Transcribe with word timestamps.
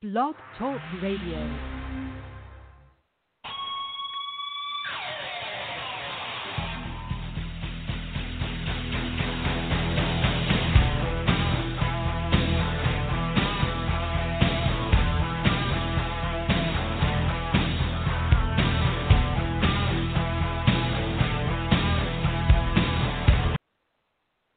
Blog 0.00 0.36
Talk 0.56 0.80
Radio. 1.02 1.58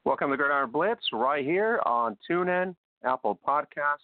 Welcome 0.05 0.29
to 0.29 0.37
Gridiron 0.37 0.69
Blitz 0.69 1.01
right 1.11 1.43
here 1.43 1.81
on 1.87 2.15
TuneIn, 2.29 2.75
Apple 3.03 3.39
Podcasts, 3.43 3.97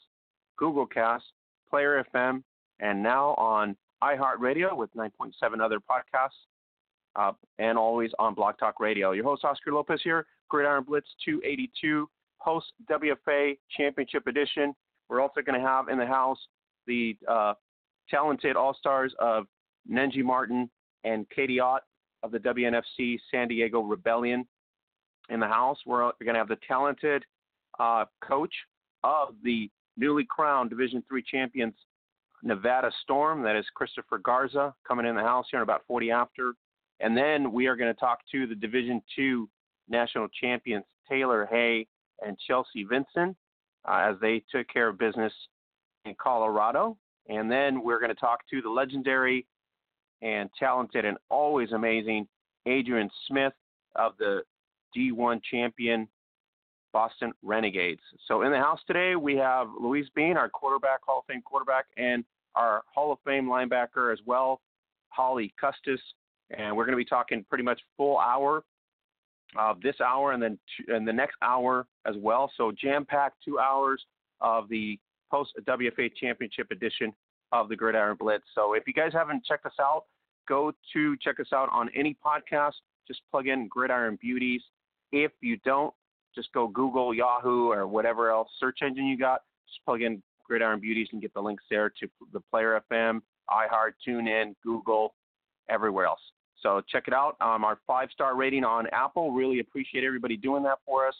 Google 0.57 0.85
Cast, 0.85 1.25
Player 1.69 2.05
FM, 2.13 2.43
and 2.79 3.01
now 3.01 3.29
on 3.35 3.75
iHeartRadio 4.03 4.75
with 4.75 4.93
9.7 4.95 5.31
other 5.61 5.79
podcasts, 5.79 6.29
uh, 7.15 7.31
and 7.57 7.77
always 7.77 8.11
on 8.19 8.33
Blog 8.33 8.57
Talk 8.59 8.79
Radio. 8.79 9.11
Your 9.11 9.23
host, 9.23 9.43
Oscar 9.43 9.73
Lopez 9.73 10.01
here, 10.03 10.25
Gridiron 10.49 10.83
Blitz 10.83 11.07
282, 11.25 12.09
host 12.37 12.67
WFA 12.89 13.57
Championship 13.75 14.27
Edition. 14.27 14.75
We're 15.09 15.21
also 15.21 15.41
going 15.41 15.59
to 15.59 15.65
have 15.65 15.89
in 15.89 15.97
the 15.97 16.05
house 16.05 16.39
the 16.85 17.17
uh, 17.27 17.53
talented 18.09 18.55
All 18.55 18.73
Stars 18.73 19.13
of 19.19 19.45
Knengi 19.91 20.23
Martin 20.23 20.69
and 21.03 21.27
Katie 21.29 21.59
Ott 21.59 21.83
of 22.23 22.31
the 22.31 22.39
WNFC 22.39 23.19
San 23.31 23.47
Diego 23.47 23.81
Rebellion 23.81 24.45
in 25.29 25.39
the 25.39 25.47
house. 25.47 25.77
We're 25.85 26.11
going 26.23 26.33
to 26.33 26.39
have 26.39 26.47
the 26.47 26.57
talented 26.67 27.23
uh, 27.79 28.05
coach 28.21 28.53
of 29.03 29.29
the 29.43 29.69
newly 29.97 30.25
crowned 30.29 30.69
Division 30.69 31.03
Three 31.07 31.23
champions, 31.23 31.73
Nevada 32.43 32.91
Storm. 33.03 33.43
That 33.43 33.55
is 33.55 33.65
Christopher 33.73 34.19
Garza 34.19 34.73
coming 34.87 35.05
in 35.05 35.15
the 35.15 35.21
house 35.21 35.47
here 35.51 35.59
in 35.59 35.63
about 35.63 35.83
40 35.87 36.11
after. 36.11 36.53
And 36.99 37.15
then 37.15 37.51
we 37.51 37.67
are 37.67 37.75
going 37.75 37.93
to 37.93 37.99
talk 37.99 38.19
to 38.31 38.47
the 38.47 38.55
Division 38.55 39.01
Two 39.15 39.49
national 39.89 40.27
champions, 40.39 40.85
Taylor 41.09 41.47
Hay 41.49 41.87
and 42.25 42.37
Chelsea 42.47 42.83
Vinson, 42.83 43.35
uh, 43.87 44.09
as 44.09 44.15
they 44.21 44.43
took 44.51 44.67
care 44.67 44.87
of 44.87 44.97
business 44.97 45.33
in 46.05 46.15
Colorado. 46.21 46.97
And 47.29 47.51
then 47.51 47.83
we're 47.83 47.99
going 47.99 48.13
to 48.13 48.15
talk 48.15 48.39
to 48.49 48.61
the 48.61 48.69
legendary 48.69 49.45
and 50.21 50.49
talented 50.57 51.05
and 51.05 51.17
always 51.29 51.71
amazing 51.71 52.27
Adrienne 52.67 53.09
Smith 53.27 53.53
of 53.95 54.13
the 54.17 54.41
D1 54.95 55.41
champion 55.49 56.07
Boston 56.93 57.33
Renegades. 57.43 58.01
So 58.27 58.41
in 58.43 58.51
the 58.51 58.57
house 58.57 58.79
today, 58.87 59.15
we 59.15 59.35
have 59.35 59.67
Louise 59.79 60.07
Bean, 60.15 60.37
our 60.37 60.49
quarterback, 60.49 61.01
Hall 61.05 61.19
of 61.19 61.25
Fame 61.25 61.41
quarterback, 61.41 61.85
and 61.97 62.23
our 62.55 62.83
Hall 62.93 63.11
of 63.11 63.19
Fame 63.25 63.47
linebacker 63.47 64.11
as 64.11 64.19
well, 64.25 64.61
Holly 65.09 65.53
Custis. 65.59 65.99
And 66.57 66.75
we're 66.75 66.85
going 66.85 66.97
to 66.97 67.03
be 67.03 67.05
talking 67.05 67.45
pretty 67.49 67.63
much 67.63 67.81
full 67.97 68.17
hour 68.17 68.63
of 69.57 69.81
this 69.81 69.95
hour 70.05 70.31
and 70.31 70.41
then 70.41 70.57
two, 70.75 70.93
and 70.93 71.07
the 71.07 71.13
next 71.13 71.35
hour 71.41 71.87
as 72.05 72.15
well. 72.17 72.51
So 72.57 72.71
jam-packed 72.71 73.37
two 73.43 73.59
hours 73.59 74.05
of 74.41 74.69
the 74.69 74.99
post 75.31 75.51
WFA 75.65 76.11
Championship 76.15 76.67
edition 76.71 77.13
of 77.51 77.69
the 77.69 77.75
Gridiron 77.75 78.17
Blitz. 78.19 78.43
So 78.55 78.73
if 78.73 78.83
you 78.87 78.93
guys 78.93 79.13
haven't 79.13 79.45
checked 79.45 79.65
us 79.65 79.73
out, 79.79 80.03
go 80.47 80.71
to 80.93 81.17
check 81.17 81.39
us 81.39 81.47
out 81.53 81.69
on 81.71 81.89
any 81.95 82.15
podcast. 82.25 82.73
Just 83.07 83.21
plug 83.31 83.47
in 83.47 83.67
Gridiron 83.67 84.17
Beauties. 84.21 84.61
If 85.11 85.31
you 85.41 85.57
don't, 85.63 85.93
just 86.37 86.53
go 86.53 86.67
Google, 86.67 87.13
Yahoo, 87.13 87.71
or 87.71 87.87
whatever 87.87 88.29
else 88.29 88.47
search 88.59 88.79
engine 88.83 89.07
you 89.07 89.17
got. 89.17 89.41
Just 89.67 89.83
plug 89.83 90.03
in 90.03 90.21
Gridiron 90.45 90.79
Beauties 90.79 91.07
and 91.11 91.21
get 91.21 91.33
the 91.33 91.41
links 91.41 91.63
there 91.69 91.89
to 91.89 92.07
the 92.31 92.39
Player 92.51 92.81
FM, 92.91 93.21
iHeart, 93.49 93.93
TuneIn, 94.07 94.53
Google, 94.63 95.15
everywhere 95.67 96.05
else. 96.05 96.21
So 96.61 96.81
check 96.89 97.05
it 97.07 97.13
out. 97.13 97.35
Um, 97.41 97.65
our 97.65 97.79
five 97.87 98.09
star 98.11 98.35
rating 98.35 98.63
on 98.63 98.87
Apple. 98.91 99.31
Really 99.31 99.59
appreciate 99.59 100.03
everybody 100.03 100.37
doing 100.37 100.63
that 100.63 100.77
for 100.85 101.07
us. 101.07 101.15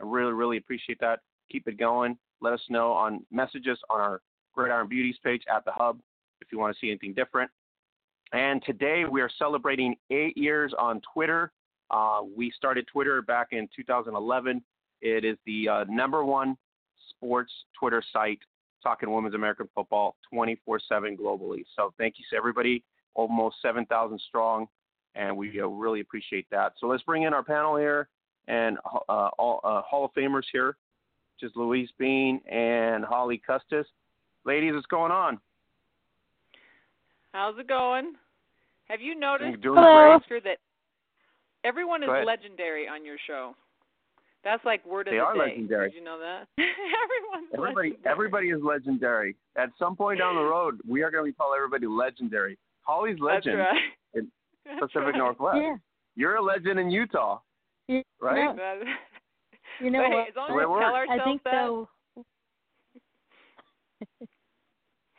I 0.00 0.04
really, 0.04 0.32
really 0.32 0.56
appreciate 0.56 1.00
that. 1.00 1.20
Keep 1.50 1.68
it 1.68 1.78
going. 1.78 2.16
Let 2.40 2.52
us 2.52 2.60
know 2.68 2.92
on 2.92 3.24
messages 3.30 3.78
on 3.90 4.00
our 4.00 4.20
Gridiron 4.54 4.88
Beauties 4.88 5.16
page 5.22 5.42
at 5.54 5.64
the 5.64 5.72
Hub 5.72 5.98
if 6.40 6.48
you 6.52 6.58
want 6.58 6.74
to 6.74 6.80
see 6.80 6.90
anything 6.90 7.12
different. 7.12 7.50
And 8.32 8.62
today 8.64 9.04
we 9.10 9.20
are 9.20 9.30
celebrating 9.38 9.96
eight 10.10 10.36
years 10.36 10.72
on 10.78 11.00
Twitter. 11.12 11.52
Uh, 11.90 12.20
we 12.36 12.52
started 12.56 12.86
Twitter 12.86 13.22
back 13.22 13.48
in 13.52 13.68
2011. 13.74 14.62
It 15.02 15.24
is 15.24 15.36
the 15.46 15.68
uh, 15.68 15.84
number 15.88 16.24
one 16.24 16.56
sports 17.10 17.52
Twitter 17.78 18.02
site 18.12 18.38
talking 18.82 19.12
women's 19.12 19.34
American 19.34 19.68
football 19.74 20.16
24 20.32 20.80
7 20.88 21.16
globally. 21.16 21.64
So 21.76 21.92
thank 21.98 22.14
you 22.18 22.24
to 22.30 22.36
everybody, 22.36 22.82
almost 23.14 23.56
7,000 23.62 24.20
strong, 24.28 24.66
and 25.14 25.36
we 25.36 25.60
uh, 25.60 25.66
really 25.66 26.00
appreciate 26.00 26.46
that. 26.50 26.72
So 26.78 26.86
let's 26.86 27.02
bring 27.02 27.24
in 27.24 27.34
our 27.34 27.42
panel 27.42 27.76
here 27.76 28.08
and 28.48 28.78
uh, 29.08 29.28
all, 29.38 29.60
uh, 29.64 29.82
Hall 29.82 30.04
of 30.04 30.12
Famers 30.14 30.44
here, 30.52 30.76
which 31.34 31.50
is 31.50 31.52
Louise 31.56 31.90
Bean 31.98 32.40
and 32.50 33.04
Holly 33.04 33.40
Custis. 33.46 33.86
Ladies, 34.44 34.72
what's 34.74 34.86
going 34.86 35.12
on? 35.12 35.38
How's 37.32 37.58
it 37.58 37.68
going? 37.68 38.14
Have 38.88 39.00
you 39.00 39.18
noticed, 39.18 39.60
Doing 39.60 39.76
Hello. 39.76 40.18
That 40.42 40.58
everyone 41.64 42.02
is 42.02 42.08
legendary 42.24 42.86
on 42.88 43.04
your 43.04 43.16
show? 43.26 43.54
That's 44.42 44.64
like 44.64 44.84
word 44.86 45.06
of 45.08 45.12
They 45.12 45.18
the 45.18 45.22
are 45.24 45.34
day. 45.34 45.40
legendary. 45.40 45.90
Did 45.90 45.96
you 45.98 46.04
know 46.04 46.18
that? 46.18 46.46
Everyone's 46.58 47.50
Everybody, 47.52 47.88
legendary. 47.90 48.12
everybody 48.12 48.48
is 48.50 48.62
legendary. 48.62 49.36
At 49.56 49.68
some 49.78 49.94
point 49.96 50.18
down 50.18 50.34
the 50.36 50.42
road, 50.42 50.80
we 50.88 51.02
are 51.02 51.10
going 51.10 51.30
to 51.30 51.36
call 51.36 51.54
everybody 51.54 51.86
legendary. 51.86 52.56
Holly's 52.82 53.16
That's 53.20 53.44
legend 53.46 53.58
right. 53.58 53.80
in 54.14 54.28
That's 54.64 54.80
Pacific 54.80 55.12
right. 55.12 55.16
Northwest. 55.18 55.58
Yeah. 55.60 55.76
You're 56.16 56.36
a 56.36 56.42
legend 56.42 56.78
in 56.80 56.90
Utah, 56.90 57.40
You, 57.88 58.02
right? 58.20 58.56
That- 58.56 58.78
You 59.80 59.90
know 59.90 60.00
but 60.00 60.08
hey, 60.08 60.14
what? 60.14 60.28
as 60.28 60.36
long 60.36 60.50
as 60.50 60.56
we 60.56 60.66
works. 60.66 60.84
tell 60.84 61.20
I 61.20 61.24
think 61.24 61.42
that. 61.44 61.52
so. 61.52 61.88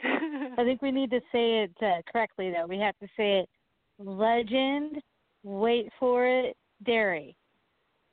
I 0.58 0.64
think 0.64 0.82
we 0.82 0.92
need 0.92 1.12
to 1.12 1.20
say 1.32 1.64
it 1.64 1.72
uh, 1.82 2.02
correctly, 2.12 2.52
though. 2.52 2.66
We 2.68 2.80
have 2.80 2.98
to 3.00 3.08
say 3.16 3.40
it 3.40 3.50
legend, 4.00 5.02
wait 5.44 5.90
for 6.00 6.26
it, 6.26 6.56
dairy. 6.86 7.36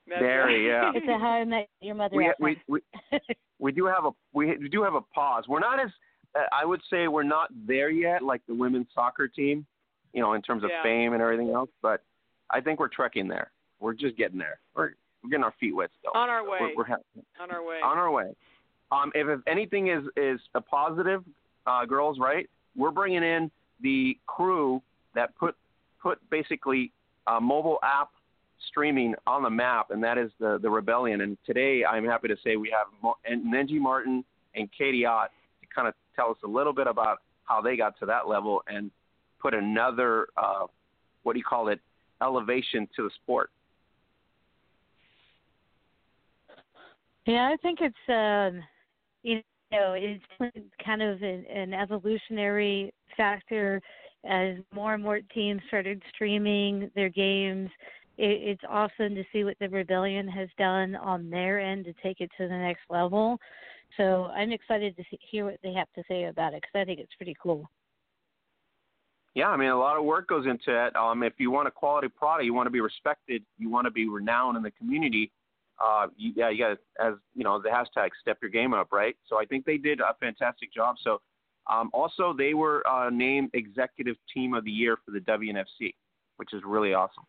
That's 0.07 0.21
Dairy, 0.23 0.67
right. 0.71 0.83
yeah. 0.85 0.93
It's 0.95 1.07
a 1.09 1.19
How 1.19 1.33
I 1.33 1.45
Met 1.45 1.69
Your 1.83 1.95
Mother. 1.95 2.17
we, 2.17 2.33
we, 2.41 2.57
we, 2.67 2.81
we 3.59 3.73
do 3.73 3.85
have 3.87 4.07
a 4.07 4.11
we, 4.33 4.57
we 4.57 4.69
do 4.69 4.83
have 4.83 4.95
a 4.95 5.03
pause. 5.03 5.45
We're 5.49 5.61
not 5.61 5.79
as 5.81 5.91
uh, 6.35 6.41
I 6.53 6.65
would 6.65 6.81
say 6.91 7.09
we're 7.09 7.23
not 7.25 7.49
there 7.67 7.91
yet, 7.91 8.23
like 8.23 8.41
the 8.49 8.55
women's 8.55 8.87
soccer 8.95 9.29
team, 9.29 9.67
you 10.15 10.23
know, 10.23 10.33
in 10.33 10.41
terms 10.43 10.65
of 10.65 10.71
Yeah. 10.71 10.83
fame 10.83 11.13
and 11.13 11.21
everything 11.23 11.51
else. 11.51 11.69
But 11.83 12.03
I 12.51 12.61
think 12.63 12.81
we're 12.81 12.89
trekking 12.89 13.29
there. 13.29 13.51
We're 13.81 13.93
just 13.95 14.17
getting 14.17 14.39
there. 14.39 14.59
We're 14.75 14.93
we're 15.23 15.31
getting 15.31 15.45
our 15.45 15.55
feet 15.61 15.75
wet 15.77 15.91
still. 15.99 16.13
On 16.15 16.31
our 16.31 16.43
We're, 16.43 16.69
way. 16.69 16.73
we're 16.77 16.85
ha- 16.87 16.97
on 17.43 17.51
our 17.51 17.63
way. 17.63 17.81
on 17.85 17.99
our 17.99 18.11
way. 18.11 18.35
Um, 18.91 19.13
if, 19.15 19.29
if 19.29 19.41
anything 19.47 19.89
is 19.89 20.05
is 20.17 20.41
a 20.55 20.61
positive, 20.63 21.23
uh, 21.67 21.85
girls, 21.85 22.19
right? 22.19 22.49
We're 22.77 22.93
bringing 22.93 23.23
in 23.23 23.51
the 23.83 24.17
crew 24.27 24.81
that 25.15 25.37
put 25.37 25.55
put 26.03 26.19
basically 26.31 26.93
mobile 27.41 27.79
app 27.83 28.11
streaming 28.69 29.15
on 29.27 29.43
the 29.43 29.51
map, 29.51 29.91
and 29.91 30.03
that 30.03 30.19
is 30.19 30.31
the 30.41 30.59
the 30.61 30.71
Rebellion. 30.71 31.21
And 31.21 31.37
today, 31.47 31.85
I'm 31.85 32.05
happy 32.05 32.29
to 32.29 32.37
say 32.45 32.57
we 32.57 32.71
have 32.71 32.87
Mo- 33.03 33.17
Knengi 33.29 33.79
Martin 33.79 34.25
and 34.55 34.69
Katie 34.77 35.07
Ott 35.07 35.31
to 35.61 35.67
kind 35.75 35.89
of 35.89 35.95
tell 36.17 36.31
us 36.31 36.39
a 36.45 36.49
little 36.49 36.73
bit 36.73 36.87
about 36.87 37.19
how 37.45 37.61
they 37.61 37.77
got 37.77 37.99
to 38.01 38.07
that 38.07 38.29
level 38.29 38.63
and 38.69 38.91
put 39.41 39.55
another 39.55 40.29
uh, 40.37 40.67
what 41.23 41.35
do 41.35 41.39
you 41.39 41.45
call 41.45 41.69
it 41.69 41.81
elevation 42.23 42.89
to 42.97 43.05
the 43.05 43.11
sport. 43.23 43.51
Yeah, 47.27 47.51
I 47.53 47.57
think 47.57 47.81
it's 47.81 47.95
um, 48.09 48.63
you 49.23 49.43
know 49.71 49.95
it's 49.95 50.25
kind 50.85 51.03
of 51.03 51.23
an, 51.23 51.45
an 51.47 51.75
evolutionary 51.75 52.93
factor 53.17 53.81
as 54.25 54.57
more 54.75 54.95
and 54.95 55.03
more 55.03 55.21
teams 55.35 55.61
started 55.69 56.03
streaming 56.15 56.91
their 56.95 57.09
games. 57.09 57.71
It, 58.17 58.43
it's 58.43 58.63
awesome 58.69 59.15
to 59.15 59.25
see 59.33 59.45
what 59.45 59.57
the 59.61 59.69
rebellion 59.69 60.29
has 60.29 60.49
done 60.59 60.97
on 60.97 61.31
their 61.31 61.61
end 61.61 61.85
to 61.85 61.95
take 62.03 62.21
it 62.21 62.31
to 62.39 62.49
the 62.49 62.57
next 62.57 62.83
level. 62.91 63.39
So 63.97 64.27
I'm 64.27 64.53
excited 64.53 64.97
to 64.97 65.05
see, 65.11 65.19
hear 65.31 65.45
what 65.45 65.59
they 65.63 65.73
have 65.73 65.89
to 65.95 66.03
say 66.09 66.25
about 66.25 66.53
it 66.53 66.63
because 66.63 66.83
I 66.83 66.85
think 66.85 67.01
it's 67.01 67.15
pretty 67.17 67.37
cool. 67.43 67.69
Yeah, 69.35 69.49
I 69.49 69.57
mean, 69.57 69.69
a 69.69 69.79
lot 69.79 69.97
of 69.97 70.05
work 70.05 70.29
goes 70.29 70.47
into 70.47 70.87
it. 70.87 70.97
Um, 70.97 71.23
if 71.23 71.35
you 71.39 71.51
want 71.51 71.69
a 71.69 71.71
quality 71.71 72.09
product, 72.09 72.45
you 72.45 72.55
want 72.55 72.67
to 72.67 72.71
be 72.71 72.81
respected, 72.81 73.45
you 73.57 73.71
want 73.71 73.85
to 73.85 73.91
be 73.91 74.09
renowned 74.09 74.57
in 74.57 74.63
the 74.63 74.73
community. 74.73 75.31
Uh, 75.83 76.09
you, 76.17 76.33
yeah, 76.35 76.49
you 76.49 76.59
got 76.59 76.79
as 77.01 77.15
you 77.37 77.45
know, 77.45 77.63
the 77.63 77.69
hashtag 77.69 78.09
step 78.21 78.39
your 78.43 78.51
game 78.51 78.75
up, 78.75 78.89
right? 78.91 79.15
So 79.29 79.41
I 79.41 79.45
think 79.45 79.65
they 79.65 79.77
did 79.77 80.01
a 80.01 80.17
fantastic 80.21 80.73
job. 80.75 80.97
So 81.05 81.21
um, 81.69 81.91
also, 81.93 82.35
they 82.37 82.55
were 82.55 82.87
uh, 82.89 83.11
named 83.11 83.51
executive 83.53 84.17
team 84.33 84.55
of 84.55 84.65
the 84.65 84.71
year 84.71 84.97
for 85.05 85.11
the 85.11 85.21
WNFC, 85.21 85.95
which 86.37 86.53
is 86.53 86.63
really 86.65 86.95
awesome. 86.95 87.25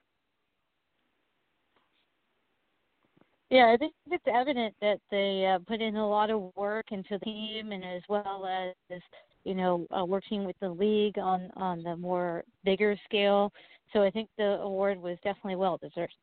Yeah, 3.50 3.72
I 3.74 3.78
think 3.78 3.94
it's 4.12 4.24
evident 4.28 4.76
that 4.80 5.00
they 5.10 5.52
uh, 5.54 5.60
put 5.68 5.82
in 5.82 5.96
a 5.96 6.08
lot 6.08 6.30
of 6.30 6.52
work 6.56 6.92
into 6.92 7.18
the 7.18 7.26
team, 7.26 7.72
and 7.72 7.84
as 7.84 8.04
well 8.08 8.46
as 8.46 9.02
you 9.44 9.56
know 9.56 9.88
uh, 9.98 10.06
working 10.06 10.46
with 10.46 10.56
the 10.62 10.70
league 10.70 11.18
on 11.18 11.50
on 11.56 11.82
the 11.82 11.96
more 11.96 12.44
bigger 12.64 12.96
scale. 13.06 13.52
So 13.92 14.04
I 14.04 14.12
think 14.12 14.30
the 14.38 14.60
award 14.62 15.02
was 15.02 15.18
definitely 15.24 15.56
well 15.56 15.80
deserved. 15.82 16.14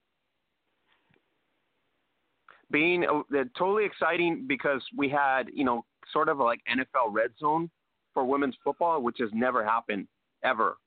Being 2.71 3.05
uh, 3.05 3.23
totally 3.59 3.85
exciting 3.85 4.45
because 4.47 4.83
we 4.97 5.09
had 5.09 5.49
you 5.53 5.65
know 5.65 5.85
sort 6.13 6.29
of 6.29 6.39
like 6.39 6.61
NFL 6.71 7.13
red 7.13 7.31
zone 7.41 7.69
for 8.17 8.25
women's 8.25 8.57
football, 8.65 9.03
which 9.03 9.19
has 9.21 9.29
never 9.35 9.63
happened 9.63 10.09
ever, 10.43 10.79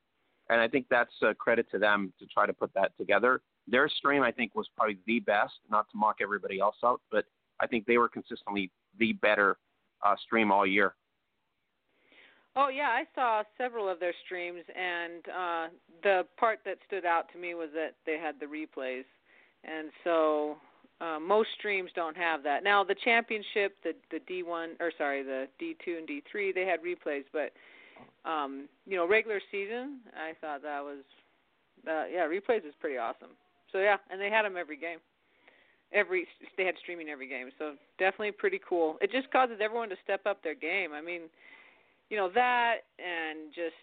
and 0.49 0.59
I 0.59 0.67
think 0.67 0.87
that's 0.89 1.13
a 1.21 1.35
credit 1.35 1.69
to 1.69 1.77
them 1.77 2.11
to 2.17 2.25
try 2.25 2.47
to 2.47 2.53
put 2.53 2.73
that 2.73 2.91
together 2.97 3.41
their 3.69 3.89
stream 3.89 4.23
I 4.23 4.31
think 4.31 4.55
was 4.55 4.67
probably 4.75 4.97
the 5.05 5.19
best. 5.19 5.53
Not 5.69 5.89
to 5.91 5.97
mock 5.97 6.17
everybody 6.21 6.59
else 6.59 6.75
out, 6.83 7.01
but 7.11 7.25
I 7.59 7.67
think 7.67 7.85
they 7.85 7.97
were 7.97 8.09
consistently 8.09 8.71
the 8.97 9.13
better 9.13 9.57
uh, 10.05 10.15
stream 10.25 10.51
all 10.51 10.65
year. 10.65 10.95
Oh 12.55 12.69
yeah, 12.69 12.89
I 12.89 13.03
saw 13.15 13.43
several 13.57 13.87
of 13.87 13.99
their 13.99 14.13
streams, 14.25 14.63
and 14.75 15.23
uh, 15.27 15.67
the 16.03 16.23
part 16.37 16.59
that 16.65 16.77
stood 16.87 17.05
out 17.05 17.31
to 17.33 17.39
me 17.39 17.53
was 17.53 17.69
that 17.75 17.95
they 18.05 18.17
had 18.17 18.35
the 18.39 18.47
replays, 18.47 19.05
and 19.63 19.89
so 20.03 20.57
uh, 21.01 21.19
most 21.19 21.49
streams 21.57 21.89
don't 21.95 22.17
have 22.17 22.43
that. 22.43 22.63
Now 22.63 22.83
the 22.83 22.95
championship, 23.03 23.77
the 23.83 23.93
the 24.11 24.19
D1 24.19 24.79
or 24.79 24.91
sorry, 24.97 25.23
the 25.23 25.47
D2 25.61 25.97
and 25.97 26.07
D3, 26.07 26.53
they 26.53 26.65
had 26.65 26.81
replays, 26.81 27.23
but 27.31 27.51
um, 28.29 28.67
you 28.85 28.97
know 28.97 29.07
regular 29.07 29.39
season, 29.51 29.99
I 30.15 30.33
thought 30.41 30.61
that 30.63 30.83
was 30.83 31.03
uh, 31.87 32.05
yeah, 32.11 32.27
replays 32.27 32.65
is 32.67 32.73
pretty 32.79 32.97
awesome. 32.97 33.29
So 33.71 33.79
yeah, 33.79 33.97
and 34.09 34.19
they 34.19 34.29
had 34.29 34.43
them 34.43 34.57
every 34.57 34.77
game. 34.77 34.99
Every 35.91 36.27
they 36.57 36.65
had 36.65 36.75
streaming 36.81 37.09
every 37.09 37.27
game, 37.27 37.49
so 37.57 37.73
definitely 37.97 38.31
pretty 38.31 38.59
cool. 38.67 38.97
It 39.01 39.11
just 39.11 39.31
causes 39.31 39.57
everyone 39.61 39.89
to 39.89 39.95
step 40.03 40.21
up 40.25 40.43
their 40.43 40.53
game. 40.53 40.91
I 40.93 41.01
mean, 41.01 41.21
you 42.09 42.17
know 42.17 42.29
that, 42.35 42.85
and 42.99 43.53
just 43.55 43.73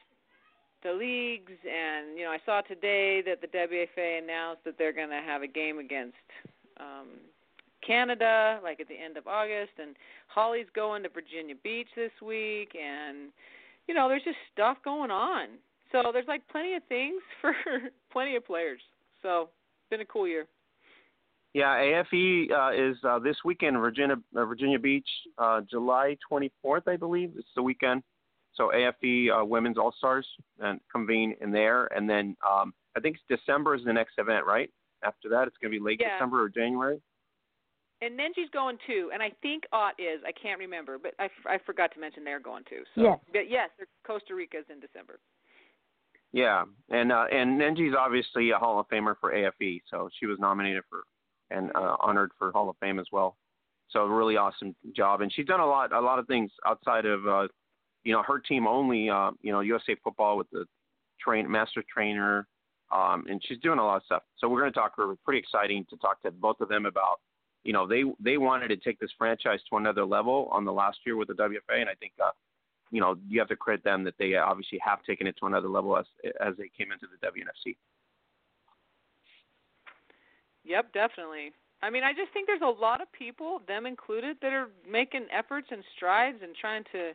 the 0.84 0.92
leagues, 0.92 1.52
and 1.64 2.16
you 2.16 2.24
know 2.24 2.30
I 2.30 2.38
saw 2.46 2.60
today 2.60 3.22
that 3.22 3.40
the 3.40 3.48
WFA 3.48 4.22
announced 4.22 4.62
that 4.64 4.78
they're 4.78 4.92
going 4.92 5.08
to 5.08 5.22
have 5.26 5.42
a 5.42 5.48
game 5.48 5.78
against 5.78 6.14
um, 6.81 7.08
Canada, 7.87 8.61
like 8.62 8.81
at 8.81 8.88
the 8.88 8.94
end 8.94 9.17
of 9.17 9.26
August, 9.26 9.73
and 9.81 9.96
Holly's 10.28 10.67
going 10.75 11.02
to 11.05 11.08
Virginia 11.08 11.55
Beach 11.62 11.88
this 11.94 12.11
week, 12.25 12.73
and 12.75 13.31
you 13.87 13.94
know 13.94 14.08
there's 14.08 14.25
just 14.25 14.38
stuff 14.52 14.78
going 14.84 15.11
on. 15.11 15.49
So 15.93 16.11
there's 16.12 16.26
like 16.28 16.46
plenty 16.49 16.75
of 16.75 16.82
things 16.88 17.23
for 17.40 17.55
plenty 18.12 18.37
of 18.37 18.44
players. 18.44 18.81
So 19.23 19.43
it's 19.43 19.90
been 19.90 20.00
a 20.00 20.06
cool 20.06 20.26
year. 20.26 20.46
Yeah, 21.55 21.75
AFE 21.75 22.50
uh, 22.52 22.73
is 22.73 22.96
uh, 23.02 23.19
this 23.19 23.37
weekend, 23.44 23.78
Virginia 23.78 24.17
uh, 24.37 24.44
Virginia 24.44 24.78
Beach, 24.78 25.08
uh, 25.38 25.62
July 25.70 26.17
24th, 26.31 26.87
I 26.87 26.96
believe. 26.96 27.32
It's 27.37 27.49
the 27.56 27.62
weekend. 27.62 28.02
So 28.56 28.73
AFE 28.75 29.31
uh, 29.31 29.44
Women's 29.44 29.78
All 29.78 29.94
Stars 29.96 30.26
and 30.61 30.81
convene 30.93 31.34
in 31.40 31.52
there, 31.52 31.87
and 31.96 32.08
then 32.08 32.37
um, 32.46 32.75
I 32.96 33.00
think 33.00 33.17
December 33.28 33.75
is 33.75 33.84
the 33.84 33.93
next 33.93 34.19
event, 34.19 34.44
right? 34.46 34.70
After 35.04 35.28
that, 35.31 35.46
it's 35.46 35.56
going 35.60 35.72
to 35.72 35.78
be 35.78 35.84
late 35.84 36.00
yeah. 36.00 36.16
December 36.16 36.43
or 36.43 36.48
January. 36.48 37.00
And 38.02 38.19
Knengi's 38.19 38.50
going 38.52 38.76
too, 38.87 39.10
and 39.12 39.22
I 39.22 39.31
think 39.40 39.64
Ott 39.72 39.94
is. 39.98 40.20
I 40.26 40.32
can't 40.32 40.58
remember, 40.58 40.98
but 40.98 41.14
I 41.19 41.58
forgot 41.64 41.94
to 41.94 42.00
mention 42.00 42.25
they're 42.25 42.40
going 42.40 42.64
too. 42.69 42.82
So, 42.94 43.02
yes. 43.02 43.19
but 43.32 43.50
yes, 43.50 43.70
Costa 44.06 44.34
Rica's 44.34 44.66
in 44.70 44.81
December. 44.81 45.19
Yeah, 46.32 46.64
and 46.90 47.10
uh, 47.10 47.25
and 47.32 47.58
Knengi's 47.58 47.94
obviously 47.98 48.50
a 48.50 48.58
Hall 48.58 48.78
of 48.78 48.87
Famer 48.88 49.14
for 49.19 49.32
AFE, 49.32 49.81
so 49.90 50.10
she 50.20 50.26
was 50.26 50.38
nominated 50.38 50.82
for 50.90 51.04
and 51.50 51.70
uh, 51.75 51.96
honored 52.00 52.32
for 52.38 52.52
Hall 52.52 52.69
of 52.69 52.76
Fame 52.78 52.99
as 52.99 53.06
well. 53.12 53.37
So 53.90 54.04
really 54.04 54.37
awesome 54.37 54.75
job, 54.94 55.22
and 55.22 55.32
she's 55.32 55.46
done 55.46 55.60
a 55.60 55.66
lot 55.66 55.92
a 55.92 56.00
lot 56.00 56.19
of 56.19 56.26
things 56.26 56.50
outside 56.66 57.06
of 57.06 57.26
uh, 57.26 57.49
you 58.04 58.12
know 58.12 58.22
her 58.26 58.38
team 58.38 58.66
only. 58.66 59.08
Uh, 59.08 59.31
you 59.40 59.52
know 59.52 59.60
USA 59.60 59.96
Football 60.04 60.37
with 60.37 60.50
the 60.50 60.66
train 61.19 61.50
master 61.50 61.82
trainer, 61.92 62.46
um, 62.93 63.25
and 63.29 63.43
she's 63.47 63.59
doing 63.59 63.79
a 63.79 63.85
lot 63.85 63.97
of 63.97 64.03
stuff. 64.05 64.23
So 64.38 64.49
we're 64.49 64.61
going 64.61 64.73
to 64.73 64.79
talk 64.79 64.97
to 64.97 65.03
her. 65.03 65.15
Pretty 65.25 65.41
exciting 65.41 65.87
to 65.91 65.97
talk 65.97 66.23
to 66.23 66.31
both 66.31 66.61
of 66.61 66.69
them 66.69 66.87
about. 66.87 67.21
You 67.65 67.73
know 67.73 67.87
they 67.87 68.05
they 68.21 68.37
wanted 68.38 68.69
to 68.69 68.77
take 68.77 69.00
this 69.00 69.11
franchise 69.19 69.59
to 69.71 69.77
another 69.77 70.05
level 70.05 70.49
on 70.53 70.65
the 70.65 70.73
last 70.73 70.99
year 71.05 71.17
with 71.17 71.29
the 71.29 71.35
WFA, 71.35 71.81
and 71.81 71.88
I 71.88 71.94
think 71.94 72.12
uh, 72.23 72.31
you 72.91 73.00
know, 73.00 73.17
you 73.29 73.38
have 73.41 73.49
to 73.49 73.56
credit 73.56 73.85
them 73.85 74.05
that 74.05 74.15
they 74.19 74.37
obviously 74.37 74.79
have 74.85 75.03
taken 75.03 75.27
it 75.27 75.37
to 75.41 75.47
another 75.47 75.69
level 75.69 75.97
as 75.97 76.06
as 76.41 76.55
they 76.56 76.71
came 76.77 76.93
into 76.93 77.06
the 77.06 77.27
WNFC. 77.27 77.77
Yep, 80.65 80.93
definitely. 80.93 81.53
I 81.83 81.91
mean, 81.91 82.03
I 82.03 82.12
just 82.12 82.33
think 82.33 82.47
there's 82.47 82.62
a 82.62 82.81
lot 82.81 83.00
of 83.00 83.12
people, 83.12 83.61
them 83.69 83.87
included, 83.87 84.38
that 84.43 84.53
are 84.53 84.69
making 84.91 85.27
efforts 85.31 85.69
and 85.71 85.85
strides 85.94 86.38
and 86.43 86.56
trying 86.56 86.85
to 86.93 87.12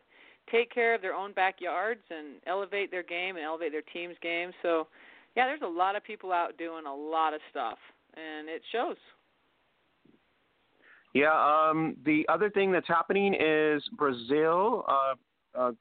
take 0.51 0.71
care 0.71 0.93
of 0.93 1.01
their 1.01 1.13
own 1.13 1.33
backyards 1.33 2.01
and 2.09 2.35
elevate 2.45 2.91
their 2.91 3.03
game 3.03 3.35
and 3.35 3.45
elevate 3.45 3.71
their 3.71 3.81
team's 3.93 4.15
game. 4.21 4.51
So, 4.61 4.87
yeah, 5.35 5.45
there's 5.45 5.61
a 5.63 5.67
lot 5.67 5.95
of 5.95 6.03
people 6.03 6.31
out 6.31 6.57
doing 6.57 6.85
a 6.85 6.93
lot 6.93 7.33
of 7.33 7.41
stuff, 7.49 7.77
and 8.15 8.49
it 8.49 8.61
shows. 8.71 8.97
Yeah, 11.13 11.33
um, 11.33 11.97
the 12.05 12.25
other 12.29 12.49
thing 12.49 12.71
that's 12.71 12.87
happening 12.87 13.33
is 13.33 13.83
Brazil. 13.97 14.85
Uh, 14.87 15.13
uh, 15.57 15.71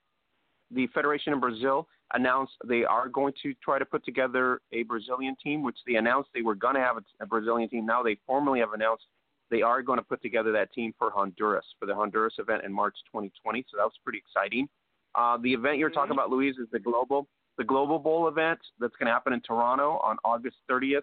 the 0.73 0.89
Federation 0.89 1.33
in 1.33 1.41
Brazil 1.41 1.87
announced 2.15 2.53
they 2.67 2.85
are 2.85 3.09
going 3.09 3.33
to 3.43 3.55
try 3.63 3.79
to 3.79 3.85
put 3.85 4.05
together 4.05 4.61
a 4.73 4.83
Brazilian 4.85 5.37
team, 5.43 5.63
which 5.63 5.79
they 5.87 5.95
announced 5.95 6.31
they 6.35 6.43
were 6.43 6.57
going 6.57 6.75
to 6.75 6.81
have 6.81 6.97
a, 6.97 7.03
a 7.23 7.27
Brazilian 7.27 7.69
team. 7.69 7.87
Now 7.87 8.03
they 8.03 8.19
formally 8.27 8.61
have 8.61 8.73
announced 8.73 9.05
they 9.51 9.63
are 9.63 9.83
going 9.83 9.99
to 9.99 10.05
put 10.05 10.23
together 10.23 10.53
that 10.53 10.73
team 10.73 10.93
for 10.99 11.11
Honduras 11.11 11.65
for 11.79 11.87
the 11.87 11.95
Honduras 11.95 12.35
event 12.39 12.65
in 12.65 12.73
March 12.73 12.95
2020. 13.07 13.65
So 13.71 13.77
that 13.77 13.85
was 13.85 13.93
pretty 14.05 14.19
exciting. 14.19 14.69
Uh, 15.15 15.39
the 15.43 15.53
event 15.53 15.79
you're 15.79 15.91
talking 15.91 16.11
mm-hmm. 16.11 16.21
about, 16.21 16.31
Louise, 16.31 16.57
is 16.59 16.69
the 16.73 16.79
global 16.79 17.27
the 17.59 17.65
Global 17.65 17.99
Bowl 17.99 18.29
event 18.29 18.59
that's 18.79 18.95
going 18.97 19.07
to 19.07 19.13
happen 19.13 19.33
in 19.33 19.41
Toronto 19.41 20.01
on 20.03 20.17
August 20.25 20.57
30th 20.71 21.03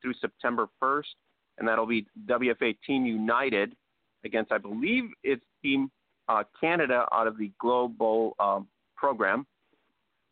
through 0.00 0.14
September 0.20 0.68
1st, 0.82 1.14
and 1.58 1.66
that'll 1.66 1.86
be 1.86 2.06
WFA 2.26 2.76
Team 2.86 3.04
United 3.04 3.74
against, 4.24 4.52
I 4.52 4.58
believe, 4.58 5.04
it's 5.22 5.44
Team 5.62 5.90
uh, 6.28 6.44
Canada 6.60 7.06
out 7.12 7.26
of 7.26 7.38
the 7.38 7.50
global 7.58 8.36
um, 8.38 8.68
program, 8.96 9.46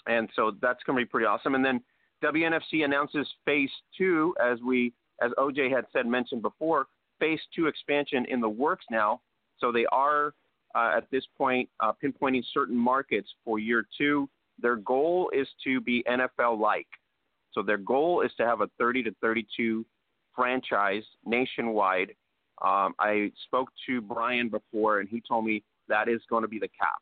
and 0.07 0.29
so 0.37 0.53
that's 0.61 0.83
going 0.85 0.99
to 0.99 1.05
be 1.05 1.09
pretty 1.09 1.27
awesome. 1.27 1.55
And 1.55 1.65
then 1.65 1.81
WNFC 2.23 2.85
announces 2.85 3.27
Phase 3.45 3.71
Two, 3.97 4.35
as 4.43 4.59
we, 4.61 4.93
as 5.23 5.33
OJ 5.39 5.71
had 5.71 5.87
said 5.93 6.07
mentioned 6.07 6.43
before, 6.43 6.87
Phase 7.19 7.41
Two 7.55 7.67
expansion 7.67 8.27
in 8.29 8.41
the 8.41 8.49
works 8.49 8.85
now. 8.91 9.21
So 9.59 9.73
they 9.73 9.87
are 9.91 10.35
uh, 10.75 10.93
at 10.97 11.11
this 11.11 11.25
point 11.37 11.69
uh, 11.81 11.93
pinpointing 12.03 12.43
certain 12.53 12.77
markets 12.77 13.29
for 13.45 13.59
year 13.59 13.87
two. 13.97 14.29
Their 14.61 14.77
goal 14.77 15.31
is 15.35 15.49
to 15.65 15.81
be 15.81 16.05
NFL-like. 16.09 16.87
So 17.53 17.63
their 17.63 17.79
goal 17.79 18.23
is 18.23 18.31
to 18.39 18.47
have 18.47 18.61
a 18.61 18.69
30 18.79 19.05
to 19.05 19.15
32 19.21 19.85
franchise 20.35 21.05
nationwide. 21.25 22.15
Um, 22.63 22.95
I 22.99 23.33
spoke 23.47 23.69
to 23.87 24.01
Brian 24.01 24.49
before, 24.49 25.01
and 25.01 25.09
he 25.09 25.23
told 25.27 25.45
me 25.45 25.63
that 25.89 26.09
is 26.09 26.21
going 26.29 26.43
to 26.43 26.49
be 26.49 26.59
the 26.59 26.69
cap. 26.69 27.01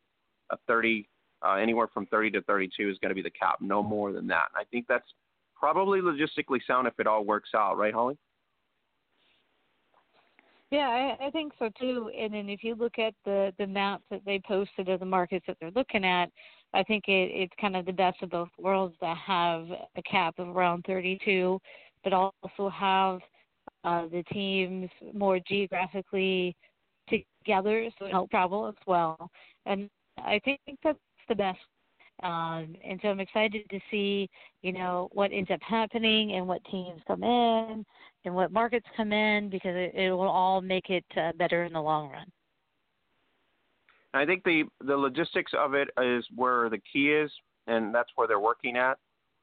A 0.51 0.57
30, 0.67 1.09
uh, 1.45 1.55
anywhere 1.55 1.89
from 1.93 2.07
30 2.07 2.33
to 2.33 2.43
32 2.43 2.91
is 2.91 2.99
going 2.99 3.11
to 3.11 3.15
be 3.15 3.23
the 3.23 3.31
cap, 3.31 3.57
no 3.61 3.83
more 3.83 4.13
than 4.13 4.27
that. 4.29 4.49
I 4.55 4.65
think 4.71 4.87
that's 4.89 5.07
probably 5.55 6.01
logistically 6.01 6.61
sound 6.67 6.87
if 6.87 6.95
it 6.99 7.07
all 7.07 7.25
works 7.25 7.51
out, 7.55 7.77
right, 7.77 7.95
Holly? 7.95 8.17
Yeah, 10.71 11.17
I, 11.21 11.27
I 11.27 11.31
think 11.31 11.53
so 11.59 11.71
too. 11.79 12.11
And 12.19 12.35
then 12.35 12.49
if 12.49 12.65
you 12.65 12.75
look 12.75 12.99
at 12.99 13.15
the 13.25 13.53
the 13.59 13.67
maps 13.67 14.03
that 14.11 14.23
they 14.27 14.41
posted 14.45 14.89
of 14.89 14.99
the 14.99 15.07
markets 15.07 15.45
that 15.47 15.57
they're 15.61 15.71
looking 15.71 16.05
at, 16.05 16.31
I 16.75 16.83
think 16.83 17.05
it, 17.09 17.31
it's 17.33 17.53
kind 17.61 17.77
of 17.77 17.87
the 17.87 17.93
best 17.93 18.23
of 18.23 18.31
both 18.31 18.49
worlds 18.59 18.97
to 19.01 19.15
have 19.15 19.67
a 19.97 20.03
cap 20.03 20.39
of 20.39 20.49
around 20.49 20.85
32, 20.87 21.59
but 22.03 22.13
also 22.13 22.69
have 22.69 23.21
uh, 23.85 24.07
the 24.09 24.25
teams 24.33 24.91
more 25.13 25.39
geographically 25.47 26.57
together, 27.09 27.89
so 27.99 28.07
help 28.09 28.31
travel 28.31 28.67
as 28.67 28.75
well. 28.87 29.31
And 29.67 29.89
I 30.19 30.41
think 30.45 30.61
that's 30.83 30.99
the 31.29 31.35
best. 31.35 31.59
Um, 32.23 32.77
and 32.85 32.99
so 33.03 33.09
I'm 33.09 33.21
excited 33.21 33.69
to 33.71 33.81
see, 33.91 34.29
you 34.63 34.73
know, 34.73 35.09
what 35.13 35.33
ends 35.33 35.51
up 35.51 35.61
happening 35.63 36.33
and 36.33 36.47
what 36.47 36.65
teams 36.71 37.01
come 37.07 37.25
in 37.25 37.85
and 38.25 38.35
what 38.35 38.53
markets 38.53 38.87
come 38.97 39.13
in 39.13 39.51
because 39.51 39.75
it, 39.75 39.95
it 39.95 40.13
will 40.13 40.23
all 40.23 40.61
make 40.61 40.91
it 40.91 41.05
uh, 41.17 41.33
better 41.37 41.65
in 41.65 41.73
the 41.73 41.81
long 41.81 42.11
run. 42.11 42.27
I 44.15 44.25
think 44.25 44.45
the 44.45 44.65
the 44.81 44.97
logistics 44.97 45.53
of 45.57 45.75
it 45.75 45.89
is 46.01 46.25
where 46.35 46.69
the 46.71 46.81
key 46.93 47.13
is, 47.13 47.31
and 47.67 47.95
that's 47.95 48.11
where 48.15 48.29
they're 48.29 48.41
working 48.41 48.77
at. 48.77 48.99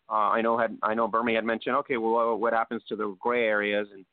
Uh, 0.10 0.30
I 0.30 0.42
know 0.42 0.58
had 0.58 0.78
I 0.84 0.94
know 0.94 1.08
Burmy 1.08 1.36
had 1.36 1.46
mentioned, 1.46 1.76
okay, 1.78 1.98
well, 1.98 2.36
what 2.38 2.54
happens 2.54 2.84
to 2.90 2.96
the 2.96 3.16
gray 3.20 3.46
areas, 3.46 3.88
and 3.94 4.06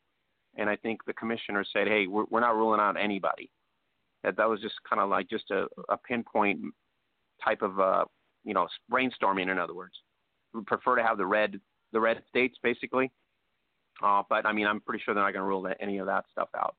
and 0.57 0.69
I 0.69 0.75
think 0.75 1.05
the 1.05 1.13
commissioner 1.13 1.63
said, 1.71 1.87
hey, 1.87 2.07
we're, 2.07 2.25
we're 2.29 2.39
not 2.39 2.55
ruling 2.55 2.79
out 2.79 2.97
anybody 2.99 3.49
that 4.23 4.35
that 4.37 4.49
was 4.49 4.61
just 4.61 4.75
kind 4.87 5.01
of 5.01 5.09
like 5.09 5.29
just 5.29 5.49
a, 5.51 5.67
a 5.89 5.97
pinpoint 5.97 6.59
type 7.43 7.61
of 7.61 7.79
uh, 7.79 8.05
you 8.43 8.53
know 8.53 8.67
brainstorming. 8.91 9.51
In 9.51 9.59
other 9.59 9.75
words, 9.75 9.93
we 10.53 10.61
prefer 10.63 10.95
to 10.95 11.03
have 11.03 11.17
the 11.17 11.25
red 11.25 11.59
the 11.93 11.99
red 11.99 12.21
states 12.29 12.57
basically. 12.61 13.11
Uh, 14.03 14.23
but 14.29 14.45
I 14.45 14.53
mean, 14.53 14.67
I'm 14.67 14.79
pretty 14.81 15.03
sure 15.03 15.13
they're 15.13 15.23
not 15.23 15.33
going 15.33 15.43
to 15.43 15.47
rule 15.47 15.67
any 15.79 15.97
of 15.97 16.05
that 16.05 16.25
stuff 16.31 16.49
out. 16.55 16.75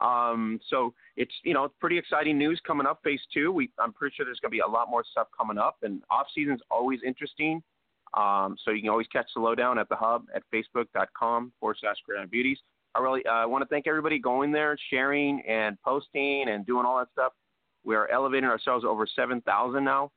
Um, 0.00 0.60
so 0.68 0.94
it's 1.16 1.32
you 1.44 1.52
know 1.52 1.64
it's 1.64 1.74
pretty 1.78 1.98
exciting 1.98 2.38
news 2.38 2.60
coming 2.66 2.86
up. 2.86 3.00
Phase 3.04 3.20
two, 3.32 3.52
we 3.52 3.70
I'm 3.78 3.92
pretty 3.92 4.14
sure 4.16 4.24
there's 4.24 4.40
going 4.40 4.50
to 4.50 4.54
be 4.56 4.60
a 4.60 4.70
lot 4.70 4.88
more 4.90 5.04
stuff 5.10 5.28
coming 5.36 5.58
up, 5.58 5.78
and 5.82 6.02
off 6.10 6.26
season's 6.34 6.60
always 6.70 7.00
interesting. 7.06 7.62
Um, 8.14 8.56
so 8.64 8.72
you 8.72 8.80
can 8.80 8.90
always 8.90 9.06
catch 9.08 9.26
the 9.34 9.40
lowdown 9.40 9.78
at 9.78 9.88
the 9.88 9.94
hub 9.94 10.24
at 10.34 10.42
facebook.com 10.52 11.52
forward 11.60 11.76
slash 11.80 11.96
Gridiron 12.04 12.28
Beauties. 12.28 12.58
I 12.94 13.00
really 13.00 13.24
uh, 13.24 13.46
want 13.46 13.62
to 13.62 13.68
thank 13.68 13.86
everybody 13.86 14.18
going 14.18 14.50
there, 14.50 14.76
sharing 14.90 15.42
and 15.46 15.80
posting 15.82 16.46
and 16.48 16.66
doing 16.66 16.84
all 16.84 16.98
that 16.98 17.08
stuff. 17.12 17.32
We 17.84 17.94
are 17.94 18.08
elevating 18.10 18.48
ourselves 18.48 18.84
over 18.84 19.06
7,000 19.06 19.84
now, 19.84 20.10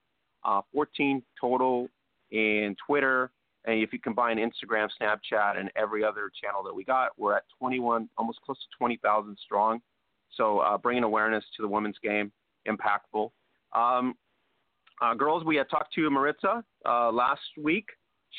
uh, 0.43 0.61
14 0.73 1.21
total 1.39 1.87
in 2.31 2.75
Twitter. 2.85 3.31
And 3.65 3.81
if 3.81 3.93
you 3.93 3.99
combine 3.99 4.37
Instagram, 4.37 4.89
Snapchat, 5.01 5.57
and 5.57 5.71
every 5.75 6.03
other 6.03 6.31
channel 6.41 6.63
that 6.63 6.73
we 6.73 6.83
got, 6.83 7.11
we're 7.17 7.35
at 7.35 7.43
21, 7.59 8.09
almost 8.17 8.41
close 8.41 8.57
to 8.57 8.77
20,000 8.77 9.37
strong. 9.43 9.81
So 10.35 10.59
uh, 10.59 10.77
bringing 10.77 11.03
awareness 11.03 11.43
to 11.55 11.61
the 11.61 11.67
women's 11.67 11.97
game, 12.03 12.31
impactful. 12.67 13.29
Um, 13.73 14.15
uh, 15.01 15.13
girls, 15.13 15.43
we 15.43 15.55
had 15.55 15.69
talked 15.69 15.93
to 15.93 16.09
Maritza 16.09 16.63
uh, 16.85 17.11
last 17.11 17.41
week. 17.61 17.87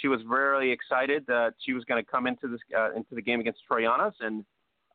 She 0.00 0.08
was 0.08 0.20
very 0.28 0.72
excited 0.72 1.24
that 1.28 1.54
she 1.64 1.72
was 1.72 1.84
going 1.84 2.04
to 2.04 2.10
come 2.10 2.26
into 2.26 2.48
this 2.48 2.60
uh, 2.76 2.92
into 2.92 3.14
the 3.14 3.22
game 3.22 3.40
against 3.40 3.60
Troyanas, 3.70 4.12
and 4.20 4.44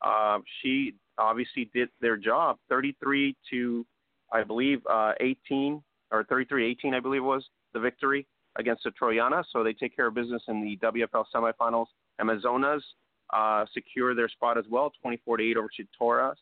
uh, 0.05 0.39
she 0.61 0.95
obviously 1.17 1.69
did 1.73 1.89
their 2.01 2.17
job. 2.17 2.57
33 2.69 3.35
to, 3.49 3.85
I 4.31 4.43
believe, 4.43 4.81
uh, 4.89 5.13
18 5.19 5.81
or 6.11 6.23
33-18, 6.25 6.93
I 6.93 6.99
believe 6.99 7.23
was 7.23 7.45
the 7.73 7.79
victory 7.79 8.25
against 8.57 8.83
the 8.83 8.91
Troyana. 8.91 9.43
So 9.51 9.63
they 9.63 9.73
take 9.73 9.95
care 9.95 10.07
of 10.07 10.15
business 10.15 10.41
in 10.47 10.61
the 10.61 10.77
WFL 10.85 11.25
semifinals. 11.33 11.87
Amazonas 12.19 12.83
uh, 13.31 13.65
secure 13.73 14.15
their 14.15 14.29
spot 14.29 14.57
as 14.57 14.65
well, 14.69 14.91
24 15.01 15.37
to 15.37 15.51
8 15.51 15.57
over 15.57 15.69
Chitoras. 15.69 16.35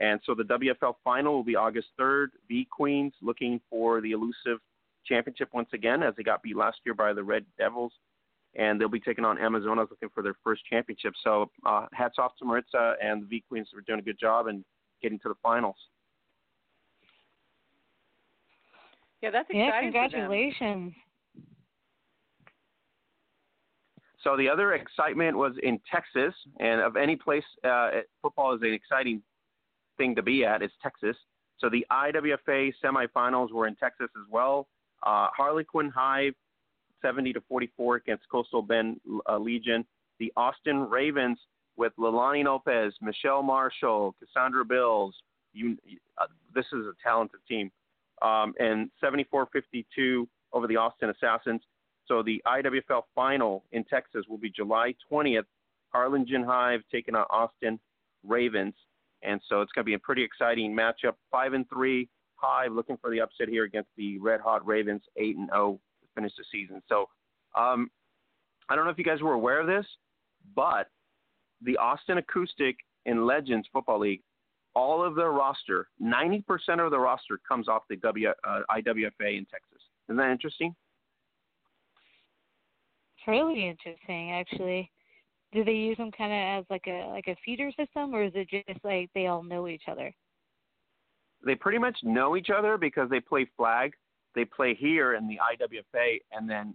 And 0.00 0.18
so 0.24 0.34
the 0.34 0.44
WFL 0.44 0.94
final 1.04 1.34
will 1.34 1.44
be 1.44 1.56
August 1.56 1.88
3rd. 2.00 2.28
V 2.48 2.66
Queens 2.70 3.12
looking 3.20 3.60
for 3.68 4.00
the 4.00 4.12
elusive 4.12 4.58
championship 5.04 5.50
once 5.52 5.68
again, 5.74 6.02
as 6.02 6.14
they 6.16 6.22
got 6.22 6.42
beat 6.42 6.56
last 6.56 6.78
year 6.84 6.94
by 6.94 7.12
the 7.12 7.22
Red 7.22 7.44
Devils. 7.58 7.92
And 8.56 8.80
they'll 8.80 8.88
be 8.88 8.98
taking 8.98 9.24
on 9.24 9.38
Amazonas 9.38 9.88
looking 9.90 10.08
for 10.12 10.22
their 10.22 10.34
first 10.42 10.62
championship. 10.68 11.12
So 11.22 11.50
uh, 11.66 11.86
hats 11.92 12.16
off 12.18 12.32
to 12.38 12.44
Maritza 12.44 12.94
and 13.02 13.22
the 13.22 13.26
V 13.26 13.44
Queens 13.48 13.68
for 13.72 13.82
doing 13.82 14.00
a 14.00 14.02
good 14.02 14.18
job 14.18 14.46
and 14.46 14.64
getting 15.02 15.18
to 15.20 15.28
the 15.28 15.36
finals. 15.42 15.76
Yeah, 19.22 19.30
that's 19.30 19.50
exciting. 19.50 19.66
Yeah, 19.66 19.80
congratulations. 19.82 20.94
So 24.22 24.36
the 24.36 24.48
other 24.48 24.74
excitement 24.74 25.36
was 25.36 25.52
in 25.62 25.80
Texas, 25.90 26.34
and 26.58 26.80
of 26.80 26.96
any 26.96 27.16
place, 27.16 27.44
uh, 27.64 27.90
football 28.20 28.54
is 28.54 28.60
an 28.62 28.72
exciting 28.72 29.22
thing 29.96 30.14
to 30.14 30.22
be 30.22 30.44
at. 30.44 30.62
Is 30.62 30.70
Texas. 30.82 31.16
So 31.58 31.68
the 31.68 31.86
IWFA 31.90 32.72
semifinals 32.82 33.52
were 33.52 33.66
in 33.66 33.76
Texas 33.76 34.08
as 34.16 34.26
well. 34.30 34.66
Uh, 35.02 35.28
Harlingen 35.36 35.90
Hive, 35.94 36.34
70 37.02 37.34
to 37.34 37.40
44 37.48 37.96
against 37.96 38.24
Coastal 38.30 38.62
Bend 38.62 39.00
uh, 39.28 39.38
Legion. 39.38 39.84
The 40.18 40.32
Austin 40.36 40.88
Ravens 40.88 41.38
with 41.76 41.92
Lalani 41.98 42.44
Lopez, 42.44 42.92
Michelle 43.00 43.42
Marshall, 43.42 44.14
Cassandra 44.18 44.64
Bills. 44.64 45.14
You, 45.52 45.76
uh, 46.18 46.26
this 46.54 46.66
is 46.72 46.86
a 46.86 46.92
talented 47.02 47.40
team. 47.48 47.70
Um, 48.22 48.52
and 48.58 48.90
74-52 49.02 50.26
over 50.52 50.66
the 50.66 50.76
Austin 50.76 51.10
Assassins. 51.10 51.62
So 52.10 52.24
the 52.24 52.42
IWFL 52.44 53.02
final 53.14 53.62
in 53.70 53.84
Texas 53.84 54.24
will 54.28 54.36
be 54.36 54.50
July 54.50 54.94
20th. 55.10 55.44
Harlingen 55.90 56.42
Hive 56.42 56.80
taking 56.90 57.14
on 57.14 57.24
Austin 57.30 57.78
Ravens, 58.26 58.74
and 59.22 59.40
so 59.48 59.60
it's 59.60 59.70
going 59.70 59.84
to 59.84 59.88
be 59.88 59.94
a 59.94 59.98
pretty 59.98 60.24
exciting 60.24 60.74
matchup. 60.74 61.14
Five 61.30 61.52
and 61.52 61.68
three 61.68 62.08
Hive 62.34 62.72
looking 62.72 62.96
for 62.96 63.10
the 63.10 63.20
upset 63.20 63.48
here 63.48 63.62
against 63.62 63.90
the 63.96 64.18
Red 64.18 64.40
Hot 64.40 64.66
Ravens, 64.66 65.02
eight 65.16 65.36
and 65.36 65.48
zero 65.50 65.60
oh 65.62 65.80
to 66.00 66.08
finish 66.16 66.32
the 66.36 66.44
season. 66.50 66.82
So 66.88 67.06
um, 67.56 67.88
I 68.68 68.74
don't 68.74 68.84
know 68.84 68.90
if 68.90 68.98
you 68.98 69.04
guys 69.04 69.20
were 69.22 69.34
aware 69.34 69.60
of 69.60 69.68
this, 69.68 69.86
but 70.56 70.88
the 71.62 71.76
Austin 71.76 72.18
Acoustic 72.18 72.76
in 73.06 73.24
Legends 73.24 73.68
Football 73.72 74.00
League, 74.00 74.22
all 74.74 75.04
of 75.04 75.14
their 75.14 75.30
roster, 75.30 75.88
90% 76.02 76.42
of 76.84 76.90
the 76.90 76.98
roster 76.98 77.38
comes 77.48 77.68
off 77.68 77.82
the 77.88 77.96
w, 77.96 78.28
uh, 78.28 78.60
IWFA 78.70 79.38
in 79.38 79.46
Texas. 79.46 79.82
Isn't 80.08 80.16
that 80.16 80.32
interesting? 80.32 80.74
Really 83.26 83.68
interesting, 83.68 84.32
actually. 84.32 84.90
Do 85.52 85.64
they 85.64 85.72
use 85.72 85.96
them 85.96 86.10
kind 86.12 86.32
of 86.32 86.60
as 86.60 86.64
like 86.70 86.86
a 86.86 87.08
like 87.08 87.26
a 87.26 87.36
feeder 87.44 87.70
system, 87.76 88.14
or 88.14 88.24
is 88.24 88.32
it 88.34 88.48
just 88.48 88.84
like 88.84 89.10
they 89.14 89.26
all 89.26 89.42
know 89.42 89.68
each 89.68 89.84
other? 89.90 90.12
They 91.44 91.54
pretty 91.54 91.78
much 91.78 91.96
know 92.02 92.36
each 92.36 92.50
other 92.50 92.76
because 92.78 93.10
they 93.10 93.20
play 93.20 93.48
flag. 93.56 93.92
They 94.34 94.44
play 94.44 94.74
here 94.74 95.14
in 95.14 95.26
the 95.26 95.38
IWFA, 95.38 96.20
and 96.32 96.48
then 96.48 96.74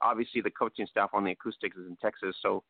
obviously 0.00 0.40
the 0.40 0.50
coaching 0.50 0.86
staff 0.86 1.10
on 1.12 1.24
the 1.24 1.32
acoustics 1.32 1.76
is 1.76 1.86
in 1.86 1.96
Texas, 1.96 2.36
so 2.42 2.62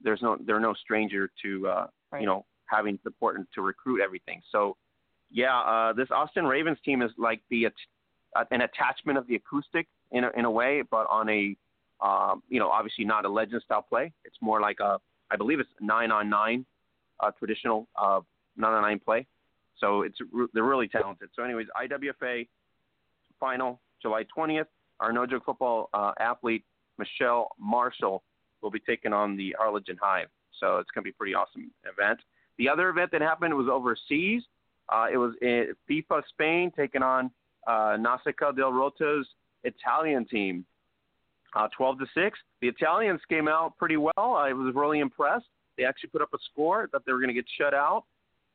there's 0.00 0.22
no 0.22 0.36
they're 0.46 0.60
no 0.60 0.74
stranger 0.74 1.30
to 1.42 1.68
uh, 1.68 1.86
right. 2.12 2.20
you 2.20 2.26
know 2.26 2.46
having 2.66 2.98
support 3.02 3.36
and 3.36 3.46
to 3.54 3.62
recruit 3.62 4.00
everything. 4.00 4.40
So 4.52 4.76
yeah, 5.30 5.58
uh, 5.60 5.92
this 5.92 6.08
Austin 6.10 6.44
Ravens 6.44 6.78
team 6.84 7.02
is 7.02 7.10
like 7.18 7.40
the 7.50 7.68
an 8.50 8.60
attachment 8.60 9.18
of 9.18 9.26
the 9.26 9.34
acoustic 9.34 9.88
in 10.12 10.24
a, 10.24 10.30
in 10.36 10.44
a 10.44 10.50
way, 10.50 10.82
but 10.88 11.06
on 11.10 11.28
a 11.28 11.56
um, 12.02 12.42
you 12.48 12.58
know, 12.58 12.70
obviously 12.70 13.04
not 13.04 13.24
a 13.24 13.28
legend 13.28 13.62
style 13.64 13.82
play. 13.82 14.12
It's 14.24 14.36
more 14.40 14.60
like 14.60 14.80
a, 14.80 14.98
I 15.30 15.36
believe 15.36 15.60
it's 15.60 15.70
nine 15.80 16.10
on 16.10 16.30
nine, 16.30 16.64
uh, 17.20 17.30
traditional 17.38 17.88
uh, 18.00 18.20
nine 18.56 18.72
on 18.72 18.82
nine 18.82 19.00
play. 19.00 19.26
So 19.78 20.02
it's 20.02 20.18
they're 20.52 20.64
really 20.64 20.88
talented. 20.88 21.30
So, 21.34 21.42
anyways, 21.42 21.66
IWFA 21.80 22.46
final 23.38 23.80
July 24.02 24.24
20th. 24.36 24.66
Our 25.00 25.12
no 25.12 25.26
joke 25.26 25.44
football 25.46 25.88
uh, 25.94 26.12
athlete 26.20 26.64
Michelle 26.98 27.48
Marshall 27.58 28.22
will 28.62 28.70
be 28.70 28.80
taking 28.80 29.12
on 29.12 29.36
the 29.36 29.54
Harlingen 29.58 29.96
Hive. 30.00 30.28
So 30.58 30.76
it's 30.76 30.90
going 30.94 31.02
to 31.02 31.06
be 31.06 31.10
a 31.10 31.14
pretty 31.14 31.34
awesome 31.34 31.70
event. 31.84 32.20
The 32.58 32.68
other 32.68 32.90
event 32.90 33.10
that 33.12 33.22
happened 33.22 33.54
was 33.54 33.68
overseas. 33.70 34.42
Uh, 34.90 35.06
it 35.10 35.16
was 35.16 35.32
in 35.40 35.72
FIFA 35.88 36.22
Spain 36.28 36.70
taking 36.76 37.02
on 37.02 37.30
uh, 37.66 37.96
Nausicaa 37.98 38.52
Dell'Orto's 38.52 39.26
Italian 39.64 40.26
team 40.26 40.66
uh, 41.54 41.68
12 41.76 42.00
to 42.00 42.06
6. 42.14 42.38
The 42.60 42.68
Italians 42.68 43.20
came 43.28 43.48
out 43.48 43.76
pretty 43.78 43.96
well. 43.96 44.12
I 44.16 44.52
was 44.52 44.74
really 44.74 45.00
impressed. 45.00 45.46
They 45.76 45.84
actually 45.84 46.10
put 46.10 46.22
up 46.22 46.30
a 46.34 46.38
score 46.52 46.88
that 46.92 47.02
they 47.06 47.12
were 47.12 47.18
going 47.18 47.28
to 47.28 47.34
get 47.34 47.46
shut 47.58 47.74
out, 47.74 48.04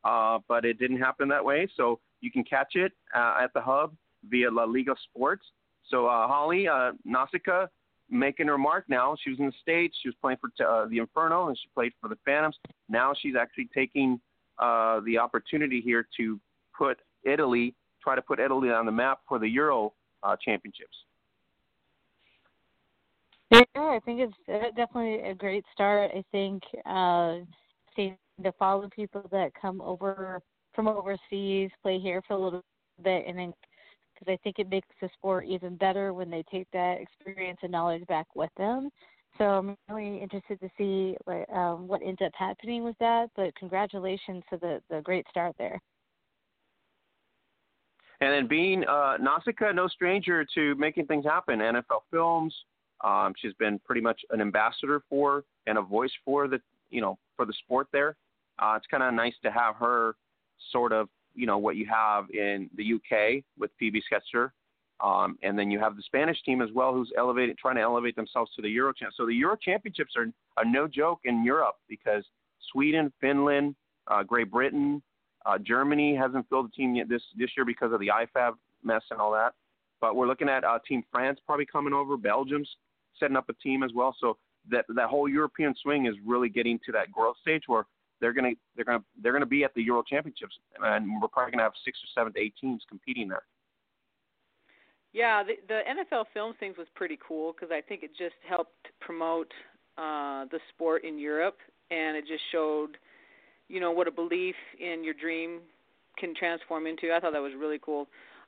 uh, 0.03 0.39
but 0.47 0.65
it 0.65 0.79
didn't 0.79 0.99
happen 0.99 1.27
that 1.29 1.43
way. 1.43 1.67
So 1.75 1.99
you 2.21 2.31
can 2.31 2.43
catch 2.43 2.75
it 2.75 2.91
uh, 3.15 3.39
at 3.41 3.53
the 3.53 3.61
hub 3.61 3.95
via 4.29 4.49
La 4.51 4.63
Liga 4.63 4.95
Sports. 5.09 5.43
So 5.89 6.07
uh, 6.07 6.27
Holly 6.27 6.67
uh, 6.67 6.91
Nausicaa 7.03 7.67
making 8.09 8.47
her 8.47 8.57
mark 8.57 8.85
now. 8.87 9.15
She 9.23 9.31
was 9.31 9.39
in 9.39 9.47
the 9.47 9.53
States. 9.61 9.95
She 10.01 10.09
was 10.09 10.15
playing 10.21 10.37
for 10.39 10.49
uh, 10.65 10.87
the 10.87 10.99
Inferno, 10.99 11.47
and 11.47 11.57
she 11.57 11.67
played 11.73 11.93
for 12.01 12.07
the 12.07 12.17
Phantoms. 12.25 12.57
Now 12.89 13.13
she's 13.19 13.35
actually 13.39 13.69
taking 13.73 14.19
uh, 14.59 15.01
the 15.05 15.17
opportunity 15.17 15.81
here 15.81 16.07
to 16.17 16.39
put 16.77 16.97
Italy, 17.23 17.73
try 18.03 18.15
to 18.15 18.21
put 18.21 18.39
Italy 18.39 18.69
on 18.69 18.85
the 18.85 18.91
map 18.91 19.19
for 19.27 19.39
the 19.39 19.47
Euro 19.49 19.93
uh, 20.23 20.35
Championships. 20.43 20.95
Yeah, 23.51 23.61
I 23.75 23.99
think 24.05 24.21
it's 24.21 24.33
uh, 24.49 24.71
definitely 24.75 25.29
a 25.29 25.35
great 25.35 25.63
start. 25.73 26.11
I 26.13 26.23
think 26.31 26.63
uh, 26.85 27.37
seeing 27.95 28.17
to 28.43 28.51
follow 28.53 28.89
people 28.93 29.23
that 29.31 29.51
come 29.59 29.81
over 29.81 30.41
from 30.73 30.87
overseas, 30.87 31.69
play 31.81 31.99
here 31.99 32.21
for 32.27 32.33
a 32.33 32.39
little 32.39 32.61
bit, 33.03 33.25
and 33.27 33.37
then 33.37 33.53
because 34.13 34.31
I 34.31 34.37
think 34.43 34.59
it 34.59 34.69
makes 34.69 34.87
the 35.01 35.09
sport 35.13 35.45
even 35.45 35.75
better 35.75 36.13
when 36.13 36.29
they 36.29 36.43
take 36.49 36.67
that 36.71 36.99
experience 37.01 37.59
and 37.63 37.71
knowledge 37.71 38.05
back 38.07 38.27
with 38.35 38.49
them. 38.57 38.89
So 39.37 39.43
I'm 39.43 39.77
really 39.89 40.21
interested 40.21 40.59
to 40.61 40.69
see 40.77 41.17
like, 41.27 41.49
um, 41.49 41.87
what 41.87 42.01
ends 42.01 42.21
up 42.25 42.31
happening 42.37 42.83
with 42.83 42.97
that. 42.99 43.29
But 43.35 43.55
congratulations 43.55 44.43
to 44.49 44.57
the 44.57 44.81
the 44.89 45.01
great 45.01 45.25
start 45.29 45.55
there. 45.57 45.79
And 48.21 48.31
then 48.31 48.47
being 48.47 48.85
uh, 48.85 49.17
Nausicaa, 49.19 49.73
no 49.73 49.87
stranger 49.87 50.45
to 50.55 50.75
making 50.75 51.07
things 51.07 51.25
happen. 51.25 51.59
NFL 51.59 52.01
Films, 52.11 52.55
um, 53.03 53.33
she's 53.37 53.53
been 53.53 53.79
pretty 53.79 54.01
much 54.01 54.21
an 54.31 54.41
ambassador 54.41 55.01
for 55.09 55.43
and 55.67 55.77
a 55.77 55.81
voice 55.81 56.11
for 56.23 56.47
the 56.47 56.59
you 56.89 57.01
know 57.01 57.17
for 57.35 57.45
the 57.45 57.53
sport 57.53 57.87
there. 57.91 58.15
Uh, 58.59 58.75
it's 58.77 58.87
kind 58.87 59.03
of 59.03 59.13
nice 59.13 59.33
to 59.43 59.51
have 59.51 59.75
her 59.75 60.15
sort 60.71 60.91
of 60.93 61.09
you 61.33 61.45
know 61.45 61.57
what 61.57 61.75
you 61.75 61.85
have 61.85 62.29
in 62.31 62.69
the 62.75 62.93
UK 62.93 63.43
with 63.59 63.71
Phoebe 63.77 64.01
Schecter, 64.01 64.51
um, 65.01 65.37
and 65.43 65.57
then 65.59 65.69
you 65.69 65.79
have 65.79 65.95
the 65.95 66.03
Spanish 66.03 66.41
team 66.43 66.61
as 66.61 66.69
well, 66.73 66.93
who's 66.93 67.11
trying 67.59 67.75
to 67.75 67.81
elevate 67.81 68.15
themselves 68.15 68.51
to 68.55 68.61
the 68.61 68.69
Euro 68.69 68.93
champ. 68.93 69.13
So 69.15 69.25
the 69.25 69.33
Euro 69.33 69.57
championships 69.61 70.13
are, 70.15 70.27
are 70.57 70.65
no 70.65 70.87
joke 70.87 71.19
in 71.25 71.43
Europe 71.43 71.75
because 71.89 72.23
Sweden, 72.71 73.11
Finland, 73.19 73.75
uh, 74.07 74.23
Great 74.23 74.49
Britain, 74.49 75.01
uh, 75.45 75.57
Germany 75.57 76.15
hasn't 76.15 76.47
filled 76.49 76.67
the 76.67 76.71
team 76.71 76.95
yet 76.95 77.09
this 77.09 77.21
this 77.37 77.49
year 77.57 77.65
because 77.65 77.91
of 77.91 77.99
the 77.99 78.07
IFAF 78.07 78.53
mess 78.83 79.03
and 79.11 79.19
all 79.19 79.31
that. 79.31 79.53
But 80.01 80.15
we're 80.15 80.27
looking 80.27 80.49
at 80.49 80.63
uh, 80.63 80.79
Team 80.87 81.03
France 81.11 81.39
probably 81.45 81.65
coming 81.65 81.93
over. 81.93 82.17
Belgium's 82.17 82.69
setting 83.19 83.37
up 83.37 83.49
a 83.49 83.53
team 83.53 83.83
as 83.83 83.91
well. 83.93 84.15
So 84.19 84.37
that 84.69 84.85
that 84.95 85.09
whole 85.09 85.29
European 85.29 85.73
swing 85.81 86.05
is 86.05 86.15
really 86.25 86.49
getting 86.49 86.79
to 86.85 86.91
that 86.93 87.11
growth 87.11 87.35
stage 87.41 87.63
where 87.67 87.85
they're 88.21 88.33
gonna 88.33 88.53
they're 88.75 88.85
gonna 88.85 89.03
they're 89.21 89.33
gonna 89.33 89.45
be 89.45 89.63
at 89.63 89.73
the 89.73 89.83
Euro 89.83 90.03
Championships, 90.03 90.55
and 90.81 91.21
we're 91.21 91.27
probably 91.27 91.51
gonna 91.51 91.63
have 91.63 91.73
six 91.83 91.99
or 92.03 92.09
seven 92.19 92.33
to 92.33 92.39
eight 92.39 92.53
teams 92.59 92.83
competing 92.89 93.27
there. 93.27 93.43
Yeah, 95.13 95.43
the 95.43 95.53
the 95.67 95.81
NFL 95.87 96.25
Films 96.33 96.55
things 96.59 96.77
was 96.77 96.87
pretty 96.95 97.17
cool 97.25 97.53
because 97.53 97.71
I 97.71 97.81
think 97.81 98.03
it 98.03 98.11
just 98.17 98.35
helped 98.47 98.87
promote 98.99 99.51
uh, 99.97 100.45
the 100.51 100.59
sport 100.73 101.03
in 101.05 101.17
Europe, 101.17 101.57
and 101.91 102.17
it 102.17 102.27
just 102.27 102.43
showed, 102.51 102.97
you 103.69 103.79
know, 103.79 103.91
what 103.91 104.07
a 104.07 104.11
belief 104.11 104.55
in 104.79 105.03
your 105.03 105.13
dream 105.13 105.59
can 106.17 106.33
transform 106.35 106.87
into. 106.87 107.13
I 107.13 107.19
thought 107.19 107.33
that 107.33 107.41
was 107.41 107.53
really 107.57 107.79
cool. 107.81 108.07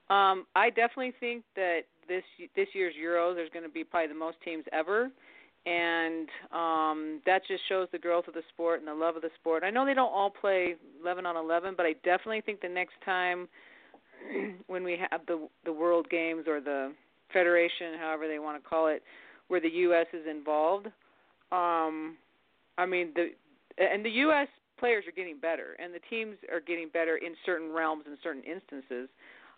Um, 0.10 0.46
I 0.56 0.70
definitely 0.70 1.14
think 1.20 1.44
that 1.56 1.82
this 2.08 2.24
this 2.56 2.68
year's 2.74 2.94
Euros 2.96 3.36
there's 3.36 3.50
going 3.50 3.66
to 3.66 3.72
be 3.72 3.84
probably 3.84 4.08
the 4.08 4.20
most 4.20 4.38
teams 4.44 4.64
ever, 4.72 5.10
and 5.66 6.30
um, 6.54 7.22
that 7.26 7.42
just 7.48 7.62
shows 7.68 7.88
the 7.92 8.00
growth 8.00 8.28
of 8.28 8.34
the 8.34 8.44
sport 8.54 8.80
and 8.80 8.88
the 8.88 8.94
love 8.94 9.18
of 9.18 9.22
the 9.22 9.30
sport. 9.40 9.64
I 9.64 9.70
know 9.70 9.86
they 9.86 9.94
don't 9.94 10.14
all 10.14 10.30
play 10.30 10.76
11 11.02 11.26
on 11.26 11.36
11, 11.36 11.74
but 11.76 11.86
I 11.86 11.94
definitely 12.06 12.42
think 12.42 12.62
the 12.62 12.70
next 12.70 12.94
time 13.04 13.50
when 14.68 14.84
we 14.84 14.98
have 15.12 15.22
the 15.28 15.48
the 15.66 15.74
World 15.74 16.10
Games 16.10 16.46
or 16.48 16.62
the 16.62 16.94
Federation, 17.34 18.00
however 18.00 18.28
they 18.28 18.40
want 18.40 18.62
to 18.62 18.68
call 18.68 18.88
it, 18.88 19.04
where 19.50 19.60
the 19.60 19.70
U.S. 19.70 20.08
is 20.14 20.26
involved, 20.30 20.88
um, 21.52 22.16
I 22.78 22.86
mean 22.88 23.10
the 23.16 23.32
and 23.78 24.06
the 24.06 24.10
U.S. 24.10 24.48
players 24.80 25.04
are 25.06 25.12
getting 25.12 25.38
better, 25.38 25.76
and 25.80 25.94
the 25.94 26.00
teams 26.10 26.38
are 26.50 26.62
getting 26.62 26.88
better 26.88 27.18
in 27.18 27.36
certain 27.46 27.74
realms 27.74 28.06
in 28.08 28.18
certain 28.24 28.44
instances. 28.44 29.10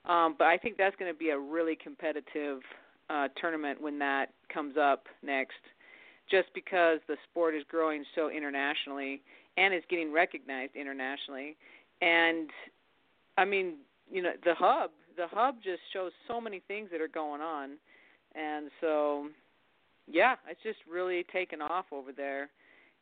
Um, 0.06 0.36
but 0.38 0.48
I 0.48 0.58
think 0.58 0.78
that's 0.78 0.96
going 0.96 1.12
to 1.12 1.18
be 1.18 1.30
a 1.30 1.40
really 1.40 1.76
competitive 1.76 2.62
uh, 3.10 3.28
tournament 3.40 3.82
when 3.82 4.00
that 4.00 4.28
comes 4.54 4.76
up 4.78 5.08
next, 5.24 5.60
just 6.30 6.48
because 6.54 7.00
the 7.08 7.16
sport 7.30 7.56
is 7.56 7.64
growing 7.70 8.04
so 8.16 8.30
internationally 8.30 9.22
and 9.58 9.74
is 9.74 9.84
getting 9.90 10.12
recognized 10.12 10.76
internationally. 10.76 11.58
And 12.02 12.50
I 13.38 13.46
mean, 13.46 13.76
you 14.12 14.22
know, 14.22 14.32
the 14.44 14.54
hub, 14.56 14.92
the 15.18 15.28
hub 15.28 15.56
just 15.64 15.82
shows 15.92 16.12
so 16.28 16.40
many 16.40 16.62
things 16.68 16.90
that 16.92 17.02
are 17.02 17.08
going 17.08 17.42
on, 17.42 17.72
and 18.36 18.70
so 18.80 19.28
yeah, 20.12 20.36
it's 20.50 20.62
just 20.64 20.80
really 20.90 21.26
taken 21.32 21.62
off 21.62 21.86
over 21.92 22.12
there. 22.12 22.50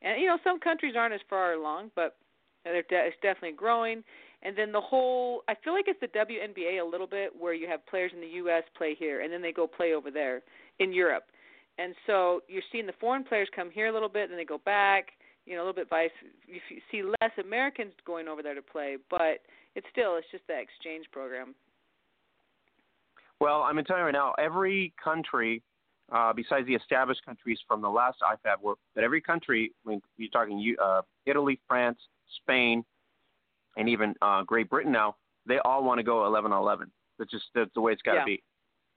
And 0.01 0.22
you 0.22 0.27
know, 0.27 0.38
some 0.44 0.60
countries 0.60 0.96
aren't 0.98 1.13
as 1.13 1.22
far 1.30 1.54
along, 1.54 1.92
but 1.96 2.16
de- 2.63 2.84
it's 2.89 3.16
definitely 3.22 3.54
growing. 3.54 4.04
And 4.48 4.58
then 4.58 4.72
the 4.72 4.80
whole, 4.80 5.44
I 5.50 5.56
feel 5.62 5.74
like 5.74 5.89
it's 5.89 6.00
the 6.00 6.08
WNBA 6.08 6.82
a 6.82 6.89
little 6.89 7.06
bit, 7.06 7.34
where 7.38 7.54
you 7.54 7.68
have 7.68 7.86
players 7.86 8.13
in 8.16 8.22
the 8.22 8.27
U.S. 8.27 8.63
play 8.77 8.96
here, 8.98 9.20
and 9.20 9.34
then 9.34 9.42
they 9.42 9.51
go 9.51 9.68
play 9.68 9.94
over 9.94 10.10
there 10.10 10.42
in 10.80 10.94
Europe. 10.94 11.25
And 11.77 11.94
so 12.06 12.39
you're 12.48 12.63
seeing 12.72 12.86
the 12.86 12.94
foreign 12.98 13.25
players 13.25 13.50
come 13.54 13.70
here 13.70 13.88
a 13.88 13.92
little 13.92 14.08
bit, 14.08 14.30
then 14.30 14.38
they 14.38 14.46
go 14.46 14.60
back. 14.60 15.10
You 15.46 15.56
know, 15.56 15.63
a 15.63 15.63
little 15.63 15.74
bit 15.74 15.89
vice. 15.89 16.12
You 16.48 16.60
see 16.92 17.04
less 17.04 17.32
Americans 17.42 17.92
going 18.06 18.30
over 18.30 18.42
there 18.42 18.56
to 18.56 18.62
play, 18.62 18.98
but 19.10 19.39
it's 19.75 19.88
still 19.92 20.16
it's 20.16 20.27
just 20.32 20.46
that 20.48 20.62
exchange 20.62 21.06
program. 21.12 21.54
Well, 23.39 23.62
I'm 23.62 23.75
to 23.75 23.84
you 23.89 23.96
right 23.96 24.12
now, 24.12 24.34
every 24.39 24.94
country, 25.01 25.62
uh, 26.12 26.34
besides 26.34 26.68
the 26.68 26.75
established 26.75 27.25
countries 27.25 27.60
from 27.68 27.82
the 27.82 27.89
last 27.89 28.18
IFAF, 28.22 28.62
were 28.62 28.75
that 28.96 29.04
every 29.04 29.22
country, 29.22 29.72
when 29.84 30.01
you're 30.18 30.30
talking 30.30 30.75
uh, 30.82 31.01
Italy, 31.25 31.60
France, 31.68 32.00
Spain, 32.42 32.84
and 33.78 33.88
even 33.88 34.14
uh, 34.22 34.44
Great 34.44 34.70
Britain 34.70 34.92
now, 34.92 35.16
they 35.48 35.60
all 35.60 35.84
want 35.84 36.00
to 36.00 36.04
go 36.04 36.26
11 36.26 36.52
on 36.52 36.62
11. 36.62 36.92
That's 37.18 37.32
just 37.32 37.46
that's 37.56 37.72
the 37.74 37.82
way 37.82 37.94
it's 37.94 38.02
got 38.02 38.14
to 38.14 38.20
yeah. 38.20 38.26
be. 38.26 38.44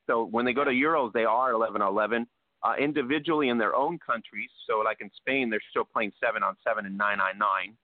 So 0.06 0.24
when 0.24 0.44
they 0.44 0.52
go 0.52 0.64
to 0.64 0.70
Euros, 0.70 1.12
they 1.12 1.24
are 1.24 1.52
11 1.52 1.80
on 1.80 1.88
11. 1.88 2.26
Uh, 2.62 2.74
individually 2.78 3.48
in 3.48 3.56
their 3.56 3.74
own 3.74 3.98
countries, 3.98 4.50
so 4.66 4.80
like 4.80 4.98
in 5.00 5.10
Spain, 5.16 5.48
they're 5.48 5.62
still 5.70 5.84
playing 5.84 6.12
seven 6.22 6.42
on 6.42 6.56
seven 6.66 6.84
and 6.84 6.98
nine 6.98 7.18
on 7.18 7.38
nine. 7.38 7.74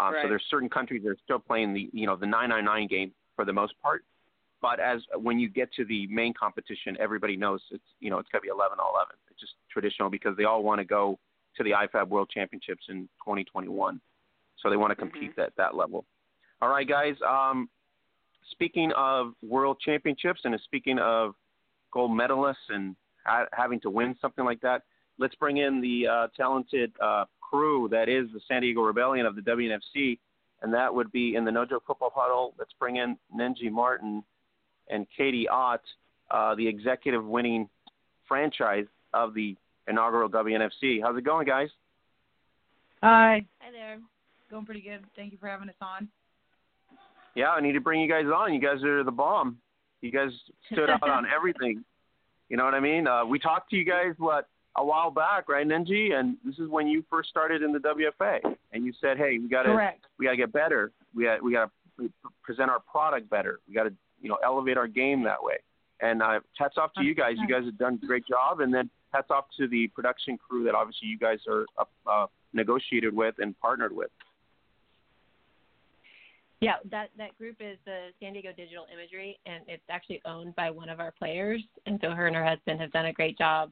Uh, 0.00 0.12
right. 0.12 0.22
So 0.22 0.28
there's 0.30 0.44
certain 0.48 0.70
countries 0.70 1.02
that 1.04 1.10
are 1.10 1.16
still 1.22 1.38
playing 1.38 1.74
the 1.74 1.90
you 1.92 2.06
know 2.06 2.16
the 2.16 2.24
nine 2.26 2.50
on 2.50 2.64
nine 2.64 2.86
game 2.86 3.12
for 3.36 3.44
the 3.44 3.52
most 3.52 3.74
part. 3.82 4.04
But 4.62 4.80
as 4.80 5.02
when 5.14 5.38
you 5.38 5.50
get 5.50 5.70
to 5.74 5.84
the 5.84 6.06
main 6.06 6.32
competition, 6.32 6.96
everybody 6.98 7.36
knows 7.36 7.60
it's 7.70 7.84
you 8.00 8.08
know 8.08 8.18
it's 8.18 8.30
going 8.30 8.40
to 8.40 8.46
be 8.46 8.48
11 8.48 8.78
on 8.78 8.94
11. 8.94 9.16
It's 9.30 9.40
just 9.40 9.52
traditional 9.70 10.08
because 10.08 10.36
they 10.38 10.44
all 10.44 10.62
want 10.62 10.78
to 10.78 10.86
go 10.86 11.18
to 11.56 11.62
the 11.62 11.72
IFAF 11.72 12.08
World 12.08 12.30
Championships 12.32 12.84
in 12.88 13.02
2021. 13.24 14.00
So 14.62 14.70
they 14.70 14.76
want 14.76 14.90
to 14.90 14.96
compete 14.96 15.32
Mm-hmm. 15.32 15.40
at 15.40 15.56
that 15.56 15.74
level. 15.74 16.06
All 16.60 16.68
right, 16.68 16.88
guys. 16.88 17.14
Um, 17.26 17.68
speaking 18.50 18.92
of 18.96 19.32
World 19.42 19.78
Championships 19.80 20.40
and 20.44 20.58
speaking 20.64 20.98
of 20.98 21.34
gold 21.92 22.10
medalists 22.10 22.54
and 22.70 22.96
ha- 23.24 23.46
having 23.52 23.80
to 23.80 23.90
win 23.90 24.16
something 24.20 24.44
like 24.44 24.60
that, 24.62 24.82
let's 25.18 25.34
bring 25.36 25.58
in 25.58 25.80
the 25.80 26.08
uh, 26.08 26.26
talented 26.36 26.92
uh, 27.00 27.26
crew 27.40 27.88
that 27.90 28.08
is 28.08 28.28
the 28.32 28.40
San 28.48 28.62
Diego 28.62 28.82
Rebellion 28.82 29.24
of 29.24 29.36
the 29.36 29.42
WNFC, 29.42 30.18
and 30.62 30.74
that 30.74 30.92
would 30.92 31.12
be 31.12 31.36
in 31.36 31.44
the 31.44 31.52
No 31.52 31.64
Joke 31.64 31.84
Football 31.86 32.12
Huddle. 32.14 32.54
Let's 32.58 32.72
bring 32.78 32.96
in 32.96 33.16
Knengi 33.34 33.70
Martin 33.70 34.24
and 34.88 35.06
Katie 35.16 35.48
Ott, 35.48 35.82
uh, 36.30 36.54
the 36.56 36.66
executive 36.66 37.24
winning 37.24 37.68
franchise 38.26 38.86
of 39.14 39.32
the 39.34 39.56
inaugural 39.86 40.28
WNFC. 40.28 41.00
How's 41.02 41.16
it 41.16 41.24
going, 41.24 41.46
guys? 41.46 41.68
Hi. 43.02 43.44
Hi 43.60 43.70
there. 43.70 43.98
Going 44.50 44.64
pretty 44.64 44.80
good. 44.80 45.04
Thank 45.14 45.32
you 45.32 45.38
for 45.38 45.46
having 45.46 45.68
us 45.68 45.74
on. 45.80 46.08
Yeah, 47.34 47.50
I 47.50 47.60
need 47.60 47.72
to 47.72 47.80
bring 47.80 48.00
you 48.00 48.08
guys 48.08 48.26
on. 48.34 48.52
You 48.52 48.60
guys 48.60 48.82
are 48.84 49.04
the 49.04 49.10
bomb. 49.12 49.58
You 50.00 50.10
guys 50.10 50.30
stood 50.72 50.90
out 50.90 51.08
on 51.08 51.26
everything. 51.34 51.84
You 52.48 52.56
know 52.56 52.64
what 52.64 52.74
I 52.74 52.80
mean? 52.80 53.06
Uh, 53.06 53.24
we 53.24 53.38
talked 53.38 53.70
to 53.70 53.76
you 53.76 53.84
guys 53.84 54.14
what 54.18 54.48
a 54.76 54.84
while 54.84 55.10
back, 55.10 55.48
right, 55.48 55.66
Knengi? 55.66 56.12
And 56.14 56.36
this 56.44 56.58
is 56.58 56.68
when 56.68 56.86
you 56.86 57.04
first 57.10 57.28
started 57.28 57.62
in 57.62 57.72
the 57.72 57.80
WFA, 57.80 58.40
and 58.72 58.84
you 58.84 58.92
said, 59.00 59.18
"Hey, 59.18 59.38
we 59.38 59.48
got 59.48 59.64
to 59.64 59.74
we 60.18 60.26
got 60.26 60.32
to 60.32 60.36
get 60.36 60.52
better. 60.52 60.92
We 61.14 61.24
got 61.24 61.42
we 61.42 61.52
got 61.52 61.70
to 61.98 62.10
present 62.42 62.70
our 62.70 62.80
product 62.80 63.28
better. 63.28 63.60
We 63.68 63.74
got 63.74 63.84
to 63.84 63.92
you 64.20 64.28
know 64.28 64.38
elevate 64.44 64.76
our 64.76 64.88
game 64.88 65.22
that 65.24 65.42
way." 65.42 65.56
And 66.00 66.22
uh, 66.22 66.40
hats 66.56 66.76
off 66.78 66.92
to 66.94 67.02
you 67.02 67.14
guys. 67.14 67.34
You 67.38 67.48
guys 67.48 67.64
have 67.64 67.76
done 67.76 67.98
a 68.02 68.06
great 68.06 68.24
job. 68.26 68.60
And 68.60 68.72
then 68.72 68.88
hats 69.12 69.28
off 69.30 69.46
to 69.58 69.66
the 69.66 69.88
production 69.88 70.38
crew 70.38 70.64
that 70.64 70.74
obviously 70.74 71.08
you 71.08 71.18
guys 71.18 71.40
are 71.48 71.66
uh, 72.06 72.26
negotiated 72.52 73.14
with 73.14 73.34
and 73.38 73.58
partnered 73.58 73.94
with. 73.94 74.10
Yeah, 76.60 76.74
that 76.90 77.10
that 77.16 77.36
group 77.38 77.56
is 77.60 77.78
the 77.84 78.08
San 78.20 78.32
Diego 78.32 78.50
Digital 78.56 78.86
Imagery, 78.92 79.38
and 79.46 79.62
it's 79.68 79.84
actually 79.88 80.20
owned 80.24 80.56
by 80.56 80.70
one 80.70 80.88
of 80.88 80.98
our 80.98 81.12
players. 81.12 81.62
And 81.86 82.00
so 82.02 82.10
her 82.10 82.26
and 82.26 82.34
her 82.34 82.44
husband 82.44 82.80
have 82.80 82.90
done 82.90 83.06
a 83.06 83.12
great 83.12 83.38
job 83.38 83.70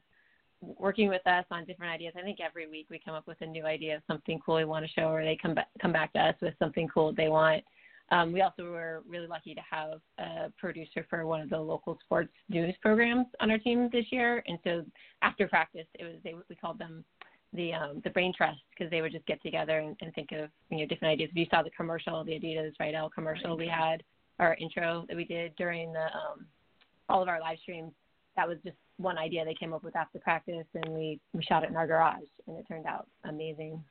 working 0.61 1.09
with 1.09 1.25
us 1.27 1.45
on 1.51 1.65
different 1.65 1.93
ideas. 1.93 2.13
I 2.17 2.21
think 2.21 2.39
every 2.39 2.67
week 2.67 2.87
we 2.89 2.99
come 3.03 3.13
up 3.13 3.27
with 3.27 3.37
a 3.41 3.45
new 3.45 3.65
idea 3.65 3.97
of 3.97 4.01
something 4.07 4.39
cool 4.43 4.55
we 4.55 4.65
want 4.65 4.85
to 4.85 4.91
show, 4.91 5.09
or 5.09 5.23
they 5.23 5.37
come 5.39 5.53
back 5.53 5.67
come 5.81 5.91
back 5.91 6.13
to 6.13 6.19
us 6.19 6.35
with 6.41 6.53
something 6.59 6.87
cool 6.87 7.13
they 7.13 7.27
want. 7.27 7.63
Um, 8.09 8.31
we 8.31 8.41
also 8.41 8.63
were 8.63 9.03
really 9.07 9.27
lucky 9.27 9.53
to 9.53 9.61
have 9.69 9.99
a 10.17 10.49
producer 10.57 11.05
for 11.09 11.25
one 11.25 11.41
of 11.41 11.49
the 11.49 11.59
local 11.59 11.99
sports 12.05 12.31
news 12.47 12.73
programs 12.81 13.25
on 13.41 13.51
our 13.51 13.57
team 13.57 13.89
this 13.91 14.05
year. 14.11 14.41
And 14.47 14.57
so 14.63 14.85
after 15.21 15.45
practice, 15.47 15.87
it 15.95 16.05
was 16.05 16.15
they 16.23 16.33
we 16.33 16.55
called 16.55 16.79
them 16.79 17.03
the 17.53 17.73
um, 17.73 18.01
the 18.03 18.09
brain 18.09 18.33
trust 18.35 18.59
because 18.71 18.91
they 18.91 19.01
would 19.01 19.11
just 19.11 19.25
get 19.25 19.41
together 19.41 19.79
and, 19.79 19.95
and 20.01 20.13
think 20.13 20.31
of 20.31 20.49
you 20.69 20.79
know 20.79 20.85
different 20.85 21.13
ideas. 21.13 21.29
If 21.31 21.37
you 21.37 21.45
saw 21.49 21.63
the 21.63 21.69
commercial, 21.71 22.23
the 22.23 22.33
Adidas 22.33 22.73
Riddell 22.79 23.09
commercial 23.09 23.57
we 23.57 23.67
had, 23.67 24.03
our 24.39 24.55
intro 24.55 25.05
that 25.07 25.15
we 25.15 25.25
did 25.25 25.55
during 25.55 25.93
the 25.93 26.05
um, 26.05 26.45
all 27.09 27.21
of 27.21 27.27
our 27.27 27.39
live 27.39 27.57
streams, 27.59 27.93
that 28.35 28.47
was 28.47 28.57
just 28.63 28.77
one 28.97 29.17
idea 29.17 29.45
they 29.45 29.53
came 29.53 29.73
up 29.73 29.83
with 29.83 29.95
after 29.95 30.19
practice, 30.19 30.65
and 30.73 30.89
we 30.89 31.19
we 31.33 31.43
shot 31.43 31.63
it 31.63 31.69
in 31.69 31.75
our 31.75 31.87
garage, 31.87 32.27
and 32.47 32.57
it 32.57 32.65
turned 32.67 32.85
out 32.85 33.07
amazing. 33.25 33.83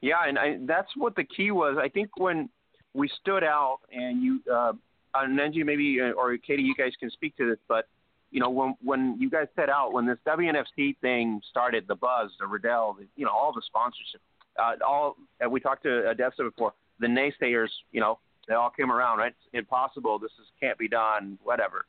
Yeah, 0.00 0.26
and 0.26 0.38
I, 0.38 0.58
that's 0.66 0.90
what 0.96 1.14
the 1.14 1.24
key 1.24 1.52
was. 1.52 1.76
I 1.80 1.88
think 1.88 2.10
when 2.16 2.48
we 2.92 3.08
stood 3.20 3.44
out, 3.44 3.78
and 3.92 4.22
you, 4.22 4.40
uh, 4.52 4.72
and 5.14 5.38
Nenji, 5.38 5.64
maybe 5.64 6.00
uh, 6.00 6.10
or 6.12 6.36
Katie, 6.38 6.62
you 6.62 6.74
guys 6.74 6.92
can 6.98 7.10
speak 7.10 7.36
to 7.36 7.48
this, 7.48 7.58
but 7.68 7.86
you 8.32 8.40
know, 8.40 8.48
when 8.48 8.74
when 8.82 9.16
you 9.20 9.30
guys 9.30 9.46
set 9.54 9.68
out, 9.68 9.92
when 9.92 10.06
this 10.06 10.18
WNFC 10.26 10.98
thing 11.00 11.40
started, 11.50 11.84
the 11.86 11.94
buzz, 11.94 12.30
the 12.40 12.46
Riddell, 12.46 12.96
the, 12.98 13.06
you 13.14 13.26
know, 13.26 13.30
all 13.30 13.52
the 13.52 13.62
sponsorship, 13.66 14.22
uh, 14.58 14.72
all 14.84 15.16
we 15.50 15.60
talked 15.60 15.82
to 15.84 16.08
Odessa 16.08 16.44
before, 16.44 16.72
the 16.98 17.06
naysayers, 17.06 17.68
you 17.92 18.00
know, 18.00 18.18
they 18.48 18.54
all 18.54 18.70
came 18.70 18.90
around, 18.90 19.18
right? 19.18 19.32
It's 19.32 19.48
impossible. 19.52 20.18
This 20.18 20.32
is 20.40 20.46
can't 20.58 20.78
be 20.78 20.88
done. 20.88 21.38
Whatever. 21.42 21.84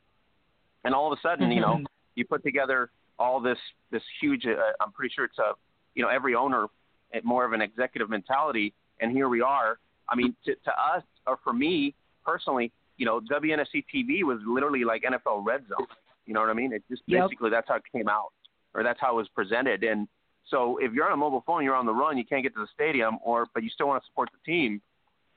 And 0.84 0.94
all 0.94 1.10
of 1.10 1.18
a 1.18 1.20
sudden, 1.22 1.50
you 1.50 1.62
know, 1.62 1.80
you 2.14 2.26
put 2.26 2.44
together 2.44 2.90
all 3.18 3.40
this 3.40 3.58
this 3.90 4.02
huge. 4.20 4.44
Uh, 4.44 4.56
I'm 4.82 4.92
pretty 4.92 5.12
sure 5.14 5.24
it's 5.24 5.38
a, 5.38 5.52
you 5.94 6.02
know, 6.02 6.10
every 6.10 6.34
owner 6.34 6.66
at 7.14 7.24
more 7.24 7.46
of 7.46 7.54
an 7.54 7.62
executive 7.62 8.10
mentality, 8.10 8.74
and 9.00 9.10
here 9.10 9.30
we 9.30 9.40
are. 9.40 9.78
I 10.10 10.14
mean, 10.14 10.36
to, 10.44 10.54
to 10.54 10.70
us 10.70 11.02
or 11.26 11.38
for 11.42 11.54
me 11.54 11.94
personally, 12.22 12.70
you 12.98 13.06
know, 13.06 13.20
WNFC 13.20 13.84
TV 13.92 14.22
was 14.24 14.38
literally 14.46 14.84
like 14.84 15.04
NFL 15.04 15.44
Red 15.44 15.64
Zone. 15.68 15.86
You 16.26 16.34
know 16.34 16.40
what 16.40 16.50
I 16.50 16.54
mean? 16.54 16.72
It 16.72 16.82
just 16.88 17.02
Yep. 17.06 17.28
basically 17.28 17.50
that's 17.50 17.68
how 17.68 17.76
it 17.76 17.82
came 17.92 18.08
out, 18.08 18.32
or 18.74 18.82
that's 18.82 19.00
how 19.00 19.12
it 19.12 19.16
was 19.16 19.28
presented. 19.28 19.84
And 19.84 20.08
so 20.46 20.78
if 20.78 20.92
you're 20.92 21.06
on 21.06 21.12
a 21.12 21.16
mobile 21.16 21.42
phone, 21.46 21.64
you're 21.64 21.74
on 21.74 21.86
the 21.86 21.94
run, 21.94 22.18
you 22.18 22.24
can't 22.24 22.42
get 22.42 22.54
to 22.54 22.60
the 22.60 22.68
stadium, 22.72 23.18
or 23.22 23.46
but 23.54 23.62
you 23.62 23.70
still 23.70 23.88
want 23.88 24.02
to 24.02 24.06
support 24.06 24.30
the 24.32 24.50
team. 24.50 24.80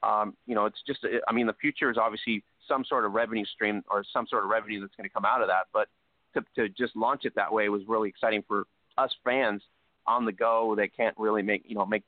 Um, 0.04 0.36
you 0.46 0.56
know, 0.56 0.66
it's 0.66 0.82
just 0.86 1.06
I 1.28 1.32
mean 1.34 1.48
the 1.48 1.54
future 1.54 1.90
is 1.90 1.98
obviously 1.98 2.44
some 2.68 2.84
sort 2.86 3.06
of 3.06 3.14
revenue 3.14 3.46
stream 3.46 3.84
or 3.90 4.04
some 4.12 4.28
sort 4.28 4.44
of 4.44 4.50
revenue 4.50 4.82
that's 4.82 4.96
going 4.96 5.10
to 5.10 5.14
come 5.14 5.26
out 5.26 5.42
of 5.42 5.48
that. 5.48 5.68
But 5.74 5.88
to 6.34 6.44
to 6.56 6.70
just 6.70 6.96
launch 6.96 7.26
it 7.26 7.34
that 7.36 7.52
way 7.52 7.70
was 7.70 7.82
really 7.88 8.10
exciting 8.10 8.44
for 8.48 8.66
us 8.98 9.14
fans 9.24 9.62
on 10.06 10.26
the 10.26 10.32
go 10.32 10.76
that 10.76 10.96
can't 10.96 11.16
really 11.18 11.42
make 11.42 11.64
you 11.68 11.76
know 11.76 11.86
make 11.86 12.04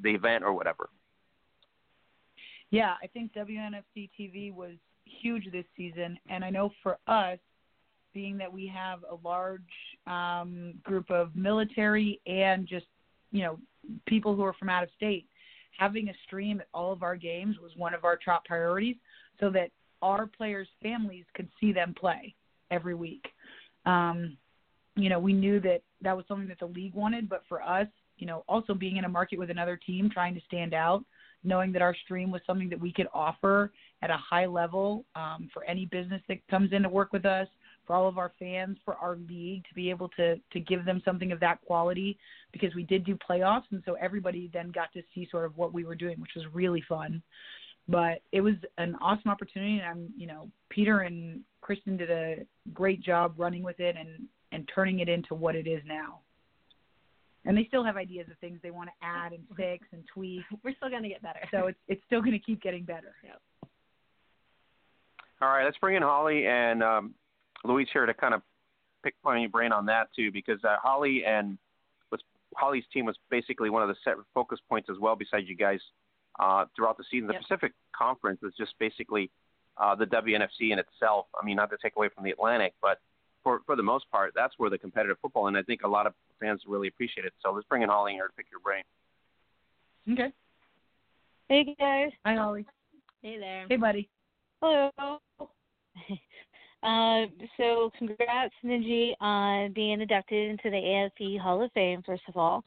the 0.00 0.10
event 0.10 0.44
or 0.44 0.52
whatever. 0.52 0.88
Yeah, 2.70 2.94
I 3.02 3.06
think 3.06 3.34
WNFC 3.34 4.08
TV 4.18 4.52
was 4.52 4.72
huge 5.04 5.50
this 5.52 5.66
season, 5.76 6.18
and 6.28 6.42
I 6.42 6.50
know 6.50 6.72
for 6.82 6.98
us, 7.06 7.38
being 8.12 8.38
that 8.38 8.52
we 8.52 8.66
have 8.66 9.00
a 9.10 9.16
large 9.26 9.60
um, 10.06 10.74
group 10.82 11.10
of 11.10 11.34
military 11.34 12.20
and 12.26 12.66
just 12.66 12.86
you 13.30 13.42
know 13.42 13.58
people 14.06 14.34
who 14.36 14.42
are 14.42 14.52
from 14.54 14.68
out 14.68 14.82
of 14.82 14.88
state, 14.96 15.26
having 15.78 16.08
a 16.08 16.14
stream 16.26 16.60
at 16.60 16.68
all 16.72 16.92
of 16.92 17.02
our 17.02 17.16
games 17.16 17.56
was 17.60 17.72
one 17.76 17.94
of 17.94 18.04
our 18.04 18.16
top 18.16 18.44
priorities, 18.44 18.96
so 19.40 19.50
that 19.50 19.70
our 20.02 20.26
players' 20.26 20.68
families 20.82 21.24
could 21.34 21.48
see 21.60 21.72
them 21.72 21.94
play 21.98 22.34
every 22.70 22.94
week. 22.94 23.24
Um, 23.86 24.36
you 24.96 25.08
know, 25.08 25.18
we 25.18 25.32
knew 25.32 25.60
that 25.60 25.82
that 26.02 26.16
was 26.16 26.26
something 26.28 26.48
that 26.48 26.58
the 26.58 26.66
league 26.66 26.94
wanted, 26.94 27.28
but 27.28 27.42
for 27.48 27.62
us, 27.62 27.86
you 28.18 28.26
know, 28.26 28.44
also 28.48 28.74
being 28.74 28.96
in 28.96 29.04
a 29.04 29.08
market 29.08 29.38
with 29.38 29.50
another 29.50 29.76
team, 29.76 30.10
trying 30.12 30.34
to 30.34 30.40
stand 30.46 30.74
out, 30.74 31.04
knowing 31.44 31.72
that 31.72 31.82
our 31.82 31.94
stream 32.04 32.30
was 32.30 32.40
something 32.46 32.68
that 32.68 32.80
we 32.80 32.92
could 32.92 33.08
offer 33.12 33.72
at 34.02 34.10
a 34.10 34.16
high 34.16 34.46
level 34.46 35.04
um, 35.14 35.48
for 35.52 35.64
any 35.64 35.86
business 35.86 36.22
that 36.28 36.46
comes 36.48 36.72
in 36.72 36.82
to 36.82 36.88
work 36.88 37.12
with 37.12 37.24
us, 37.24 37.48
for 37.86 37.96
all 37.96 38.08
of 38.08 38.18
our 38.18 38.32
fans, 38.38 38.76
for 38.84 38.94
our 38.96 39.16
league 39.28 39.64
to 39.68 39.74
be 39.74 39.90
able 39.90 40.08
to 40.10 40.36
to 40.52 40.60
give 40.60 40.84
them 40.84 41.02
something 41.04 41.32
of 41.32 41.40
that 41.40 41.60
quality 41.66 42.18
because 42.52 42.74
we 42.74 42.84
did 42.84 43.04
do 43.04 43.16
playoffs 43.16 43.64
and 43.70 43.82
so 43.84 43.94
everybody 43.94 44.50
then 44.52 44.70
got 44.70 44.92
to 44.92 45.02
see 45.14 45.26
sort 45.30 45.44
of 45.44 45.56
what 45.56 45.72
we 45.72 45.84
were 45.84 45.94
doing, 45.94 46.20
which 46.20 46.32
was 46.36 46.44
really 46.52 46.82
fun. 46.88 47.22
But 47.88 48.22
it 48.30 48.40
was 48.40 48.54
an 48.78 48.96
awesome 49.00 49.30
opportunity 49.30 49.78
and 49.78 49.86
I'm 49.86 50.08
you 50.16 50.26
know, 50.26 50.48
Peter 50.70 51.00
and 51.00 51.40
Kristen 51.60 51.96
did 51.96 52.10
a 52.10 52.36
great 52.72 53.02
job 53.02 53.34
running 53.36 53.62
with 53.62 53.80
it 53.80 53.96
and 53.98 54.28
and 54.52 54.68
turning 54.74 55.00
it 55.00 55.08
into 55.08 55.34
what 55.34 55.56
it 55.56 55.66
is 55.66 55.82
now. 55.86 56.20
And 57.44 57.56
they 57.56 57.64
still 57.64 57.82
have 57.82 57.96
ideas 57.96 58.28
of 58.30 58.38
things 58.38 58.60
they 58.62 58.70
want 58.70 58.88
to 58.90 59.06
add 59.06 59.32
and 59.32 59.42
fix 59.56 59.86
and 59.92 60.04
tweak. 60.12 60.42
We're 60.62 60.74
still 60.76 60.90
going 60.90 61.02
to 61.02 61.08
get 61.08 61.22
better. 61.22 61.40
So 61.50 61.66
it's 61.66 61.78
it's 61.88 62.02
still 62.06 62.20
going 62.20 62.32
to 62.32 62.38
keep 62.38 62.62
getting 62.62 62.84
better. 62.84 63.14
Yep. 63.24 63.40
All 65.42 65.48
right, 65.48 65.64
let's 65.64 65.78
bring 65.78 65.96
in 65.96 66.02
Holly 66.04 66.46
and 66.46 66.84
um, 66.84 67.14
Louise 67.64 67.88
here 67.92 68.06
to 68.06 68.14
kind 68.14 68.34
of 68.34 68.42
pick 69.02 69.14
your 69.24 69.48
brain 69.48 69.72
on 69.72 69.86
that 69.86 70.08
too, 70.14 70.30
because 70.32 70.62
uh, 70.64 70.76
Holly 70.82 71.24
and 71.24 71.58
was 72.10 72.20
Holly's 72.56 72.84
team 72.92 73.06
was 73.06 73.16
basically 73.30 73.70
one 73.70 73.82
of 73.82 73.88
the 73.88 73.96
set 74.04 74.14
focus 74.34 74.58
points 74.68 74.88
as 74.90 74.98
well. 74.98 75.16
Besides 75.16 75.48
you 75.48 75.56
guys, 75.56 75.80
uh, 76.38 76.66
throughout 76.74 76.96
the 76.96 77.04
season, 77.10 77.26
the 77.26 77.34
Yep. 77.34 77.42
Pacific 77.42 77.72
Conference 77.96 78.40
is 78.42 78.52
just 78.56 78.74
basically 78.78 79.30
uh, 79.76 79.94
the 79.94 80.06
WNFC 80.06 80.72
in 80.72 80.78
itself. 80.78 81.26
I 81.40 81.44
mean, 81.44 81.56
not 81.56 81.70
to 81.70 81.76
take 81.82 81.94
away 81.96 82.08
from 82.14 82.24
the 82.24 82.30
Atlantic, 82.30 82.74
but 82.80 83.00
for 83.42 83.60
for 83.66 83.76
the 83.76 83.82
most 83.82 84.10
part, 84.10 84.32
that's 84.34 84.54
where 84.58 84.70
the 84.70 84.78
competitive 84.78 85.18
football, 85.20 85.46
and 85.48 85.56
I 85.56 85.62
think 85.62 85.82
a 85.82 85.88
lot 85.88 86.06
of 86.06 86.14
fans 86.40 86.62
really 86.66 86.88
appreciate 86.88 87.24
it. 87.24 87.32
So 87.42 87.52
let's 87.52 87.66
bring 87.68 87.82
in 87.82 87.88
Holly 87.88 88.12
here 88.12 88.26
to 88.26 88.32
pick 88.34 88.46
your 88.50 88.60
brain. 88.60 88.82
Okay. 90.10 90.32
Hey 91.48 91.76
guys. 91.78 92.10
Hi 92.24 92.34
Holly. 92.34 92.66
Hey 93.22 93.38
there. 93.38 93.66
Hey 93.68 93.76
buddy. 93.76 94.08
Hello. 94.60 94.90
Uh, 96.82 97.26
so 97.56 97.92
congrats, 97.96 98.54
Knengi, 98.64 99.12
on 99.20 99.72
being 99.72 100.00
inducted 100.00 100.50
into 100.50 100.70
the 100.70 100.76
AFE 100.76 101.38
Hall 101.40 101.62
of 101.62 101.70
Fame. 101.72 102.02
First 102.04 102.24
of 102.28 102.36
all, 102.36 102.64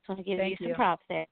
just 0.00 0.08
want 0.08 0.18
to 0.20 0.24
give 0.24 0.38
Thank 0.38 0.60
you 0.60 0.68
you. 0.68 0.72
some 0.72 0.76
props 0.76 1.02
there. 1.08 1.26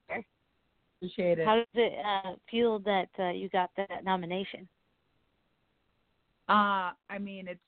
Appreciate 1.00 1.38
it. 1.38 1.46
How 1.46 1.56
does 1.56 1.66
it 1.74 1.92
uh, 2.04 2.32
feel 2.50 2.80
that 2.80 3.08
uh, 3.18 3.30
you 3.30 3.48
got 3.50 3.70
that 3.76 4.04
nomination? 4.04 4.68
Uh, 6.48 6.90
I 7.08 7.18
mean, 7.20 7.46
it's 7.46 7.60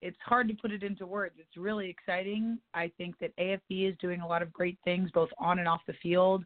it's 0.00 0.16
hard 0.24 0.46
to 0.46 0.54
put 0.54 0.70
it 0.70 0.84
into 0.84 1.06
words. 1.06 1.34
It's 1.38 1.56
really 1.56 1.90
exciting. 1.90 2.58
I 2.72 2.92
think 2.98 3.18
that 3.18 3.36
AFB 3.36 3.90
is 3.90 3.96
doing 4.00 4.20
a 4.20 4.26
lot 4.26 4.42
of 4.42 4.52
great 4.52 4.78
things, 4.84 5.10
both 5.12 5.30
on 5.38 5.58
and 5.58 5.66
off 5.66 5.80
the 5.88 5.94
field, 6.00 6.44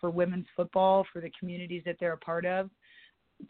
for 0.00 0.08
women's 0.08 0.46
football, 0.54 1.04
for 1.12 1.20
the 1.20 1.32
communities 1.38 1.82
that 1.84 1.96
they're 1.98 2.12
a 2.12 2.18
part 2.18 2.46
of. 2.46 2.70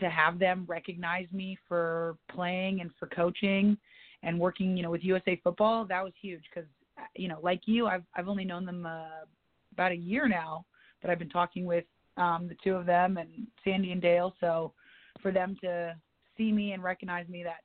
To 0.00 0.08
have 0.08 0.38
them 0.38 0.64
recognize 0.66 1.26
me 1.32 1.58
for 1.68 2.16
playing 2.30 2.80
and 2.80 2.90
for 2.98 3.06
coaching 3.08 3.76
and 4.22 4.38
working, 4.38 4.76
you 4.76 4.82
know, 4.82 4.90
with 4.90 5.04
USA 5.04 5.40
Football, 5.42 5.84
that 5.86 6.02
was 6.02 6.12
huge 6.20 6.42
because, 6.52 6.68
you 7.16 7.28
know, 7.28 7.38
like 7.42 7.62
you, 7.66 7.86
I've 7.86 8.04
I've 8.14 8.28
only 8.28 8.44
known 8.44 8.64
them 8.64 8.86
uh, 8.86 9.24
about 9.72 9.92
a 9.92 9.96
year 9.96 10.28
now, 10.28 10.64
but 11.00 11.10
I've 11.10 11.18
been 11.18 11.28
talking 11.28 11.66
with 11.66 11.84
um, 12.16 12.48
the 12.48 12.56
two 12.62 12.74
of 12.74 12.86
them 12.86 13.16
and 13.16 13.28
Sandy 13.64 13.92
and 13.92 14.00
Dale. 14.00 14.34
So 14.40 14.72
for 15.20 15.32
them 15.32 15.56
to 15.62 15.94
see 16.36 16.52
me 16.52 16.72
and 16.72 16.82
recognize 16.82 17.28
me, 17.28 17.42
that 17.42 17.60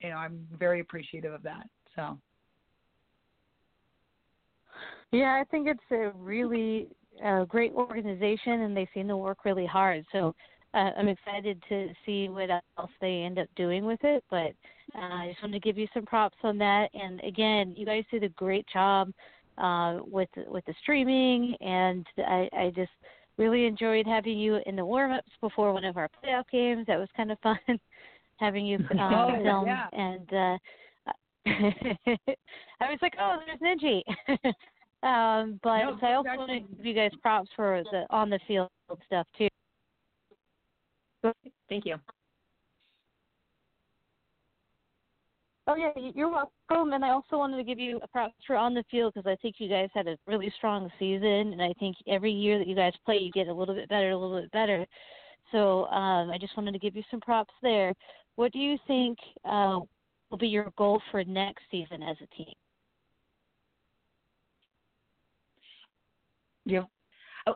you 0.00 0.10
know, 0.10 0.16
I'm 0.16 0.46
very 0.58 0.80
appreciative 0.80 1.32
of 1.32 1.42
that. 1.42 1.68
So 1.94 2.18
Yeah, 5.12 5.40
I 5.40 5.44
think 5.50 5.68
it's 5.68 5.80
a 5.90 6.10
really 6.16 6.88
uh, 7.24 7.44
great 7.44 7.72
organization, 7.72 8.62
and 8.62 8.76
they 8.76 8.88
seem 8.92 9.08
to 9.08 9.16
work 9.16 9.44
really 9.44 9.66
hard. 9.66 10.04
So 10.12 10.34
uh, 10.74 10.90
I'm 10.96 11.08
excited 11.08 11.62
to 11.68 11.88
see 12.04 12.28
what 12.28 12.50
else 12.50 12.90
they 13.00 13.22
end 13.22 13.38
up 13.38 13.48
doing 13.56 13.84
with 13.84 14.00
it. 14.02 14.22
But 14.30 14.52
uh, 14.94 15.14
I 15.14 15.28
just 15.30 15.42
wanted 15.42 15.60
to 15.62 15.66
give 15.66 15.78
you 15.78 15.86
some 15.94 16.04
props 16.04 16.36
on 16.42 16.58
that. 16.58 16.90
And 16.94 17.20
again, 17.24 17.74
you 17.76 17.86
guys 17.86 18.04
did 18.10 18.22
a 18.24 18.28
great 18.30 18.66
job 18.72 19.12
uh, 19.56 20.00
with 20.06 20.28
with 20.46 20.64
the 20.66 20.74
streaming, 20.82 21.56
and 21.60 22.06
I, 22.18 22.48
I 22.52 22.72
just 22.74 22.92
really 23.38 23.66
enjoyed 23.66 24.06
having 24.06 24.38
you 24.38 24.58
in 24.66 24.76
the 24.76 24.84
warm 24.84 25.12
ups 25.12 25.30
before 25.40 25.72
one 25.72 25.84
of 25.84 25.96
our 25.96 26.08
playoff 26.22 26.44
games. 26.50 26.86
That 26.86 26.98
was 26.98 27.08
kind 27.16 27.32
of 27.32 27.38
fun 27.42 27.58
having 28.36 28.66
you 28.66 28.76
um, 28.76 28.86
Oh, 29.00 29.42
film 29.42 29.66
yeah. 29.66 29.86
and. 29.92 30.32
Uh, 30.32 30.58
I 31.46 32.90
was 32.90 32.98
like, 33.00 33.14
oh, 33.18 33.38
there's 33.46 33.58
Knengi. 33.58 34.02
um, 35.02 35.58
but 35.62 35.78
No, 35.78 35.96
so 35.98 36.06
I 36.06 36.14
also 36.14 36.28
want 36.36 36.50
to 36.50 36.76
give 36.76 36.84
you 36.84 36.94
guys 36.94 37.10
props 37.22 37.48
for 37.56 37.82
the 37.90 38.04
on 38.10 38.28
the 38.28 38.38
field 38.46 38.68
stuff 39.06 39.26
too. 39.38 39.47
Thank 41.22 41.84
you. 41.84 41.96
Oh 45.66 45.74
yeah, 45.74 45.90
you're 46.14 46.30
welcome. 46.30 46.94
And 46.94 47.04
I 47.04 47.10
also 47.10 47.36
wanted 47.36 47.58
to 47.58 47.64
give 47.64 47.78
you 47.78 48.00
a 48.02 48.08
props 48.08 48.32
for 48.46 48.56
on 48.56 48.72
the 48.72 48.84
field 48.90 49.12
because 49.14 49.30
I 49.30 49.36
think 49.42 49.56
you 49.58 49.68
guys 49.68 49.90
had 49.94 50.06
a 50.08 50.16
really 50.26 50.50
strong 50.56 50.90
season, 50.98 51.52
and 51.52 51.60
I 51.62 51.74
think 51.78 51.96
every 52.06 52.32
year 52.32 52.58
that 52.58 52.66
you 52.66 52.74
guys 52.74 52.94
play, 53.04 53.18
you 53.18 53.30
get 53.32 53.48
a 53.48 53.52
little 53.52 53.74
bit 53.74 53.88
better, 53.90 54.10
a 54.10 54.16
little 54.16 54.40
bit 54.40 54.50
better. 54.50 54.86
So 55.52 55.84
um, 55.86 56.30
I 56.30 56.38
just 56.38 56.56
wanted 56.56 56.72
to 56.72 56.78
give 56.78 56.96
you 56.96 57.02
some 57.10 57.20
props 57.20 57.52
there. 57.62 57.92
What 58.36 58.52
do 58.52 58.58
you 58.58 58.78
think 58.86 59.18
uh, 59.44 59.80
will 60.30 60.38
be 60.38 60.48
your 60.48 60.72
goal 60.78 61.02
for 61.10 61.22
next 61.24 61.64
season 61.70 62.02
as 62.02 62.16
a 62.22 62.34
team? 62.34 62.54
yeah, 66.64 66.84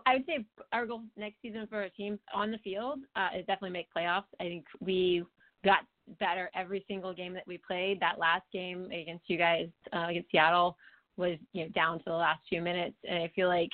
I 0.07 0.15
would 0.15 0.27
say 0.27 0.45
our 0.73 0.87
goal 0.87 1.03
next 1.17 1.37
season 1.43 1.67
for 1.69 1.83
our 1.83 1.89
team 1.89 2.19
on 2.35 2.51
the 2.51 2.59
field 2.59 3.01
uh, 3.17 3.29
is 3.37 3.47
definitely 3.47 3.71
make 3.71 3.89
playoffs. 3.97 4.25
I 4.41 4.45
think 4.45 4.65
we 4.81 5.25
got 5.65 5.81
better 6.19 6.51
every 6.55 6.85
single 6.89 7.15
game 7.15 7.35
that 7.35 7.47
we 7.47 7.59
played. 7.59 8.01
That 8.01 8.19
last 8.19 8.45
game 8.53 8.87
against 8.87 9.29
you 9.29 9.39
guys 9.39 9.69
uh, 9.93 10.07
against 10.09 10.31
Seattle 10.31 10.77
was 11.17 11.39
you 11.53 11.65
know 11.65 11.71
down 11.71 11.99
to 11.99 12.05
the 12.07 12.13
last 12.13 12.41
few 12.49 12.63
minutes, 12.63 12.97
and 13.09 13.23
I 13.23 13.31
feel 13.35 13.49
like 13.49 13.71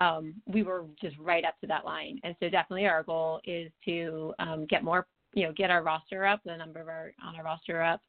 um, 0.00 0.34
we 0.46 0.62
were 0.62 0.84
just 1.00 1.16
right 1.18 1.44
up 1.44 1.58
to 1.60 1.66
that 1.68 1.84
line. 1.84 2.20
And 2.24 2.34
so 2.40 2.48
definitely 2.48 2.86
our 2.86 3.02
goal 3.02 3.40
is 3.44 3.70
to 3.84 4.34
um, 4.38 4.66
get 4.68 4.82
more, 4.82 5.06
you 5.34 5.46
know, 5.46 5.52
get 5.52 5.70
our 5.70 5.82
roster 5.82 6.24
up, 6.26 6.40
the 6.44 6.56
number 6.56 6.80
of 6.80 6.88
our 6.88 7.12
on 7.24 7.36
our 7.36 7.44
roster 7.44 7.82
up, 7.82 8.00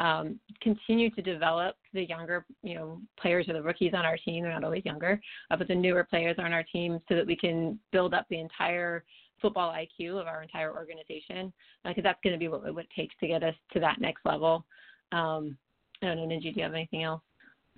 um, 0.00 0.38
continue 0.60 1.10
to 1.10 1.22
develop 1.22 1.76
the 1.92 2.04
younger, 2.04 2.44
you 2.62 2.74
know, 2.74 3.00
players 3.20 3.48
or 3.48 3.52
the 3.54 3.62
rookies 3.62 3.94
on 3.94 4.04
our 4.04 4.16
team. 4.16 4.42
They're 4.44 4.52
not 4.52 4.64
always 4.64 4.84
younger, 4.84 5.20
uh, 5.50 5.56
but 5.56 5.68
the 5.68 5.74
newer 5.74 6.04
players 6.04 6.36
on 6.38 6.52
our 6.52 6.62
team, 6.62 7.00
so 7.08 7.16
that 7.16 7.26
we 7.26 7.36
can 7.36 7.78
build 7.92 8.14
up 8.14 8.26
the 8.30 8.38
entire 8.38 9.04
football 9.42 9.72
IQ 9.72 10.20
of 10.20 10.26
our 10.26 10.42
entire 10.42 10.74
organization, 10.74 11.52
because 11.84 12.02
that's 12.02 12.18
going 12.22 12.32
to 12.32 12.38
be 12.38 12.48
what, 12.48 12.62
what 12.74 12.84
it 12.84 12.90
takes 12.94 13.14
to 13.20 13.28
get 13.28 13.42
us 13.42 13.54
to 13.72 13.80
that 13.80 14.00
next 14.00 14.24
level. 14.24 14.64
Um, 15.12 15.56
I 16.02 16.06
don't 16.06 16.16
know, 16.16 16.26
Knengi, 16.26 16.42
do 16.54 16.58
you 16.58 16.62
have 16.62 16.74
anything 16.74 17.02
else? 17.04 17.22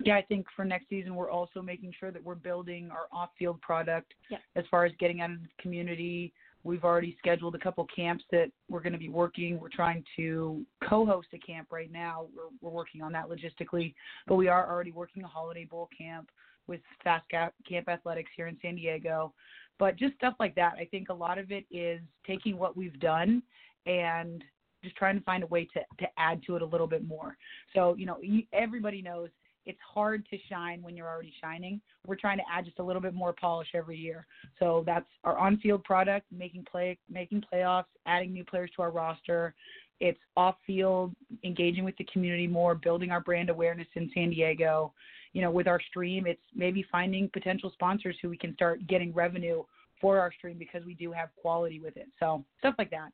yeah. 0.03 0.15
I 0.15 0.21
think 0.23 0.47
for 0.55 0.65
next 0.65 0.89
season, 0.89 1.15
we're 1.15 1.29
also 1.29 1.61
making 1.61 1.93
sure 1.99 2.11
that 2.11 2.23
we're 2.23 2.33
building 2.35 2.89
our 2.91 3.05
off-field 3.11 3.61
product 3.61 4.13
Yeah. 4.31 4.39
as 4.55 4.65
far 4.71 4.85
as 4.85 4.91
getting 4.99 5.21
out 5.21 5.29
into 5.29 5.43
the 5.43 5.61
community. 5.61 6.33
We've 6.63 6.83
already 6.83 7.15
scheduled 7.17 7.55
a 7.55 7.59
couple 7.59 7.85
camps 7.93 8.23
that 8.31 8.51
we're 8.69 8.81
going 8.81 8.93
to 8.93 8.99
be 8.99 9.09
working. 9.09 9.59
We're 9.59 9.69
trying 9.69 10.03
to 10.17 10.63
co-host 10.87 11.29
a 11.33 11.39
camp 11.39 11.67
right 11.71 11.91
now. 11.91 12.27
We're 12.35 12.49
we're 12.61 12.75
working 12.75 13.01
on 13.01 13.11
that 13.13 13.25
logistically, 13.29 13.93
but 14.27 14.35
we 14.35 14.47
are 14.47 14.69
already 14.69 14.91
working 14.91 15.23
a 15.23 15.27
holiday 15.27 15.65
bowl 15.65 15.89
camp 15.97 16.29
with 16.67 16.81
Fast 17.03 17.25
Camp 17.29 17.89
Athletics 17.89 18.31
here 18.35 18.47
in 18.47 18.57
San 18.61 18.75
Diego. 18.75 19.33
But 19.79 19.97
just 19.97 20.15
stuff 20.15 20.35
like 20.39 20.53
that. 20.55 20.73
I 20.79 20.85
think 20.85 21.09
a 21.09 21.13
lot 21.13 21.37
of 21.37 21.51
it 21.51 21.65
is 21.71 21.99
taking 22.25 22.57
what 22.57 22.77
we've 22.77 22.99
done 22.99 23.41
and 23.87 24.43
just 24.83 24.95
trying 24.95 25.17
to 25.17 25.23
find 25.23 25.43
a 25.43 25.47
way 25.47 25.67
to 25.73 25.79
to 25.99 26.07
add 26.17 26.41
to 26.45 26.55
it 26.55 26.61
a 26.61 26.65
little 26.65 26.87
bit 26.87 27.07
more. 27.07 27.37
So 27.73 27.95
you 27.95 28.05
know, 28.05 28.17
everybody 28.53 29.01
knows 29.01 29.29
it's 29.65 29.79
hard 29.93 30.25
to 30.29 30.37
shine 30.49 30.81
when 30.81 30.95
you're 30.95 31.07
already 31.07 31.33
shining. 31.41 31.81
We're 32.07 32.15
trying 32.15 32.37
to 32.37 32.43
add 32.51 32.65
just 32.65 32.79
a 32.79 32.83
little 32.83 33.01
bit 33.01 33.13
more 33.13 33.33
polish 33.33 33.69
every 33.75 33.97
year. 33.97 34.25
So 34.59 34.83
that's 34.85 35.05
our 35.23 35.37
on-field 35.37 35.83
product, 35.83 36.25
making 36.31 36.65
play, 36.69 36.97
making 37.09 37.43
playoffs, 37.51 37.85
adding 38.05 38.33
new 38.33 38.43
players 38.43 38.71
to 38.75 38.81
our 38.81 38.91
roster. 38.91 39.53
It's 39.99 40.19
off-field, 40.35 41.13
engaging 41.43 41.83
with 41.83 41.95
the 41.97 42.05
community 42.05 42.47
more, 42.47 42.73
building 42.73 43.11
our 43.11 43.21
brand 43.21 43.49
awareness 43.49 43.87
in 43.95 44.09
San 44.13 44.31
Diego. 44.31 44.93
You 45.33 45.41
know, 45.41 45.51
with 45.51 45.67
our 45.67 45.79
stream, 45.79 46.25
it's 46.25 46.41
maybe 46.55 46.85
finding 46.91 47.29
potential 47.31 47.71
sponsors 47.73 48.15
who 48.21 48.29
we 48.29 48.37
can 48.37 48.53
start 48.55 48.85
getting 48.87 49.13
revenue 49.13 49.63
for 50.01 50.19
our 50.19 50.33
stream 50.33 50.57
because 50.57 50.83
we 50.85 50.95
do 50.95 51.11
have 51.11 51.29
quality 51.39 51.79
with 51.79 51.95
it. 51.95 52.07
So 52.19 52.43
stuff 52.59 52.75
like 52.79 52.89
that. 52.89 53.11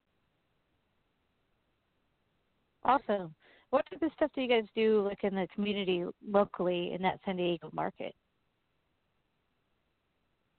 Awesome. 2.85 3.35
What 3.69 3.85
type 3.89 4.01
of 4.01 4.11
stuff 4.15 4.31
do 4.33 4.41
you 4.41 4.47
guys 4.47 4.63
do 4.75 5.01
like 5.01 5.23
in 5.23 5.35
the 5.35 5.47
community 5.53 6.05
locally 6.29 6.93
in 6.93 7.01
that 7.01 7.19
San 7.25 7.37
Diego 7.37 7.69
market? 7.73 8.15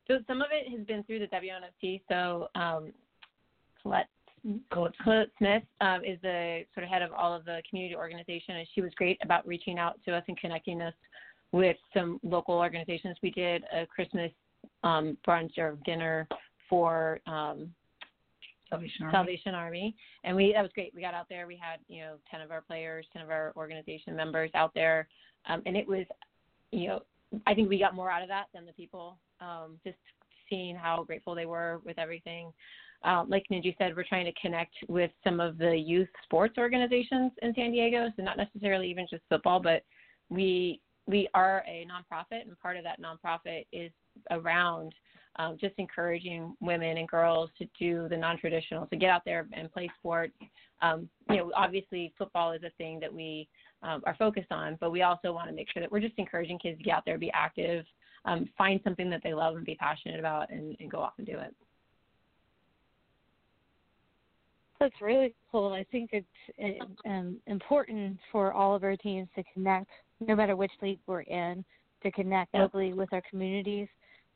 So 0.07 0.19
some 0.27 0.41
of 0.41 0.49
it 0.53 0.71
has 0.77 0.87
been 0.87 1.03
through 1.05 1.21
the 1.21 1.27
WNFC. 1.27 2.01
So 2.09 2.49
um, 2.55 2.93
Colette, 3.83 4.09
Colette, 4.73 5.29
Smith 5.39 5.63
um, 5.81 6.05
is 6.05 6.19
the 6.23 6.65
sort 6.75 6.85
of 6.85 6.91
head 6.91 7.03
of 7.03 7.13
all 7.13 7.35
of 7.35 7.45
the 7.45 7.63
community 7.69 7.95
organization, 7.95 8.57
and 8.57 8.67
she 8.75 8.81
was 8.81 8.93
great 8.97 9.19
about 9.23 9.47
reaching 9.47 9.79
out 9.79 9.99
to 10.07 10.15
us 10.15 10.25
and 10.29 10.39
connecting 10.39 10.81
us 10.81 10.95
with 11.53 11.77
some 11.95 12.19
local 12.23 12.55
organizations. 12.55 13.17
We 13.23 13.31
did 13.31 13.65
a 13.73 13.87
Christmas 13.87 14.33
um, 14.83 15.17
brunch 15.27 15.57
or 15.59 15.79
dinner 15.85 16.27
for 16.69 17.21
um, 17.27 17.69
Salvation 18.71 19.05
Army. 19.05 19.13
Salvation 19.13 19.55
Army, 19.55 19.97
and 20.25 20.37
we 20.37 20.53
that 20.53 20.63
was 20.63 20.71
great. 20.75 20.93
We 20.95 21.01
got 21.01 21.15
out 21.15 21.27
there. 21.29 21.47
We 21.47 21.57
had 21.57 21.81
you 21.89 22.03
know 22.03 22.15
ten 22.31 22.41
of 22.41 22.51
our 22.51 22.61
players, 22.61 23.07
ten 23.13 23.23
of 23.23 23.31
our 23.31 23.53
organization 23.57 24.15
members 24.15 24.51
out 24.55 24.73
there, 24.75 25.09
um, 25.47 25.63
and 25.67 25.77
it 25.77 25.87
was, 25.87 26.05
you 26.71 26.89
know, 26.89 27.03
I 27.47 27.55
think 27.55 27.69
we 27.69 27.79
got 27.79 27.95
more 27.95 28.11
out 28.11 28.23
of 28.23 28.29
that 28.29 28.47
than 28.55 28.67
the 28.67 28.73
people. 28.73 29.19
Um, 29.41 29.79
just 29.85 29.99
seeing 30.51 30.77
how 30.77 31.05
grateful 31.05 31.35
they 31.35 31.47
were 31.47 31.81
with 31.85 31.99
everything. 31.99 32.53
Um, 33.05 33.29
like 33.31 33.45
Knengi 33.51 33.77
said, 33.79 33.95
we're 33.95 34.05
trying 34.05 34.25
to 34.25 34.33
connect 34.41 34.75
with 34.89 35.11
some 35.23 35.39
of 35.39 35.57
the 35.57 35.77
youth 35.77 36.09
sports 36.25 36.55
organizations 36.59 37.31
in 37.43 37.55
San 37.55 37.71
Diego. 37.71 38.09
So 38.17 38.23
not 38.23 38.37
necessarily 38.37 38.91
even 38.91 39.07
just 39.09 39.23
football, 39.29 39.61
but 39.61 39.85
we 40.31 40.81
we 41.07 41.29
are 41.33 41.65
a 41.67 41.87
nonprofit, 41.87 42.43
and 42.43 42.59
part 42.61 42.77
of 42.77 42.85
that 42.85 43.01
nonprofit 43.01 43.67
is 43.73 43.91
around 44.31 44.93
um, 45.39 45.57
just 45.61 45.75
encouraging 45.79 46.55
women 46.61 46.99
and 46.99 47.09
girls 47.09 47.51
to 47.59 47.67
do 47.79 48.09
the 48.09 48.17
non-traditional, 48.17 48.87
to 48.87 48.97
get 48.97 49.11
out 49.11 49.23
there 49.25 49.47
and 49.53 49.73
play 49.73 49.89
sports. 49.99 50.35
Um, 50.83 51.09
you 51.31 51.37
know, 51.37 51.53
obviously 51.57 52.13
football 52.19 52.53
is 52.53 52.63
a 52.65 52.71
thing 52.79 53.01
that 53.01 53.13
we 53.13 53.49
um, 53.83 54.03
are 54.07 54.17
focused 54.17 54.51
on, 54.51 54.77
but 54.81 54.91
we 54.91 55.03
also 55.03 55.33
want 55.33 55.49
to 55.49 55.55
make 55.55 55.69
sure 55.73 55.81
that 55.81 55.91
we're 55.91 56.01
just 56.01 56.15
encouraging 56.19 56.59
kids 56.59 56.79
to 56.79 56.85
get 56.85 56.95
out 56.95 57.05
there, 57.05 57.19
be 57.19 57.31
active, 57.33 57.85
um, 58.25 58.49
find 58.57 58.81
something 58.83 59.09
that 59.11 59.21
they 59.23 59.35
love 59.35 59.57
and 59.57 59.65
be 59.65 59.75
passionate 59.77 60.19
about, 60.19 60.51
and, 60.51 60.77
and 60.81 60.91
go 60.91 60.99
off 60.99 61.15
and 61.19 61.27
do 61.27 61.39
it. 61.39 61.55
That's 64.81 64.95
really 65.01 65.35
cool. 65.51 65.73
I 65.73 65.85
think 65.91 66.11
it's 66.13 66.81
um, 67.05 67.37
important 67.47 68.17
for 68.31 68.53
all 68.53 68.77
of 68.77 68.85
our 68.85 68.97
teams 68.97 69.29
to 69.35 69.43
connect, 69.53 69.91
no 70.21 70.37
matter 70.37 70.55
which 70.55 70.71
league 70.83 71.01
we're 71.07 71.23
in, 71.23 71.65
to 72.05 72.13
connect 72.13 72.55
locally 72.55 72.93
with 72.93 73.13
our 73.13 73.23
communities 73.29 73.89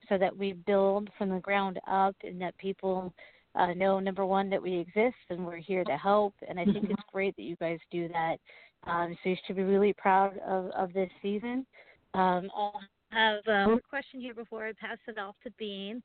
so 0.09 0.19
that 0.19 0.37
we 0.37 0.53
build 0.53 1.09
from 1.17 1.31
the 1.31 1.39
ground 1.39 1.79
up 1.87 2.17
and 2.23 2.41
that 2.41 2.57
people 2.59 3.13
uh, 3.55 3.75
know, 3.75 4.01
number 4.01 4.25
one, 4.25 4.49
that 4.51 4.63
we 4.63 4.79
exist 4.79 5.17
and 5.31 5.45
we're 5.45 5.57
here 5.57 5.85
to 5.85 5.97
help. 5.97 6.35
And 6.49 6.59
I 6.59 6.65
think 6.65 6.91
it's 6.91 7.03
great 7.13 7.37
that 7.37 7.43
you 7.43 7.57
guys 7.57 7.79
do 7.91 8.09
that. 8.09 8.37
Um, 8.85 9.17
so 9.23 9.31
you 9.31 9.37
should 9.47 9.57
be 9.57 9.63
really 9.63 9.93
proud 9.93 10.39
of, 10.47 10.71
of 10.71 10.93
this 10.93 11.11
season. 11.21 11.67
Um, 12.15 12.51
I'll 12.55 12.81
have 13.11 13.41
uh, 13.47 13.71
one 13.71 13.81
question 13.89 14.21
here 14.21 14.35
before 14.35 14.67
I 14.67 14.73
pass 14.73 14.99
it 15.07 15.19
off 15.19 15.37
to 15.45 15.51
Bean. 15.59 16.03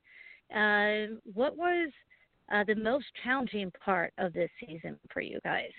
Um, 0.54 1.20
what 1.34 1.56
was 1.56 1.90
uh, 2.52 2.64
the 2.64 2.74
most 2.74 3.06
challenging 3.24 3.72
part 3.84 4.12
of 4.18 4.32
this 4.32 4.50
season 4.60 4.98
for 5.12 5.20
you 5.20 5.40
guys? 5.44 5.70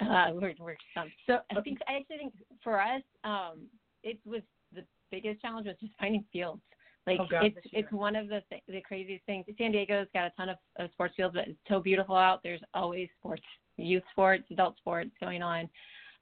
Uh, 0.00 0.30
we're 0.32 0.54
we're 0.58 0.76
stumped. 0.92 1.14
So 1.26 1.38
I 1.50 1.60
think 1.60 1.78
I 1.88 1.94
actually 1.96 2.18
think 2.18 2.34
for 2.62 2.80
us, 2.80 3.02
um, 3.24 3.66
it 4.02 4.18
was 4.24 4.42
the 4.74 4.84
biggest 5.10 5.40
challenge 5.42 5.66
was 5.66 5.76
just 5.80 5.92
finding 5.98 6.24
fields. 6.32 6.62
Like 7.06 7.18
Oh, 7.20 7.26
God, 7.30 7.46
it's 7.46 7.66
it's 7.72 7.92
one 7.92 8.14
of 8.16 8.28
the 8.28 8.42
th- 8.48 8.62
the 8.68 8.80
craziest 8.80 9.24
things. 9.26 9.44
San 9.58 9.72
Diego's 9.72 10.06
got 10.14 10.26
a 10.26 10.32
ton 10.36 10.48
of, 10.48 10.56
of 10.78 10.90
sports 10.92 11.14
fields, 11.16 11.34
but 11.34 11.48
it's 11.48 11.58
so 11.68 11.80
beautiful 11.80 12.16
out. 12.16 12.40
There's 12.42 12.60
always 12.74 13.08
sports, 13.18 13.42
youth 13.76 14.04
sports, 14.12 14.44
adult 14.50 14.76
sports 14.76 15.10
going 15.20 15.42
on, 15.42 15.68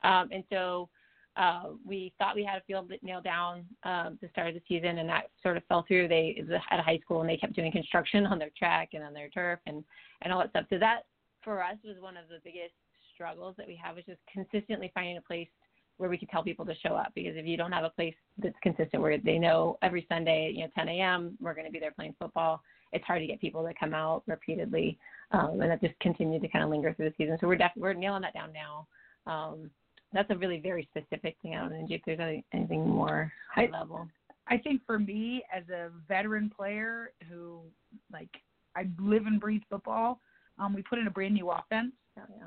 um, 0.02 0.30
and 0.32 0.42
so 0.50 0.88
uh, 1.36 1.64
we 1.86 2.12
thought 2.18 2.34
we 2.34 2.44
had 2.44 2.58
a 2.58 2.64
field 2.66 2.90
nailed 3.02 3.24
down 3.24 3.64
um, 3.84 4.18
the 4.20 4.28
start 4.30 4.48
of 4.48 4.54
the 4.54 4.62
season, 4.66 4.98
and 4.98 5.08
that 5.08 5.30
sort 5.42 5.56
of 5.56 5.64
fell 5.66 5.84
through. 5.86 6.08
They 6.08 6.34
it 6.36 6.48
was 6.48 6.60
at 6.70 6.80
a 6.80 6.82
high 6.82 6.98
school, 6.98 7.20
and 7.20 7.28
they 7.28 7.36
kept 7.36 7.54
doing 7.54 7.70
construction 7.70 8.26
on 8.26 8.38
their 8.38 8.50
track 8.58 8.90
and 8.94 9.04
on 9.04 9.12
their 9.12 9.28
turf 9.28 9.60
and 9.66 9.84
and 10.22 10.32
all 10.32 10.40
that 10.40 10.50
stuff. 10.50 10.66
So 10.70 10.78
that 10.78 11.02
for 11.42 11.62
us 11.62 11.76
was 11.84 11.96
one 12.00 12.16
of 12.16 12.28
the 12.28 12.38
biggest 12.42 12.74
struggles 13.20 13.54
that 13.58 13.66
we 13.66 13.78
have 13.82 13.98
is 13.98 14.04
just 14.06 14.20
consistently 14.32 14.90
finding 14.94 15.18
a 15.18 15.20
place 15.20 15.48
where 15.98 16.08
we 16.08 16.16
can 16.16 16.26
tell 16.28 16.42
people 16.42 16.64
to 16.64 16.74
show 16.76 16.94
up 16.94 17.12
because 17.14 17.36
if 17.36 17.44
you 17.44 17.58
don't 17.58 17.72
have 17.72 17.84
a 17.84 17.90
place 17.90 18.14
that's 18.42 18.56
consistent 18.62 19.02
where 19.02 19.18
they 19.18 19.38
know 19.38 19.76
every 19.82 20.06
Sunday, 20.08 20.50
you 20.54 20.62
know, 20.62 20.70
10 20.74 20.88
a.m. 20.88 21.36
we're 21.38 21.52
going 21.52 21.66
to 21.66 21.70
be 21.70 21.78
there 21.78 21.90
playing 21.90 22.14
football, 22.18 22.62
it's 22.94 23.04
hard 23.04 23.20
to 23.20 23.26
get 23.26 23.38
people 23.38 23.62
to 23.62 23.74
come 23.78 23.92
out 23.92 24.22
repeatedly, 24.26 24.98
um, 25.32 25.60
and 25.60 25.70
that 25.70 25.82
just 25.82 25.98
continued 26.00 26.40
to 26.40 26.48
kind 26.48 26.64
of 26.64 26.70
linger 26.70 26.94
through 26.94 27.10
the 27.10 27.14
season. 27.18 27.36
So 27.38 27.46
we're 27.46 27.56
def- 27.56 27.72
we're 27.76 27.92
nailing 27.92 28.22
that 28.22 28.32
down 28.32 28.50
now. 28.54 28.86
Um, 29.30 29.70
that's 30.14 30.30
a 30.30 30.36
really 30.36 30.58
very 30.58 30.88
specific 30.90 31.36
thing. 31.42 31.54
I 31.54 31.60
don't 31.60 31.70
know 31.70 31.86
if 31.88 32.00
there's 32.06 32.18
any, 32.18 32.42
anything 32.54 32.88
more 32.88 33.30
high 33.54 33.68
I- 33.70 33.78
level. 33.78 34.08
I 34.48 34.56
think 34.56 34.80
for 34.86 34.98
me 34.98 35.44
as 35.54 35.62
a 35.68 35.90
veteran 36.08 36.50
player 36.50 37.12
who 37.30 37.60
like 38.10 38.30
I 38.74 38.88
live 38.98 39.26
and 39.26 39.38
breathe 39.38 39.62
football, 39.68 40.18
um, 40.58 40.74
we 40.74 40.82
put 40.82 40.98
in 40.98 41.06
a 41.06 41.10
brand 41.10 41.34
new 41.34 41.50
offense, 41.50 41.92
Oh, 42.18 42.22
yeah. 42.36 42.46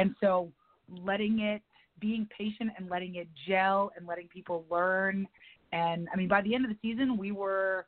And 0.00 0.14
so 0.20 0.50
letting 0.88 1.40
it, 1.40 1.62
being 2.00 2.26
patient 2.36 2.70
and 2.76 2.88
letting 2.88 3.16
it 3.16 3.28
gel 3.46 3.92
and 3.96 4.06
letting 4.06 4.28
people 4.28 4.64
learn, 4.70 5.26
and 5.72 6.08
I 6.12 6.16
mean 6.16 6.28
by 6.28 6.42
the 6.42 6.54
end 6.54 6.64
of 6.64 6.70
the 6.70 6.78
season 6.82 7.16
we 7.16 7.32
were, 7.32 7.86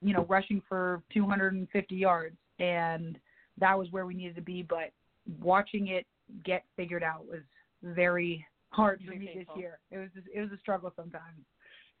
you 0.00 0.14
know, 0.14 0.24
rushing 0.28 0.62
for 0.68 1.02
250 1.12 1.94
yards, 1.94 2.36
and 2.58 3.18
that 3.58 3.78
was 3.78 3.88
where 3.90 4.06
we 4.06 4.14
needed 4.14 4.36
to 4.36 4.42
be. 4.42 4.62
But 4.62 4.92
watching 5.40 5.88
it 5.88 6.06
get 6.44 6.64
figured 6.76 7.02
out 7.02 7.26
was 7.26 7.42
very 7.82 8.44
hard 8.70 9.00
for 9.06 9.14
me 9.14 9.30
this 9.34 9.56
year. 9.56 9.78
It 9.90 9.98
was 9.98 10.08
it 10.34 10.40
was 10.40 10.50
a 10.52 10.58
struggle 10.58 10.92
sometimes. 10.96 11.44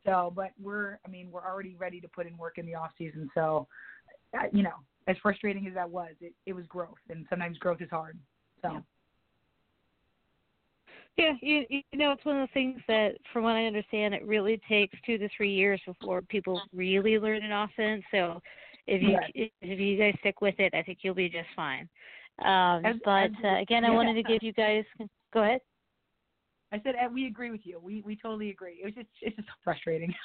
So, 0.04 0.32
but 0.34 0.50
we're, 0.62 0.98
I 1.04 1.08
mean, 1.10 1.28
we're 1.30 1.44
already 1.44 1.74
ready 1.74 2.00
to 2.00 2.08
put 2.08 2.26
in 2.26 2.36
work 2.38 2.58
in 2.58 2.66
the 2.66 2.74
off 2.74 2.92
season. 2.96 3.30
So, 3.34 3.66
uh, 4.32 4.44
you 4.52 4.62
know, 4.62 4.74
as 5.06 5.16
frustrating 5.22 5.66
as 5.66 5.74
that 5.74 5.90
was, 5.90 6.12
it, 6.20 6.32
it 6.46 6.52
was 6.52 6.66
growth, 6.66 6.98
and 7.10 7.26
sometimes 7.28 7.58
growth 7.58 7.80
is 7.80 7.90
hard. 7.90 8.18
So, 8.62 8.72
Yeah. 8.72 8.80
Yeah, 11.18 11.32
you, 11.42 11.64
you 11.68 11.82
know, 11.98 12.12
it's 12.12 12.24
one 12.24 12.40
of 12.40 12.48
the 12.48 12.52
things 12.54 12.80
that, 12.86 13.16
from 13.32 13.42
what 13.42 13.56
I 13.56 13.66
understand, 13.66 14.14
it 14.14 14.24
really 14.24 14.60
takes 14.68 14.96
two 15.04 15.18
to 15.18 15.28
three 15.36 15.52
years 15.52 15.80
before 15.84 16.22
people 16.22 16.62
really 16.72 17.18
learn 17.18 17.42
an 17.42 17.50
offense. 17.50 18.04
So, 18.12 18.40
if 18.86 19.02
you 19.02 19.16
Right. 19.16 19.52
if 19.60 19.78
you 19.80 19.98
guys 19.98 20.14
stick 20.20 20.40
with 20.40 20.54
it, 20.60 20.72
I 20.74 20.82
think 20.82 20.98
you'll 21.02 21.14
be 21.16 21.28
just 21.28 21.48
fine. 21.56 21.88
Um, 22.38 22.86
As- 22.86 22.96
but 23.04 23.24
as- 23.24 23.44
uh, 23.44 23.56
again, 23.56 23.84
I 23.84 23.88
yeah. 23.88 23.94
wanted 23.96 24.14
to 24.14 24.22
give 24.22 24.44
you 24.44 24.52
guys. 24.52 24.84
Go 25.34 25.42
ahead. 25.42 25.60
I 26.70 26.80
said 26.82 26.94
we 27.12 27.26
agree 27.26 27.50
with 27.50 27.66
you. 27.66 27.80
We 27.80 28.02
we 28.02 28.14
totally 28.14 28.50
agree. 28.50 28.78
It 28.80 28.84
was 28.84 28.94
just 28.94 29.08
it's 29.20 29.34
just 29.36 29.48
so 29.48 29.54
frustrating. 29.64 30.14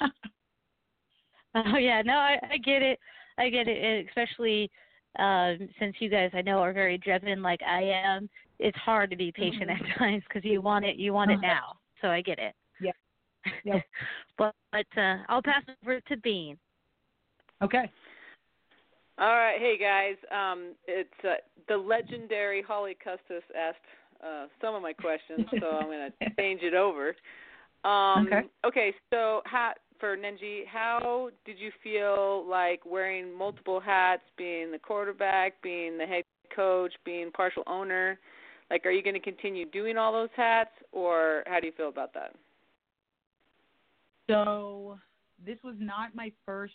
Oh 1.56 1.76
yeah, 1.76 2.02
no, 2.02 2.14
I, 2.14 2.36
I 2.50 2.56
get 2.56 2.82
it. 2.82 2.98
I 3.38 3.48
get 3.48 3.68
it, 3.68 3.80
and 3.80 4.08
especially 4.08 4.68
um, 5.20 5.68
since 5.78 5.94
you 6.00 6.08
guys 6.08 6.30
I 6.34 6.42
know 6.42 6.58
are 6.58 6.72
very 6.72 6.98
driven, 6.98 7.42
like 7.42 7.60
I 7.62 7.82
am. 7.82 8.28
It's 8.64 8.78
hard 8.78 9.10
to 9.10 9.16
be 9.16 9.30
patient 9.30 9.68
Mhm. 9.70 9.90
at 9.90 9.98
times 9.98 10.22
because 10.24 10.42
you 10.42 10.62
want 10.62 10.86
it, 10.86 10.96
you 10.96 11.12
want 11.12 11.30
it 11.30 11.34
Uh-huh. 11.34 11.46
now. 11.46 11.78
So 12.00 12.08
I 12.08 12.22
get 12.22 12.38
it. 12.38 12.54
Yeah. 12.80 12.92
Yep. 13.64 13.82
but 14.38 14.54
but 14.72 14.86
uh, 14.96 15.18
I'll 15.28 15.42
pass 15.42 15.62
it 15.68 15.76
over 15.84 16.00
to 16.00 16.16
Bean. 16.16 16.58
okay. 17.60 17.90
All 19.18 19.28
right, 19.36 19.58
hey 19.60 19.76
guys. 19.78 20.16
Um, 20.32 20.74
it's 20.88 21.24
uh, 21.24 21.34
the 21.68 21.76
legendary 21.76 22.62
Holly 22.62 22.96
Custis 23.04 23.44
asked 23.56 23.76
uh, 24.26 24.46
some 24.60 24.74
of 24.74 24.82
my 24.82 24.92
questions, 24.94 25.46
so 25.60 25.66
I'm 25.66 25.86
going 25.88 26.10
to 26.10 26.30
change 26.40 26.62
it 26.62 26.74
over. 26.74 27.14
Um, 27.84 28.26
Okay. 28.26 28.42
Okay, 28.66 28.94
so 29.12 29.42
hat 29.44 29.78
for 30.00 30.16
Knengi, 30.16 30.66
how 30.66 31.28
did 31.44 31.58
you 31.58 31.70
feel 31.82 32.44
like 32.48 32.80
wearing 32.86 33.30
multiple 33.32 33.78
hats, 33.78 34.22
being 34.38 34.72
the 34.72 34.78
quarterback, 34.78 35.60
being 35.62 35.98
the 35.98 36.06
head 36.06 36.24
coach, 36.56 36.92
being 37.04 37.30
partial 37.30 37.62
owner? 37.66 38.18
Like, 38.70 38.86
are 38.86 38.90
you 38.90 39.02
going 39.02 39.14
to 39.14 39.20
continue 39.20 39.66
doing 39.66 39.96
all 39.96 40.12
those 40.12 40.30
hats, 40.36 40.70
or 40.92 41.44
how 41.46 41.60
do 41.60 41.66
you 41.66 41.72
feel 41.76 41.88
about 41.88 42.14
that? 42.14 42.34
So 44.28 44.98
this 45.44 45.58
was 45.62 45.74
not 45.78 46.14
my 46.14 46.32
first 46.46 46.72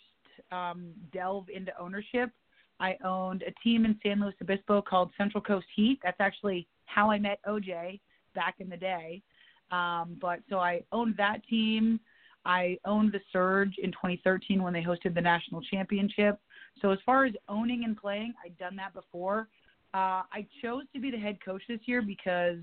um, 0.52 0.92
delve 1.12 1.48
into 1.48 1.72
ownership. 1.80 2.30
I 2.78 2.96
owned 3.04 3.42
a 3.42 3.52
team 3.62 3.84
in 3.84 3.98
San 4.02 4.20
Luis 4.20 4.34
Obispo 4.40 4.80
called 4.80 5.10
Central 5.18 5.42
Coast 5.42 5.66
Heat. 5.74 5.98
That's 6.02 6.20
actually 6.20 6.66
how 6.86 7.10
I 7.10 7.18
met 7.18 7.40
OJ 7.46 8.00
back 8.34 8.56
in 8.58 8.68
the 8.68 8.76
day. 8.76 9.22
Um, 9.70 10.16
but 10.20 10.40
so 10.48 10.58
I 10.58 10.82
owned 10.92 11.14
that 11.18 11.46
team. 11.48 12.00
I 12.44 12.78
owned 12.86 13.12
the 13.12 13.20
Surge 13.32 13.74
in 13.82 13.90
2013 13.92 14.62
when 14.62 14.72
they 14.72 14.82
hosted 14.82 15.14
the 15.14 15.20
national 15.20 15.60
championship. 15.62 16.40
So 16.80 16.90
as 16.90 16.98
far 17.04 17.26
as 17.26 17.34
owning 17.48 17.84
and 17.84 17.96
playing, 17.96 18.32
I'd 18.44 18.56
done 18.56 18.76
that 18.76 18.94
before. 18.94 19.48
Uh, 19.92 20.22
I 20.32 20.46
chose 20.62 20.84
to 20.94 21.00
be 21.00 21.10
the 21.10 21.18
head 21.18 21.38
coach 21.44 21.62
this 21.68 21.80
year 21.86 22.00
because 22.00 22.58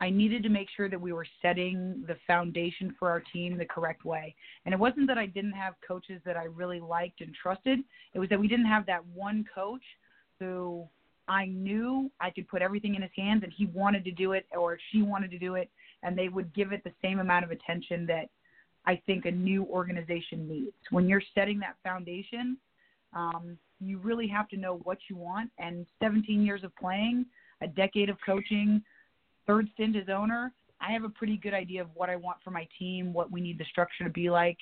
I 0.00 0.10
needed 0.10 0.42
to 0.42 0.48
make 0.48 0.68
sure 0.76 0.88
that 0.90 1.00
we 1.00 1.12
were 1.12 1.26
setting 1.40 2.04
the 2.06 2.16
foundation 2.26 2.94
for 2.98 3.08
our 3.08 3.22
team 3.32 3.56
the 3.56 3.64
correct 3.64 4.04
way. 4.04 4.34
And 4.64 4.74
it 4.74 4.78
wasn't 4.78 5.06
that 5.06 5.16
I 5.16 5.26
didn't 5.26 5.52
have 5.52 5.74
coaches 5.86 6.20
that 6.26 6.36
I 6.36 6.44
really 6.44 6.80
liked 6.80 7.20
and 7.20 7.34
trusted. 7.34 7.78
It 8.14 8.18
was 8.18 8.28
that 8.28 8.38
we 8.38 8.48
didn't 8.48 8.66
have 8.66 8.84
that 8.86 9.04
one 9.06 9.44
coach 9.54 9.82
who 10.38 10.86
I 11.28 11.46
knew 11.46 12.10
I 12.20 12.30
could 12.30 12.46
put 12.48 12.62
everything 12.62 12.94
in 12.94 13.02
his 13.02 13.10
hands 13.16 13.42
and 13.42 13.52
he 13.56 13.66
wanted 13.66 14.04
to 14.04 14.10
do 14.10 14.32
it 14.32 14.46
or 14.56 14.78
she 14.92 15.02
wanted 15.02 15.30
to 15.30 15.38
do 15.38 15.54
it 15.54 15.70
and 16.02 16.16
they 16.16 16.28
would 16.28 16.54
give 16.54 16.72
it 16.72 16.84
the 16.84 16.92
same 17.02 17.18
amount 17.18 17.44
of 17.44 17.50
attention 17.50 18.06
that 18.06 18.28
I 18.84 19.00
think 19.06 19.24
a 19.24 19.30
new 19.30 19.64
organization 19.64 20.46
needs. 20.46 20.76
When 20.90 21.08
you're 21.08 21.22
setting 21.34 21.58
that 21.60 21.76
foundation, 21.82 22.58
um, 23.12 23.58
you 23.80 23.98
really 23.98 24.28
have 24.28 24.48
to 24.48 24.56
know 24.56 24.80
what 24.84 24.98
you 25.08 25.16
want. 25.16 25.50
And 25.58 25.86
17 26.02 26.42
years 26.42 26.64
of 26.64 26.74
playing, 26.76 27.26
a 27.60 27.66
decade 27.66 28.08
of 28.08 28.16
coaching, 28.24 28.82
third 29.46 29.68
stint 29.74 29.96
as 29.96 30.08
owner, 30.08 30.52
I 30.80 30.92
have 30.92 31.04
a 31.04 31.08
pretty 31.08 31.36
good 31.36 31.54
idea 31.54 31.80
of 31.80 31.88
what 31.94 32.10
I 32.10 32.16
want 32.16 32.38
for 32.44 32.50
my 32.50 32.68
team, 32.78 33.12
what 33.12 33.30
we 33.30 33.40
need 33.40 33.58
the 33.58 33.64
structure 33.64 34.04
to 34.04 34.10
be 34.10 34.28
like, 34.30 34.58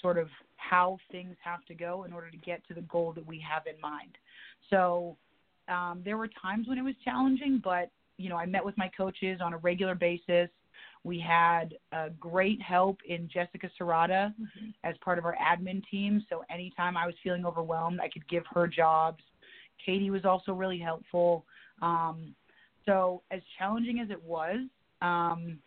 sort 0.00 0.18
of 0.18 0.28
how 0.56 0.98
things 1.10 1.36
have 1.42 1.64
to 1.66 1.74
go 1.74 2.04
in 2.04 2.12
order 2.12 2.30
to 2.30 2.36
get 2.36 2.66
to 2.68 2.74
the 2.74 2.82
goal 2.82 3.12
that 3.14 3.26
we 3.26 3.44
have 3.48 3.62
in 3.66 3.80
mind. 3.80 4.16
So 4.70 5.16
um, 5.68 6.02
there 6.04 6.16
were 6.16 6.28
times 6.40 6.68
when 6.68 6.78
it 6.78 6.82
was 6.82 6.94
challenging, 7.04 7.60
but 7.62 7.90
you 8.16 8.28
know 8.28 8.36
I 8.36 8.46
met 8.46 8.64
with 8.64 8.76
my 8.76 8.90
coaches 8.96 9.40
on 9.42 9.52
a 9.52 9.58
regular 9.58 9.94
basis. 9.94 10.48
We 11.04 11.18
had 11.18 11.74
a 11.92 12.10
great 12.10 12.60
help 12.60 12.98
in 13.08 13.28
Jessica 13.32 13.70
Serrata 13.80 14.34
mm-hmm. 14.34 14.68
as 14.84 14.94
part 15.04 15.18
of 15.18 15.24
our 15.24 15.36
admin 15.36 15.82
team. 15.90 16.24
So 16.28 16.44
anytime 16.50 16.96
I 16.96 17.06
was 17.06 17.14
feeling 17.22 17.46
overwhelmed, 17.46 18.00
I 18.00 18.08
could 18.08 18.26
give 18.28 18.44
her 18.54 18.66
jobs. 18.66 19.22
Katie 19.84 20.10
was 20.10 20.24
also 20.24 20.52
really 20.52 20.78
helpful. 20.78 21.44
Um, 21.82 22.34
so 22.84 23.22
as 23.30 23.40
challenging 23.58 24.00
as 24.00 24.10
it 24.10 24.22
was, 24.22 24.60
um, 25.02 25.58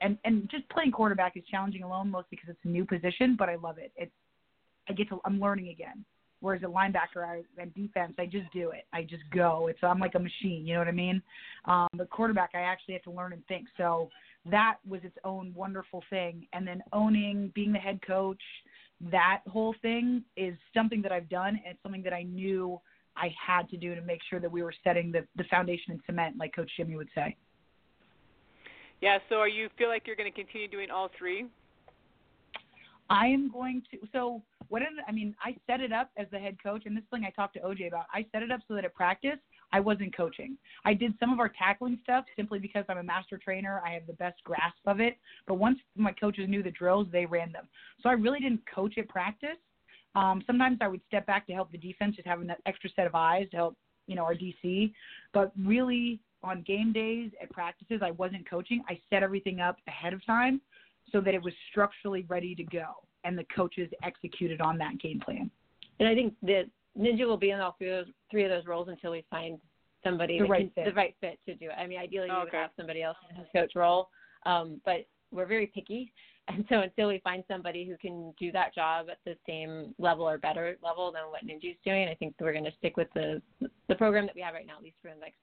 and 0.00 0.18
and 0.24 0.48
just 0.50 0.68
playing 0.68 0.92
quarterback 0.92 1.36
is 1.36 1.44
challenging 1.50 1.82
alone, 1.82 2.10
mostly 2.10 2.28
because 2.30 2.50
it's 2.50 2.64
a 2.64 2.68
new 2.68 2.84
position. 2.84 3.36
But 3.38 3.48
I 3.48 3.56
love 3.56 3.78
it. 3.78 3.92
It's 3.96 4.12
I 4.88 4.92
get 4.92 5.08
to 5.08 5.20
I'm 5.24 5.40
learning 5.40 5.68
again. 5.68 6.04
Whereas 6.40 6.62
a 6.64 6.66
linebacker 6.66 7.24
I, 7.24 7.42
and 7.56 7.72
defense, 7.72 8.14
I 8.18 8.26
just 8.26 8.52
do 8.52 8.70
it. 8.70 8.84
I 8.92 9.02
just 9.02 9.22
go. 9.32 9.68
It's 9.68 9.78
I'm 9.82 10.00
like 10.00 10.16
a 10.16 10.18
machine. 10.18 10.66
You 10.66 10.74
know 10.74 10.80
what 10.80 10.88
I 10.88 10.92
mean? 10.92 11.22
Um, 11.66 11.86
but 11.94 12.10
quarterback, 12.10 12.50
I 12.54 12.62
actually 12.62 12.94
have 12.94 13.04
to 13.04 13.12
learn 13.12 13.32
and 13.32 13.46
think. 13.46 13.68
So 13.76 14.10
that 14.50 14.76
was 14.86 15.00
its 15.04 15.16
own 15.24 15.52
wonderful 15.54 16.02
thing. 16.10 16.46
And 16.52 16.66
then 16.66 16.82
owning, 16.92 17.52
being 17.54 17.72
the 17.72 17.78
head 17.78 18.00
coach, 18.06 18.42
that 19.10 19.40
whole 19.48 19.74
thing 19.82 20.24
is 20.36 20.54
something 20.74 21.02
that 21.02 21.12
I've 21.12 21.28
done 21.28 21.60
and 21.64 21.74
it's 21.74 21.82
something 21.82 22.02
that 22.02 22.12
I 22.12 22.22
knew 22.22 22.80
I 23.16 23.34
had 23.46 23.68
to 23.70 23.76
do 23.76 23.94
to 23.94 24.00
make 24.00 24.20
sure 24.28 24.40
that 24.40 24.50
we 24.50 24.62
were 24.62 24.74
setting 24.84 25.12
the, 25.12 25.26
the 25.36 25.44
foundation 25.44 25.92
in 25.92 26.00
cement, 26.06 26.36
like 26.38 26.54
Coach 26.54 26.70
Jimmy 26.76 26.96
would 26.96 27.08
say. 27.14 27.36
Yeah, 29.00 29.18
so 29.28 29.36
are 29.36 29.48
you 29.48 29.68
feel 29.76 29.88
like 29.88 30.06
you're 30.06 30.16
going 30.16 30.32
to 30.32 30.36
continue 30.36 30.68
doing 30.68 30.90
all 30.90 31.10
three? 31.18 31.46
I 33.10 33.26
am 33.26 33.50
going 33.50 33.82
to. 33.90 33.98
So 34.12 34.42
what? 34.68 34.78
Did, 34.78 34.88
I 35.06 35.12
mean, 35.12 35.34
I 35.44 35.56
set 35.66 35.80
it 35.80 35.92
up 35.92 36.10
as 36.16 36.26
the 36.30 36.38
head 36.38 36.56
coach, 36.62 36.84
and 36.86 36.96
this 36.96 37.04
thing 37.10 37.24
I 37.26 37.30
talked 37.30 37.54
to 37.54 37.60
OJ 37.60 37.88
about. 37.88 38.06
I 38.12 38.24
set 38.32 38.42
it 38.42 38.50
up 38.50 38.60
so 38.68 38.74
that 38.74 38.84
at 38.84 38.94
practice 38.94 39.38
I 39.72 39.80
wasn't 39.80 40.16
coaching. 40.16 40.56
I 40.84 40.94
did 40.94 41.14
some 41.18 41.32
of 41.32 41.40
our 41.40 41.48
tackling 41.48 41.98
stuff 42.02 42.24
simply 42.36 42.58
because 42.58 42.84
I'm 42.88 42.98
a 42.98 43.02
master 43.02 43.38
trainer. 43.38 43.82
I 43.84 43.92
have 43.92 44.06
the 44.06 44.12
best 44.14 44.42
grasp 44.44 44.78
of 44.86 45.00
it. 45.00 45.16
But 45.46 45.54
once 45.54 45.78
my 45.96 46.12
coaches 46.12 46.48
knew 46.48 46.62
the 46.62 46.70
drills, 46.70 47.06
they 47.10 47.24
ran 47.24 47.52
them. 47.52 47.68
So 48.02 48.08
I 48.08 48.12
really 48.12 48.40
didn't 48.40 48.62
coach 48.72 48.98
at 48.98 49.08
practice. 49.08 49.58
Um, 50.14 50.42
sometimes 50.46 50.78
I 50.80 50.88
would 50.88 51.00
step 51.08 51.26
back 51.26 51.46
to 51.46 51.54
help 51.54 51.72
the 51.72 51.78
defense, 51.78 52.16
just 52.16 52.28
having 52.28 52.46
that 52.48 52.60
extra 52.66 52.90
set 52.94 53.06
of 53.06 53.14
eyes 53.14 53.48
to 53.50 53.56
help, 53.56 53.76
you 54.06 54.14
know, 54.14 54.24
our 54.24 54.34
DC. 54.34 54.92
But 55.32 55.52
really, 55.58 56.20
on 56.42 56.62
game 56.62 56.92
days 56.92 57.30
at 57.40 57.50
practices, 57.50 58.00
I 58.04 58.10
wasn't 58.12 58.48
coaching. 58.48 58.82
I 58.88 59.00
set 59.08 59.22
everything 59.22 59.60
up 59.60 59.78
ahead 59.88 60.12
of 60.12 60.24
time 60.26 60.60
so 61.10 61.20
that 61.20 61.34
it 61.34 61.42
was 61.42 61.54
structurally 61.70 62.26
ready 62.28 62.54
to 62.54 62.64
go, 62.64 62.86
and 63.24 63.38
the 63.38 63.44
coaches 63.54 63.90
executed 64.02 64.60
on 64.60 64.76
that 64.78 65.00
game 65.00 65.20
plan. 65.20 65.50
And 65.98 66.08
I 66.08 66.14
think 66.14 66.34
that 66.42 66.64
Knengi 66.98 67.26
will 67.26 67.36
be 67.36 67.50
in 67.50 67.60
all 67.60 67.74
three 67.78 67.90
of 67.90 68.06
those, 68.06 68.14
three 68.30 68.44
of 68.44 68.50
those 68.50 68.66
roles 68.66 68.88
until 68.88 69.12
we 69.12 69.24
find 69.30 69.58
somebody 70.04 70.38
the 70.38 70.44
right, 70.44 70.74
can, 70.74 70.84
fit. 70.84 70.90
the 70.90 70.96
right 70.96 71.14
fit 71.20 71.38
to 71.46 71.54
do 71.54 71.66
it. 71.66 71.74
I 71.78 71.86
mean, 71.86 71.98
ideally, 71.98 72.28
we 72.28 72.34
okay. 72.34 72.44
would 72.44 72.54
have 72.54 72.70
somebody 72.76 73.02
else 73.02 73.16
in 73.30 73.36
his 73.36 73.46
coach 73.54 73.72
role, 73.74 74.08
um, 74.44 74.80
but 74.84 75.06
we're 75.30 75.46
very 75.46 75.66
picky. 75.66 76.12
And 76.48 76.64
so 76.68 76.80
until 76.80 77.06
we 77.06 77.20
find 77.22 77.44
somebody 77.46 77.86
who 77.86 77.96
can 77.96 78.34
do 78.36 78.50
that 78.50 78.74
job 78.74 79.06
at 79.08 79.18
the 79.24 79.36
same 79.46 79.94
level 80.00 80.28
or 80.28 80.38
better 80.38 80.76
level 80.82 81.12
than 81.12 81.22
what 81.30 81.46
Knengi's 81.46 81.78
doing, 81.84 82.08
I 82.08 82.14
think 82.14 82.34
we're 82.40 82.52
going 82.52 82.64
to 82.64 82.72
stick 82.78 82.96
with 82.96 83.06
the 83.14 83.40
the 83.88 83.94
program 83.94 84.26
that 84.26 84.34
we 84.34 84.40
have 84.40 84.52
right 84.52 84.66
now, 84.66 84.76
at 84.76 84.82
least 84.82 84.96
for 85.00 85.12
the 85.14 85.20
next 85.20 85.36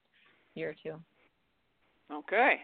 year 0.56 0.72
or 0.72 0.76
two. 0.84 1.00
Okay. 2.14 2.56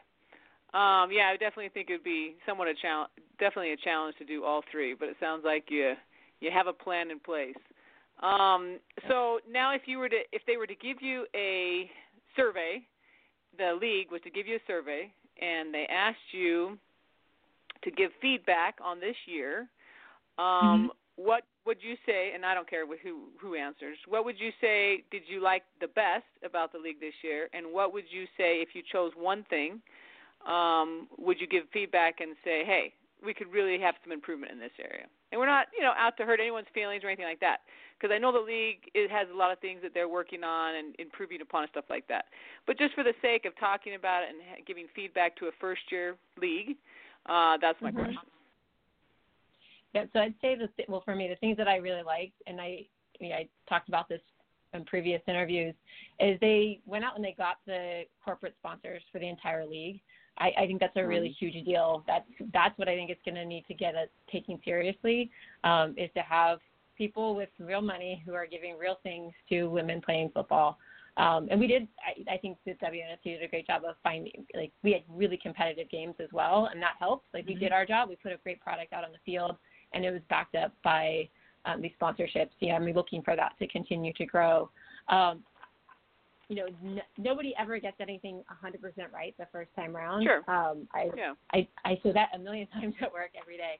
Um, 0.73 1.09
yeah, 1.13 1.31
I 1.31 1.37
definitely 1.39 1.69
think 1.69 1.89
it'd 1.89 2.03
be 2.03 2.35
somewhat 2.45 2.67
a 2.67 2.73
challenge, 2.81 3.09
definitely 3.39 3.71
a 3.71 3.77
challenge 3.77 4.17
to 4.17 4.25
do 4.25 4.43
all 4.43 4.61
three. 4.69 4.93
But 4.93 5.07
it 5.07 5.15
sounds 5.21 5.43
like 5.45 5.67
you 5.69 5.93
you 6.41 6.51
have 6.51 6.67
a 6.67 6.73
plan 6.73 7.11
in 7.11 7.21
place. 7.21 7.55
Um, 8.21 8.79
so 9.09 9.39
now, 9.49 9.73
if 9.73 9.83
you 9.85 9.97
were 9.99 10.09
to, 10.09 10.19
if 10.31 10.41
they 10.47 10.57
were 10.57 10.67
to 10.67 10.75
give 10.75 11.01
you 11.01 11.25
a 11.35 11.89
survey, 12.35 12.81
the 13.57 13.77
league 13.79 14.11
was 14.11 14.21
to 14.23 14.29
give 14.29 14.47
you 14.47 14.55
a 14.55 14.67
survey, 14.67 15.11
and 15.41 15.73
they 15.73 15.85
asked 15.91 16.31
you 16.31 16.77
to 17.83 17.91
give 17.91 18.11
feedback 18.21 18.75
on 18.83 18.99
this 18.99 19.15
year. 19.25 19.67
Um, 20.37 20.45
mm-hmm. 20.45 20.87
What 21.17 21.43
would 21.65 21.77
you 21.81 21.95
say? 22.05 22.31
And 22.33 22.45
I 22.45 22.53
don't 22.53 22.69
care 22.69 22.85
who 22.85 23.29
who 23.39 23.55
answers. 23.55 23.97
What 24.07 24.25
would 24.25 24.39
you 24.39 24.51
say? 24.59 25.03
Did 25.11 25.23
you 25.27 25.41
like 25.41 25.63
the 25.79 25.87
best 25.87 26.25
about 26.43 26.73
the 26.73 26.79
league 26.79 26.99
this 26.99 27.13
year? 27.21 27.49
And 27.53 27.67
what 27.71 27.93
would 27.93 28.05
you 28.09 28.25
say 28.37 28.61
if 28.61 28.69
you 28.73 28.81
chose 28.91 29.11
one 29.17 29.45
thing? 29.49 29.81
Um, 30.45 31.07
would 31.17 31.39
you 31.39 31.47
give 31.47 31.63
feedback 31.73 32.19
and 32.19 32.35
say, 32.43 32.63
hey, 32.65 32.93
we 33.25 33.33
could 33.33 33.51
really 33.51 33.79
have 33.79 33.95
some 34.03 34.11
improvement 34.11 34.51
in 34.51 34.59
this 34.59 34.75
area? 34.79 35.05
And 35.35 35.39
we're 35.41 35.47
not, 35.47 35.67
you 35.75 35.83
know, 35.83 35.91
out 35.97 36.15
to 36.15 36.23
hurt 36.23 36.39
anyone's 36.39 36.71
feelings 36.73 37.03
or 37.03 37.07
anything 37.07 37.25
like 37.25 37.41
that, 37.41 37.67
because 37.99 38.15
I 38.15 38.17
know 38.17 38.31
the 38.31 38.39
league 38.39 38.89
it 38.93 39.11
has 39.11 39.27
a 39.29 39.35
lot 39.35 39.51
of 39.51 39.59
things 39.59 39.81
that 39.83 39.93
they're 39.93 40.07
working 40.07 40.45
on 40.45 40.75
and 40.75 40.95
improving 40.97 41.41
upon 41.41 41.63
and 41.63 41.71
stuff 41.71 41.83
like 41.89 42.07
that. 42.07 42.31
But 42.65 42.77
just 42.77 42.93
for 42.95 43.03
the 43.03 43.11
sake 43.21 43.43
of 43.43 43.51
talking 43.59 43.95
about 43.95 44.23
it 44.23 44.29
and 44.29 44.65
giving 44.65 44.87
feedback 44.95 45.35
to 45.39 45.47
a 45.47 45.51
first 45.59 45.81
year 45.91 46.15
league, 46.39 46.77
uh, 47.25 47.57
that's 47.59 47.81
my 47.81 47.89
mm-hmm. 47.89 47.99
question. 47.99 48.21
Yeah, 49.93 50.05
so 50.13 50.19
I'd 50.19 50.35
say 50.41 50.55
the 50.55 50.69
well 50.87 51.01
for 51.03 51.17
me 51.17 51.27
the 51.27 51.35
things 51.35 51.57
that 51.57 51.67
I 51.67 51.75
really 51.75 52.03
liked, 52.03 52.41
and 52.47 52.61
I 52.61 52.85
I, 53.19 53.23
mean, 53.23 53.33
I 53.33 53.49
talked 53.67 53.89
about 53.89 54.07
this 54.07 54.21
in 54.73 54.85
previous 54.85 55.21
interviews, 55.27 55.75
is 56.21 56.39
they 56.39 56.79
went 56.85 57.03
out 57.03 57.17
and 57.17 57.25
they 57.25 57.35
got 57.37 57.57
the 57.65 58.03
corporate 58.23 58.55
sponsors 58.59 59.01
for 59.11 59.19
the 59.19 59.27
entire 59.27 59.65
league. 59.65 59.99
I, 60.37 60.51
I 60.57 60.67
think 60.67 60.79
that's 60.79 60.95
a 60.97 61.05
really 61.05 61.29
mm-hmm. 61.29 61.45
huge 61.45 61.65
deal. 61.65 62.03
That's 62.07 62.25
that's 62.53 62.77
what 62.77 62.87
I 62.87 62.95
think 62.95 63.11
is 63.11 63.17
going 63.25 63.35
to 63.35 63.45
need 63.45 63.65
to 63.67 63.73
get 63.73 63.95
us 63.95 64.09
taking 64.31 64.59
seriously, 64.63 65.31
um, 65.63 65.95
is 65.97 66.09
to 66.15 66.21
have 66.21 66.59
people 66.97 67.35
with 67.35 67.49
real 67.59 67.81
money 67.81 68.21
who 68.25 68.33
are 68.33 68.45
giving 68.45 68.77
real 68.77 68.99
things 69.03 69.33
to 69.49 69.67
women 69.67 70.01
playing 70.01 70.31
football. 70.33 70.77
Um, 71.17 71.47
and 71.49 71.59
we 71.59 71.67
did, 71.67 71.87
I, 72.05 72.33
I 72.33 72.37
think 72.37 72.57
the 72.65 72.73
WNFC 72.73 73.23
did 73.23 73.43
a 73.43 73.47
great 73.47 73.67
job 73.67 73.83
of 73.87 73.95
finding, 74.03 74.45
like, 74.53 74.71
we 74.83 74.91
had 74.91 75.03
really 75.09 75.37
competitive 75.37 75.89
games 75.89 76.15
as 76.19 76.27
well, 76.33 76.69
and 76.71 76.81
that 76.81 76.95
helped. 76.99 77.27
Like, 77.33 77.45
mm-hmm. 77.45 77.53
we 77.53 77.59
did 77.59 77.71
our 77.71 77.85
job. 77.85 78.09
We 78.09 78.17
put 78.17 78.33
a 78.33 78.37
great 78.37 78.59
product 78.59 78.91
out 78.91 79.05
on 79.05 79.11
the 79.13 79.19
field, 79.25 79.55
and 79.93 80.03
it 80.03 80.11
was 80.11 80.21
backed 80.29 80.55
up 80.55 80.73
by 80.83 81.29
um, 81.63 81.81
these 81.81 81.93
sponsorships. 81.99 82.49
Yeah, 82.59 82.75
I'm 82.75 82.85
looking 82.91 83.21
for 83.21 83.35
that 83.35 83.53
to 83.59 83.67
continue 83.67 84.11
to 84.13 84.25
grow. 84.25 84.69
Um, 85.07 85.43
you 86.47 86.55
know, 86.55 86.65
n- 86.83 87.01
nobody 87.17 87.53
ever 87.57 87.79
gets 87.79 87.97
anything 87.99 88.43
100% 88.63 89.11
right 89.13 89.33
the 89.37 89.47
first 89.51 89.69
time 89.75 89.95
around. 89.95 90.23
Sure. 90.23 90.37
Um, 90.49 90.87
I, 90.93 91.09
yeah. 91.15 91.33
I, 91.53 91.67
I 91.83 91.99
say 92.03 92.11
that 92.13 92.29
a 92.33 92.39
million 92.39 92.67
times 92.73 92.93
at 93.01 93.11
work 93.11 93.31
every 93.39 93.57
day. 93.57 93.79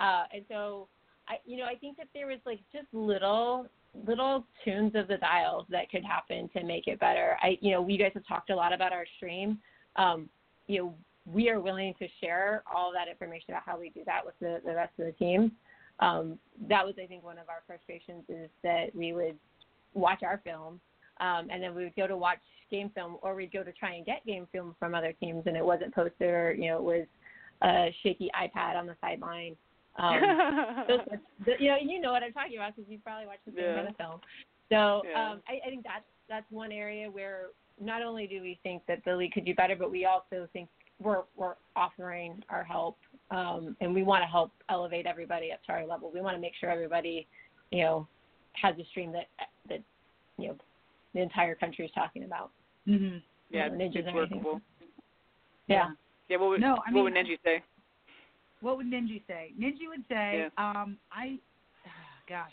Uh, 0.00 0.24
and 0.34 0.44
so, 0.48 0.88
I, 1.28 1.36
you 1.44 1.56
know, 1.56 1.64
I 1.64 1.74
think 1.74 1.96
that 1.96 2.08
there 2.14 2.26
was 2.26 2.38
like 2.46 2.60
just 2.72 2.86
little 2.92 3.66
little 4.06 4.44
tunes 4.62 4.92
of 4.94 5.08
the 5.08 5.16
dials 5.16 5.64
that 5.70 5.90
could 5.90 6.04
happen 6.04 6.50
to 6.54 6.62
make 6.62 6.86
it 6.86 7.00
better. 7.00 7.38
I, 7.40 7.56
you 7.62 7.72
know, 7.72 7.88
you 7.88 7.96
guys 7.96 8.10
have 8.12 8.26
talked 8.26 8.50
a 8.50 8.54
lot 8.54 8.74
about 8.74 8.92
our 8.92 9.06
stream. 9.16 9.58
Um, 9.96 10.28
you 10.66 10.78
know, 10.78 10.94
we 11.24 11.48
are 11.48 11.60
willing 11.60 11.94
to 11.98 12.06
share 12.20 12.62
all 12.72 12.92
that 12.92 13.08
information 13.08 13.46
about 13.48 13.62
how 13.64 13.78
we 13.78 13.90
do 13.90 14.02
that 14.04 14.24
with 14.24 14.34
the, 14.40 14.60
the 14.64 14.74
rest 14.74 14.92
of 14.98 15.06
the 15.06 15.12
team. 15.12 15.52
Um, 16.00 16.38
that 16.68 16.84
was, 16.84 16.94
I 17.02 17.06
think, 17.06 17.24
one 17.24 17.38
of 17.38 17.48
our 17.48 17.62
frustrations 17.66 18.24
is 18.28 18.50
that 18.62 18.94
we 18.94 19.12
would 19.12 19.36
watch 19.94 20.22
our 20.22 20.40
film 20.44 20.78
um, 21.20 21.48
and 21.50 21.62
then 21.62 21.74
we 21.74 21.84
would 21.84 21.96
go 21.96 22.06
to 22.06 22.16
watch 22.16 22.38
game 22.70 22.90
film 22.94 23.16
or 23.22 23.34
we'd 23.34 23.52
go 23.52 23.62
to 23.62 23.72
try 23.72 23.94
and 23.94 24.04
get 24.04 24.24
game 24.26 24.46
film 24.52 24.74
from 24.78 24.94
other 24.94 25.12
teams 25.12 25.44
and 25.46 25.56
it 25.56 25.64
wasn't 25.64 25.94
posted 25.94 26.28
or, 26.28 26.54
you 26.54 26.68
know, 26.68 26.78
it 26.78 26.82
was 26.82 27.06
a 27.62 27.94
shaky 28.02 28.30
iPad 28.34 28.76
on 28.76 28.86
the 28.86 28.96
sideline 29.00 29.56
um, 29.98 30.20
those, 30.88 31.00
you 31.58 31.68
know, 31.68 31.76
you 31.80 32.00
know 32.00 32.12
what 32.12 32.22
I'm 32.22 32.32
talking 32.32 32.56
about 32.56 32.76
because 32.76 32.90
you 32.90 32.98
probably 32.98 33.26
watched 33.26 33.44
the 33.46 33.52
same 33.52 33.64
yeah. 33.64 33.76
kind 33.76 33.88
of 33.88 33.96
film. 33.96 34.20
So 34.68 35.02
yeah. 35.08 35.30
um, 35.30 35.40
I, 35.48 35.66
I 35.66 35.70
think 35.70 35.84
that's 35.84 36.04
that's 36.28 36.46
one 36.50 36.72
area 36.72 37.10
where 37.10 37.46
not 37.80 38.02
only 38.02 38.26
do 38.26 38.40
we 38.40 38.58
think 38.62 38.82
that 38.88 39.02
the 39.04 39.14
league 39.14 39.32
could 39.32 39.44
do 39.44 39.54
better, 39.54 39.76
but 39.76 39.90
we 39.90 40.04
also 40.04 40.48
think 40.52 40.68
we're 41.00 41.22
we're 41.36 41.54
offering 41.74 42.42
our 42.48 42.64
help, 42.64 42.98
um, 43.30 43.76
and 43.80 43.94
we 43.94 44.02
want 44.02 44.22
to 44.22 44.26
help 44.26 44.52
elevate 44.68 45.06
everybody 45.06 45.52
up 45.52 45.62
to 45.64 45.72
our 45.72 45.86
level. 45.86 46.10
We 46.12 46.20
want 46.20 46.36
to 46.36 46.40
make 46.40 46.52
sure 46.58 46.70
everybody, 46.70 47.26
you 47.70 47.82
know, 47.82 48.08
has 48.52 48.74
a 48.78 48.84
stream 48.86 49.12
that 49.12 49.28
that 49.68 49.82
you 50.38 50.48
know 50.48 50.56
the 51.16 51.22
entire 51.22 51.54
country 51.54 51.84
is 51.86 51.90
talking 51.94 52.24
about. 52.24 52.50
Mm-hmm. 52.86 53.16
Yeah, 53.50 53.66
you 53.72 53.78
know, 53.78 53.90
it's 53.92 54.14
workable. 54.14 54.60
Yeah. 55.66 55.88
Yeah. 56.28 56.36
What 56.36 56.50
would 56.50 56.60
No, 56.60 56.74
I 56.86 56.92
what 56.92 57.04
would 57.04 57.14
mean- 57.14 57.24
Knengi 57.24 57.38
say? 57.42 57.62
What 58.60 58.76
would 58.76 58.86
Knengi 58.86 59.22
say? 59.26 59.52
Knengi 59.58 59.88
would 59.88 60.04
say, 60.08 60.48
um, 60.58 60.96
I, 61.12 61.38
gosh, 62.28 62.52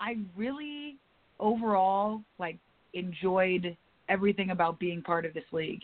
I 0.00 0.16
really 0.36 0.96
overall 1.40 2.22
like 2.38 2.56
enjoyed 2.94 3.76
everything 4.08 4.50
about 4.50 4.78
being 4.78 5.02
part 5.02 5.24
of 5.24 5.34
this 5.34 5.44
league. 5.52 5.82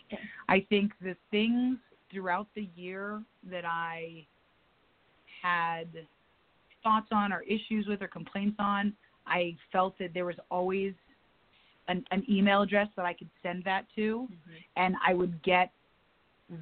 I 0.49 0.65
think 0.69 0.91
the 1.01 1.15
things 1.31 1.77
throughout 2.11 2.47
the 2.55 2.67
year 2.75 3.21
that 3.49 3.63
I 3.65 4.25
had 5.41 5.87
thoughts 6.83 7.07
on 7.11 7.31
or 7.31 7.41
issues 7.41 7.87
with 7.87 8.01
or 8.01 8.07
complaints 8.07 8.55
on, 8.59 8.93
I 9.27 9.55
felt 9.71 9.97
that 9.99 10.13
there 10.13 10.25
was 10.25 10.35
always 10.49 10.93
an, 11.87 12.03
an 12.11 12.23
email 12.29 12.61
address 12.61 12.87
that 12.95 13.05
I 13.05 13.13
could 13.13 13.29
send 13.43 13.63
that 13.65 13.85
to, 13.95 14.27
and 14.75 14.95
I 15.05 15.13
would 15.13 15.41
get 15.43 15.71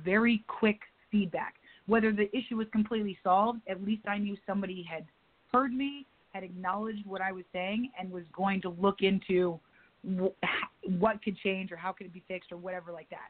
very 0.04 0.44
quick 0.48 0.80
feedback. 1.12 1.56
Whether 1.86 2.12
the 2.12 2.30
issue 2.36 2.58
was 2.58 2.68
completely 2.72 3.18
solved, 3.24 3.62
at 3.68 3.84
least 3.84 4.08
I 4.08 4.18
knew 4.18 4.38
somebody 4.46 4.86
had 4.90 5.06
heard 5.52 5.74
me, 5.74 6.06
had 6.34 6.44
acknowledged 6.44 7.06
what 7.06 7.22
I 7.22 7.32
was 7.32 7.44
saying, 7.52 7.92
and 8.00 8.12
was 8.12 8.24
going 8.36 8.62
to 8.62 8.70
look 8.70 9.02
into 9.02 9.60
wh- 10.04 10.34
what 11.00 11.22
could 11.24 11.38
change 11.38 11.72
or 11.72 11.78
how 11.78 11.92
could 11.92 12.08
it 12.08 12.14
be 12.14 12.24
fixed 12.28 12.52
or 12.52 12.58
whatever 12.58 12.92
like 12.92 13.10
that. 13.10 13.30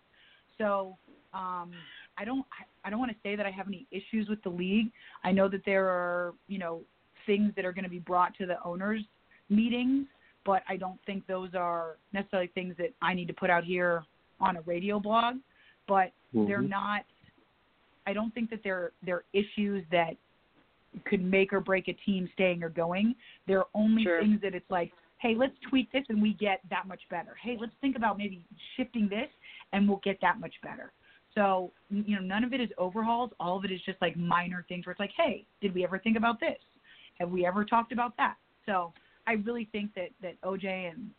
So 0.58 0.98
um, 1.34 1.72
I 2.18 2.26
don't 2.26 2.46
I 2.86 2.90
don't 2.90 3.00
want 3.00 3.12
to 3.12 3.18
say 3.24 3.36
that 3.36 3.46
I 3.46 3.52
have 3.52 3.68
any 3.68 3.88
issues 3.92 4.30
with 4.30 4.42
the 4.44 4.50
league. 4.50 4.92
I 5.24 5.32
know 5.32 5.50
that 5.50 5.62
there 5.66 5.88
are 5.88 6.34
you 6.48 6.60
know 6.60 6.82
things 7.26 7.54
that 7.56 7.66
are 7.66 7.74
going 7.74 7.86
to 7.86 7.90
be 7.90 8.00
brought 8.00 8.36
to 8.38 8.46
the 8.46 8.64
owners 8.64 9.02
meetings, 9.50 10.06
but 10.46 10.64
I 10.68 10.78
don't 10.78 11.00
think 11.06 11.26
those 11.28 11.54
are 11.56 11.98
necessarily 12.12 12.50
things 12.50 12.76
that 12.78 12.94
I 13.02 13.14
need 13.14 13.28
to 13.28 13.34
put 13.34 13.50
out 13.50 13.64
here 13.64 14.04
on 14.40 14.58
a 14.58 14.62
radio 14.62 15.00
blog. 15.00 15.36
But 15.88 16.12
they're 16.34 16.62
Mhm. 16.62 16.70
not. 16.70 17.06
I 18.06 18.14
don't 18.14 18.34
think 18.34 18.50
that 18.50 18.64
they're 18.64 18.92
they're 19.04 19.24
issues 19.34 19.86
that 19.90 20.18
could 21.06 21.22
make 21.22 21.54
or 21.54 21.60
break 21.60 21.88
a 21.88 21.94
team 21.94 22.28
staying 22.34 22.64
or 22.64 22.70
going. 22.70 23.16
They're 23.48 23.66
only 23.74 24.04
Sure. 24.04 24.20
things 24.20 24.42
that 24.42 24.54
it's 24.54 24.70
like, 24.70 24.94
hey, 25.18 25.36
let's 25.36 25.58
tweak 25.60 25.92
this 25.92 26.06
and 26.10 26.22
we 26.22 26.34
get 26.34 26.62
that 26.70 26.88
much 26.88 27.08
better. 27.10 27.36
Hey, 27.36 27.58
let's 27.58 27.74
think 27.82 27.96
about 27.96 28.18
maybe 28.18 28.44
shifting 28.76 29.08
this 29.08 29.30
and 29.72 29.88
we'll 29.88 29.98
get 30.04 30.20
that 30.22 30.40
much 30.40 30.60
better. 30.62 30.92
So, 31.34 31.72
you 31.90 32.16
know, 32.16 32.22
none 32.22 32.44
of 32.44 32.54
it 32.54 32.62
is 32.62 32.70
overhauls. 32.78 33.32
All 33.40 33.58
of 33.58 33.66
it 33.66 33.72
is 33.72 33.82
just 33.82 34.00
like 34.02 34.16
minor 34.16 34.66
things 34.70 34.86
where 34.86 34.92
it's 34.92 35.00
like, 35.00 35.14
hey, 35.18 35.46
did 35.62 35.74
we 35.74 35.84
ever 35.84 35.98
think 35.98 36.16
about 36.16 36.40
this? 36.40 36.60
Have 37.20 37.32
we 37.32 37.46
ever 37.46 37.66
talked 37.66 37.92
about 37.92 38.16
that? 38.18 38.38
So 38.66 38.94
I 39.28 39.34
really 39.34 39.70
think 39.72 39.94
that, 39.96 40.10
that 40.22 40.40
OJ 40.42 40.92
and 40.92 41.10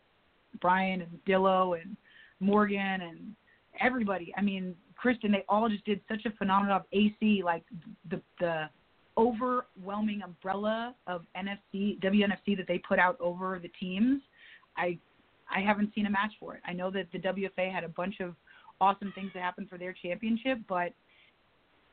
Brian 0.61 1.01
and 1.01 1.19
Dillo 1.27 1.79
and 1.79 1.97
Morgan 2.39 3.01
and 3.01 3.35
everybody, 3.79 4.33
I 4.37 4.41
mean, 4.41 4.75
Kristen, 4.95 5.31
they 5.31 5.43
all 5.49 5.69
just 5.69 5.85
did 5.85 5.99
such 6.07 6.25
a 6.25 6.31
phenomenal 6.37 6.77
job. 6.77 6.85
AC, 6.93 7.41
like 7.43 7.63
the, 8.09 8.21
the, 8.39 8.69
overwhelming 9.17 10.21
umbrella 10.23 10.93
of 11.07 11.21
NFC 11.37 11.99
WNFC 12.01 12.57
that 12.57 12.65
they 12.67 12.77
put 12.77 12.99
out 12.99 13.19
over 13.19 13.59
the 13.61 13.69
teams, 13.79 14.21
I 14.77 14.97
I 15.49 15.61
haven't 15.61 15.93
seen 15.93 16.07
a 16.07 16.09
match 16.09 16.31
for 16.39 16.55
it. 16.55 16.61
I 16.65 16.73
know 16.73 16.89
that 16.91 17.07
the 17.13 17.19
WFA 17.19 17.71
had 17.71 17.83
a 17.83 17.89
bunch 17.89 18.19
of 18.19 18.35
awesome 18.81 19.11
things 19.13 19.29
that 19.33 19.43
happened 19.43 19.69
for 19.69 19.77
their 19.77 19.93
championship, 19.93 20.57
but 20.67 20.91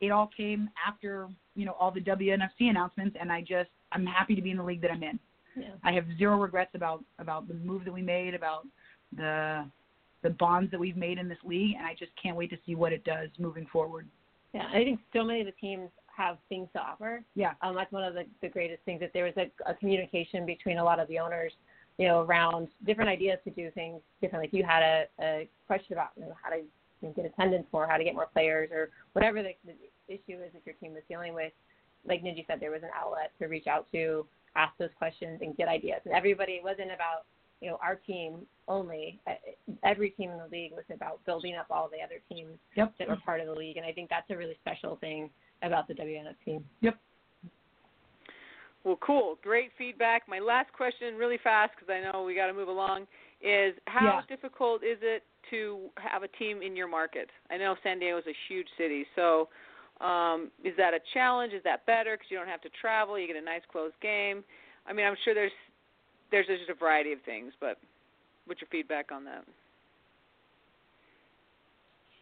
it 0.00 0.10
all 0.10 0.30
came 0.34 0.70
after, 0.86 1.28
you 1.54 1.66
know, 1.66 1.76
all 1.78 1.90
the 1.90 2.00
WNFC 2.00 2.70
announcements 2.70 3.16
and 3.20 3.30
I 3.30 3.40
just 3.40 3.70
I'm 3.92 4.06
happy 4.06 4.34
to 4.34 4.42
be 4.42 4.50
in 4.50 4.56
the 4.56 4.64
league 4.64 4.80
that 4.82 4.90
I'm 4.90 5.02
in. 5.02 5.18
Yeah. 5.56 5.70
I 5.84 5.92
have 5.92 6.04
zero 6.18 6.36
regrets 6.38 6.70
about 6.74 7.04
about 7.18 7.48
the 7.48 7.54
move 7.54 7.84
that 7.84 7.92
we 7.92 8.02
made, 8.02 8.34
about 8.34 8.66
the 9.16 9.66
the 10.22 10.30
bonds 10.30 10.70
that 10.70 10.80
we've 10.80 10.96
made 10.96 11.18
in 11.18 11.28
this 11.28 11.38
league 11.44 11.74
and 11.76 11.84
I 11.84 11.94
just 11.94 12.12
can't 12.20 12.36
wait 12.36 12.50
to 12.50 12.58
see 12.64 12.74
what 12.74 12.92
it 12.92 13.04
does 13.04 13.28
moving 13.38 13.66
forward. 13.72 14.06
Yeah, 14.54 14.68
I 14.72 14.84
think 14.84 15.00
so 15.12 15.24
many 15.24 15.40
of 15.40 15.46
the 15.46 15.52
teams 15.52 15.90
have 16.16 16.36
things 16.48 16.68
to 16.74 16.80
offer. 16.80 17.24
Yeah. 17.34 17.52
Um, 17.62 17.74
that's 17.74 17.90
one 17.90 18.04
of 18.04 18.14
the, 18.14 18.24
the 18.40 18.48
greatest 18.48 18.82
things 18.84 19.00
that 19.00 19.12
there 19.12 19.24
was 19.24 19.34
a, 19.36 19.50
a 19.68 19.74
communication 19.74 20.44
between 20.44 20.78
a 20.78 20.84
lot 20.84 21.00
of 21.00 21.08
the 21.08 21.18
owners, 21.18 21.52
you 21.98 22.06
know, 22.06 22.20
around 22.20 22.68
different 22.86 23.10
ideas 23.10 23.38
to 23.44 23.50
do 23.50 23.70
things 23.70 24.00
differently. 24.20 24.46
If 24.46 24.54
you 24.54 24.64
had 24.64 24.82
a, 24.82 25.04
a 25.20 25.48
question 25.66 25.94
about 25.94 26.10
you 26.16 26.24
know, 26.24 26.36
how 26.40 26.50
to 26.50 26.58
you 26.58 27.08
know, 27.08 27.12
get 27.14 27.24
attendance 27.24 27.66
more, 27.72 27.86
how 27.86 27.96
to 27.96 28.04
get 28.04 28.14
more 28.14 28.28
players, 28.32 28.70
or 28.70 28.90
whatever 29.14 29.42
the, 29.42 29.52
the 29.64 29.74
issue 30.08 30.40
is 30.42 30.52
that 30.52 30.62
your 30.66 30.74
team 30.76 30.92
was 30.92 31.02
dealing 31.08 31.34
with, 31.34 31.52
like 32.06 32.22
Knengi 32.22 32.46
said, 32.46 32.60
there 32.60 32.70
was 32.70 32.82
an 32.82 32.90
outlet 32.94 33.32
to 33.40 33.46
reach 33.46 33.66
out 33.66 33.86
to, 33.92 34.26
ask 34.56 34.76
those 34.78 34.90
questions, 34.96 35.40
and 35.42 35.56
get 35.56 35.68
ideas. 35.68 36.00
And 36.04 36.14
everybody 36.14 36.52
it 36.52 36.64
wasn't 36.64 36.92
about 36.92 37.24
you 37.60 37.70
know 37.70 37.78
our 37.82 37.96
team 37.96 38.46
only. 38.68 39.20
Every 39.84 40.10
team 40.10 40.30
in 40.30 40.38
the 40.38 40.48
league 40.50 40.72
was 40.72 40.84
about 40.92 41.24
building 41.24 41.54
up 41.54 41.66
all 41.70 41.88
the 41.88 42.02
other 42.02 42.20
teams 42.28 42.58
Yep. 42.76 42.94
that 42.98 43.08
were 43.08 43.16
part 43.24 43.40
of 43.40 43.46
the 43.46 43.54
league, 43.54 43.76
and 43.76 43.86
I 43.86 43.92
think 43.92 44.10
that's 44.10 44.28
a 44.30 44.36
really 44.36 44.56
special 44.60 44.96
thing 44.96 45.30
about 45.62 45.86
the 45.88 45.94
WNF 45.94 46.34
team. 46.44 46.64
Yep. 46.80 46.98
Well, 48.84 48.98
cool. 49.00 49.38
Great 49.42 49.70
feedback. 49.78 50.26
My 50.28 50.40
last 50.40 50.72
question, 50.72 51.16
really 51.16 51.38
fast, 51.38 51.72
because 51.76 51.88
I 51.92 52.00
know 52.00 52.24
we 52.24 52.34
got 52.34 52.48
to 52.48 52.52
move 52.52 52.68
along, 52.68 53.06
is 53.40 53.74
how 53.86 54.04
Yeah. 54.04 54.22
difficult 54.28 54.82
is 54.82 54.98
it 55.02 55.22
to 55.50 55.90
have 55.98 56.22
a 56.24 56.28
team 56.28 56.62
in 56.62 56.74
your 56.74 56.88
market? 56.88 57.30
I 57.50 57.58
know 57.58 57.76
San 57.82 58.00
Diego 58.00 58.18
is 58.18 58.26
a 58.26 58.32
huge 58.48 58.68
city, 58.76 59.06
so 59.14 59.48
um, 60.02 60.50
is 60.64 60.74
that 60.76 60.94
a 60.94 61.00
challenge? 61.14 61.52
Is 61.52 61.62
that 61.64 61.86
better 61.86 62.16
because 62.16 62.30
you 62.30 62.36
don't 62.36 62.48
have 62.48 62.60
to 62.62 62.70
travel? 62.80 63.18
You 63.18 63.26
get 63.26 63.36
a 63.36 63.44
nice 63.44 63.62
close 63.70 63.92
game. 64.02 64.42
I 64.86 64.92
mean, 64.92 65.06
I'm 65.06 65.16
sure 65.24 65.34
there's 65.34 65.52
there's 66.30 66.46
just 66.46 66.70
a 66.70 66.74
variety 66.74 67.12
of 67.12 67.20
things, 67.24 67.52
but 67.60 67.78
what's 68.46 68.60
your 68.60 68.68
feedback 68.70 69.12
on 69.12 69.24
that? 69.26 69.44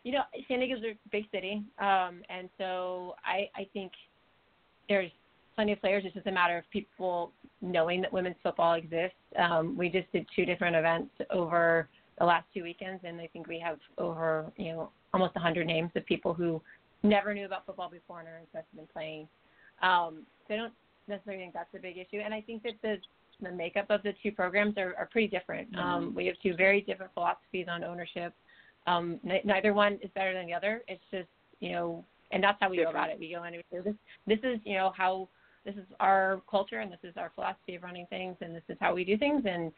You 0.03 0.12
know, 0.12 0.22
San 0.49 0.61
Diego's 0.61 0.83
a 0.83 0.97
big 1.12 1.24
city, 1.31 1.62
um, 1.78 2.22
and 2.28 2.49
so 2.59 3.14
I, 3.24 3.49
I 3.55 3.66
think 3.72 3.93
there's 4.89 5.11
plenty 5.55 5.72
of 5.72 5.81
players. 5.81 6.05
It's 6.07 6.14
just 6.14 6.26
a 6.26 6.33
matter 6.33 6.57
of 6.57 6.64
people 6.70 7.33
knowing 7.61 8.01
that 8.01 8.12
women's 8.12 8.37
football 8.43 8.74
exists. 8.74 9.16
Um, 9.39 9.76
we 9.76 9.91
just 9.91 10.11
did 10.11 10.26
two 10.35 10.47
different 10.47 10.74
events 10.74 11.11
over 11.31 11.89
the 12.18 12.24
last 12.24 12.47
two 12.55 12.62
weekends, 12.62 13.03
and 13.05 13.20
I 13.20 13.28
think 13.33 13.47
we 13.47 13.61
have 13.61 13.78
over 13.99 14.51
you 14.57 14.72
know 14.72 14.91
almost 15.12 15.35
100 15.35 15.66
names 15.66 15.91
of 15.97 16.07
people 16.07 16.33
who 16.33 16.62
never 17.03 17.34
knew 17.34 17.46
about 17.46 17.66
football 17.66 17.90
before 17.90 18.20
and 18.20 18.28
are 18.28 18.38
interested 18.38 18.78
in 18.78 18.86
playing. 18.92 19.28
Um, 19.82 20.26
so 20.46 20.55
I 20.55 20.57
don't 20.57 20.72
necessarily 21.09 21.42
think 21.42 21.55
that's 21.55 21.74
a 21.74 21.78
big 21.78 21.96
issue, 21.96 22.20
and 22.24 22.34
I 22.34 22.40
think 22.40 22.62
that 22.64 22.74
the 22.82 22.96
the 23.42 23.51
makeup 23.51 23.86
of 23.88 24.03
the 24.03 24.12
two 24.22 24.32
programs 24.32 24.76
are, 24.76 24.94
are 24.98 25.09
pretty 25.11 25.28
different. 25.28 25.74
Um, 25.74 26.14
we 26.14 26.26
have 26.26 26.36
two 26.42 26.55
very 26.55 26.82
different 26.82 27.12
philosophies 27.14 27.66
on 27.70 27.82
ownership. 27.82 28.34
Um, 28.86 29.18
n- 29.26 29.40
neither 29.44 29.72
one 29.72 29.98
is 30.03 30.11
better 30.14 30.34
than 30.34 30.46
the 30.46 30.53
other. 30.53 30.82
It's 30.88 31.03
just 31.11 31.28
you 31.61 31.72
know, 31.72 32.05
and 32.32 32.42
that's 32.42 32.59
how 32.61 32.68
we 32.68 32.76
go 32.76 32.90
about 32.90 33.11
it. 33.11 33.18
We 33.18 33.32
go 33.32 33.44
in 33.44 33.55
and 33.55 33.64
we 33.72 33.78
this. 33.80 33.94
This 34.26 34.38
is 34.42 34.61
you 34.64 34.74
know 34.74 34.92
how 34.96 35.28
this 35.65 35.75
is 35.75 35.85
our 36.01 36.41
culture 36.51 36.81
and 36.81 36.91
this 36.91 37.01
is 37.03 37.15
our 37.17 37.31
philosophy 37.35 37.75
of 37.75 37.83
running 37.83 38.07
things 38.07 38.37
and 38.41 38.55
this 38.55 38.63
is 38.69 38.77
how 38.81 38.95
we 38.95 39.05
do 39.05 39.17
things. 39.19 39.43
And 39.47 39.73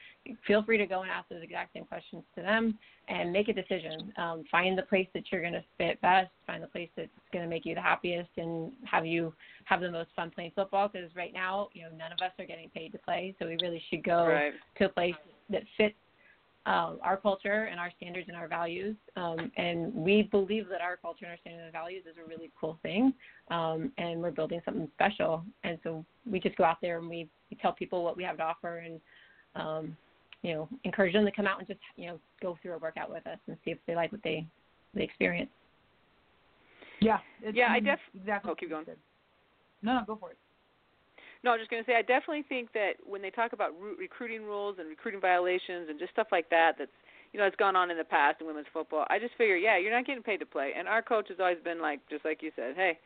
feel 0.47 0.63
free 0.63 0.79
to 0.79 0.87
go 0.87 1.03
and 1.03 1.11
ask 1.11 1.29
those 1.29 1.43
exact 1.43 1.73
same 1.75 1.85
questions 1.85 2.23
to 2.37 2.43
them 2.43 2.79
and 3.09 3.33
make 3.33 3.49
a 3.49 3.53
decision. 3.53 4.13
Um, 4.17 4.45
find 4.51 4.79
the 4.79 4.83
place 4.83 5.09
that 5.15 5.25
you're 5.31 5.41
going 5.41 5.55
to 5.55 5.65
fit 5.79 6.01
best. 6.01 6.31
Find 6.47 6.63
the 6.63 6.69
place 6.69 6.89
that's 6.97 7.11
going 7.33 7.45
to 7.45 7.49
make 7.49 7.67
you 7.67 7.75
the 7.75 7.81
happiest 7.81 8.31
and 8.37 8.73
have 8.85 9.05
you 9.07 9.35
have 9.65 9.81
the 9.81 9.91
most 9.91 10.11
fun 10.15 10.31
playing 10.31 10.53
football. 10.55 10.89
Because 10.89 11.15
right 11.17 11.33
now, 11.33 11.69
you 11.73 11.83
know, 11.83 11.91
none 11.97 12.13
of 12.13 12.19
us 12.21 12.33
are 12.39 12.47
getting 12.47 12.69
paid 12.71 12.93
to 12.93 12.99
play, 12.99 13.35
so 13.39 13.47
we 13.47 13.57
really 13.61 13.83
should 13.91 14.05
go 14.05 14.27
Right. 14.27 14.53
to 14.79 14.85
a 14.85 14.89
place 14.89 15.17
that 15.51 15.63
fits 15.77 15.95
um, 16.65 16.99
our 17.03 17.17
culture 17.17 17.65
and 17.65 17.81
our 17.81 17.91
standards 17.97 18.29
and 18.29 18.37
our 18.37 18.47
values. 18.47 18.97
Um, 19.17 19.51
and 19.57 19.93
we 19.93 20.23
believe 20.23 20.69
that 20.69 20.81
our 20.81 20.97
culture 20.97 21.25
and 21.25 21.33
our 21.33 21.39
standards 21.39 21.65
and 21.65 21.73
values 21.73 22.05
is 22.09 22.17
a 22.25 22.29
really 22.29 22.51
cool 22.59 22.79
thing. 22.83 23.13
Um, 23.51 23.93
and 23.99 24.21
we're 24.21 24.31
building 24.31 24.61
something 24.65 24.89
special. 24.95 25.45
And 25.65 25.79
so 25.83 26.05
we 26.25 26.39
just 26.39 26.57
go 26.57 26.65
out 26.65 26.79
there 26.81 26.99
and 26.99 27.09
we, 27.09 27.29
we 27.51 27.57
tell 27.61 27.73
people 27.73 28.05
what 28.05 28.17
we 28.17 28.23
have 28.23 28.37
to 28.37 28.45
offer 28.45 28.79
and, 28.79 29.01
um, 29.57 29.97
you 30.43 30.55
know, 30.55 30.69
encourage 30.85 31.15
them 31.15 31.25
to 31.25 31.33
come 31.33 31.47
out 31.47 31.59
and 31.59 31.67
just, 31.67 31.81
you 31.97 32.07
know, 32.07 32.21
go 32.41 32.57
through 32.63 32.75
a 32.75 32.79
workout 32.79 33.11
with 33.11 33.27
us 33.27 33.39
and 33.49 33.57
see 33.65 33.73
if 33.73 33.79
they 33.87 33.97
like 33.97 34.13
what 34.13 34.23
they, 34.23 34.47
they 34.95 35.03
experience. 35.03 35.51
Yeah. 37.01 37.19
Yeah, 37.53 37.67
I 37.67 37.75
mean, 37.75 37.85
def- 37.85 37.99
exactly. 38.21 38.51
Oh, 38.51 38.55
keep 38.55 38.71
going. 38.71 38.87
No, 39.83 39.95
no, 39.95 40.05
go 40.07 40.17
for 40.17 40.31
it. 40.31 40.39
No, 41.45 41.53
I'm 41.53 41.59
just 41.59 41.71
going 41.71 41.83
to 41.83 41.87
say 41.91 41.97
I 41.97 42.03
definitely 42.03 42.45
think 42.49 42.73
that 42.73 43.03
when 43.05 43.23
they 43.23 43.31
talk 43.31 43.53
about 43.53 43.71
re- 43.81 43.95
recruiting 43.99 44.43
rules 44.43 44.77
and 44.79 44.89
recruiting 44.89 45.21
violations 45.21 45.89
and 45.91 45.99
just 45.99 46.13
stuff 46.13 46.29
like 46.31 46.49
that, 46.51 46.75
that's 46.79 46.91
you 47.33 47.41
know, 47.41 47.47
it's 47.47 47.57
gone 47.57 47.77
on 47.77 47.91
in 47.91 47.97
the 47.97 48.05
past 48.05 48.41
in 48.41 48.47
women's 48.47 48.67
football. 48.73 49.07
I 49.09 49.19
just 49.19 49.35
figure, 49.37 49.57
yeah, 49.57 49.79
you're 49.79 49.91
not 49.91 50.07
getting 50.07 50.23
paid 50.23 50.37
to 50.39 50.47
play, 50.47 50.73
and 50.77 50.87
our 50.87 51.01
coach 51.01 51.29
has 51.29 51.41
always 51.41 51.57
been 51.65 51.81
like, 51.81 52.01
just 52.11 52.25
like 52.25 52.43
you 52.43 52.51
said, 52.55 52.75
hey, 52.77 52.99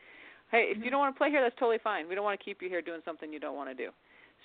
hey, 0.51 0.71
if 0.75 0.83
you 0.83 0.91
don't 0.91 0.99
want 0.99 1.15
to 1.15 1.17
play 1.17 1.29
here, 1.29 1.41
that's 1.41 1.55
totally 1.57 1.79
fine. 1.81 2.09
We 2.09 2.15
don't 2.15 2.25
want 2.25 2.37
to 2.37 2.43
keep 2.43 2.61
you 2.61 2.67
here 2.67 2.81
doing 2.81 2.99
something 3.05 3.31
you 3.31 3.39
don't 3.39 3.55
want 3.55 3.69
to 3.69 3.75
do. 3.75 3.89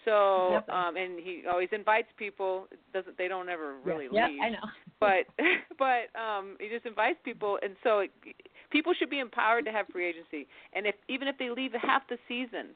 So, 0.04 0.62
um, 0.72 0.96
and 0.96 1.18
he 1.18 1.42
always 1.50 1.68
invites 1.70 2.08
people. 2.16 2.66
Doesn't 2.92 3.16
they 3.18 3.28
don't 3.28 3.48
ever 3.48 3.76
really 3.84 4.08
yeah, 4.10 4.26
leave 4.26 4.40
I 4.42 4.48
know. 4.48 4.66
but 5.00 5.26
but 5.78 6.10
um 6.18 6.56
he 6.58 6.68
just 6.68 6.86
invites 6.86 7.18
people 7.24 7.58
and 7.62 7.76
so 7.84 8.00
it, 8.00 8.10
people 8.70 8.92
should 8.98 9.10
be 9.10 9.20
empowered 9.20 9.64
to 9.64 9.70
have 9.70 9.86
free 9.92 10.06
agency 10.08 10.48
and 10.72 10.86
if 10.86 10.96
even 11.08 11.28
if 11.28 11.38
they 11.38 11.50
leave 11.50 11.70
half 11.80 12.02
the 12.08 12.18
season 12.26 12.74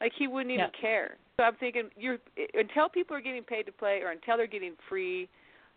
like 0.00 0.12
he 0.18 0.26
wouldn't 0.26 0.50
even 0.52 0.66
Yeah. 0.72 0.80
care 0.80 1.16
so 1.36 1.44
i'm 1.44 1.56
thinking 1.56 1.90
you're 1.96 2.18
until 2.54 2.88
people 2.88 3.16
are 3.16 3.20
getting 3.20 3.42
paid 3.42 3.64
to 3.66 3.72
play 3.72 4.00
or 4.02 4.10
until 4.10 4.36
they're 4.36 4.46
getting 4.46 4.74
free 4.88 5.28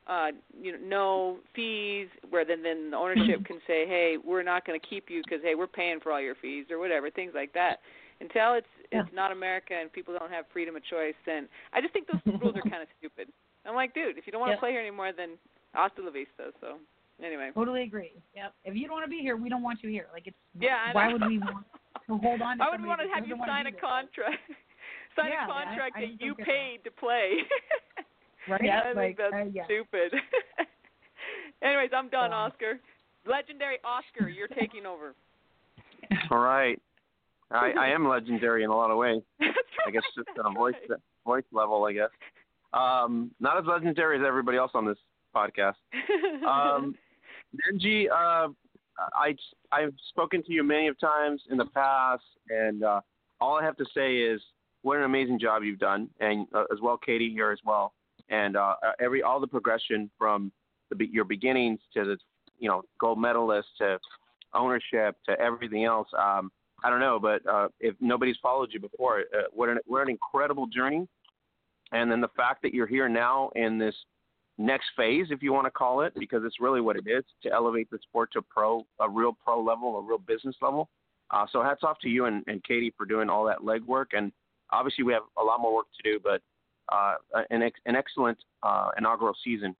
uh, 0.07 0.29
you 0.59 0.71
know, 0.71 0.79
no 0.83 1.37
fees, 1.55 2.07
where 2.31 2.43
then 2.43 2.63
then 2.63 2.89
the 2.91 2.97
ownership 2.97 3.45
can 3.45 3.57
say, 3.67 3.85
hey, 3.85 4.17
we're 4.23 4.41
not 4.43 4.65
going 4.65 4.79
to 4.79 4.85
keep 4.85 5.09
you 5.09 5.21
because 5.23 5.39
hey, 5.43 5.53
we're 5.55 5.67
paying 5.67 5.99
for 5.99 6.11
all 6.11 6.19
your 6.19 6.35
fees 6.35 6.65
or 6.71 6.79
whatever, 6.79 7.09
things 7.11 7.33
like 7.35 7.53
that. 7.53 7.79
Until 8.19 8.53
it's 8.55 8.67
Yeah. 8.91 9.01
it's 9.01 9.13
not 9.13 9.31
America 9.31 9.73
and 9.79 9.91
people 9.93 10.15
don't 10.17 10.31
have 10.31 10.45
freedom 10.51 10.75
of 10.75 10.83
choice, 10.85 11.13
then 11.25 11.47
I 11.71 11.81
just 11.81 11.93
think 11.93 12.07
those 12.07 12.19
rules 12.39 12.55
are 12.55 12.61
kind 12.73 12.81
of 12.81 12.89
stupid. 12.97 13.27
I'm 13.65 13.75
like, 13.75 13.93
dude, 13.93 14.17
if 14.17 14.25
you 14.25 14.31
don't 14.31 14.41
want 14.41 14.49
to 14.51 14.55
Yeah. 14.55 14.59
play 14.59 14.71
here 14.71 14.81
anymore, 14.81 15.11
then 15.15 15.37
hasta 15.73 16.01
la 16.01 16.09
vista. 16.09 16.51
So 16.59 16.79
anyway, 17.23 17.51
Totally 17.53 17.83
agree. 17.83 18.13
Yep. 18.35 18.53
If 18.65 18.75
you 18.75 18.87
don't 18.87 18.93
want 18.93 19.05
to 19.05 19.09
be 19.09 19.19
here, 19.19 19.37
we 19.37 19.49
don't 19.49 19.63
want 19.63 19.83
you 19.83 19.89
here. 19.89 20.07
Like 20.11 20.25
it's 20.27 20.37
yeah. 20.59 20.91
Why 20.93 21.13
would 21.13 21.25
we 21.25 21.37
want 21.37 21.65
to 22.11 22.27
hold 22.27 22.41
on 22.41 22.57
to 22.57 22.63
I 22.63 22.67
would 22.69 22.79
somebody 22.81 22.87
want 22.89 23.01
to 23.01 23.09
have 23.13 23.27
you 23.27 23.35
sign 23.47 23.67
a 23.67 23.71
contract. 23.71 24.41
sign 25.15 25.29
Yeah, 25.31 25.47
a 25.47 25.51
I- 25.51 25.63
contract 25.65 25.93
I 25.97 26.01
that 26.01 26.11
you 26.21 26.33
don't 26.35 26.37
get 26.37 26.47
paid 26.47 26.77
to 26.85 26.91
play. 26.91 27.37
Right? 28.49 28.61
Yeah, 28.63 28.79
I 28.79 28.83
think 28.85 28.95
like, 28.95 29.17
that's 29.17 29.33
uh, 29.35 29.45
yeah. 29.53 29.65
stupid. 29.65 30.13
Anyways, 31.61 31.91
I'm 31.95 32.09
done, 32.09 32.31
So- 32.31 32.35
Oscar. 32.35 32.79
Legendary 33.27 33.77
Oscar, 33.83 34.29
you're 34.29 34.47
taking 34.47 34.87
over. 34.87 35.13
All 36.31 36.39
right. 36.39 36.81
I, 37.51 37.71
I 37.79 37.87
am 37.89 38.07
legendary 38.07 38.63
in 38.63 38.71
a 38.71 38.75
lot 38.75 38.89
of 38.89 38.97
ways. 38.97 39.21
That's 39.39 39.51
right. 39.53 39.87
I 39.87 39.91
guess 39.91 40.01
just 40.17 40.27
on 40.43 40.51
a 40.55 40.57
voice 40.57 40.73
voice 41.23 41.43
level. 41.51 41.85
I 41.85 41.93
guess 41.93 42.09
um, 42.73 43.29
not 43.39 43.59
as 43.59 43.65
legendary 43.67 44.17
as 44.19 44.23
everybody 44.25 44.57
else 44.57 44.71
on 44.73 44.87
this 44.87 44.97
podcast. 45.35 45.75
Um, 46.47 46.95
Knengi, 47.55 48.05
uh, 48.09 48.47
I 49.15 49.35
I've 49.71 49.93
spoken 50.09 50.43
to 50.43 50.51
you 50.51 50.63
many 50.63 50.87
of 50.87 50.99
times 50.99 51.41
in 51.49 51.57
the 51.57 51.65
past, 51.65 52.23
and 52.49 52.83
uh, 52.83 53.01
all 53.39 53.57
I 53.57 53.63
have 53.63 53.77
to 53.77 53.85
say 53.95 54.17
is 54.17 54.41
what 54.81 54.97
an 54.97 55.03
amazing 55.03 55.39
job 55.39 55.63
you've 55.63 55.79
done, 55.79 56.09
and 56.19 56.47
uh, 56.53 56.65
as 56.71 56.79
well, 56.81 56.97
Katie 56.97 57.31
here 57.31 57.51
as 57.51 57.59
well, 57.65 57.93
and 58.29 58.55
uh, 58.55 58.75
every 58.99 59.23
all 59.23 59.39
the 59.39 59.47
progression 59.47 60.09
from 60.17 60.51
the, 60.89 61.07
your 61.11 61.25
beginnings 61.25 61.79
to 61.93 62.03
the 62.03 62.17
you 62.59 62.67
know 62.69 62.83
gold 62.99 63.19
medalist 63.19 63.67
to 63.79 63.99
ownership 64.53 65.15
to 65.27 65.39
everything 65.39 65.85
else. 65.85 66.07
Um, 66.17 66.51
I 66.83 66.89
don't 66.89 66.99
know, 66.99 67.19
but 67.19 67.45
uh, 67.47 67.67
if 67.79 67.95
nobody's 67.99 68.37
followed 68.41 68.69
you 68.71 68.79
before, 68.79 69.19
uh, 69.19 69.43
what 69.51 69.69
an 69.69 69.77
what 69.85 70.01
an 70.01 70.09
incredible 70.09 70.67
journey, 70.67 71.07
and 71.91 72.11
then 72.11 72.21
the 72.21 72.29
fact 72.35 72.61
that 72.63 72.73
you're 72.73 72.87
here 72.87 73.09
now 73.09 73.51
in 73.55 73.77
this 73.77 73.95
next 74.57 74.87
phase, 74.95 75.27
if 75.29 75.41
you 75.41 75.53
want 75.53 75.65
to 75.65 75.71
call 75.71 76.01
it, 76.01 76.13
because 76.17 76.43
it's 76.45 76.59
really 76.59 76.81
what 76.81 76.95
it 76.95 77.07
is 77.07 77.23
to 77.43 77.51
elevate 77.51 77.89
the 77.89 77.99
sport 78.03 78.31
to 78.33 78.41
pro, 78.41 78.85
a 78.99 79.09
real 79.09 79.35
pro 79.43 79.61
level, 79.61 79.97
a 79.97 80.01
real 80.01 80.17
business 80.17 80.55
level. 80.61 80.89
Uh, 81.31 81.45
so 81.51 81.63
hats 81.63 81.81
off 81.83 81.97
to 81.99 82.09
you 82.09 82.25
and, 82.25 82.43
and 82.47 82.63
Katie 82.63 82.93
for 82.97 83.05
doing 83.05 83.29
all 83.29 83.45
that 83.45 83.59
legwork. 83.59 84.07
And 84.13 84.31
obviously 84.71 85.03
we 85.03 85.13
have 85.13 85.23
a 85.39 85.43
lot 85.43 85.61
more 85.61 85.73
work 85.73 85.87
to 86.01 86.11
do, 86.11 86.19
but 86.21 86.41
uh, 86.91 87.15
an, 87.49 87.61
ex- 87.61 87.79
an 87.85 87.95
excellent 87.95 88.37
uh, 88.63 88.89
inaugural 88.97 89.35
season. 89.43 89.75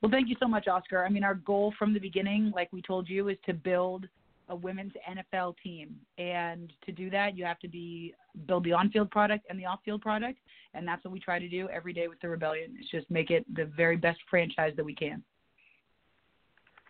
Well, 0.00 0.10
thank 0.10 0.28
you 0.28 0.36
so 0.40 0.48
much, 0.48 0.66
Oscar. 0.66 1.04
I 1.04 1.10
mean, 1.10 1.24
our 1.24 1.34
goal 1.34 1.74
from 1.78 1.92
the 1.92 2.00
beginning, 2.00 2.52
like 2.54 2.72
we 2.72 2.80
told 2.80 3.08
you, 3.08 3.28
is 3.28 3.36
to 3.44 3.52
build 3.52 4.06
a 4.50 4.56
women's 4.56 4.92
NFL 5.08 5.54
team. 5.62 5.96
And 6.18 6.72
to 6.84 6.92
do 6.92 7.08
that, 7.10 7.36
you 7.36 7.44
have 7.44 7.58
to 7.60 7.68
be 7.68 8.14
build 8.46 8.64
the 8.64 8.72
on-field 8.72 9.10
product 9.10 9.46
and 9.48 9.58
the 9.58 9.64
off-field 9.64 10.02
product, 10.02 10.38
and 10.74 10.86
that's 10.86 11.02
what 11.04 11.12
we 11.12 11.20
try 11.20 11.38
to 11.38 11.48
do 11.48 11.68
every 11.70 11.92
day 11.92 12.08
with 12.08 12.20
the 12.20 12.28
Rebellion. 12.28 12.76
Is 12.78 12.86
just 12.90 13.10
make 13.10 13.30
it 13.30 13.44
the 13.54 13.64
very 13.64 13.96
best 13.96 14.18
franchise 14.28 14.74
that 14.76 14.84
we 14.84 14.94
can. 14.94 15.22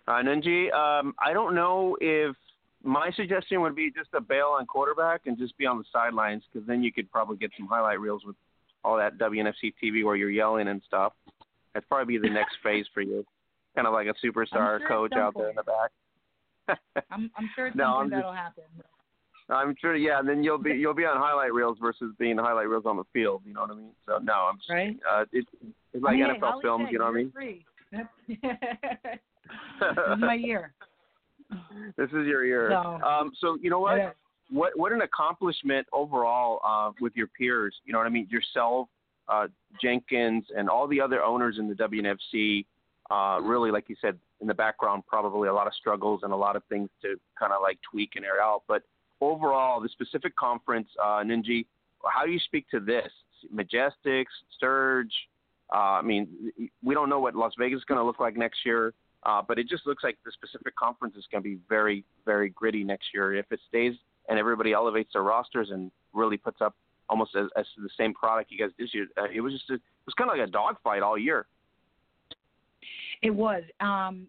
Uh, 0.08 0.22
Knengi, 0.22 0.72
um, 0.72 1.14
I 1.24 1.32
don't 1.32 1.54
know 1.54 1.96
if 2.00 2.34
my 2.82 3.10
suggestion 3.14 3.60
would 3.60 3.76
be 3.76 3.90
just 3.90 4.08
a 4.14 4.20
bail 4.20 4.56
on 4.58 4.66
quarterback 4.66 5.22
and 5.26 5.38
just 5.38 5.56
be 5.58 5.66
on 5.66 5.78
the 5.78 5.84
sidelines 5.92 6.42
because 6.50 6.66
then 6.66 6.82
you 6.82 6.92
could 6.92 7.10
probably 7.12 7.36
get 7.36 7.50
some 7.56 7.68
highlight 7.68 8.00
reels 8.00 8.22
with 8.24 8.36
all 8.82 8.96
that 8.96 9.18
WNFC 9.18 9.74
TV 9.82 10.04
where 10.04 10.16
you're 10.16 10.30
yelling 10.30 10.68
and 10.68 10.80
stuff. 10.86 11.12
That'd 11.74 11.88
probably 11.88 12.18
be 12.18 12.28
the 12.28 12.32
next 12.32 12.56
phase 12.62 12.86
for 12.92 13.02
you, 13.02 13.24
kind 13.74 13.86
of 13.86 13.92
like 13.92 14.06
a 14.06 14.26
superstar 14.26 14.78
sure 14.78 14.88
coach 14.88 15.12
out 15.12 15.34
there 15.36 15.50
in 15.50 15.56
the 15.56 15.62
back. 15.62 15.90
I'm, 17.10 17.30
I'm 17.36 17.50
sure 17.54 17.66
it's 17.68 17.76
No, 17.76 17.94
something 18.00 18.10
just- 18.10 18.18
that'll 18.18 18.32
happen. 18.32 18.64
I'm 19.48 19.74
sure, 19.80 19.96
yeah. 19.96 20.20
And 20.20 20.28
then 20.28 20.44
you'll 20.44 20.58
be 20.58 20.70
you'll 20.74 20.94
be 20.94 21.04
on 21.04 21.16
highlight 21.16 21.52
reels 21.52 21.76
versus 21.80 22.14
being 22.20 22.38
highlight 22.38 22.68
reels 22.68 22.84
on 22.86 22.96
the 22.96 23.02
field. 23.12 23.42
You 23.44 23.52
know 23.54 23.62
what 23.62 23.70
I 23.72 23.74
mean? 23.74 23.90
So 24.06 24.18
no, 24.22 24.32
I'm 24.32 24.58
just, 24.58 24.70
Right. 24.70 24.96
uh, 25.12 25.24
it, 25.32 25.44
it's 25.92 26.04
like 26.04 26.12
I 26.12 26.16
mean, 26.18 26.24
hey, 26.26 26.38
NFL 26.40 26.50
Holly 26.50 26.62
films. 26.62 26.88
You 26.92 26.98
know 27.00 27.04
what 27.06 27.10
I 27.10 27.16
mean? 27.16 27.32
Free. 27.32 27.64
this 28.28 28.38
is 29.80 30.18
my 30.20 30.34
year. 30.34 30.72
this 31.96 32.08
is 32.10 32.26
your 32.26 32.44
year. 32.44 32.68
So- 32.70 33.02
um, 33.04 33.32
so 33.40 33.58
you 33.60 33.70
know 33.70 33.80
what? 33.80 33.96
Yeah. 33.96 34.10
what 34.50 34.78
what 34.78 34.92
an 34.92 35.00
accomplishment 35.02 35.86
overall 35.92 36.60
uh, 36.64 36.92
with 37.00 37.14
your 37.16 37.26
peers. 37.26 37.74
You 37.84 37.92
know 37.92 37.98
what 37.98 38.06
I 38.06 38.10
mean? 38.10 38.28
Yourself, 38.30 38.88
uh, 39.28 39.48
Jenkins, 39.82 40.44
and 40.56 40.68
all 40.68 40.86
the 40.86 41.00
other 41.00 41.22
owners 41.22 41.56
in 41.58 41.68
the 41.68 41.74
WNFC. 41.74 42.66
Uh, 43.10 43.40
really, 43.42 43.72
like 43.72 43.88
you 43.88 43.96
said, 44.00 44.16
in 44.40 44.46
the 44.46 44.54
background, 44.54 45.02
probably 45.06 45.48
a 45.48 45.54
lot 45.54 45.66
of 45.66 45.74
struggles 45.74 46.20
and 46.22 46.32
a 46.32 46.36
lot 46.36 46.56
of 46.56 46.62
things 46.68 46.88
to 47.02 47.16
kind 47.38 47.52
of 47.52 47.60
like 47.62 47.78
tweak 47.90 48.12
and 48.16 48.24
air 48.24 48.40
out. 48.42 48.62
But 48.66 48.82
overall, 49.20 49.80
the 49.80 49.88
Pacific 49.98 50.34
conference, 50.36 50.88
uh, 51.02 51.22
Knengi, 51.22 51.66
how 52.04 52.24
do 52.24 52.32
you 52.32 52.40
speak 52.40 52.68
to 52.70 52.80
this? 52.80 53.10
Majestics, 53.54 54.32
Sturge. 54.56 55.12
Uh, 55.72 55.98
I 56.00 56.02
mean, 56.02 56.28
we 56.82 56.94
don't 56.94 57.08
know 57.08 57.20
what 57.20 57.34
Las 57.34 57.52
Vegas 57.58 57.78
is 57.78 57.84
going 57.84 57.98
to 57.98 58.04
look 58.04 58.18
like 58.20 58.36
next 58.36 58.64
year. 58.64 58.92
Uh, 59.22 59.42
but 59.46 59.58
it 59.58 59.68
just 59.68 59.86
looks 59.86 60.02
like 60.02 60.16
the 60.24 60.32
Pacific 60.40 60.74
conference 60.76 61.14
is 61.16 61.24
going 61.30 61.42
to 61.42 61.48
be 61.48 61.58
very, 61.68 62.04
very 62.24 62.48
gritty 62.48 62.82
next 62.82 63.08
year. 63.12 63.34
If 63.34 63.52
it 63.52 63.60
stays 63.68 63.94
and 64.28 64.38
everybody 64.38 64.72
elevates 64.72 65.12
their 65.12 65.22
rosters 65.22 65.70
and 65.70 65.90
really 66.14 66.38
puts 66.38 66.60
up 66.62 66.74
almost 67.08 67.36
as, 67.36 67.46
as 67.56 67.66
the 67.76 67.90
same 67.98 68.14
product 68.14 68.50
you 68.50 68.58
guys 68.58 68.70
did, 68.78 69.08
uh, 69.18 69.26
it 69.32 69.40
was 69.40 69.52
just 69.52 69.68
a, 69.70 69.74
it 69.74 70.06
was 70.06 70.14
kind 70.16 70.30
of 70.30 70.38
like 70.38 70.48
a 70.48 70.50
dogfight 70.50 71.02
all 71.02 71.18
year. 71.18 71.46
It 73.22 73.30
was. 73.30 73.62
Um, 73.80 74.26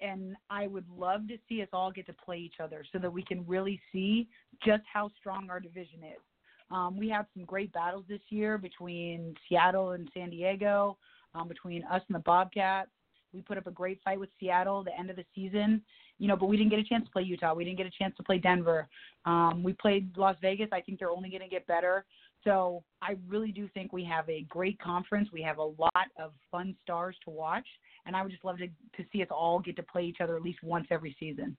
and 0.00 0.36
I 0.48 0.66
would 0.66 0.86
love 0.88 1.28
to 1.28 1.36
see 1.48 1.62
us 1.62 1.68
all 1.72 1.90
get 1.90 2.06
to 2.06 2.12
play 2.12 2.38
each 2.38 2.60
other 2.62 2.84
so 2.92 2.98
that 2.98 3.12
we 3.12 3.22
can 3.22 3.44
really 3.46 3.80
see 3.92 4.28
just 4.64 4.82
how 4.90 5.10
strong 5.18 5.48
our 5.50 5.60
division 5.60 6.00
is. 6.02 6.22
Um, 6.70 6.96
we 6.96 7.08
had 7.08 7.26
some 7.34 7.44
great 7.44 7.72
battles 7.72 8.04
this 8.08 8.20
year 8.28 8.56
between 8.56 9.34
Seattle 9.48 9.92
and 9.92 10.08
San 10.14 10.30
Diego, 10.30 10.96
um, 11.34 11.48
between 11.48 11.84
us 11.84 12.02
and 12.08 12.14
the 12.14 12.20
Bobcats. 12.20 12.90
We 13.32 13.42
put 13.42 13.58
up 13.58 13.66
a 13.66 13.72
great 13.72 14.00
fight 14.04 14.18
with 14.18 14.30
Seattle 14.38 14.80
at 14.80 14.86
the 14.86 14.98
end 14.98 15.10
of 15.10 15.16
the 15.16 15.24
season, 15.34 15.82
you 16.18 16.28
know, 16.28 16.36
but 16.36 16.46
we 16.46 16.56
didn't 16.56 16.70
get 16.70 16.78
a 16.78 16.84
chance 16.84 17.04
to 17.04 17.10
play 17.10 17.22
Utah. 17.22 17.54
We 17.54 17.64
didn't 17.64 17.78
get 17.78 17.86
a 17.86 17.90
chance 17.90 18.16
to 18.16 18.22
play 18.22 18.38
Denver. 18.38 18.88
Um, 19.24 19.62
we 19.62 19.72
played 19.72 20.16
Las 20.16 20.36
Vegas. 20.40 20.68
I 20.72 20.80
think 20.80 20.98
they're 20.98 21.10
only 21.10 21.28
going 21.28 21.42
to 21.42 21.48
get 21.48 21.66
better. 21.66 22.04
So 22.44 22.82
I 23.02 23.16
really 23.28 23.52
do 23.52 23.68
think 23.74 23.92
we 23.92 24.04
have 24.04 24.28
a 24.28 24.42
great 24.48 24.78
conference. 24.80 25.28
We 25.32 25.42
have 25.42 25.58
a 25.58 25.64
lot 25.64 26.08
of 26.18 26.32
fun 26.50 26.74
stars 26.82 27.16
to 27.24 27.30
watch, 27.30 27.66
and 28.06 28.16
I 28.16 28.22
would 28.22 28.30
just 28.30 28.44
love 28.44 28.58
to 28.58 28.66
to 28.66 29.08
see 29.12 29.22
us 29.22 29.28
all 29.30 29.60
get 29.60 29.76
to 29.76 29.82
play 29.82 30.04
each 30.04 30.20
other 30.20 30.36
at 30.36 30.42
least 30.42 30.62
once 30.62 30.86
every 30.90 31.14
season. 31.20 31.56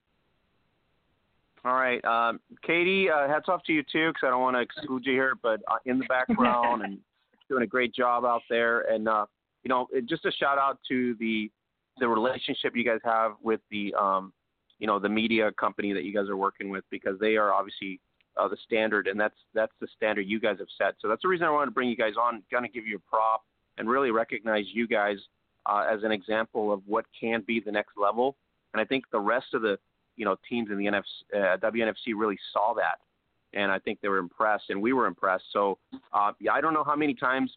All 1.64 1.74
right, 1.74 2.04
um, 2.06 2.40
Katie, 2.64 3.08
uh, 3.12 3.28
hats 3.28 3.46
off 3.48 3.64
to 3.66 3.74
you 3.74 3.84
too, 3.84 4.10
because 4.10 4.26
I 4.26 4.30
don't 4.32 4.42
want 4.42 4.56
to 4.56 4.62
exclude 4.62 5.06
you 5.06 5.14
here, 5.14 5.36
but 5.44 5.62
uh, 5.68 5.78
in 5.86 6.00
the 6.00 6.06
background 6.06 6.82
and 6.84 6.98
doing 7.48 7.62
a 7.62 7.68
great 7.68 7.94
job 7.94 8.26
out 8.26 8.42
there. 8.50 8.82
And 8.92 9.08
uh, 9.08 9.28
you 9.64 9.70
know, 9.70 9.88
just 10.06 10.26
a 10.26 10.32
shout 10.32 10.58
out 10.58 10.80
to 10.88 11.16
the 11.20 11.52
the 12.00 12.08
relationship 12.08 12.76
you 12.76 12.84
guys 12.84 13.00
have 13.04 13.34
with 13.44 13.60
the 13.70 13.94
um, 13.94 14.34
you 14.80 14.88
know 14.88 14.98
the 14.98 15.10
media 15.10 15.52
company 15.52 15.94
that 15.94 16.04
you 16.04 16.14
guys 16.14 16.30
are 16.30 16.38
working 16.38 16.70
with, 16.70 16.84
because 16.90 17.20
they 17.20 17.36
are 17.36 17.54
obviously 17.54 18.00
uh, 18.42 18.48
the 18.48 18.58
standard, 18.66 19.08
and 19.08 19.20
that's 19.20 19.36
that's 19.54 19.74
the 19.80 19.88
standard 19.96 20.22
you 20.22 20.40
guys 20.40 20.58
have 20.60 20.68
set. 20.78 20.96
So 21.00 21.08
that's 21.08 21.22
the 21.22 21.28
reason 21.28 21.46
I 21.46 21.52
wanted 21.52 21.68
to 21.68 21.72
bring 21.72 21.90
you 21.90 21.96
guys 21.96 22.14
on, 22.20 22.42
kind 22.52 22.66
of 22.66 22.74
give 22.74 22.88
you 22.88 22.98
a 22.98 23.10
prop 23.10 23.44
and 23.78 23.90
really 23.90 24.12
recognize 24.12 24.66
you 24.72 24.88
guys 24.88 25.18
uh, 25.66 25.86
as 25.92 26.04
an 26.04 26.12
example 26.12 26.74
of 26.74 26.82
what 26.88 27.06
can 27.20 27.44
be 27.46 27.60
the 27.60 27.72
next 27.72 27.98
level. 27.98 28.36
And 28.74 28.82
I 28.82 28.86
think 28.86 29.06
the 29.12 29.20
rest 29.20 29.54
of 29.54 29.62
the 29.62 29.78
you 30.18 30.26
know 30.26 30.36
teams 30.50 30.70
in 30.72 30.78
the 30.78 30.86
NFC, 30.86 31.04
uh, 31.36 31.58
WNFC 31.58 32.14
really 32.16 32.40
saw 32.52 32.74
that, 32.76 33.00
and 33.54 33.72
I 33.72 33.80
think 33.80 34.00
they 34.02 34.08
were 34.08 34.18
impressed, 34.18 34.66
and 34.70 34.82
we 34.82 34.94
were 34.94 35.06
impressed. 35.06 35.46
So 35.54 35.78
uh, 36.14 36.32
yeah, 36.40 36.54
I 36.54 36.62
don't 36.62 36.74
know 36.74 36.84
how 36.84 36.96
many 36.96 37.14
times 37.14 37.52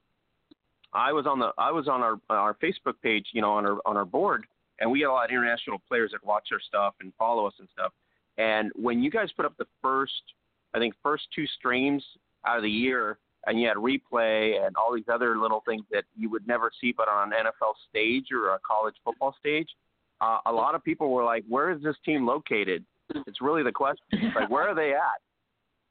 I 0.93 1.13
was 1.13 1.27
on 1.27 1.39
the 1.39 1.53
I 1.57 1.71
was 1.71 1.89
on 1.89 2.03
our 2.03 2.17
our 2.29 2.55
Facebook 2.55 2.95
page, 3.03 3.27
you 3.33 3.41
know, 3.41 3.53
on 3.53 3.65
our 3.65 3.79
on 3.87 3.97
our 3.97 4.05
board, 4.05 4.47
and 4.81 4.91
we 4.91 5.01
had 5.01 5.09
a 5.09 5.13
lot 5.13 5.25
of 5.25 5.31
international 5.31 5.81
players 5.89 6.11
that 6.13 6.25
watch 6.25 6.49
our 6.53 6.61
stuff 6.61 6.95
and 7.01 7.13
follow 7.19 7.47
us 7.47 7.55
and 7.59 7.69
stuff. 7.73 7.93
And 8.37 8.73
when 8.75 9.03
you 9.03 9.11
guys 9.11 9.29
put 9.37 9.47
up 9.47 9.57
the 9.59 9.67
first, 9.81 10.23
I 10.75 10.79
think 10.79 10.95
first 11.03 11.25
two 11.35 11.47
streams 11.47 12.05
out 12.47 12.57
of 12.57 12.63
the 12.63 12.71
year, 12.71 13.19
and 13.47 13.61
you 13.61 13.69
had 13.69 13.77
replay 13.77 14.65
and 14.65 14.75
all 14.77 14.95
these 14.95 15.09
other 15.13 15.39
little 15.39 15.63
things 15.67 15.85
that 15.93 16.05
you 16.17 16.31
would 16.31 16.47
never 16.47 16.71
see, 16.81 16.93
but 16.97 17.09
on 17.09 17.33
an 17.33 17.39
NFL 17.47 17.75
stage 17.89 18.27
or 18.33 18.51
a 18.55 18.59
college 18.67 18.95
football 19.05 19.35
stage, 19.39 19.69
uh, 20.21 20.39
a 20.47 20.53
lot 20.53 20.75
of 20.75 20.83
people 20.83 21.11
were 21.11 21.25
like, 21.25 21.45
"Where 21.49 21.71
is 21.71 21.83
this 21.83 21.97
team 22.05 22.27
located?" 22.27 22.85
It's 23.27 23.41
really 23.41 23.63
the 23.63 23.73
question. 23.73 24.05
It's 24.13 24.35
like, 24.35 24.49
where 24.49 24.69
are 24.69 24.75
they 24.75 24.95
at? 24.95 25.21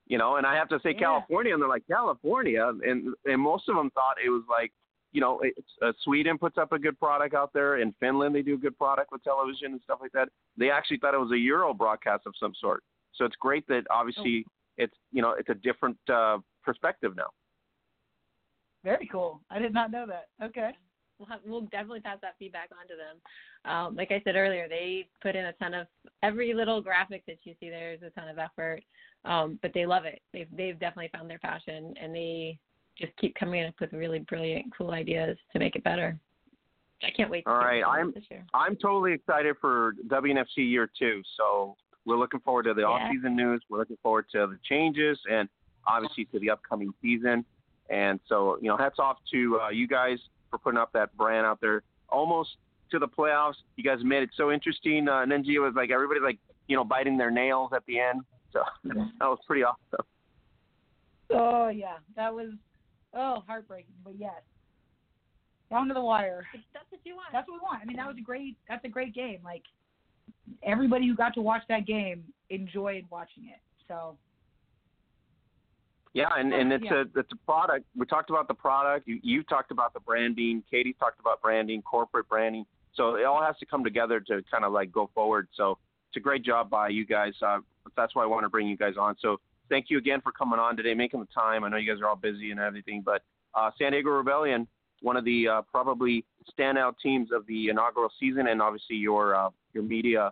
You 0.08 0.18
know, 0.18 0.38
and 0.38 0.46
I 0.46 0.56
have 0.56 0.68
to 0.70 0.80
say 0.80 0.92
Yeah. 0.92 1.00
California, 1.00 1.54
and 1.54 1.62
they're 1.62 1.70
like 1.70 1.88
California, 1.88 2.68
and 2.68 3.14
and 3.26 3.42
most 3.42 3.70
of 3.70 3.76
them 3.76 3.90
thought 3.92 4.18
it 4.24 4.30
was 4.30 4.44
like, 4.50 4.72
you 5.12 5.22
know, 5.22 5.40
it's, 5.44 5.72
uh, 5.82 5.94
Sweden 6.04 6.38
puts 6.38 6.58
up 6.58 6.72
a 6.72 6.80
good 6.80 7.00
product 7.00 7.36
out 7.36 7.54
there. 7.54 7.78
In 7.78 7.94
Finland, 8.00 8.34
they 8.34 8.42
do 8.42 8.56
a 8.56 8.58
good 8.58 8.78
product 8.78 9.12
with 9.12 9.24
television 9.24 9.74
and 9.74 9.82
stuff 9.84 10.00
like 10.02 10.12
that. 10.14 10.30
They 10.58 10.72
actually 10.72 10.98
thought 10.98 11.14
it 11.14 11.20
was 11.20 11.32
a 11.32 11.38
Euro 11.38 11.74
broadcast 11.74 12.26
of 12.26 12.34
some 12.40 12.54
sort. 12.60 12.84
So 13.14 13.26
it's 13.26 13.36
great 13.36 13.66
that 13.68 13.86
obviously 13.92 14.46
it's 14.78 14.96
you 15.12 15.22
know 15.22 15.36
it's 15.38 15.50
a 15.50 15.56
different 15.56 15.98
uh, 16.12 16.38
perspective 16.64 17.16
now. 17.16 17.28
Very 18.84 19.08
cool. 19.12 19.42
I 19.50 19.60
did 19.60 19.74
not 19.74 19.92
know 19.92 20.06
that. 20.08 20.28
Okay. 20.44 20.72
we'll, 21.18 21.28
have, 21.30 21.40
we'll 21.46 21.62
definitely 21.62 22.02
pass 22.02 22.18
that 22.22 22.36
feedback 22.38 22.70
on 22.72 22.88
to 22.88 22.96
them. 22.96 23.72
Um, 23.72 23.96
like 23.96 24.12
I 24.12 24.22
said 24.24 24.36
earlier, 24.36 24.68
they 24.68 25.08
put 25.22 25.36
in 25.36 25.46
a 25.46 25.54
ton 25.54 25.74
of 25.74 25.88
every 26.22 26.54
little 26.54 26.82
graphic 26.82 27.24
that 27.28 27.38
you 27.44 27.54
see 27.60 27.70
there 27.70 27.94
is 27.94 28.02
a 28.02 28.10
ton 28.10 28.28
of 28.28 28.38
effort, 28.38 28.82
um, 29.26 29.58
but 29.62 29.72
they 29.74 29.86
love 29.86 30.06
it. 30.06 30.22
They've 30.34 30.50
they've 30.56 30.80
definitely 30.80 31.12
found 31.14 31.30
their 31.30 31.40
passion, 31.40 31.94
and 32.02 32.14
they 32.14 32.60
just 32.98 33.16
keep 33.18 33.36
coming 33.36 33.66
up 33.66 33.74
with 33.80 33.94
really 33.94 34.20
brilliant, 34.20 34.66
cool 34.78 34.92
ideas 34.92 35.38
to 35.54 35.60
make 35.60 35.76
it 35.76 35.84
better. 35.84 36.18
I 37.04 37.12
can't 37.12 37.30
wait. 37.30 37.46
All 37.48 37.56
right, 37.56 37.84
I'm 37.84 38.12
this 38.14 38.24
year. 38.30 38.46
I'm 38.54 38.76
totally 38.76 39.14
excited 39.14 39.56
for 39.60 39.94
WNFC 40.08 40.58
year 40.58 40.90
two. 40.98 41.22
So 41.38 41.76
we're 42.06 42.18
looking 42.18 42.40
forward 42.42 42.64
to 42.64 42.74
the 42.74 42.82
Yeah. 42.82 42.88
off-season 42.88 43.36
news. 43.36 43.64
We're 43.70 43.80
looking 43.80 43.98
forward 44.04 44.26
to 44.32 44.48
the 44.48 44.60
changes 44.64 45.20
and 45.30 45.48
obviously 45.88 46.26
to 46.26 46.40
the 46.40 46.50
upcoming 46.50 46.94
season. 47.02 47.46
And 47.90 48.20
so 48.28 48.58
you 48.62 48.68
know, 48.68 48.78
hats 48.78 49.00
off 49.00 49.18
to 49.32 49.60
uh, 49.62 49.70
you 49.70 49.88
guys 49.88 50.20
for 50.50 50.58
putting 50.58 50.80
up 50.80 50.92
that 50.94 51.16
brand 51.18 51.46
out 51.46 51.60
there, 51.62 51.84
almost 52.10 52.58
to 52.92 53.00
the 53.00 53.08
playoffs. 53.08 53.56
You 53.76 53.84
guys 53.84 54.00
made 54.04 54.24
it 54.24 54.30
so 54.36 54.52
interesting. 54.52 55.08
Uh, 55.10 55.22
and 55.22 55.32
then 55.32 55.44
was 55.46 55.74
like 55.76 55.92
everybody 55.92 56.20
like 56.20 56.38
you 56.68 56.76
know 56.76 56.84
biting 56.84 57.18
their 57.18 57.32
nails 57.32 57.72
at 57.76 57.86
the 57.86 58.00
end. 58.00 58.22
So 58.52 58.64
that 58.86 58.96
was 59.22 59.40
pretty 59.46 59.64
awesome. 59.64 60.06
Oh 61.30 61.70
yeah, 61.70 61.98
that 62.16 62.34
was 62.34 62.52
oh 63.14 63.44
heartbreaking, 63.48 63.96
but 64.04 64.16
yes, 64.18 64.42
down 65.70 65.88
to 65.88 65.94
the 65.94 66.02
wire. 66.02 66.46
That's 66.74 66.86
what 66.90 67.02
you 67.04 67.16
want. 67.16 67.28
That's 67.32 67.48
what 67.48 67.56
we 67.56 67.60
want. 67.62 67.82
I 67.82 67.86
mean, 67.86 67.98
that 67.98 68.08
was 68.08 68.18
a 68.18 68.22
great. 68.22 68.56
That's 68.70 68.86
a 68.86 68.90
great 68.90 69.14
game. 69.14 69.40
Like 69.44 69.64
everybody 70.64 71.08
who 71.08 71.16
got 71.16 71.34
to 71.36 71.42
watch 71.42 71.64
that 71.70 71.86
game 71.86 72.24
enjoyed 72.50 73.06
watching 73.10 73.46
it. 73.46 73.60
So 73.88 74.18
Yeah, 76.14 76.30
and, 76.38 76.54
and 76.54 76.72
it's 76.72 76.84
Yeah. 76.84 77.04
a 77.16 77.20
it's 77.20 77.32
a 77.32 77.36
product. 77.46 77.86
We 77.96 78.06
talked 78.06 78.30
about 78.30 78.48
the 78.48 78.54
product. 78.54 79.08
You 79.08 79.20
you 79.24 79.42
talked 79.44 79.72
about 79.72 79.94
the 79.94 80.00
branding. 80.00 80.64
Katie 80.70 80.94
talked 80.94 81.20
about 81.20 81.42
branding, 81.42 81.82
corporate 81.82 82.30
branding. 82.30 82.66
So 82.94 83.16
it 83.16 83.24
all 83.24 83.42
has 83.42 83.58
to 83.58 83.66
come 83.66 83.84
together 83.84 84.20
to 84.20 84.44
kind 84.52 84.64
of 84.64 84.72
like 84.72 84.92
go 84.92 85.10
forward. 85.16 85.48
So 85.56 85.80
it's 86.10 86.18
a 86.18 86.20
great 86.20 86.44
job 86.44 86.70
by 86.70 86.90
you 86.90 87.06
guys. 87.06 87.34
Uh, 87.42 87.60
that's 87.98 88.14
why 88.14 88.24
I 88.24 88.28
want 88.28 88.44
to 88.46 88.50
bring 88.50 88.68
you 88.68 88.78
guys 88.78 88.94
on. 89.00 89.16
So 89.20 89.40
thank 89.70 89.90
you 89.90 89.98
again 89.98 90.22
for 90.22 90.32
coming 90.32 90.60
on 90.60 90.78
today, 90.78 90.94
making 90.94 91.20
the 91.20 91.28
time. 91.34 91.64
I 91.64 91.70
know 91.70 91.78
you 91.78 91.92
guys 91.92 92.00
are 92.02 92.08
all 92.08 92.16
busy 92.16 92.52
and 92.52 92.60
everything, 92.60 93.02
but 93.04 93.24
uh, 93.56 93.72
San 93.80 93.94
Diego 93.94 94.12
Rebellion, 94.12 94.68
one 95.04 95.18
of 95.18 95.26
the 95.26 95.48
uh, 95.48 95.62
probably 95.70 96.26
standout 96.58 96.94
teams 97.04 97.30
of 97.32 97.46
the 97.46 97.70
inaugural 97.70 98.10
season, 98.20 98.48
and 98.48 98.62
obviously 98.62 98.96
your 98.96 99.36
uh, 99.36 99.50
your 99.74 99.84
media 99.84 100.32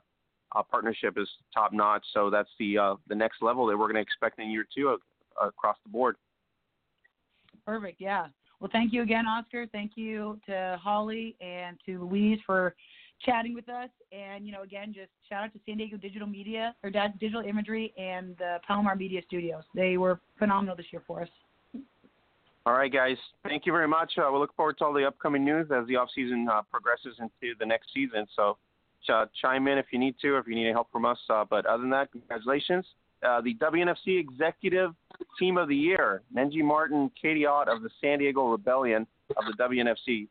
uh, 0.55 0.63
partnership 0.63 1.17
is 1.17 1.29
top 1.53 1.73
notch. 1.73 2.03
So 2.13 2.29
that's 2.29 2.49
the 2.57 2.77
uh, 2.77 2.95
the 3.07 3.15
next 3.15 3.41
level 3.41 3.67
that 3.67 3.77
we're 3.77 3.85
going 3.85 3.95
to 3.95 4.01
expect 4.01 4.39
in 4.39 4.49
year 4.49 4.65
two 4.75 4.89
uh, 4.89 5.47
across 5.47 5.77
the 5.83 5.91
board. 5.91 6.15
perfect. 7.65 7.99
Yeah. 7.99 8.27
Well, 8.59 8.69
thank 8.71 8.93
you 8.93 9.01
again, 9.01 9.25
Oscar. 9.27 9.67
Thank 9.71 9.91
you 9.95 10.39
to 10.45 10.79
Holly 10.81 11.35
and 11.41 11.77
to 11.87 12.03
Louise 12.03 12.39
for 12.45 12.75
chatting 13.25 13.53
with 13.53 13.67
us. 13.69 13.89
And 14.11 14.45
you 14.45 14.51
know, 14.53 14.61
again, 14.61 14.93
just 14.93 15.09
shout 15.27 15.43
out 15.43 15.53
to 15.53 15.59
San 15.65 15.77
Diego 15.77 15.97
Digital 15.97 16.27
Media 16.27 16.75
or 16.83 16.91
Digital 17.19 17.41
Imagery 17.41 17.93
and 17.97 18.37
the 18.37 18.59
Palomar 18.65 18.95
Media 18.95 19.21
Studios. 19.27 19.63
They 19.75 19.97
were 19.97 20.21
phenomenal 20.39 20.75
this 20.75 20.85
year 20.91 21.03
for 21.05 21.21
us. 21.21 21.29
All 22.65 22.73
right, 22.73 22.93
guys. 22.93 23.17
Thank 23.43 23.65
you 23.65 23.71
very 23.71 23.87
much. 23.87 24.13
Uh, 24.17 24.29
we 24.31 24.37
look 24.37 24.55
forward 24.55 24.77
to 24.77 24.85
all 24.85 24.93
the 24.93 25.05
upcoming 25.05 25.43
news 25.43 25.67
as 25.75 25.87
the 25.87 25.95
off 25.95 26.09
season 26.13 26.47
uh, 26.51 26.61
progresses 26.69 27.15
into 27.19 27.55
the 27.59 27.65
next 27.65 27.87
season. 27.93 28.27
So, 28.35 28.57
ch- 29.03 29.29
chime 29.41 29.67
in 29.67 29.79
if 29.79 29.87
you 29.91 29.97
need 29.97 30.15
to, 30.21 30.35
or 30.35 30.39
if 30.39 30.47
you 30.47 30.53
need 30.53 30.65
any 30.65 30.71
help 30.71 30.91
from 30.91 31.05
us. 31.05 31.17
Uh, 31.27 31.43
but 31.49 31.65
other 31.65 31.81
than 31.81 31.89
that, 31.89 32.11
congratulations. 32.11 32.85
Uh, 33.27 33.41
the 33.41 33.55
WNFC 33.55 34.19
Executive 34.19 34.91
Team 35.39 35.57
of 35.57 35.69
the 35.69 35.75
Year, 35.75 36.21
Knengi 36.35 36.63
Martin, 36.63 37.09
Katie 37.19 37.45
Ott 37.45 37.67
of 37.67 37.81
the 37.81 37.89
San 37.99 38.19
Diego 38.19 38.47
Rebellion 38.49 39.07
of 39.37 39.43
the 39.45 39.63
WNFC. 39.63 40.27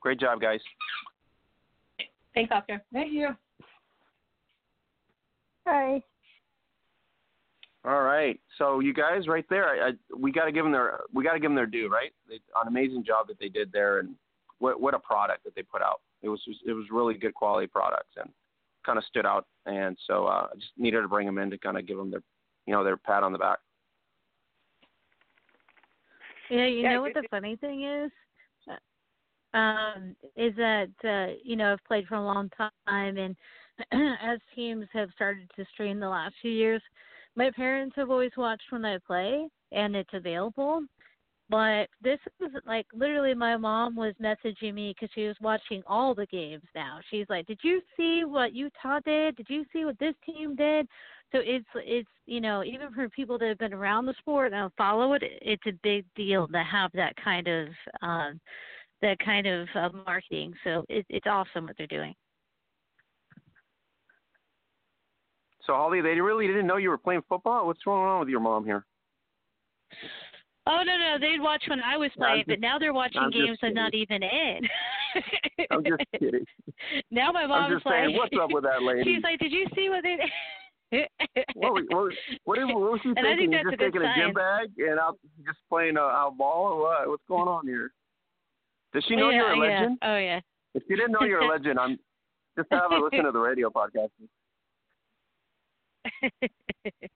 Great 0.00 0.20
job, 0.20 0.40
guys. 0.40 0.60
Thanks, 2.34 2.50
Oscar. 2.52 2.82
Thank 2.92 3.12
you. 3.12 3.28
Hi. 5.66 6.02
All 7.86 8.02
right. 8.02 8.40
So 8.56 8.80
you 8.80 8.94
guys, 8.94 9.28
right 9.28 9.44
there, 9.50 9.68
I, 9.68 9.88
I, 9.88 9.92
we 10.16 10.32
got 10.32 10.46
to 10.46 10.52
give 10.52 10.64
them 10.64 10.72
their 10.72 11.00
we 11.12 11.22
got 11.22 11.34
to 11.34 11.38
give 11.38 11.50
them 11.50 11.56
their 11.56 11.66
due, 11.66 11.88
right? 11.88 12.12
They, 12.28 12.36
an 12.60 12.68
amazing 12.68 13.04
job 13.04 13.28
that 13.28 13.38
they 13.38 13.48
did 13.48 13.70
there, 13.72 13.98
and 13.98 14.14
what 14.58 14.80
what 14.80 14.94
a 14.94 14.98
product 14.98 15.44
that 15.44 15.54
they 15.54 15.62
put 15.62 15.82
out. 15.82 16.00
It 16.22 16.28
was 16.28 16.40
it 16.66 16.72
was 16.72 16.86
really 16.90 17.14
good 17.14 17.34
quality 17.34 17.66
products, 17.66 18.16
and 18.16 18.30
kind 18.86 18.98
of 18.98 19.04
stood 19.04 19.26
out. 19.26 19.46
And 19.66 19.98
so 20.06 20.26
uh, 20.26 20.48
I 20.50 20.54
just 20.54 20.72
needed 20.78 21.02
to 21.02 21.08
bring 21.08 21.26
them 21.26 21.38
in 21.38 21.50
to 21.50 21.58
kind 21.58 21.76
of 21.76 21.86
give 21.86 21.98
them 21.98 22.10
their 22.10 22.22
you 22.66 22.72
know 22.72 22.84
their 22.84 22.96
pat 22.96 23.22
on 23.22 23.32
the 23.32 23.38
back. 23.38 23.58
Yeah, 26.50 26.66
you 26.66 26.88
know 26.88 27.02
what 27.02 27.14
the 27.14 27.24
funny 27.30 27.56
thing 27.56 27.84
is? 27.84 28.10
Um, 29.54 30.16
is 30.36 30.52
that 30.56 30.90
uh, 31.04 31.34
you 31.44 31.54
know, 31.54 31.72
I've 31.72 31.84
played 31.84 32.06
for 32.06 32.16
a 32.16 32.24
long 32.24 32.50
time 32.56 32.70
and 33.18 33.36
as 33.92 34.38
teams 34.54 34.86
have 34.92 35.10
started 35.14 35.48
to 35.56 35.64
stream 35.72 36.00
the 36.00 36.08
last 36.08 36.34
few 36.42 36.50
years, 36.50 36.82
my 37.36 37.50
parents 37.50 37.94
have 37.96 38.10
always 38.10 38.32
watched 38.36 38.70
when 38.70 38.84
I 38.84 38.98
play 39.06 39.48
and 39.72 39.96
it's 39.96 40.10
available. 40.12 40.82
But 41.50 41.88
this 42.02 42.18
is 42.40 42.50
like 42.66 42.86
literally 42.94 43.34
my 43.34 43.56
mom 43.56 43.96
was 43.96 44.14
messaging 44.22 44.74
me 44.74 44.94
because 44.94 45.12
she 45.14 45.26
was 45.26 45.36
watching 45.42 45.82
all 45.86 46.14
the 46.14 46.26
games 46.26 46.64
now. 46.74 47.00
She's 47.10 47.26
like, 47.28 47.46
"Did 47.46 47.60
you 47.62 47.82
see 47.96 48.24
what 48.24 48.54
Utah 48.54 49.00
did? 49.04 49.36
Did 49.36 49.46
you 49.50 49.66
see 49.70 49.84
what 49.84 49.98
this 49.98 50.14
team 50.24 50.56
did?" 50.56 50.88
So 51.32 51.40
it's 51.42 51.66
it's 51.74 52.08
you 52.24 52.40
know 52.40 52.64
even 52.64 52.94
for 52.94 53.10
people 53.10 53.38
that 53.38 53.48
have 53.48 53.58
been 53.58 53.74
around 53.74 54.06
the 54.06 54.14
sport 54.20 54.54
and 54.54 54.72
follow 54.78 55.12
it, 55.12 55.22
it's 55.22 55.66
a 55.66 55.78
big 55.82 56.06
deal 56.16 56.48
to 56.48 56.62
have 56.62 56.90
that 56.92 57.14
kind 57.22 57.46
of 57.46 57.68
um, 58.00 58.40
that 59.02 59.18
kind 59.18 59.46
of 59.46 59.68
uh, 59.74 59.90
marketing. 60.06 60.54
So 60.64 60.86
it, 60.88 61.04
it's 61.10 61.26
awesome 61.26 61.66
what 61.66 61.76
they're 61.76 61.86
doing. 61.86 62.14
So 65.66 65.74
Holly, 65.74 66.00
they 66.00 66.20
really 66.20 66.46
didn't 66.46 66.66
know 66.66 66.76
you 66.76 66.90
were 66.90 66.98
playing 66.98 67.22
football. 67.28 67.66
What's 67.66 67.82
going 67.82 68.02
on 68.02 68.20
with 68.20 68.28
your 68.28 68.40
mom 68.40 68.64
here? 68.64 68.84
Oh 70.66 70.82
no 70.84 70.96
no, 70.96 71.16
they'd 71.20 71.40
watch 71.40 71.62
when 71.68 71.80
I 71.80 71.96
was 71.96 72.10
playing, 72.16 72.44
but 72.46 72.58
now 72.58 72.78
they're 72.78 72.94
watching 72.94 73.20
I'm 73.20 73.30
games 73.30 73.58
I'm 73.62 73.74
not 73.74 73.94
even 73.94 74.22
in. 74.22 74.60
I'm 75.70 75.84
just 75.84 76.02
kidding. 76.18 76.46
now 77.10 77.32
my 77.32 77.42
I'm 77.42 77.48
mom's 77.48 77.74
just 77.74 77.86
like, 77.86 77.94
saying, 77.94 78.16
what's 78.16 78.34
up 78.40 78.50
with 78.50 78.64
that 78.64 78.82
lady? 78.86 79.02
She's 79.04 79.22
like, 79.22 79.38
did 79.38 79.52
you 79.52 79.66
see 79.74 79.90
what 79.90 80.02
they? 80.02 80.16
what, 81.54 81.72
what, 81.72 82.12
what, 82.44 82.58
what 82.58 82.92
was 82.92 83.00
she 83.02 83.10
And 83.10 83.18
I 83.18 83.36
thinking? 83.36 83.50
think 83.50 83.52
You 83.52 83.58
that's 83.58 83.76
just 83.76 83.82
a 83.82 83.84
taking 83.84 84.02
a 84.02 84.14
gym 84.16 84.32
bag 84.32 84.70
and 84.78 84.98
out 84.98 85.18
just 85.44 85.58
playing 85.68 85.96
uh, 85.96 86.02
a, 86.02 86.28
a 86.28 86.30
ball 86.30 86.72
or 86.72 86.82
what? 86.82 87.08
What's 87.08 87.24
going 87.28 87.48
on 87.48 87.66
here? 87.66 87.92
Does 88.94 89.04
she 89.08 89.16
know 89.16 89.30
yeah, 89.30 89.36
you're 89.36 89.52
a 89.52 89.56
yeah. 89.56 89.80
legend? 89.80 89.98
Oh 90.02 90.16
yeah. 90.16 90.40
If 90.74 90.82
you 90.88 90.96
didn't 90.96 91.12
know 91.12 91.26
you're 91.26 91.40
a 91.40 91.48
legend, 91.48 91.78
I'm 91.78 91.98
just 92.56 92.68
have 92.70 92.92
a 92.92 92.96
listen 92.96 93.24
to 93.24 93.32
the 93.32 93.38
radio 93.38 93.68
podcast. 93.70 94.08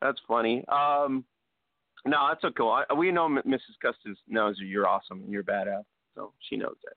That's 0.00 0.18
funny. 0.26 0.64
Um, 0.68 1.24
no, 2.04 2.28
that's 2.28 2.42
okay. 2.42 2.84
I, 2.90 2.94
we 2.94 3.12
know 3.12 3.28
Mrs. 3.28 3.78
Custis 3.80 4.18
knows 4.26 4.56
you're 4.58 4.88
awesome 4.88 5.22
and 5.22 5.30
you're 5.30 5.44
badass, 5.44 5.84
so 6.16 6.32
she 6.48 6.56
knows 6.56 6.76
it. 6.84 6.96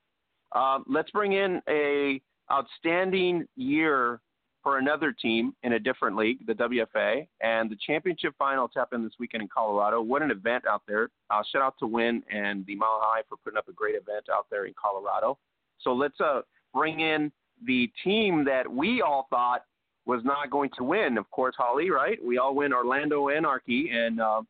Um, 0.58 0.84
let's 0.88 1.12
bring 1.12 1.34
in 1.34 1.62
a 1.70 2.22
outstanding 2.52 3.46
year 3.56 4.22
for 4.64 4.80
another 4.80 5.12
team 5.12 5.54
in 5.62 5.74
a 5.74 5.80
different 5.80 6.18
league, 6.18 6.40
the 6.48 6.54
WFA, 6.54 7.28
and 7.42 7.70
the 7.70 7.78
championship 7.86 8.34
finals 8.40 8.72
happened 8.76 9.06
this 9.06 9.14
weekend 9.20 9.44
in 9.44 9.50
Colorado. 9.54 10.02
What 10.02 10.24
an 10.24 10.32
event 10.32 10.64
out 10.68 10.82
there! 10.88 11.10
Uh, 11.30 11.44
shout 11.52 11.62
out 11.62 11.76
to 11.80 11.86
Win 11.86 12.24
and 12.34 12.66
the 12.66 12.76
Mile 12.76 13.00
High 13.04 13.22
for 13.30 13.38
putting 13.44 13.58
up 13.58 13.68
a 13.68 13.74
great 13.74 13.94
event 13.94 14.26
out 14.34 14.48
there 14.50 14.66
in 14.66 14.74
Colorado. 14.74 15.38
So 15.82 15.94
let's 15.94 16.20
uh, 16.20 16.42
bring 16.74 17.02
in 17.02 17.32
the 17.64 17.92
team 18.04 18.44
that 18.46 18.68
we 18.68 19.04
all 19.04 19.28
thought 19.30 19.62
was 20.06 20.22
not 20.24 20.50
going 20.50 20.70
to 20.78 20.84
win. 20.84 21.18
Of 21.18 21.30
course, 21.32 21.56
Holly, 21.58 21.90
right? 21.90 22.24
We 22.24 22.38
all 22.38 22.56
win 22.56 22.74
Orlando 22.74 23.30
Anarchy, 23.30 23.90
and 23.92 24.22
uh, 24.22 24.42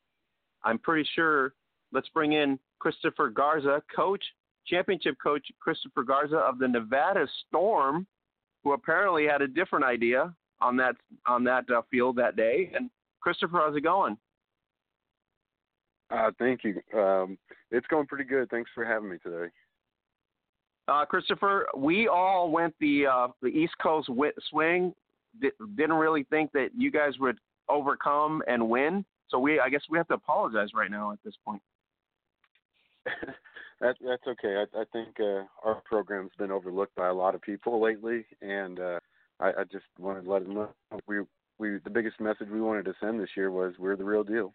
I'm 0.63 0.79
pretty 0.79 1.07
sure. 1.15 1.53
Let's 1.91 2.09
bring 2.09 2.33
in 2.33 2.59
Christopher 2.79 3.29
Garza, 3.29 3.81
coach, 3.95 4.23
championship 4.67 5.15
coach 5.21 5.45
Christopher 5.59 6.03
Garza 6.03 6.37
of 6.37 6.59
the 6.59 6.67
Nevada 6.67 7.27
Storm, 7.47 8.05
who 8.63 8.73
apparently 8.73 9.25
had 9.27 9.41
a 9.41 9.47
different 9.47 9.85
idea 9.85 10.33
on 10.61 10.75
that 10.77 10.95
on 11.25 11.43
that 11.45 11.65
uh, 11.69 11.81
field 11.89 12.17
that 12.17 12.35
day. 12.35 12.71
And 12.75 12.89
Christopher, 13.21 13.59
how's 13.59 13.77
it 13.77 13.81
going? 13.81 14.17
Uh, 16.11 16.31
thank 16.37 16.61
you. 16.63 16.81
Um, 16.99 17.37
it's 17.71 17.87
going 17.87 18.07
pretty 18.07 18.25
good. 18.25 18.49
Thanks 18.49 18.69
for 18.75 18.85
having 18.85 19.09
me 19.09 19.17
today. 19.23 19.49
Uh, 20.87 21.05
Christopher, 21.05 21.67
we 21.75 22.07
all 22.07 22.51
went 22.51 22.75
the 22.79 23.07
uh, 23.07 23.27
the 23.41 23.47
East 23.47 23.73
Coast 23.81 24.07
wi- 24.07 24.33
swing. 24.49 24.93
Di- 25.41 25.51
didn't 25.75 25.95
really 25.95 26.23
think 26.23 26.51
that 26.53 26.69
you 26.75 26.91
guys 26.91 27.13
would 27.19 27.37
overcome 27.69 28.41
and 28.47 28.69
win. 28.69 29.05
So 29.29 29.39
we, 29.39 29.59
I 29.59 29.69
guess, 29.69 29.81
we 29.89 29.97
have 29.97 30.07
to 30.09 30.13
apologize 30.13 30.69
right 30.75 30.91
now 30.91 31.11
at 31.11 31.19
this 31.23 31.33
point. 31.43 31.61
that, 33.05 33.95
that's 34.05 34.27
okay. 34.27 34.63
I, 34.63 34.79
I 34.79 34.83
think 34.91 35.19
uh, 35.19 35.43
our 35.63 35.81
program's 35.85 36.31
been 36.37 36.51
overlooked 36.51 36.95
by 36.95 37.07
a 37.07 37.13
lot 37.13 37.35
of 37.35 37.41
people 37.41 37.81
lately, 37.81 38.25
and 38.41 38.79
uh, 38.79 38.99
I, 39.39 39.47
I 39.47 39.63
just 39.71 39.85
wanted 39.99 40.25
to 40.25 40.31
let 40.31 40.43
them 40.43 40.55
know 40.55 40.69
we 41.07 41.19
we 41.57 41.79
the 41.83 41.89
biggest 41.89 42.19
message 42.19 42.47
we 42.51 42.61
wanted 42.61 42.85
to 42.85 42.93
send 42.99 43.19
this 43.19 43.29
year 43.35 43.51
was 43.51 43.73
we're 43.79 43.95
the 43.95 44.03
real 44.03 44.23
deal. 44.23 44.53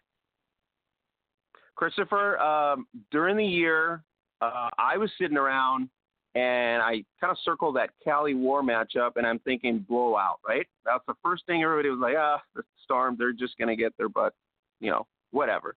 Christopher, 1.75 2.37
um, 2.39 2.85
during 3.11 3.37
the 3.37 3.45
year, 3.45 4.03
uh, 4.41 4.69
I 4.77 4.97
was 4.97 5.09
sitting 5.19 5.37
around 5.37 5.89
and 6.35 6.81
I 6.81 7.03
kind 7.19 7.31
of 7.31 7.37
circled 7.43 7.75
that 7.75 7.89
Cali 8.03 8.33
War 8.33 8.63
matchup, 8.63 9.11
and 9.17 9.27
I'm 9.27 9.39
thinking 9.39 9.85
blowout, 9.87 10.39
right? 10.47 10.65
That's 10.85 11.03
the 11.07 11.13
first 11.23 11.45
thing 11.45 11.63
everybody 11.63 11.89
was 11.89 11.99
like, 11.99 12.15
ah, 12.17 12.41
the 12.55 12.63
Storm, 12.83 13.15
they're 13.19 13.33
just 13.33 13.57
going 13.57 13.67
to 13.67 13.75
get 13.75 13.93
their 13.97 14.09
butt, 14.09 14.33
you 14.79 14.89
know, 14.91 15.05
whatever. 15.31 15.75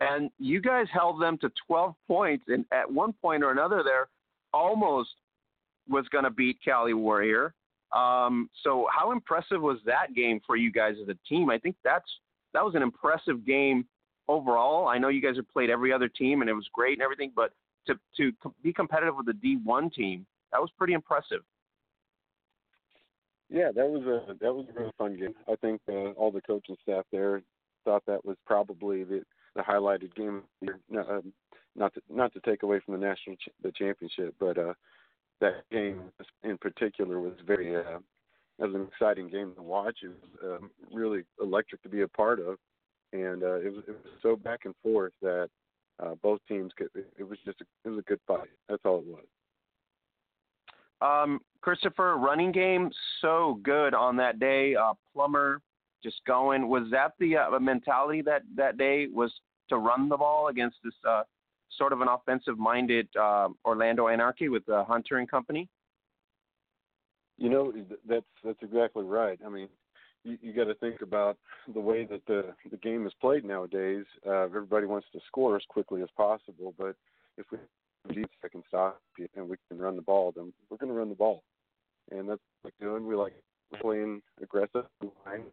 And 0.00 0.30
you 0.38 0.60
guys 0.60 0.86
held 0.92 1.22
them 1.22 1.38
to 1.38 1.50
12 1.66 1.94
points, 2.08 2.44
and 2.48 2.64
at 2.72 2.90
one 2.90 3.12
point 3.22 3.44
or 3.44 3.52
another, 3.52 3.82
there 3.84 4.08
almost 4.52 5.10
was 5.88 6.06
going 6.10 6.24
to 6.24 6.30
beat 6.30 6.58
Cali 6.64 6.94
Warrior. 6.94 7.54
Um, 7.94 8.50
so 8.64 8.88
how 8.92 9.12
impressive 9.12 9.62
was 9.62 9.78
that 9.86 10.14
game 10.14 10.40
for 10.44 10.56
you 10.56 10.72
guys 10.72 10.96
as 11.00 11.08
a 11.08 11.28
team? 11.28 11.50
I 11.50 11.58
think 11.58 11.76
that's 11.84 12.08
that 12.52 12.64
was 12.64 12.74
an 12.74 12.82
impressive 12.82 13.46
game 13.46 13.86
overall. 14.28 14.88
I 14.88 14.98
know 14.98 15.08
you 15.08 15.20
guys 15.20 15.36
have 15.36 15.48
played 15.52 15.70
every 15.70 15.92
other 15.92 16.08
team, 16.08 16.40
and 16.40 16.50
it 16.50 16.54
was 16.54 16.66
great 16.72 16.94
and 16.94 17.02
everything, 17.02 17.32
but 17.34 17.52
to 17.86 17.98
to 18.16 18.32
be 18.62 18.72
competitive 18.72 19.16
with 19.16 19.26
the 19.26 19.32
D1 19.32 19.92
team, 19.92 20.26
that 20.52 20.60
was 20.60 20.70
pretty 20.76 20.94
impressive. 20.94 21.40
Yeah, 23.50 23.70
that 23.74 23.88
was 23.88 24.02
a 24.02 24.34
that 24.40 24.54
was 24.54 24.66
a 24.70 24.78
really 24.78 24.92
fun 24.98 25.16
game. 25.16 25.34
I 25.48 25.56
think 25.56 25.80
uh, 25.88 26.12
all 26.12 26.30
the 26.30 26.40
coaching 26.40 26.76
staff 26.82 27.04
there 27.12 27.42
thought 27.84 28.02
that 28.06 28.24
was 28.24 28.36
probably 28.46 29.04
the 29.04 29.22
the 29.54 29.62
highlighted 29.62 30.14
game. 30.14 30.42
Uh, 30.66 31.20
not 31.76 31.92
to 31.94 32.00
not 32.08 32.32
to 32.32 32.40
take 32.40 32.62
away 32.62 32.80
from 32.80 32.94
the 32.94 33.06
national 33.06 33.36
ch- 33.36 33.50
the 33.62 33.72
championship, 33.72 34.34
but 34.38 34.58
uh, 34.58 34.74
that 35.40 35.68
game 35.70 36.02
in 36.42 36.56
particular 36.58 37.20
was 37.20 37.34
very 37.46 37.76
uh, 37.76 37.98
was 38.58 38.74
an 38.74 38.86
exciting 38.90 39.28
game 39.28 39.52
to 39.56 39.62
watch. 39.62 39.98
It 40.02 40.08
was 40.08 40.58
um, 40.60 40.70
really 40.92 41.24
electric 41.40 41.82
to 41.82 41.88
be 41.88 42.02
a 42.02 42.08
part 42.08 42.40
of, 42.40 42.56
and 43.12 43.42
uh, 43.42 43.56
it 43.56 43.72
was 43.74 43.84
it 43.88 43.92
was 43.92 44.12
so 44.22 44.36
back 44.36 44.60
and 44.64 44.74
forth 44.82 45.12
that 45.22 45.50
uh, 46.02 46.14
both 46.22 46.40
teams 46.48 46.72
could. 46.76 46.88
It 47.18 47.24
was 47.24 47.38
just 47.44 47.60
a, 47.60 47.64
it 47.84 47.90
was 47.90 47.98
a 47.98 48.02
good 48.02 48.20
fight. 48.26 48.48
That's 48.68 48.82
all 48.84 48.98
it 48.98 49.06
was. 49.06 49.24
Um, 51.00 51.40
Christopher, 51.60 52.16
running 52.16 52.52
game 52.52 52.90
so 53.20 53.58
good 53.62 53.94
on 53.94 54.16
that 54.16 54.38
day. 54.38 54.74
Uh, 54.74 54.94
Plummer 55.12 55.60
just 56.02 56.20
going. 56.26 56.68
Was 56.68 56.84
that 56.90 57.12
the 57.18 57.36
uh, 57.36 57.58
mentality 57.58 58.22
that 58.22 58.42
that 58.56 58.78
day 58.78 59.06
was 59.12 59.32
to 59.68 59.78
run 59.78 60.08
the 60.08 60.16
ball 60.16 60.48
against 60.48 60.76
this 60.84 60.94
uh, 61.08 61.22
sort 61.76 61.92
of 61.92 62.00
an 62.00 62.08
offensive-minded 62.08 63.08
uh, 63.20 63.48
Orlando 63.64 64.08
Anarchy 64.08 64.48
with 64.48 64.68
uh, 64.68 64.84
Hunter 64.84 65.18
and 65.18 65.28
company? 65.30 65.68
You 67.38 67.48
know, 67.48 67.72
that's 68.08 68.26
that's 68.44 68.62
exactly 68.62 69.04
right. 69.04 69.38
I 69.44 69.48
mean, 69.48 69.68
you, 70.24 70.38
you 70.42 70.52
got 70.52 70.64
to 70.64 70.74
think 70.74 71.02
about 71.02 71.36
the 71.72 71.80
way 71.80 72.04
that 72.04 72.24
the 72.26 72.54
the 72.70 72.76
game 72.78 73.06
is 73.06 73.12
played 73.20 73.44
nowadays. 73.44 74.04
Uh, 74.26 74.42
everybody 74.42 74.86
wants 74.86 75.06
to 75.12 75.20
score 75.26 75.56
as 75.56 75.62
quickly 75.68 76.02
as 76.02 76.08
possible, 76.16 76.74
but 76.78 76.96
if 77.36 77.46
we 77.50 77.58
defense 78.08 78.28
can 78.50 78.62
stop 78.68 79.00
you 79.18 79.28
and 79.36 79.48
we 79.48 79.56
can 79.68 79.78
run 79.78 79.96
the 79.96 80.02
ball, 80.02 80.32
then 80.34 80.52
we're 80.68 80.76
going 80.76 80.92
to 80.92 80.98
run 80.98 81.08
the 81.08 81.14
ball, 81.14 81.42
and 82.10 82.28
that's 82.28 82.40
what 82.62 82.72
we're 82.80 82.88
doing. 82.88 83.06
We 83.06 83.14
like 83.14 83.34
playing 83.80 84.22
aggressive 84.42 84.84
line, 85.26 85.44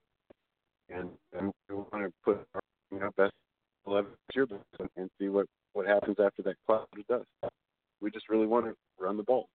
and, 0.90 1.10
and 1.38 1.52
we 1.70 1.76
want 1.76 2.06
to 2.06 2.12
put 2.24 2.46
our 2.54 2.62
you 2.92 3.00
know 3.00 3.10
best 3.18 3.34
eleven 3.86 4.12
year 4.36 4.48
and 4.98 5.10
see 5.20 5.30
what 5.30 5.46
what 5.74 5.88
happens 5.88 6.18
after 6.24 6.42
that 6.44 6.56
cloud 6.66 6.88
of 6.98 7.08
dust. 7.08 7.54
We 8.02 8.12
just 8.12 8.30
really 8.30 8.48
want 8.48 8.66
to 8.66 8.76
run 9.00 9.18
the 9.18 9.24
ball. 9.24 9.48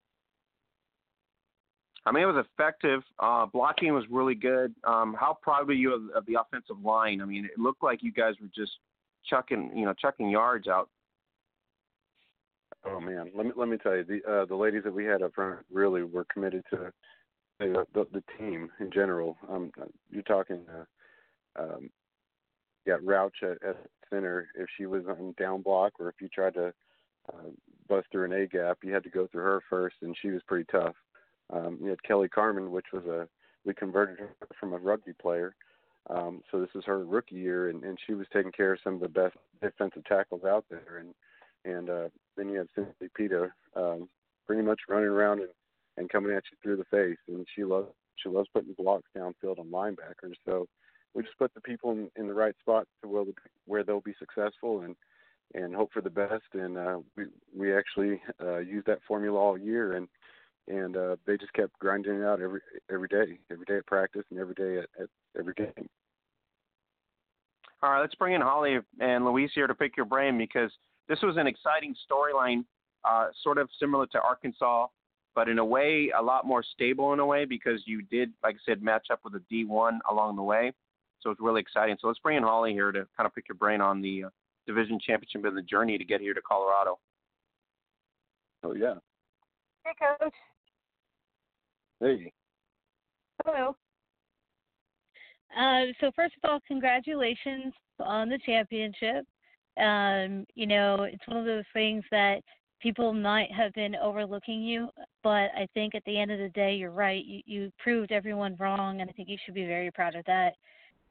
I 2.06 2.12
mean, 2.12 2.22
it 2.22 2.26
was 2.26 2.46
effective. 2.76 3.02
Uh, 3.18 3.46
blocking 3.46 3.92
was 3.92 4.04
really 4.10 4.34
good. 4.34 4.74
Um, 4.84 5.16
how 5.18 5.38
proud 5.42 5.66
were 5.66 5.72
you 5.72 5.94
of, 5.94 6.02
of 6.14 6.26
the 6.26 6.36
offensive 6.40 6.82
line? 6.84 7.20
I 7.20 7.24
mean, 7.24 7.44
it 7.44 7.58
looked 7.58 7.82
like 7.82 8.02
you 8.02 8.12
guys 8.12 8.34
were 8.40 8.50
just 8.54 8.72
chucking, 9.28 9.72
you 9.74 9.84
know, 9.84 9.94
chucking 9.94 10.30
yards 10.30 10.68
out. 10.68 10.88
Oh 12.84 13.00
man, 13.00 13.30
let 13.34 13.46
me 13.46 13.52
let 13.56 13.68
me 13.68 13.78
tell 13.78 13.96
you, 13.96 14.04
the 14.04 14.20
uh, 14.30 14.44
the 14.44 14.54
ladies 14.54 14.82
that 14.84 14.94
we 14.94 15.04
had 15.04 15.22
up 15.22 15.34
front 15.34 15.60
really 15.72 16.04
were 16.04 16.26
committed 16.32 16.62
to 16.70 16.92
the 17.58 17.84
the, 17.94 18.06
the 18.12 18.22
team 18.38 18.70
in 18.78 18.90
general. 18.92 19.36
Um, 19.50 19.72
you're 20.10 20.22
talking, 20.22 20.60
uh, 20.70 21.62
um, 21.62 21.90
yeah, 22.86 22.96
Rouch 23.02 23.34
at, 23.42 23.62
at 23.68 23.76
center. 24.08 24.48
If 24.54 24.68
she 24.76 24.86
was 24.86 25.02
on 25.08 25.34
down 25.38 25.62
block, 25.62 25.94
or 25.98 26.08
if 26.08 26.16
you 26.20 26.28
tried 26.28 26.54
to 26.54 26.72
uh, 27.32 27.48
bust 27.88 28.06
through 28.12 28.26
an 28.26 28.32
A 28.40 28.46
gap, 28.46 28.78
you 28.84 28.94
had 28.94 29.02
to 29.02 29.10
go 29.10 29.26
through 29.26 29.42
her 29.42 29.62
first, 29.68 29.96
and 30.02 30.16
she 30.22 30.28
was 30.28 30.42
pretty 30.46 30.66
tough. 30.70 30.94
Um, 31.52 31.78
you 31.80 31.90
had 31.90 32.02
Kelly 32.02 32.28
Carmen, 32.28 32.70
which 32.70 32.86
was 32.92 33.04
a 33.04 33.28
we 33.64 33.74
converted 33.74 34.18
her 34.20 34.36
from 34.58 34.72
a 34.72 34.78
rugby 34.78 35.12
player. 35.20 35.54
Um, 36.08 36.42
so 36.50 36.60
this 36.60 36.70
is 36.76 36.84
her 36.84 37.04
rookie 37.04 37.34
year, 37.34 37.68
and, 37.68 37.82
and 37.82 37.98
she 38.06 38.14
was 38.14 38.26
taking 38.32 38.52
care 38.52 38.72
of 38.72 38.78
some 38.84 38.94
of 38.94 39.00
the 39.00 39.08
best 39.08 39.36
defensive 39.60 40.04
tackles 40.04 40.44
out 40.44 40.64
there. 40.70 40.98
And 41.00 41.14
and 41.64 41.90
uh, 41.90 42.08
then 42.36 42.48
you 42.48 42.58
had 42.58 42.68
Cynthia 42.74 43.08
Pita, 43.16 43.50
um, 43.74 44.08
pretty 44.46 44.62
much 44.62 44.82
running 44.88 45.08
around 45.08 45.40
and, 45.40 45.50
and 45.96 46.08
coming 46.08 46.32
at 46.32 46.44
you 46.50 46.56
through 46.62 46.76
the 46.76 46.84
face. 46.84 47.18
And 47.28 47.44
she 47.54 47.64
loves 47.64 47.88
she 48.16 48.28
loves 48.28 48.48
putting 48.52 48.74
blocks 48.74 49.08
downfield 49.16 49.58
on 49.58 49.66
linebackers. 49.66 50.34
So 50.44 50.66
we 51.14 51.22
just 51.22 51.38
put 51.38 51.52
the 51.54 51.60
people 51.60 51.90
in, 51.90 52.08
in 52.16 52.28
the 52.28 52.34
right 52.34 52.54
spot 52.60 52.86
to 53.02 53.08
where, 53.08 53.24
where 53.66 53.82
they'll 53.82 54.00
be 54.00 54.14
successful 54.18 54.82
and 54.82 54.94
and 55.54 55.74
hope 55.74 55.92
for 55.92 56.02
the 56.02 56.10
best. 56.10 56.44
And 56.52 56.78
uh, 56.78 56.98
we 57.16 57.24
we 57.56 57.76
actually 57.76 58.22
uh, 58.40 58.58
used 58.58 58.86
that 58.86 59.00
formula 59.08 59.38
all 59.38 59.58
year 59.58 59.94
and 59.94 60.06
and 60.68 60.96
uh, 60.96 61.16
they 61.26 61.36
just 61.36 61.52
kept 61.52 61.78
grinding 61.78 62.20
it 62.20 62.24
out 62.24 62.40
every 62.40 62.60
every 62.90 63.08
day, 63.08 63.38
every 63.50 63.64
day 63.66 63.78
at 63.78 63.86
practice, 63.86 64.24
and 64.30 64.38
every 64.38 64.54
day 64.54 64.78
at, 64.78 65.02
at 65.02 65.08
every 65.38 65.54
game. 65.54 65.88
All 67.82 67.90
right, 67.90 68.00
let's 68.00 68.14
bring 68.14 68.34
in 68.34 68.40
Holly 68.40 68.78
and 69.00 69.24
Louise 69.24 69.50
here 69.54 69.66
to 69.66 69.74
pick 69.74 69.96
your 69.96 70.06
brain 70.06 70.38
because 70.38 70.70
this 71.08 71.20
was 71.22 71.36
an 71.36 71.46
exciting 71.46 71.94
storyline, 72.10 72.64
uh, 73.04 73.28
sort 73.42 73.58
of 73.58 73.68
similar 73.78 74.06
to 74.06 74.20
Arkansas, 74.20 74.86
but 75.34 75.48
in 75.48 75.58
a 75.58 75.64
way 75.64 76.10
a 76.18 76.22
lot 76.22 76.46
more 76.46 76.62
stable 76.62 77.12
in 77.12 77.20
a 77.20 77.26
way 77.26 77.44
because 77.44 77.82
you 77.84 78.02
did, 78.02 78.32
like 78.42 78.56
I 78.56 78.58
said, 78.64 78.82
match 78.82 79.08
up 79.12 79.20
with 79.24 79.34
a 79.34 79.54
D1 79.54 79.98
along 80.10 80.36
the 80.36 80.42
way. 80.42 80.72
So 81.20 81.30
it's 81.30 81.40
really 81.40 81.60
exciting. 81.60 81.96
So 82.00 82.08
let's 82.08 82.18
bring 82.18 82.38
in 82.38 82.42
Holly 82.42 82.72
here 82.72 82.92
to 82.92 83.06
kind 83.16 83.26
of 83.26 83.34
pick 83.34 83.48
your 83.48 83.56
brain 83.56 83.80
on 83.80 84.00
the 84.00 84.24
uh, 84.24 84.28
division 84.66 84.98
championship 84.98 85.44
and 85.44 85.56
the 85.56 85.62
journey 85.62 85.98
to 85.98 86.04
get 86.04 86.20
here 86.20 86.34
to 86.34 86.42
Colorado. 86.42 86.98
Oh 88.64 88.74
yeah. 88.74 88.94
Hey, 89.84 89.92
coach. 89.98 90.34
Hey. 92.00 92.30
Hello. 93.44 93.74
Uh, 95.56 95.86
so 96.00 96.10
first 96.14 96.34
of 96.42 96.50
all, 96.50 96.60
congratulations 96.66 97.72
on 98.00 98.28
the 98.28 98.38
championship. 98.44 99.24
Um, 99.80 100.44
you 100.54 100.66
know, 100.66 101.04
it's 101.04 101.26
one 101.26 101.38
of 101.38 101.46
those 101.46 101.64
things 101.72 102.04
that 102.10 102.42
people 102.80 103.14
might 103.14 103.50
have 103.52 103.72
been 103.72 103.96
overlooking 103.96 104.62
you, 104.62 104.88
but 105.22 105.50
I 105.56 105.66
think 105.72 105.94
at 105.94 106.04
the 106.04 106.18
end 106.18 106.30
of 106.30 106.38
the 106.38 106.50
day, 106.50 106.74
you're 106.74 106.90
right. 106.90 107.24
You, 107.24 107.40
you 107.46 107.72
proved 107.78 108.12
everyone 108.12 108.56
wrong, 108.58 109.00
and 109.00 109.08
I 109.08 109.12
think 109.14 109.28
you 109.28 109.38
should 109.44 109.54
be 109.54 109.66
very 109.66 109.90
proud 109.90 110.14
of 110.14 110.24
that. 110.26 110.54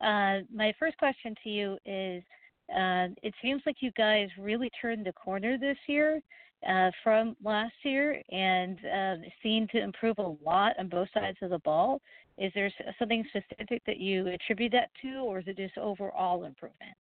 Uh, 0.02 0.46
my 0.54 0.74
first 0.78 0.98
question 0.98 1.34
to 1.44 1.50
you 1.50 1.78
is 1.86 2.24
uh, 2.70 3.08
it 3.24 3.34
seems 3.42 3.62
like 3.66 3.78
you 3.80 3.92
guys 3.98 4.30
really 4.38 4.70
turned 4.80 5.06
the 5.06 5.14
corner 5.14 5.58
this 5.58 5.78
year 5.88 6.22
uh, 6.68 6.92
from 7.04 7.36
last 7.44 7.74
year 7.84 8.22
and 8.32 8.80
uh, 8.86 9.16
seem 9.44 9.68
to 9.70 9.82
improve 9.82 10.18
a 10.20 10.36
lot 10.44 10.74
on 10.80 10.90
both 10.90 11.08
sides 11.14 11.38
of 11.42 11.50
the 11.50 11.60
ball. 11.60 12.02
Is 12.38 12.52
there 12.54 12.72
something 13.00 13.24
specific 13.30 13.82
that 13.86 13.98
you 13.98 14.28
attribute 14.28 14.74
that 14.74 14.90
to, 15.02 15.20
or 15.20 15.40
is 15.40 15.48
it 15.48 15.58
just 15.58 15.78
overall 15.78 16.44
improvement? 16.44 16.94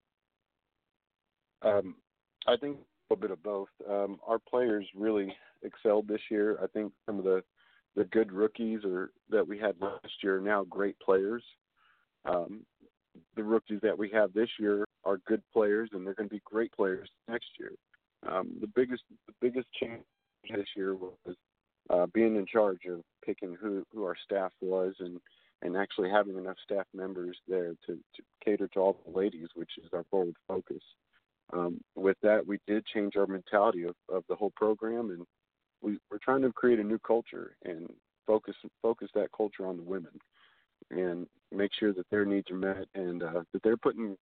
Um, 1.62 1.94
I 2.46 2.57
think 2.57 2.78
a 3.11 3.16
bit 3.16 3.30
of 3.30 3.42
both. 3.42 3.68
Um, 3.88 4.18
our 4.26 4.38
players 4.38 4.86
really 4.94 5.34
excelled 5.62 6.09
this 6.09 6.20
year. 6.30 6.59
I 6.62 6.66
think 6.66 6.92
some 7.07 7.18
of 7.18 7.24
the 7.24 7.42
the 7.94 8.05
good 8.05 8.32
rookies 8.32 8.80
that 9.28 9.46
we 9.46 9.59
had 9.59 9.74
last 9.78 10.22
year 10.22 10.38
are 10.38 10.40
now 10.40 10.64
great 10.64 10.98
players. 10.98 11.42
Um, 12.24 12.64
the 13.36 13.44
rookies 13.44 13.80
that 13.82 13.96
we 13.96 14.09
have 14.14 14.32
this 14.32 14.48
year 14.59 14.86
are 15.05 15.18
good 15.26 15.42
players, 15.53 15.90
and 15.92 16.07
they're 16.07 16.14
going 16.14 16.28
to 16.28 16.34
be 16.34 16.40
great 16.42 16.72
players 16.72 17.11
next 17.28 17.48
year. 17.61 17.72
Um, 18.28 18.50
the 18.60 18.66
biggest 18.66 19.02
the 19.26 19.34
biggest 19.40 19.66
change 19.80 20.02
this 20.50 20.66
year 20.76 20.94
was 20.94 21.36
uh, 21.90 22.06
being 22.12 22.36
in 22.36 22.46
charge 22.46 22.84
of 22.88 23.02
picking 23.24 23.56
who 23.60 23.84
who 23.92 24.04
our 24.04 24.16
staff 24.24 24.52
was 24.60 24.94
and 25.00 25.20
and 25.62 25.76
actually 25.76 26.10
having 26.10 26.36
enough 26.36 26.56
staff 26.64 26.86
members 26.92 27.36
there 27.46 27.74
to, 27.86 27.94
to 27.94 28.22
cater 28.44 28.68
to 28.68 28.80
all 28.80 29.00
the 29.06 29.16
ladies, 29.16 29.48
which 29.54 29.70
is 29.78 29.88
our 29.92 30.04
forward 30.10 30.34
focus. 30.48 30.82
Um, 31.52 31.80
with 31.94 32.16
that, 32.22 32.46
we 32.46 32.58
did 32.66 32.84
change 32.86 33.16
our 33.16 33.26
mentality 33.26 33.84
of, 33.84 33.94
of 34.08 34.24
the 34.28 34.34
whole 34.34 34.52
program, 34.56 35.10
and 35.10 35.24
we, 35.80 35.98
we're 36.10 36.18
trying 36.18 36.42
to 36.42 36.52
create 36.52 36.80
a 36.80 36.84
new 36.84 36.98
culture 36.98 37.56
and 37.64 37.88
focus 38.26 38.54
focus 38.80 39.08
that 39.14 39.30
culture 39.36 39.66
on 39.66 39.76
the 39.76 39.82
women, 39.82 40.12
and 40.90 41.26
make 41.50 41.70
sure 41.78 41.92
that 41.92 42.08
their 42.10 42.24
needs 42.24 42.50
are 42.50 42.56
met 42.56 42.86
and 42.94 43.22
uh, 43.22 43.42
that 43.52 43.62
they're 43.62 43.76
putting 43.76 44.16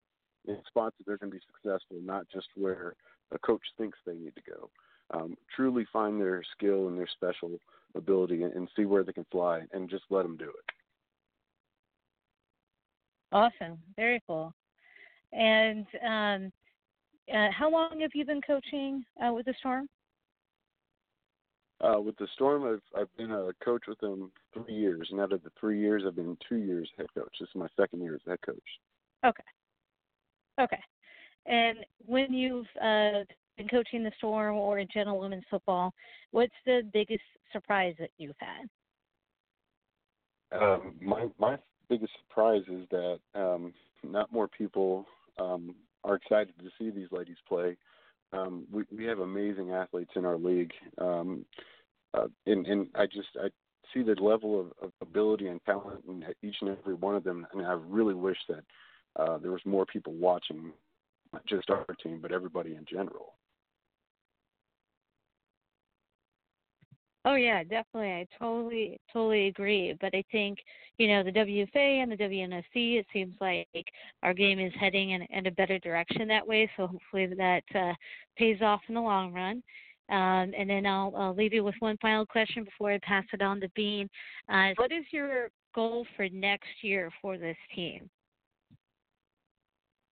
in 0.46 0.56
spots 0.66 0.96
that 0.98 1.06
they're 1.06 1.18
going 1.18 1.32
to 1.32 1.38
be 1.38 1.44
successful, 1.46 1.98
not 2.02 2.26
just 2.32 2.48
where 2.56 2.94
a 3.32 3.38
coach 3.38 3.62
thinks 3.78 3.98
they 4.04 4.14
need 4.14 4.34
to 4.36 4.42
go. 4.50 4.70
Um, 5.12 5.36
truly 5.54 5.86
find 5.92 6.20
their 6.20 6.42
skill 6.56 6.88
and 6.88 6.96
their 6.96 7.08
special 7.12 7.58
ability 7.94 8.42
and, 8.44 8.52
and 8.54 8.68
see 8.76 8.84
where 8.84 9.02
they 9.02 9.12
can 9.12 9.26
fly, 9.30 9.62
and 9.72 9.90
just 9.90 10.04
let 10.10 10.22
them 10.22 10.36
do 10.36 10.44
it. 10.44 10.74
Awesome, 13.32 13.78
very 13.96 14.22
cool. 14.26 14.52
And 15.32 15.86
um, 16.04 16.52
uh, 17.32 17.48
how 17.50 17.70
long 17.70 18.00
have 18.00 18.10
you 18.14 18.24
been 18.24 18.40
coaching 18.40 19.04
uh, 19.24 19.32
with 19.32 19.46
the 19.46 19.54
Storm? 19.58 19.88
Uh, 21.80 22.00
with 22.00 22.16
the 22.18 22.28
Storm, 22.34 22.64
I've 22.64 23.00
I've 23.00 23.16
been 23.16 23.30
a 23.30 23.50
coach 23.64 23.84
with 23.88 23.98
them 24.00 24.30
three 24.52 24.74
years, 24.74 25.08
and 25.10 25.20
out 25.20 25.32
of 25.32 25.42
the 25.42 25.50
three 25.58 25.80
years, 25.80 26.02
I've 26.06 26.16
been 26.16 26.36
two 26.48 26.56
years 26.58 26.90
head 26.96 27.06
coach. 27.14 27.32
This 27.40 27.48
is 27.48 27.54
my 27.54 27.68
second 27.76 28.02
year 28.02 28.14
as 28.16 28.20
head 28.26 28.38
coach. 28.44 28.58
Okay. 29.24 29.42
Okay. 30.60 30.80
And 31.46 31.78
when 32.04 32.32
you've 32.32 32.66
uh, 32.80 33.24
been 33.56 33.68
coaching 33.68 34.04
the 34.04 34.12
Storm 34.18 34.56
or 34.56 34.78
in 34.78 34.88
general 34.92 35.18
women's 35.18 35.44
football, 35.50 35.92
what's 36.32 36.52
the 36.66 36.82
biggest 36.92 37.22
surprise 37.52 37.94
that 37.98 38.10
you've 38.18 38.36
had? 38.38 38.68
Um, 40.52 40.94
my 41.00 41.28
my 41.38 41.56
biggest 41.88 42.12
surprise 42.28 42.62
is 42.68 42.86
that 42.90 43.20
um, 43.34 43.72
not 44.02 44.32
more 44.32 44.48
people 44.48 45.06
um, 45.38 45.74
are 46.04 46.16
excited 46.16 46.54
to 46.58 46.70
see 46.78 46.90
these 46.90 47.10
ladies 47.12 47.36
play. 47.48 47.76
Um, 48.32 48.66
we 48.70 48.84
we 48.96 49.04
have 49.04 49.20
amazing 49.20 49.70
athletes 49.70 50.12
in 50.16 50.24
our 50.24 50.36
league, 50.36 50.72
um, 50.98 51.44
uh, 52.14 52.26
and 52.46 52.66
and 52.66 52.88
I 52.94 53.06
just 53.06 53.28
I 53.40 53.48
see 53.94 54.02
the 54.02 54.20
level 54.20 54.60
of, 54.60 54.66
of 54.82 54.92
ability 55.00 55.48
and 55.48 55.60
talent 55.64 56.04
in 56.08 56.24
each 56.42 56.56
and 56.60 56.70
every 56.70 56.94
one 56.94 57.16
of 57.16 57.24
them, 57.24 57.46
and 57.52 57.66
I 57.66 57.72
really 57.72 58.14
wish 58.14 58.38
that 58.48 58.64
uh, 59.16 59.38
there 59.38 59.52
was 59.52 59.60
more 59.64 59.86
people 59.86 60.12
watching, 60.14 60.72
not 61.32 61.44
just 61.46 61.70
our 61.70 61.86
team, 62.02 62.18
but 62.20 62.32
everybody 62.32 62.74
in 62.74 62.84
general. 62.84 63.34
Oh 67.26 67.34
yeah, 67.34 67.62
definitely. 67.62 68.12
I 68.12 68.26
totally 68.38 68.98
totally 69.12 69.48
agree. 69.48 69.94
But 70.00 70.14
I 70.14 70.24
think 70.32 70.58
you 70.96 71.06
know 71.08 71.22
the 71.22 71.32
WFA 71.32 72.02
and 72.02 72.10
the 72.10 72.16
WNFC. 72.16 72.98
It 72.98 73.06
seems 73.12 73.34
like 73.40 73.68
our 74.22 74.32
game 74.32 74.58
is 74.58 74.72
heading 74.80 75.10
in, 75.10 75.22
in 75.30 75.46
a 75.46 75.50
better 75.50 75.78
direction 75.80 76.26
that 76.28 76.46
way. 76.46 76.70
So 76.76 76.86
hopefully 76.86 77.26
that 77.36 77.64
uh, 77.74 77.92
pays 78.36 78.62
off 78.62 78.80
in 78.88 78.94
the 78.94 79.00
long 79.02 79.34
run. 79.34 79.62
Um, 80.08 80.52
and 80.58 80.68
then 80.68 80.86
I'll, 80.86 81.14
I'll 81.16 81.34
leave 81.34 81.52
you 81.52 81.62
with 81.62 81.76
one 81.78 81.96
final 82.02 82.26
question 82.26 82.64
before 82.64 82.90
I 82.90 82.98
pass 82.98 83.24
it 83.32 83.42
on 83.42 83.60
to 83.60 83.68
Bean. 83.76 84.08
Uh, 84.48 84.70
what 84.76 84.90
is 84.90 85.04
your 85.12 85.50
goal 85.72 86.04
for 86.16 86.28
next 86.30 86.66
year 86.82 87.12
for 87.22 87.38
this 87.38 87.56
team? 87.76 88.10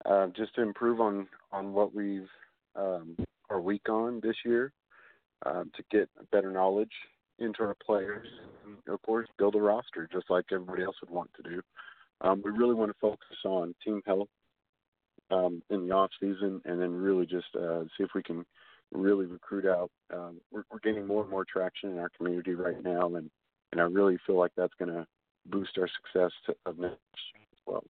Uh, 0.06 0.28
just 0.28 0.54
to 0.54 0.62
improve 0.62 1.00
on 1.00 1.26
on 1.52 1.72
what 1.72 1.94
we've 1.94 2.28
um, 2.76 3.16
are 3.50 3.60
weak 3.60 3.88
on 3.88 4.20
this 4.22 4.36
year 4.44 4.72
um, 5.46 5.70
to 5.76 5.82
get 5.90 6.08
better 6.30 6.50
knowledge 6.50 6.92
into 7.38 7.62
our 7.62 7.76
players, 7.84 8.26
and 8.64 8.76
of 8.94 9.00
course, 9.02 9.28
build 9.38 9.54
a 9.54 9.60
roster 9.60 10.08
just 10.12 10.30
like 10.30 10.44
everybody 10.52 10.82
else 10.82 10.96
would 11.00 11.10
want 11.10 11.30
to 11.34 11.50
do. 11.50 11.62
Um, 12.20 12.42
we 12.44 12.50
really 12.50 12.74
want 12.74 12.90
to 12.90 12.96
focus 13.00 13.36
on 13.44 13.74
team 13.84 14.02
health 14.06 14.28
um, 15.30 15.62
in 15.70 15.86
the 15.88 15.94
off 15.94 16.10
season, 16.20 16.60
and 16.64 16.80
then 16.80 16.92
really 16.92 17.26
just 17.26 17.54
uh, 17.56 17.82
see 17.96 18.04
if 18.04 18.10
we 18.14 18.22
can 18.22 18.44
really 18.92 19.26
recruit 19.26 19.66
out. 19.66 19.90
Um, 20.12 20.40
we're, 20.50 20.64
we're 20.70 20.80
gaining 20.80 21.06
more 21.06 21.22
and 21.22 21.30
more 21.30 21.44
traction 21.44 21.90
in 21.90 21.98
our 21.98 22.10
community 22.16 22.54
right 22.54 22.82
now, 22.82 23.14
and 23.14 23.30
and 23.72 23.80
I 23.80 23.84
really 23.84 24.18
feel 24.26 24.38
like 24.38 24.52
that's 24.56 24.72
going 24.78 24.92
to 24.92 25.06
boost 25.46 25.76
our 25.78 25.88
success 25.88 26.32
to, 26.46 26.56
of 26.66 26.78
next 26.78 26.96
as 27.52 27.58
well. 27.66 27.84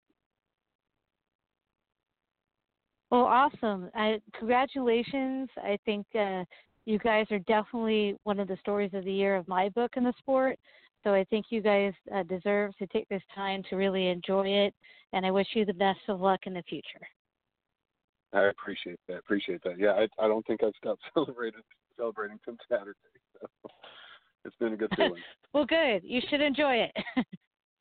Well, 3.10 3.24
awesome! 3.24 3.90
I, 3.94 4.20
congratulations! 4.38 5.48
I 5.56 5.78
think 5.84 6.06
uh, 6.14 6.44
you 6.84 6.98
guys 6.98 7.26
are 7.30 7.38
definitely 7.40 8.16
one 8.24 8.38
of 8.38 8.48
the 8.48 8.56
stories 8.60 8.92
of 8.92 9.04
the 9.04 9.12
year 9.12 9.36
of 9.36 9.48
my 9.48 9.68
book 9.70 9.92
in 9.96 10.04
the 10.04 10.12
sport. 10.18 10.58
So 11.04 11.14
I 11.14 11.24
think 11.24 11.46
you 11.50 11.62
guys 11.62 11.92
uh, 12.14 12.24
deserve 12.24 12.76
to 12.78 12.86
take 12.88 13.08
this 13.08 13.22
time 13.34 13.62
to 13.70 13.76
really 13.76 14.08
enjoy 14.08 14.48
it, 14.48 14.74
and 15.12 15.24
I 15.24 15.30
wish 15.30 15.46
you 15.54 15.64
the 15.64 15.72
best 15.72 16.00
of 16.08 16.20
luck 16.20 16.40
in 16.46 16.54
the 16.54 16.62
future. 16.62 17.06
I 18.32 18.44
appreciate 18.44 19.00
that. 19.08 19.18
Appreciate 19.18 19.62
that. 19.64 19.78
Yeah, 19.78 19.92
I, 19.92 20.08
I 20.22 20.28
don't 20.28 20.46
think 20.46 20.62
I've 20.62 20.74
stopped 20.78 21.02
celebrating 21.14 21.62
celebrating 21.96 22.38
since 22.44 22.58
Saturday. 22.68 22.98
So 23.40 23.48
it's 24.44 24.56
been 24.56 24.72
a 24.72 24.76
good 24.76 24.90
feeling. 24.96 25.22
well, 25.52 25.64
good. 25.64 26.02
You 26.04 26.20
should 26.28 26.40
enjoy 26.40 26.74
it. 26.74 27.24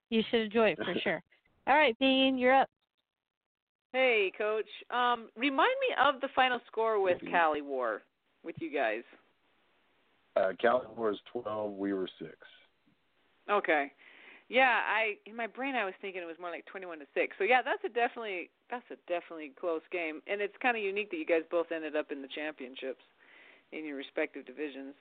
you 0.10 0.24
should 0.30 0.42
enjoy 0.42 0.70
it 0.70 0.78
for 0.78 0.96
sure. 1.04 1.22
All 1.68 1.76
right, 1.76 1.98
Bean, 2.00 2.38
you're 2.38 2.56
up. 2.56 2.70
Hey, 3.94 4.32
Coach. 4.38 4.70
Um, 4.92 5.30
remind 5.36 5.76
me 5.82 5.96
of 6.04 6.22
the 6.22 6.28
final 6.36 6.60
score 6.68 7.02
with 7.02 7.18
Cali 7.32 7.62
War 7.62 8.02
with 8.44 8.56
you 8.60 8.72
guys? 8.72 9.04
Uh, 10.36 10.52
Cali 10.62 10.86
War 10.96 11.12
is 11.12 11.18
twelve. 11.32 11.74
We 11.74 11.94
were 11.94 12.10
six. 12.20 12.38
Okay. 13.50 13.92
Yeah, 14.50 14.80
I 14.88 15.18
in 15.26 15.36
my 15.36 15.48
brain 15.48 15.76
I 15.76 15.84
was 15.84 15.94
thinking 16.00 16.22
it 16.22 16.26
was 16.26 16.40
more 16.40 16.52
like 16.52 16.66
twenty-one 16.66 17.00
to 17.00 17.06
six. 17.14 17.36
So 17.38 17.44
yeah, 17.44 17.62
that's 17.62 17.84
a 17.84 17.90
definitely 17.90 18.50
that's 18.70 18.86
a 18.92 18.96
definitely 19.08 19.52
close 19.60 19.82
game, 19.92 20.22
and 20.28 20.42
it's 20.42 20.56
kind 20.62 20.78
of 20.78 20.84
unique 20.84 21.10
that 21.12 21.18
you 21.18 21.26
guys 21.26 21.44
both 21.50 21.72
ended 21.72 21.96
up 21.96 22.12
in 22.12 22.22
the 22.22 22.28
championships 22.28 23.04
in 23.72 23.86
your 23.86 23.98
respective 23.98 24.46
divisions. 24.46 24.94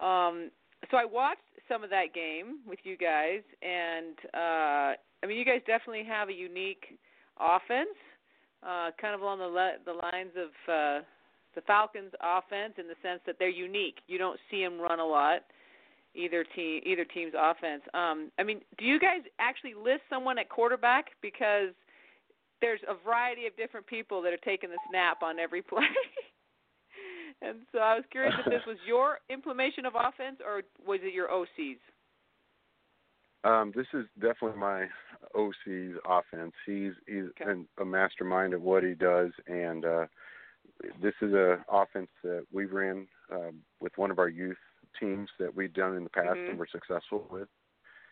Um, 0.00 0.50
so 0.90 0.98
I 0.98 1.04
watched 1.04 1.40
some 1.68 1.82
of 1.82 1.90
that 1.90 2.14
game 2.14 2.58
with 2.66 2.78
you 2.84 2.96
guys, 2.96 3.42
and 3.62 4.14
uh, 4.34 4.94
I 4.94 5.26
mean, 5.26 5.38
you 5.38 5.44
guys 5.44 5.62
definitely 5.66 6.04
have 6.04 6.28
a 6.28 6.32
unique 6.32 6.98
offense, 7.40 7.96
uh, 8.62 8.90
kind 9.00 9.14
of 9.14 9.20
along 9.20 9.38
the 9.38 9.46
le- 9.46 9.78
the 9.84 9.92
lines 9.92 10.32
of 10.36 10.50
uh, 10.72 11.04
the 11.54 11.62
Falconz' 11.62 12.12
offense 12.20 12.74
in 12.78 12.86
the 12.86 12.94
sense 13.02 13.20
that 13.26 13.36
they're 13.38 13.48
unique. 13.48 13.98
You 14.06 14.18
don't 14.18 14.38
see 14.50 14.62
them 14.62 14.78
run 14.78 15.00
a 15.00 15.04
lot. 15.04 15.40
Either 16.14 16.44
team, 16.54 16.80
either 16.86 17.04
team's 17.04 17.34
offense. 17.38 17.82
Um, 17.92 18.30
I 18.38 18.42
mean, 18.42 18.60
do 18.78 18.86
you 18.86 18.98
guys 18.98 19.20
actually 19.38 19.74
list 19.74 20.00
someone 20.08 20.38
at 20.38 20.48
quarterback 20.48 21.08
because 21.20 21.76
there's 22.62 22.80
a 22.88 22.94
variety 23.04 23.46
of 23.46 23.54
different 23.56 23.86
people 23.86 24.22
that 24.22 24.32
are 24.32 24.38
taking 24.38 24.70
the 24.70 24.78
snap 24.88 25.22
on 25.22 25.38
every 25.38 25.60
play? 25.70 25.84
and 27.42 27.58
so 27.72 27.78
I 27.78 27.94
was 27.94 28.04
curious 28.10 28.34
if 28.38 28.46
this 28.46 28.62
was 28.66 28.78
your 28.86 29.18
implementation 29.28 29.84
of 29.84 29.92
offense 29.94 30.38
or 30.44 30.62
was 30.86 31.00
it 31.02 31.12
your 31.12 31.30
OC's? 31.30 31.80
Um, 33.46 33.72
this 33.76 33.86
is 33.94 34.06
definitely 34.20 34.58
my 34.58 34.86
OC's 35.36 35.96
offense. 36.04 36.52
He's 36.66 36.92
he's 37.06 37.26
okay. 37.40 37.60
a 37.80 37.84
mastermind 37.84 38.54
of 38.54 38.62
what 38.62 38.82
he 38.82 38.94
does, 38.94 39.30
and 39.46 39.84
uh, 39.84 40.06
this 41.00 41.14
is 41.22 41.32
a 41.32 41.64
offense 41.70 42.08
that 42.24 42.44
we 42.52 42.64
ran 42.64 43.06
um, 43.32 43.60
with 43.80 43.92
one 43.96 44.10
of 44.10 44.18
our 44.18 44.28
youth 44.28 44.56
teams 44.98 45.28
that 45.38 45.54
we've 45.54 45.72
done 45.72 45.94
in 45.94 46.02
the 46.02 46.10
past 46.10 46.30
mm-hmm. 46.30 46.50
and 46.50 46.58
were 46.58 46.66
successful 46.70 47.24
with, 47.30 47.48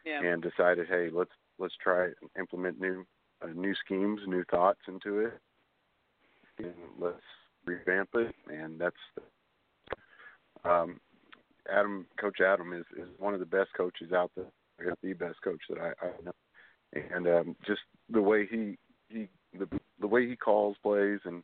yeah. 0.06 0.22
and 0.22 0.40
decided, 0.40 0.86
hey, 0.88 1.08
let's 1.12 1.32
let's 1.58 1.74
try 1.82 2.04
and 2.04 2.14
implement 2.38 2.80
new 2.80 3.04
uh, 3.42 3.48
new 3.56 3.74
schemes, 3.84 4.20
new 4.28 4.44
thoughts 4.44 4.80
into 4.86 5.18
it, 5.18 5.40
and 6.58 6.74
let's 6.96 7.16
revamp 7.66 8.10
it. 8.14 8.32
And 8.48 8.80
that's 8.80 8.94
um, 10.64 11.00
Adam. 11.68 12.06
Coach 12.20 12.40
Adam 12.40 12.72
is 12.72 12.84
is 12.96 13.08
one 13.18 13.34
of 13.34 13.40
the 13.40 13.46
best 13.46 13.70
coaches 13.76 14.12
out 14.12 14.30
there. 14.36 14.52
The 14.78 15.12
best 15.12 15.36
coach 15.42 15.60
that 15.68 15.78
I, 15.78 16.06
I 16.06 16.10
know, 16.24 16.32
and 17.14 17.26
um, 17.28 17.56
just 17.66 17.80
the 18.10 18.20
way 18.20 18.46
he 18.50 18.76
he 19.08 19.28
the 19.58 19.68
the 20.00 20.06
way 20.06 20.28
he 20.28 20.36
calls 20.36 20.76
plays 20.82 21.20
and 21.24 21.42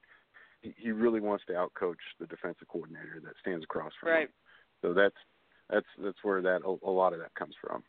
he, 0.63 0.91
really 0.91 1.21
wants 1.21 1.45
to 1.47 1.53
outcoach 1.55 1.97
the 2.19 2.27
defensive 2.27 2.69
coordinator 2.69 3.21
that 3.25 3.33
stands 3.41 3.65
across 3.65 3.93
from 3.99 4.11
right. 4.11 4.23
him. 4.23 4.29
So 4.83 4.93
that's 4.93 5.15
that's 5.71 5.87
that's 6.03 6.19
where 6.23 6.43
that 6.43 6.61
a, 6.65 6.77
a 6.87 6.91
lot 6.91 7.13
of 7.13 7.21
that 7.21 7.35
comes 7.35 7.55
from. 7.61 7.83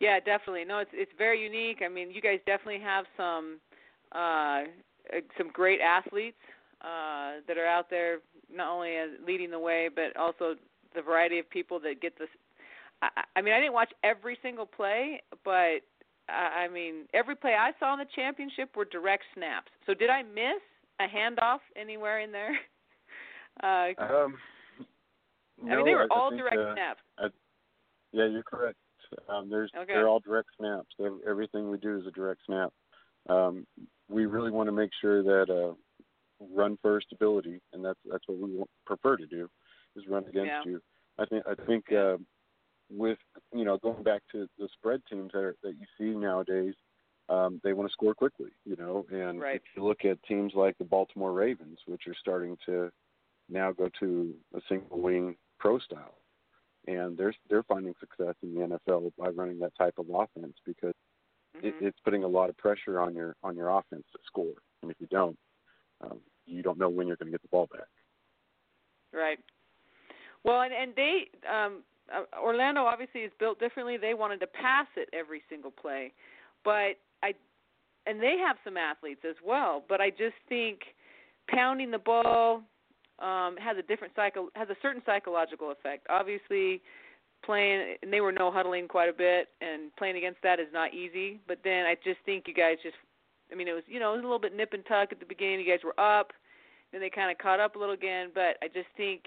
Yeah, 0.00 0.20
definitely. 0.20 0.64
No, 0.64 0.78
it's 0.78 0.90
it's 0.92 1.12
very 1.18 1.42
unique. 1.42 1.82
I 1.84 1.88
mean, 1.88 2.10
you 2.10 2.20
guys 2.20 2.38
definitely 2.46 2.80
have 2.80 3.06
some 3.16 3.58
uh 4.12 4.62
some 5.38 5.50
great 5.52 5.80
athletes 5.80 6.40
uh 6.82 7.40
that 7.46 7.56
are 7.58 7.66
out 7.66 7.90
there 7.90 8.18
not 8.52 8.72
only 8.72 8.96
as 8.96 9.10
leading 9.24 9.50
the 9.50 9.58
way 9.58 9.88
but 9.94 10.16
also 10.16 10.56
the 10.94 11.02
variety 11.02 11.38
of 11.38 11.48
people 11.48 11.78
that 11.78 12.00
get 12.00 12.18
this 12.18 12.28
I, 13.02 13.08
I 13.36 13.42
mean, 13.42 13.54
I 13.54 13.60
didn't 13.60 13.74
watch 13.74 13.92
every 14.04 14.38
single 14.42 14.66
play, 14.66 15.22
but 15.44 15.80
I 16.28 16.68
mean, 16.72 17.06
every 17.14 17.34
play 17.34 17.54
I 17.58 17.72
saw 17.78 17.94
in 17.94 17.98
the 17.98 18.06
championship 18.14 18.76
were 18.76 18.84
direct 18.84 19.24
snaps. 19.34 19.70
So 19.86 19.94
did 19.94 20.10
I 20.10 20.22
miss 20.22 20.62
a 21.00 21.06
handoff 21.06 21.60
anywhere 21.76 22.20
in 22.20 22.32
there? 22.32 22.52
Uh, 23.62 23.90
um, 23.98 24.36
no, 25.62 25.72
I 25.72 25.76
mean, 25.76 25.84
they 25.84 25.94
were 25.94 26.06
I, 26.10 26.16
all 26.16 26.30
think, 26.30 26.40
direct 26.40 26.56
uh, 26.56 26.72
snaps. 26.72 27.00
I, 27.18 27.26
yeah, 28.12 28.26
you're 28.26 28.44
correct. 28.44 28.78
Um, 29.28 29.50
there's 29.50 29.70
okay. 29.76 29.92
they're 29.92 30.08
all 30.08 30.20
direct 30.20 30.48
snaps. 30.58 30.88
Everything 31.28 31.68
we 31.68 31.76
do 31.76 31.98
is 31.98 32.06
a 32.06 32.10
direct 32.10 32.40
snap. 32.46 32.72
Um, 33.28 33.66
we 34.08 34.26
really 34.26 34.50
want 34.50 34.68
to 34.68 34.72
make 34.72 34.90
sure 35.00 35.22
that 35.22 35.50
uh, 35.50 35.74
run 36.54 36.78
first 36.80 37.08
ability, 37.12 37.60
and 37.72 37.84
that's 37.84 37.98
that's 38.10 38.24
what 38.28 38.38
we 38.38 38.62
prefer 38.86 39.16
to 39.16 39.26
do, 39.26 39.50
is 39.96 40.04
run 40.08 40.24
against 40.24 40.46
yeah. 40.46 40.62
you. 40.64 40.80
I 41.18 41.26
think 41.26 41.44
I 41.46 41.54
think 41.66 41.92
uh, 41.92 42.16
with 42.90 43.18
you 43.54 43.64
know 43.64 43.78
going 43.78 44.02
back 44.02 44.22
to 44.32 44.48
the 44.58 44.68
spread 44.74 45.02
teams 45.10 45.30
that 45.32 45.38
are, 45.38 45.56
that 45.62 45.74
you 45.78 45.86
see 45.98 46.16
nowadays, 46.16 46.74
um, 47.28 47.60
they 47.62 47.72
want 47.72 47.88
to 47.88 47.92
score 47.92 48.14
quickly, 48.14 48.50
you 48.64 48.76
know. 48.76 49.06
And 49.10 49.40
right. 49.40 49.56
if 49.56 49.62
you 49.76 49.84
look 49.84 50.04
at 50.04 50.22
teams 50.24 50.52
like 50.54 50.76
the 50.78 50.84
Baltimore 50.84 51.32
Ravens, 51.32 51.78
which 51.86 52.02
are 52.06 52.14
starting 52.20 52.56
to 52.66 52.90
now 53.48 53.72
go 53.72 53.88
to 54.00 54.34
a 54.54 54.60
single 54.68 55.00
wing 55.00 55.36
pro 55.58 55.78
style, 55.78 56.18
and 56.86 57.16
they're 57.16 57.34
they're 57.48 57.62
finding 57.64 57.94
success 58.00 58.34
in 58.42 58.54
the 58.54 58.78
NFL 58.90 59.12
by 59.18 59.28
running 59.28 59.58
that 59.60 59.76
type 59.76 59.94
of 59.98 60.06
offense 60.08 60.56
because 60.66 60.94
mm-hmm. 61.56 61.66
it, 61.66 61.74
it's 61.80 61.98
putting 62.04 62.24
a 62.24 62.28
lot 62.28 62.50
of 62.50 62.56
pressure 62.56 63.00
on 63.00 63.14
your 63.14 63.36
on 63.42 63.56
your 63.56 63.68
offense 63.68 64.04
to 64.12 64.18
score, 64.26 64.54
and 64.82 64.90
if 64.90 64.96
you 65.00 65.06
don't, 65.10 65.38
um, 66.00 66.18
you 66.46 66.62
don't 66.62 66.78
know 66.78 66.88
when 66.88 67.06
you're 67.06 67.16
going 67.16 67.28
to 67.28 67.32
get 67.32 67.42
the 67.42 67.48
ball 67.48 67.68
back. 67.72 67.88
Right. 69.12 69.38
Well, 70.44 70.62
and 70.62 70.72
and 70.72 70.92
they 70.96 71.28
um 71.48 71.82
uh, 72.14 72.22
Orlando 72.42 72.82
obviously 72.82 73.22
is 73.22 73.32
built 73.38 73.60
differently. 73.60 73.96
They 73.96 74.14
wanted 74.14 74.40
to 74.40 74.46
pass 74.46 74.86
it 74.96 75.08
every 75.12 75.42
single 75.48 75.70
play, 75.70 76.12
but 76.64 76.96
I 77.22 77.34
and 78.06 78.20
they 78.20 78.36
have 78.44 78.56
some 78.64 78.76
athletes 78.76 79.20
as 79.28 79.36
well. 79.44 79.84
But 79.88 80.00
I 80.00 80.10
just 80.10 80.36
think 80.48 80.80
pounding 81.48 81.90
the 81.90 81.98
ball 81.98 82.62
um, 83.18 83.56
has 83.58 83.76
a 83.78 83.82
different 83.82 84.14
cycle 84.16 84.48
has 84.54 84.68
a 84.70 84.76
certain 84.82 85.02
psychological 85.04 85.70
effect. 85.70 86.06
Obviously, 86.08 86.80
playing 87.44 87.96
and 88.02 88.12
they 88.12 88.20
were 88.20 88.32
no 88.32 88.50
huddling 88.50 88.88
quite 88.88 89.08
a 89.08 89.12
bit, 89.12 89.48
and 89.60 89.94
playing 89.96 90.16
against 90.16 90.42
that 90.42 90.60
is 90.60 90.68
not 90.72 90.94
easy. 90.94 91.38
But 91.46 91.58
then 91.64 91.86
I 91.86 91.96
just 92.02 92.18
think 92.24 92.44
you 92.46 92.54
guys 92.54 92.76
just, 92.82 92.96
I 93.52 93.54
mean, 93.54 93.68
it 93.68 93.72
was 93.72 93.84
you 93.86 94.00
know 94.00 94.12
it 94.12 94.16
was 94.16 94.24
a 94.24 94.26
little 94.26 94.38
bit 94.38 94.56
nip 94.56 94.72
and 94.72 94.84
tuck 94.86 95.12
at 95.12 95.20
the 95.20 95.26
beginning. 95.26 95.60
You 95.60 95.66
guys 95.66 95.84
were 95.84 95.98
up, 96.00 96.32
then 96.92 97.00
they 97.00 97.10
kind 97.10 97.30
of 97.30 97.38
caught 97.38 97.60
up 97.60 97.76
a 97.76 97.78
little 97.78 97.94
again. 97.94 98.30
But 98.34 98.56
I 98.62 98.68
just 98.72 98.88
think 98.96 99.22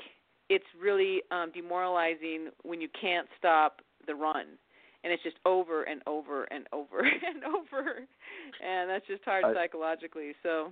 it's 0.50 0.66
really 0.80 1.22
um, 1.32 1.52
demoralizing 1.54 2.50
when 2.64 2.82
you 2.82 2.90
can't 3.00 3.28
stop 3.38 3.82
the 4.08 4.16
run. 4.16 4.46
And 5.04 5.12
it's 5.12 5.24
just 5.24 5.38
over 5.46 5.84
and 5.84 6.02
over 6.08 6.46
and 6.46 6.66
over 6.72 7.00
and 7.00 7.44
over. 7.44 8.00
And 8.64 8.90
that's 8.90 9.06
just 9.08 9.24
hard 9.26 9.44
I, 9.46 9.54
psychologically 9.54 10.34
so. 10.42 10.72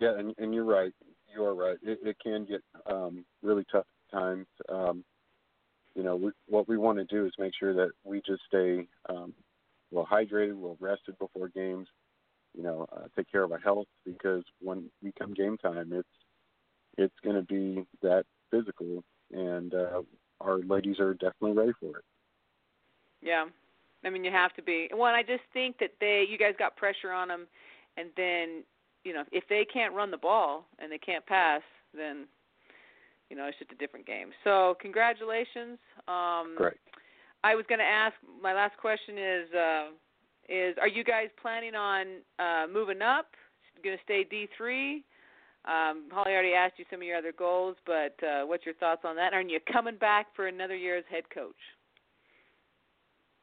Yeah 0.00 0.18
and 0.18 0.34
and 0.38 0.52
you're 0.52 0.64
right. 0.64 0.92
You 1.34 1.44
are 1.44 1.54
right. 1.54 1.78
It, 1.82 1.98
it 2.02 2.16
can 2.22 2.44
get 2.44 2.62
um 2.86 3.24
really 3.42 3.64
tough 3.72 3.86
at 4.12 4.18
times. 4.18 4.46
Um 4.68 5.04
you 5.94 6.02
know 6.02 6.16
we, 6.16 6.30
what 6.46 6.68
we 6.68 6.76
want 6.76 6.98
to 6.98 7.04
do 7.04 7.26
is 7.26 7.32
make 7.38 7.52
sure 7.58 7.74
that 7.74 7.90
we 8.04 8.20
just 8.26 8.42
stay 8.46 8.86
um 9.08 9.32
well 9.90 10.06
hydrated 10.10 10.56
well 10.56 10.76
rested 10.80 11.16
before 11.18 11.48
games 11.48 11.86
you 12.54 12.62
know 12.62 12.86
uh, 12.92 13.04
take 13.16 13.30
care 13.30 13.42
of 13.44 13.52
our 13.52 13.58
health 13.58 13.86
because 14.04 14.42
when 14.60 14.90
we 15.02 15.12
come 15.18 15.32
game 15.34 15.56
time 15.58 15.92
it's 15.92 16.08
it's 16.98 17.14
going 17.22 17.36
to 17.36 17.42
be 17.42 17.86
that 18.02 18.24
physical, 18.50 19.02
and 19.32 19.74
uh, 19.74 20.02
our 20.40 20.58
ladies 20.58 20.98
are 21.00 21.14
definitely 21.14 21.52
ready 21.52 21.72
for 21.80 21.98
it. 21.98 22.04
Yeah, 23.22 23.46
I 24.04 24.10
mean 24.10 24.24
you 24.24 24.30
have 24.30 24.54
to 24.54 24.62
be. 24.62 24.88
One, 24.92 25.14
I 25.14 25.22
just 25.22 25.42
think 25.52 25.78
that 25.78 25.92
they, 26.00 26.26
you 26.28 26.38
guys 26.38 26.54
got 26.58 26.76
pressure 26.76 27.10
on 27.10 27.28
them, 27.28 27.46
and 27.96 28.08
then 28.16 28.64
you 29.04 29.12
know 29.14 29.24
if 29.32 29.44
they 29.48 29.64
can't 29.64 29.94
run 29.94 30.10
the 30.10 30.18
ball 30.18 30.66
and 30.78 30.90
they 30.90 30.98
can't 30.98 31.24
pass, 31.26 31.62
then 31.96 32.26
you 33.30 33.36
know 33.36 33.46
it's 33.46 33.58
just 33.58 33.72
a 33.72 33.76
different 33.76 34.06
game. 34.06 34.30
So 34.44 34.76
congratulations. 34.80 35.78
Um, 36.06 36.54
Great. 36.56 36.74
I 37.42 37.54
was 37.54 37.64
going 37.68 37.78
to 37.80 37.84
ask. 37.84 38.14
My 38.42 38.54
last 38.54 38.76
question 38.76 39.16
is: 39.18 39.54
uh, 39.54 39.86
is 40.48 40.76
are 40.80 40.88
you 40.88 41.04
guys 41.04 41.28
planning 41.40 41.74
on 41.74 42.06
uh, 42.38 42.66
moving 42.72 43.02
up? 43.02 43.26
Going 43.82 43.96
to 43.96 44.02
stay 44.04 44.24
D 44.24 44.48
three? 44.56 45.04
Um, 45.66 46.04
Holly 46.10 46.32
already 46.32 46.52
asked 46.52 46.78
you 46.78 46.84
some 46.90 47.00
of 47.00 47.06
your 47.06 47.16
other 47.16 47.32
goals, 47.32 47.76
but 47.86 48.14
uh, 48.22 48.44
what's 48.44 48.66
your 48.66 48.74
thoughts 48.74 49.02
on 49.04 49.16
that? 49.16 49.32
Are 49.32 49.40
you 49.40 49.60
coming 49.72 49.96
back 49.96 50.26
for 50.36 50.46
another 50.46 50.76
year 50.76 50.98
as 50.98 51.04
head 51.10 51.24
coach? 51.32 51.54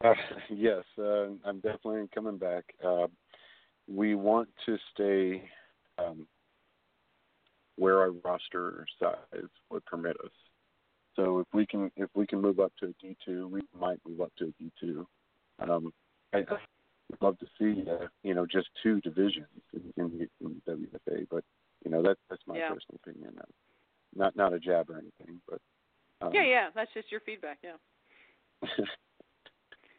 Uh, 0.03 0.13
yes, 0.49 0.84
uh, 0.99 1.28
I'm 1.45 1.59
definitely 1.61 2.07
coming 2.13 2.38
back. 2.38 2.63
Uh, 2.86 3.07
we 3.88 4.15
want 4.15 4.49
to 4.65 4.78
stay 4.93 5.43
um, 5.97 6.28
where 7.76 7.99
our 7.99 8.11
roster 8.11 8.86
size 8.99 9.49
would 9.69 9.86
permit 9.86 10.15
us. 10.24 10.32
So 11.15 11.39
if 11.39 11.47
we 11.53 11.65
can 11.65 11.91
if 11.97 12.09
we 12.15 12.26
can 12.26 12.41
move 12.41 12.59
up 12.59 12.72
to 12.80 12.86
a 12.86 12.93
D 13.01 13.17
two, 13.26 13.47
we 13.47 13.61
might 13.78 13.99
move 14.07 14.22
up 14.22 14.32
to 14.38 14.45
a 14.45 14.63
D 14.63 14.72
two. 14.80 15.05
Um, 15.59 15.91
I, 16.34 16.39
I'd 16.39 17.22
love 17.22 17.38
to 17.39 17.45
see 17.59 17.84
uh, 17.89 18.07
you 18.24 18.34
know 18.34 18.45
just 18.45 18.69
two 18.82 19.01
divisions 19.01 19.47
in, 19.74 19.93
in, 19.97 20.28
in 20.39 20.61
WFA, 20.67 21.28
but 21.30 21.43
you 21.84 21.91
know, 21.91 22.01
that 22.03 22.17
that's 22.29 22.41
my 22.47 22.57
yeah. 22.57 22.69
personal 22.69 22.99
opinion. 23.03 23.39
Not 24.15 24.36
not 24.36 24.53
a 24.53 24.59
jab 24.59 24.89
or 24.89 24.97
anything, 24.99 25.41
but 25.49 25.59
um, 26.21 26.34
yeah, 26.34 26.43
yeah, 26.43 26.69
that's 26.75 26.93
just 26.93 27.11
your 27.11 27.21
feedback. 27.21 27.59
Yeah. 27.63 28.67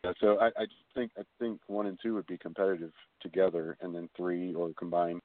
yeah. 0.04 0.12
So 0.20 0.38
I, 0.40 0.46
I 0.46 0.66
think 0.94 1.12
I 1.18 1.22
think 1.38 1.60
one 1.66 1.86
and 1.86 1.98
two 2.02 2.14
would 2.14 2.26
be 2.26 2.38
competitive 2.38 2.92
together, 3.20 3.76
and 3.80 3.94
then 3.94 4.08
three 4.16 4.54
or 4.54 4.70
combine 4.78 5.20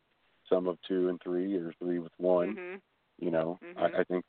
some 0.49 0.67
of 0.67 0.77
two 0.87 1.09
and 1.09 1.19
three, 1.21 1.55
or 1.55 1.73
three 1.79 1.99
with 1.99 2.13
one. 2.17 2.55
Mm-hmm. 2.55 2.75
You 3.19 3.31
know, 3.31 3.59
mm-hmm. 3.63 3.95
I, 3.95 4.01
I 4.01 4.03
think 4.05 4.23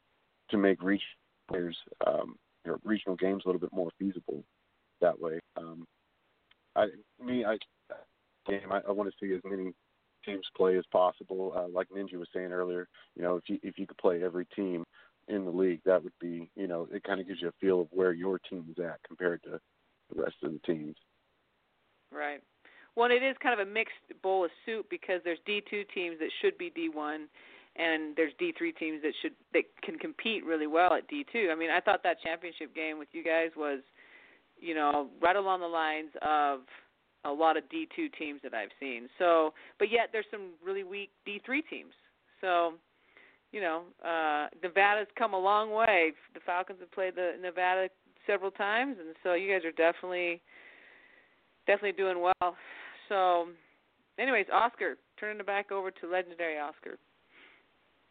to 0.51 0.57
make 0.57 0.83
reach 0.83 1.03
players 1.49 1.77
um, 2.07 2.37
you 2.65 2.73
know, 2.73 2.79
regional 2.85 3.17
games 3.17 3.43
a 3.45 3.49
little 3.49 3.61
bit 3.61 3.73
more 3.73 3.91
feasible 3.99 4.45
that 5.01 5.19
way. 5.19 5.39
Um, 5.57 5.87
I 6.77 6.87
me 7.25 7.45
I 7.45 7.57
game 8.47 8.71
I, 8.71 8.81
I 8.89 8.93
want 8.93 9.11
to 9.11 9.17
see 9.21 9.35
as 9.35 9.41
many 9.45 9.73
teams 10.25 10.47
play 10.57 10.77
as 10.77 10.85
possible. 10.91 11.53
Uh, 11.57 11.69
like 11.69 11.89
Ninja 11.91 12.15
was 12.15 12.29
saying 12.35 12.53
earlier, 12.53 12.89
you 13.17 13.23
know, 13.23 13.37
if 13.37 13.45
you 13.49 13.59
if 13.63 13.79
you 13.79 13.87
could 13.87 13.99
play 13.99 14.23
every 14.23 14.47
team 14.57 14.85
in 15.29 15.45
the 15.45 15.51
league, 15.51 15.81
that 15.85 16.03
would 16.03 16.13
be, 16.21 16.51
you 16.57 16.67
know, 16.67 16.89
it 16.93 17.05
kind 17.05 17.21
of 17.21 17.29
gives 17.29 17.41
you 17.43 17.49
a 17.49 17.53
feel 17.61 17.83
of 17.83 17.89
where 17.91 18.13
your 18.13 18.39
team 18.39 18.65
is 18.71 18.83
at 18.83 18.99
compared 19.07 19.43
to 19.45 19.61
the 20.15 20.23
rest 20.23 20.37
of 20.43 20.53
the 20.53 20.59
teams. 20.61 20.97
Right. 22.13 22.41
Well, 22.97 23.11
it 23.11 23.23
is 23.23 23.37
kind 23.43 23.59
of 23.59 23.67
a 23.67 23.71
mixed 23.71 23.95
bowl 24.23 24.45
of 24.45 24.51
soup 24.67 24.87
because 24.91 25.21
there's 25.23 25.39
D2 25.47 25.85
teams 25.95 26.19
that 26.19 26.31
should 26.43 26.59
be 26.59 26.71
D1, 26.71 27.27
and 27.77 28.17
there's 28.17 28.33
D3 28.41 28.77
teams 28.77 29.03
that 29.03 29.13
should 29.23 29.35
that 29.53 29.65
can 29.85 29.99
compete 29.99 30.45
really 30.45 30.67
well 30.67 30.95
at 30.95 31.09
D2. 31.09 31.53
I 31.53 31.55
mean, 31.55 31.71
I 31.71 31.81
thought 31.81 32.03
that 32.03 32.17
championship 32.23 32.75
game 32.75 32.99
with 32.99 33.09
you 33.13 33.23
guys 33.23 33.51
was, 33.57 33.81
you 34.59 34.75
know, 34.75 35.09
right 35.23 35.37
along 35.37 35.61
the 35.61 35.67
lines 35.67 36.11
of 36.23 36.61
a 37.25 37.31
lot 37.31 37.57
of 37.57 37.65
D2 37.65 38.13
teams 38.19 38.41
that 38.43 38.55
I've 38.55 38.71
seen. 38.81 39.09
So, 39.19 39.53
but 39.79 39.91
yet 39.91 40.11
there's 40.13 40.27
some 40.31 40.51
really 40.65 40.85
weak 40.85 41.11
D3 41.27 41.61
teams. 41.69 41.93
So, 42.41 42.75
you 43.53 43.61
know, 43.61 43.83
uh 44.05 44.49
Nevada's 44.63 45.09
come 45.19 45.35
a 45.35 45.39
long 45.39 45.73
way. 45.73 46.13
The 46.35 46.41
Falcons 46.45 46.79
have 46.81 46.93
played 46.93 47.15
the 47.17 47.33
Nevada 47.41 47.89
several 48.27 48.51
times, 48.51 48.97
and 49.01 49.17
so 49.23 49.35
you 49.35 49.53
guys 49.53 49.65
are 49.65 49.73
definitely 49.73 50.41
definitely 51.67 51.93
doing 51.93 52.21
well. 52.21 52.57
So, 53.09 53.49
anyways, 54.19 54.47
Oscar, 54.53 54.97
turning 55.19 55.41
it 55.41 55.47
back 55.47 55.73
over 55.73 55.91
to 55.91 56.07
legendary 56.07 56.59
Oscar. 56.59 56.99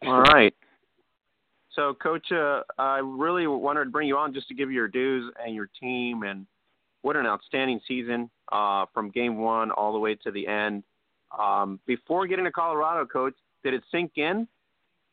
All 0.06 0.22
right. 0.22 0.54
So, 1.74 1.94
Coach, 1.94 2.26
uh, 2.32 2.62
I 2.78 2.98
really 2.98 3.46
wanted 3.46 3.84
to 3.84 3.90
bring 3.90 4.08
you 4.08 4.16
on 4.16 4.34
just 4.34 4.48
to 4.48 4.54
give 4.54 4.70
you 4.70 4.76
your 4.76 4.88
dues 4.88 5.32
and 5.44 5.54
your 5.54 5.68
team 5.80 6.22
and 6.22 6.46
what 7.08 7.16
an 7.16 7.24
outstanding 7.24 7.80
season 7.88 8.28
uh, 8.52 8.84
from 8.92 9.08
game 9.08 9.38
one 9.38 9.70
all 9.70 9.94
the 9.94 9.98
way 9.98 10.14
to 10.14 10.30
the 10.30 10.46
end. 10.46 10.82
Um, 11.38 11.80
before 11.86 12.26
getting 12.26 12.44
to 12.44 12.52
Colorado, 12.52 13.06
coach, 13.06 13.32
did 13.64 13.72
it 13.72 13.82
sink 13.90 14.12
in 14.16 14.46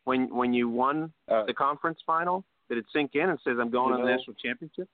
when 0.03 0.27
when 0.35 0.53
you 0.53 0.67
won 0.67 1.13
uh, 1.31 1.45
the 1.45 1.53
conference 1.53 1.99
final? 2.05 2.43
Did 2.67 2.79
it 2.79 2.85
sink 2.91 3.11
in 3.13 3.29
and 3.29 3.39
says 3.45 3.55
I'm 3.61 3.71
going 3.71 3.95
to 3.95 4.03
the 4.03 4.09
national 4.09 4.35
championship? 4.43 4.89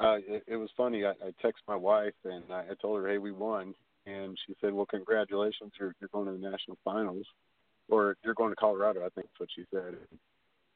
Uh, 0.00 0.16
it, 0.26 0.42
it 0.48 0.56
was 0.56 0.68
funny. 0.76 1.04
I, 1.04 1.10
I 1.10 1.30
texted 1.40 1.62
my 1.68 1.76
wife 1.76 2.14
and 2.24 2.42
I, 2.50 2.64
I 2.72 2.74
told 2.82 3.00
her, 3.00 3.08
"Hey, 3.08 3.18
we 3.18 3.30
won," 3.30 3.72
and 4.04 4.36
she 4.44 4.56
said, 4.60 4.72
"Well, 4.72 4.86
congratulations! 4.86 5.70
You're 5.78 5.94
you're 6.00 6.10
going 6.12 6.26
to 6.26 6.32
the 6.32 6.50
national 6.50 6.76
finals, 6.84 7.26
or 7.88 8.16
you're 8.24 8.34
going 8.34 8.50
to 8.50 8.56
Colorado." 8.56 9.06
I 9.06 9.10
think 9.10 9.28
that's 9.28 9.38
what 9.38 9.48
she 9.54 9.64
said. 9.72 9.94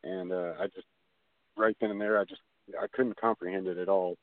And 0.04 0.30
uh, 0.30 0.52
I 0.60 0.66
just 0.66 0.86
right 1.56 1.76
then 1.80 1.90
and 1.90 2.00
there, 2.00 2.20
I 2.20 2.24
just 2.24 2.42
I 2.80 2.86
couldn't 2.92 3.20
comprehend 3.20 3.66
it 3.66 3.78
at 3.78 3.88
all 3.88 4.16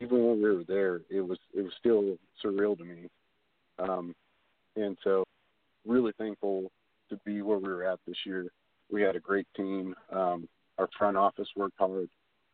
even 0.00 0.24
when 0.24 0.42
we 0.42 0.50
were 0.50 0.64
there, 0.64 1.00
it 1.10 1.20
was 1.20 1.38
it 1.54 1.62
was 1.62 1.72
still 1.78 2.16
surreal 2.44 2.76
to 2.78 2.84
me. 2.84 3.08
Um, 3.78 4.14
and 4.76 4.96
so, 5.02 5.24
really 5.86 6.12
thankful 6.18 6.70
to 7.10 7.16
be 7.24 7.42
where 7.42 7.58
we 7.58 7.68
were 7.68 7.84
at 7.84 7.98
this 8.06 8.16
year. 8.24 8.46
We 8.90 9.02
had 9.02 9.16
a 9.16 9.20
great 9.20 9.46
team. 9.56 9.94
Um, 10.12 10.48
our 10.78 10.88
front 10.98 11.16
office 11.16 11.48
worked 11.56 11.78
hard. 11.78 12.08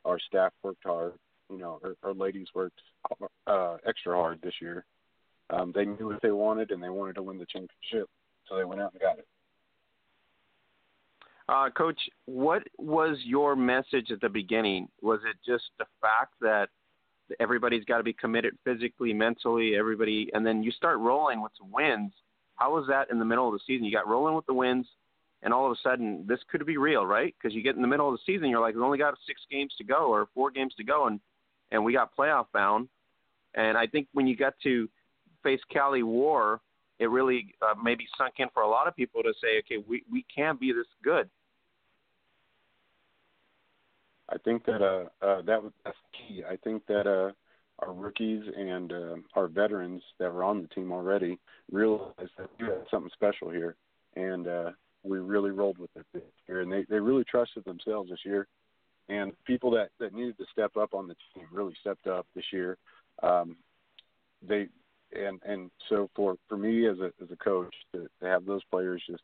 Our 0.05 0.19
staff 0.19 0.53
worked 0.63 0.85
hard. 0.85 1.15
You 1.51 1.59
know, 1.59 1.81
our, 1.85 1.95
our 2.03 2.15
ladies 2.15 2.47
worked 2.55 2.81
uh, 3.47 3.77
extra 3.87 4.15
hard 4.15 4.41
this 4.43 4.55
year. 4.61 4.85
Um, 5.51 5.73
they 5.75 5.85
knew 5.85 6.09
what 6.09 6.23
they 6.23 6.31
wanted, 6.31 6.71
and 6.71 6.83
they 6.83 6.89
wanted 6.89 7.17
to 7.17 7.23
win 7.23 7.39
the 7.39 7.47
championship, 7.47 8.09
so 8.49 8.57
they 8.57 8.65
went 8.65 8.81
out 8.81 8.93
and 8.93 9.03
got 9.03 9.19
it. 9.19 9.27
Uh, 11.49 11.69
Coach, 11.71 12.01
what 12.25 12.63
was 12.79 13.19
your 13.25 13.55
message 13.55 14.11
at 14.11 14.21
the 14.21 14.29
beginning? 14.29 14.89
Was 15.03 15.21
it 15.29 15.37
just 15.45 15.65
the 15.79 15.85
fact 16.01 16.33
that 16.41 16.69
everybody's 17.41 17.85
got 17.85 17.99
to 17.99 18.03
be 18.03 18.13
committed 18.13 18.57
physically, 18.65 19.13
mentally, 19.13 19.75
everybody, 19.77 20.31
and 20.35 20.47
then 20.47 20.63
you 20.63 20.71
start 20.71 20.99
rolling 20.99 21.43
with 21.43 21.53
some 21.59 21.71
wins? 21.71 22.13
How 22.57 22.75
was 22.75 22.87
that 22.89 23.11
in 23.11 23.19
the 23.19 23.25
middle 23.25 23.49
of 23.49 23.55
the 23.55 23.61
season? 23.67 23.85
You 23.85 23.93
got 23.93 24.09
rolling 24.09 24.35
with 24.35 24.47
the 24.47 24.55
wins, 24.55 24.87
and 25.43 25.53
all 25.53 25.67
of 25.67 25.73
a 25.73 25.77
sudden 25.83 26.25
this 26.29 26.41
could 26.51 26.65
be 26.67 26.77
real, 26.77 27.05
right? 27.07 27.35
Because 27.39 27.55
you 27.55 27.63
get 27.63 27.77
in 27.77 27.83
the 27.83 27.89
middle 27.89 28.09
of 28.09 28.15
the 28.15 28.33
season, 28.33 28.49
you're 28.49 28.61
like, 28.61 28.75
we 28.75 28.83
only 28.83 28.99
got 28.99 29.15
six 29.27 29.41
games 29.51 29.75
to 29.79 29.85
go 29.85 30.07
or 30.09 30.29
four 30.35 30.51
games 30.51 30.75
to 30.77 30.85
go, 30.85 31.07
and 31.07 31.21
and 31.71 31.83
we 31.83 31.95
got 31.95 32.17
playoff 32.17 32.47
bound. 32.53 32.89
And 33.55 33.77
I 33.77 33.87
think 33.87 34.09
when 34.13 34.27
you 34.27 34.37
got 34.37 34.55
to 34.63 34.89
face 35.43 35.61
Cali 35.73 36.03
War, 36.03 36.61
it 36.99 37.11
really 37.11 37.55
uh, 37.63 37.75
maybe 37.83 38.07
sunk 38.17 38.35
in 38.39 38.49
for 38.55 38.63
a 38.63 38.69
lot 38.69 38.87
of 38.87 38.95
people 38.95 39.23
to 39.23 39.33
say, 39.43 39.59
okay, 39.61 39.85
we 39.89 40.05
we 40.11 40.25
can 40.35 40.57
be 40.57 40.73
this 40.73 40.87
good. 41.03 41.29
I 44.33 44.39
think 44.39 44.65
that 44.65 44.83
uh, 44.83 45.25
uh 45.25 45.43
that 45.43 45.63
was 45.63 45.73
that's 45.85 45.97
key. 46.13 46.43
I 46.49 46.57
think 46.57 46.87
that 46.87 47.07
uh 47.07 47.33
our 47.81 47.93
rookies 47.93 48.43
and 48.57 48.93
uh, 48.93 49.17
our 49.35 49.49
veterans 49.49 50.03
that 50.19 50.33
were 50.33 50.45
on 50.45 50.63
the 50.63 50.69
team 50.69 50.93
already 50.93 51.39
realized 51.71 52.31
that 52.39 52.49
we 52.61 52.67
had 52.67 52.85
something 52.91 53.11
special 53.13 53.51
here, 53.51 53.77
and 54.15 54.47
uh, 54.47 54.71
we 55.03 55.19
really 55.19 55.51
rolled 55.51 55.79
with 55.79 55.91
it 55.97 56.07
this 56.15 56.23
year, 56.49 56.61
and 56.61 56.73
they 56.73 56.85
they 56.89 57.01
really 57.01 57.25
trusted 57.25 57.65
themselves 57.65 58.11
this 58.11 58.25
year. 58.25 58.47
And 59.09 59.33
people 59.45 59.71
that 59.73 59.91
that 59.99 60.15
needed 60.15 60.39
to 60.39 60.45
step 60.53 60.77
up 60.77 60.95
on 60.95 61.09
the 61.09 61.17
team 61.35 61.47
really 61.53 61.75
stepped 61.81 62.07
up 62.07 62.27
this 62.35 62.45
year. 62.53 62.79
Um, 63.23 63.57
they 64.47 64.69
and 65.15 65.41
and 65.45 65.71
so 65.89 66.09
for 66.15 66.37
for 66.49 66.57
me 66.57 66.87
as 66.87 66.99
a 66.99 67.13
as 67.23 67.31
a 67.31 67.37
coach 67.37 67.75
to, 67.93 68.09
to 68.21 68.27
have 68.27 68.47
those 68.47 68.63
players 68.71 69.03
just 69.09 69.23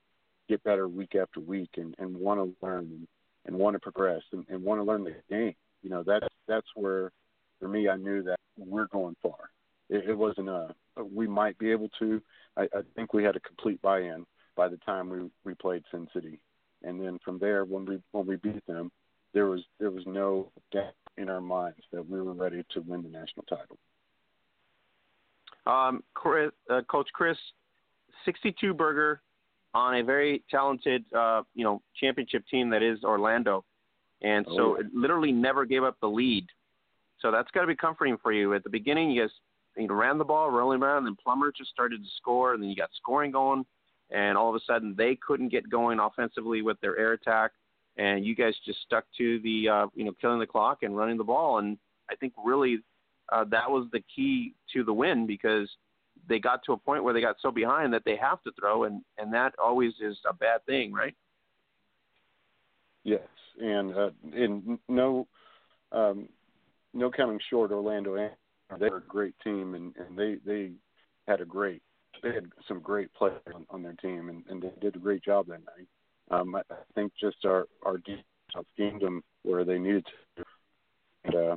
get 0.49 0.63
better 0.65 0.89
week 0.89 1.15
after 1.15 1.41
week 1.41 1.71
and 1.77 1.95
and 1.99 2.17
want 2.17 2.41
to 2.41 2.67
learn 2.67 3.07
and, 3.49 3.57
want 3.57 3.75
to 3.75 3.81
progress 3.81 4.23
and, 4.33 4.47
and 4.49 4.63
want 4.63 4.79
to 4.79 4.85
learn 4.85 5.03
the 5.03 5.15
game. 5.29 5.55
You 5.83 5.91
know 5.91 6.05
that's 6.07 6.27
that's 6.47 6.67
where 6.77 7.11
for 7.59 7.69
me 7.69 7.89
I 7.89 7.97
knew 7.97 8.23
that 8.23 8.39
we're 8.57 8.87
going 8.87 9.17
far. 9.23 9.51
It, 9.91 10.11
it 10.11 10.17
wasn't 10.17 10.49
a 10.49 10.75
we 10.97 11.27
might 11.27 11.59
be 11.59 11.71
able 11.71 11.89
to. 11.99 12.23
I, 12.57 12.63
I 12.63 12.81
think 12.95 13.13
we 13.13 13.25
had 13.25 13.37
a 13.37 13.41
complete 13.41 13.81
buy-in 13.83 14.25
by 14.57 14.69
the 14.69 14.77
time 14.79 15.09
we 15.09 15.31
we 15.45 15.55
played 15.55 15.83
Sin 15.91 16.09
City, 16.15 16.41
and 16.83 17.01
then 17.01 17.19
from 17.25 17.39
there 17.39 17.65
when 17.65 17.85
we 17.85 17.99
when 18.13 18.27
we 18.27 18.37
beat 18.37 18.65
them, 18.67 18.91
there 19.35 19.47
was 19.47 19.61
there 19.81 19.91
was 19.91 20.05
no 20.07 20.51
doubt 20.73 20.95
in 21.17 21.29
our 21.29 21.41
minds 21.41 21.81
that 21.93 22.09
we 22.09 22.21
were 22.21 22.33
ready 22.33 22.65
to 22.71 22.81
win 22.81 23.03
the 23.03 23.09
national 23.09 23.45
title. 23.49 23.79
Um, 25.67 26.03
Chris, 26.15 26.51
uh, 26.71 26.81
Coach 26.89 27.09
Chris, 27.13 27.37
62 28.25 28.73
burger 28.73 29.21
on 29.75 29.97
a 29.97 30.03
very 30.03 30.43
talented, 30.51 31.05
uh, 31.15 31.43
you 31.55 31.65
know, 31.65 31.83
championship 32.01 32.45
team 32.51 32.71
that 32.71 32.83
is 32.83 33.05
Orlando, 33.05 33.65
and 34.23 34.47
so 34.49 34.53
Oh, 34.53 34.77
yeah. 34.79 34.87
it 34.87 34.95
literally 34.95 35.33
never 35.33 35.65
gave 35.65 35.85
up 35.85 35.97
the 36.01 36.09
lead. 36.09 36.47
So 37.21 37.31
that's 37.31 37.51
got 37.51 37.63
to 37.63 37.67
be 37.67 37.77
comforting 37.77 38.17
for 38.23 38.33
you. 38.33 38.55
At 38.55 38.65
the 38.65 38.71
beginning, 38.71 39.11
you 39.11 39.23
guys 39.23 39.31
you 39.77 39.89
know, 39.89 39.95
ran 39.95 40.19
the 40.19 40.25
ball, 40.25 40.51
rolling 40.51 40.83
around, 40.83 40.99
and 40.99 41.07
then 41.07 41.17
Plummer 41.23 41.53
just 41.57 41.71
started 41.71 42.03
to 42.03 42.09
score, 42.17 42.55
and 42.55 42.63
then 42.63 42.71
you 42.71 42.77
got 42.77 42.91
scoring 42.97 43.31
going, 43.31 43.65
and 44.11 44.37
all 44.39 44.49
of 44.49 44.55
a 44.55 44.61
sudden 44.67 44.95
they 44.97 45.17
couldn't 45.17 45.49
get 45.51 45.69
going 45.69 45.99
offensively 45.99 46.63
with 46.63 46.81
their 46.81 46.97
air 46.99 47.13
attack, 47.13 47.53
and 47.97 48.25
you 48.25 48.35
guys 48.35 48.55
just 48.65 48.81
stuck 48.83 49.05
to 49.19 49.39
the, 49.41 49.69
uh, 49.69 49.87
you 49.95 50.05
know, 50.05 50.13
killing 50.21 50.39
the 50.39 50.47
clock 50.47 50.83
and 50.83 50.97
running 50.97 51.19
the 51.19 51.25
ball, 51.25 51.59
and 51.59 51.77
I 52.11 52.15
think 52.17 52.33
really 52.43 52.79
uh, 53.31 53.45
that 53.51 53.71
was 53.71 53.87
the 53.93 54.03
key 54.15 54.55
to 54.73 54.83
the 54.85 54.93
win 54.93 55.27
because 55.27 55.69
they 56.29 56.39
got 56.39 56.63
to 56.65 56.73
a 56.73 56.77
point 56.77 57.03
where 57.03 57.15
they 57.15 57.21
got 57.21 57.37
so 57.41 57.51
behind 57.51 57.93
that 57.93 58.03
they 58.05 58.17
have 58.17 58.43
to 58.43 58.53
throw, 58.59 58.85
and 58.85 59.03
and 59.19 59.33
that 59.33 59.55
always 59.63 59.93
is 60.01 60.19
a 60.29 60.35
bad 60.35 60.65
thing, 60.67 60.93
right? 60.93 61.15
Yes, 63.05 63.21
and 63.61 63.95
uh, 63.95 64.11
and 64.35 64.79
no, 64.89 65.27
um, 65.93 66.29
no 66.93 67.11
counting 67.11 67.41
short 67.49 67.73
Orlando. 67.73 68.17
They 68.79 68.91
were 68.91 68.99
a 68.99 69.03
great 69.03 69.35
team, 69.43 69.75
and 69.75 69.95
and 69.97 70.19
they 70.19 70.37
they 70.45 70.73
had 71.27 71.41
a 71.41 71.45
great 71.45 71.83
they 72.23 72.35
had 72.35 72.47
some 72.67 72.81
great 72.81 73.13
players 73.15 73.41
on, 73.55 73.67
on 73.71 73.83
their 73.83 73.95
team, 73.95 74.29
and, 74.29 74.45
and 74.49 74.63
they 74.63 74.73
did 74.81 74.97
a 74.97 74.99
great 74.99 75.23
job 75.23 75.47
that 75.47 75.61
night. 75.65 75.89
Um, 76.31 76.55
I, 76.55 76.61
I 76.71 76.77
think 76.95 77.13
just 77.21 77.45
our 77.45 77.67
our 77.85 77.99
defense 77.99 78.25
schemed 78.75 79.03
them 79.03 79.23
where 79.43 79.65
they 79.65 79.79
needed 79.79 80.07
to, 80.37 80.45
and 81.25 81.35
uh, 81.35 81.57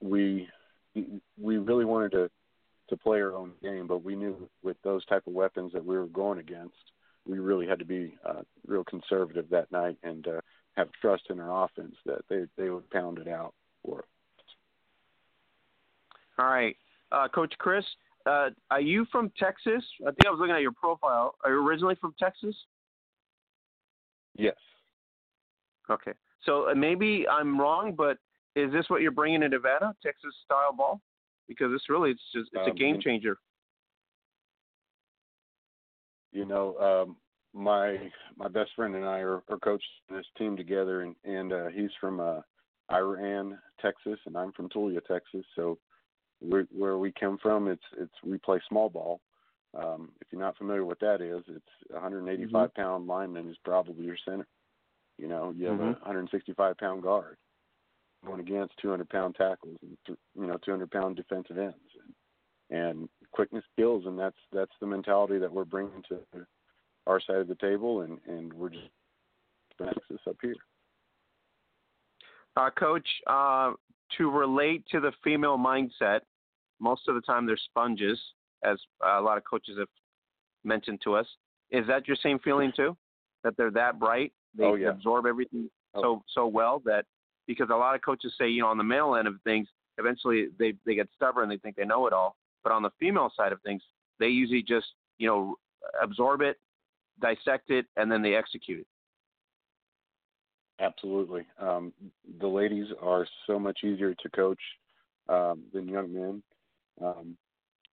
we 0.00 0.48
we 1.40 1.58
really 1.58 1.84
wanted 1.84 2.12
to 2.12 2.30
to 2.88 2.96
play 2.96 3.20
our 3.20 3.34
own 3.34 3.52
game, 3.62 3.86
but 3.86 4.04
we 4.04 4.14
knew 4.14 4.48
with 4.62 4.76
those 4.82 5.04
type 5.06 5.26
of 5.26 5.32
weapons 5.32 5.72
that 5.72 5.84
we 5.84 5.96
were 5.96 6.06
going 6.06 6.38
against, 6.38 6.76
we 7.26 7.38
really 7.38 7.66
had 7.66 7.78
to 7.78 7.84
be 7.84 8.16
uh, 8.28 8.42
real 8.66 8.84
conservative 8.84 9.46
that 9.50 9.70
night 9.72 9.96
and 10.02 10.26
uh, 10.28 10.40
have 10.76 10.88
trust 11.00 11.24
in 11.30 11.40
our 11.40 11.64
offense 11.64 11.94
that 12.04 12.20
they 12.28 12.44
they 12.56 12.70
would 12.70 12.88
pound 12.90 13.18
it 13.18 13.28
out 13.28 13.54
for 13.82 14.00
us. 14.00 14.04
All 16.38 16.46
right, 16.46 16.76
uh, 17.12 17.28
Coach 17.28 17.54
Chris, 17.58 17.84
uh, 18.26 18.50
are 18.70 18.80
you 18.80 19.06
from 19.10 19.32
Texas? 19.38 19.84
I 20.02 20.10
think 20.10 20.26
I 20.26 20.30
was 20.30 20.40
looking 20.40 20.54
at 20.54 20.62
your 20.62 20.72
profile. 20.72 21.36
Are 21.44 21.50
you 21.50 21.66
originally 21.66 21.94
from 21.94 22.14
Texas? 22.18 22.54
Yes. 24.36 24.56
Okay, 25.88 26.12
so 26.44 26.70
uh, 26.70 26.74
maybe 26.74 27.26
I'm 27.28 27.58
wrong, 27.58 27.94
but 27.96 28.18
is 28.56 28.70
this 28.72 28.86
what 28.88 29.00
you're 29.00 29.10
bringing 29.10 29.40
to 29.40 29.48
Nevada, 29.48 29.94
Texas 30.02 30.34
style 30.44 30.72
ball? 30.76 31.00
Because 31.48 31.72
it's 31.74 31.88
really 31.88 32.10
it's 32.10 32.22
just 32.32 32.50
it's 32.52 32.66
a 32.66 32.70
Um, 32.70 32.76
game 32.76 33.00
changer. 33.00 33.38
you 36.34 36.44
know, 36.44 36.76
um, 36.78 37.16
my 37.54 38.10
my 38.36 38.48
best 38.48 38.72
friend 38.76 38.94
and 38.94 39.04
I 39.04 39.20
are, 39.20 39.42
are 39.48 39.58
coaching 39.62 39.86
this 40.10 40.26
team 40.36 40.56
together, 40.56 41.02
and 41.02 41.14
and 41.24 41.52
uh, 41.52 41.66
he's 41.68 41.90
from 42.00 42.20
uh, 42.20 42.40
Iraan, 42.90 43.56
Texas, 43.80 44.18
and 44.26 44.36
I'm 44.36 44.52
from 44.52 44.68
Tulia, 44.68 45.02
Texas. 45.04 45.44
So 45.54 45.78
we're, 46.42 46.66
where 46.70 46.98
we 46.98 47.12
come 47.12 47.38
from, 47.40 47.68
it's 47.68 47.84
it's 47.96 48.12
we 48.24 48.36
play 48.38 48.60
small 48.68 48.90
ball. 48.90 49.20
Um, 49.74 50.10
if 50.20 50.28
you're 50.30 50.40
not 50.40 50.58
familiar 50.58 50.84
with 50.84 51.00
what 51.00 51.20
that 51.20 51.24
is, 51.24 51.42
it's 51.48 51.90
185 51.90 52.74
pound 52.74 53.06
lineman 53.06 53.48
is 53.48 53.56
probably 53.64 54.04
your 54.04 54.18
center. 54.28 54.46
You 55.18 55.28
know, 55.28 55.52
you 55.56 55.66
have 55.66 55.78
Mhm. 55.78 55.82
a 55.82 56.00
165 56.00 56.76
pound 56.76 57.02
guard 57.02 57.38
going 58.24 58.40
against 58.40 58.74
200 58.80 59.08
pound 59.08 59.34
tackles 59.36 59.76
and 59.82 59.96
you 60.06 60.46
know 60.46 60.56
200 60.64 60.90
pound 60.90 61.16
defensive 61.16 61.58
ends 61.58 61.76
and, 62.70 62.78
and 62.78 63.08
quickness 63.32 63.64
skills, 63.72 64.04
and 64.06 64.18
that's 64.18 64.36
that's 64.52 64.72
the 64.80 64.86
mentality 64.86 65.38
that 65.38 65.52
we're 65.52 65.64
bringing 65.64 66.02
to 66.08 66.18
our 67.06 67.20
side 67.20 67.36
of 67.36 67.48
the 67.48 67.54
table, 67.56 68.02
and 68.02 68.18
and 68.26 68.52
we're 68.52 68.70
just 68.70 68.88
Texas 69.78 70.20
up 70.28 70.36
here. 70.40 70.54
Uh, 72.56 72.70
Coach, 72.70 73.08
uh, 73.26 73.72
to 74.16 74.30
relate 74.30 74.84
to 74.90 75.00
the 75.00 75.10
female 75.24 75.58
mindset, 75.58 76.20
most 76.80 77.08
of 77.08 77.14
the 77.16 77.20
time 77.20 77.46
they're 77.46 77.56
sponges, 77.56 78.18
as 78.62 78.78
a 79.04 79.20
lot 79.20 79.36
of 79.36 79.44
coaches 79.44 79.76
have 79.78 79.88
mentioned 80.62 81.00
to 81.02 81.14
us. 81.14 81.26
Is 81.70 81.86
that 81.88 82.06
your 82.06 82.16
same 82.22 82.38
feeling 82.38 82.72
too? 82.76 82.96
That 83.42 83.56
they're 83.56 83.72
that 83.72 83.98
bright, 83.98 84.32
they 84.56 84.64
Oh, 84.64 84.74
yeah. 84.76 84.90
absorb 84.90 85.26
everything 85.26 85.68
Oh. 85.94 86.00
so 86.02 86.24
so 86.28 86.46
well 86.46 86.80
that 86.84 87.06
because 87.46 87.68
a 87.70 87.76
lot 87.76 87.94
of 87.94 88.02
coaches 88.02 88.32
say, 88.38 88.48
you 88.48 88.62
know, 88.62 88.68
on 88.68 88.78
the 88.78 88.84
male 88.84 89.16
end 89.16 89.28
of 89.28 89.34
things, 89.44 89.68
eventually 89.98 90.48
they 90.58 90.74
they 90.86 90.94
get 90.94 91.08
stubborn, 91.14 91.48
they 91.48 91.58
think 91.58 91.76
they 91.76 91.84
know 91.84 92.06
it 92.06 92.12
all. 92.12 92.36
But 92.62 92.72
on 92.72 92.82
the 92.82 92.90
female 92.98 93.30
side 93.36 93.52
of 93.52 93.60
things, 93.62 93.82
they 94.18 94.28
usually 94.28 94.62
just 94.62 94.86
you 95.18 95.28
know 95.28 95.56
absorb 96.02 96.40
it, 96.40 96.58
dissect 97.20 97.70
it, 97.70 97.86
and 97.96 98.10
then 98.10 98.22
they 98.22 98.34
execute 98.34 98.80
it. 98.80 98.86
Absolutely. 100.80 101.46
Um, 101.60 101.92
the 102.40 102.48
ladies 102.48 102.86
are 103.00 103.26
so 103.46 103.58
much 103.58 103.80
easier 103.84 104.14
to 104.14 104.28
coach 104.30 104.60
um, 105.28 105.62
than 105.72 105.88
young 105.88 106.12
men. 106.12 106.42
Um, 107.02 107.36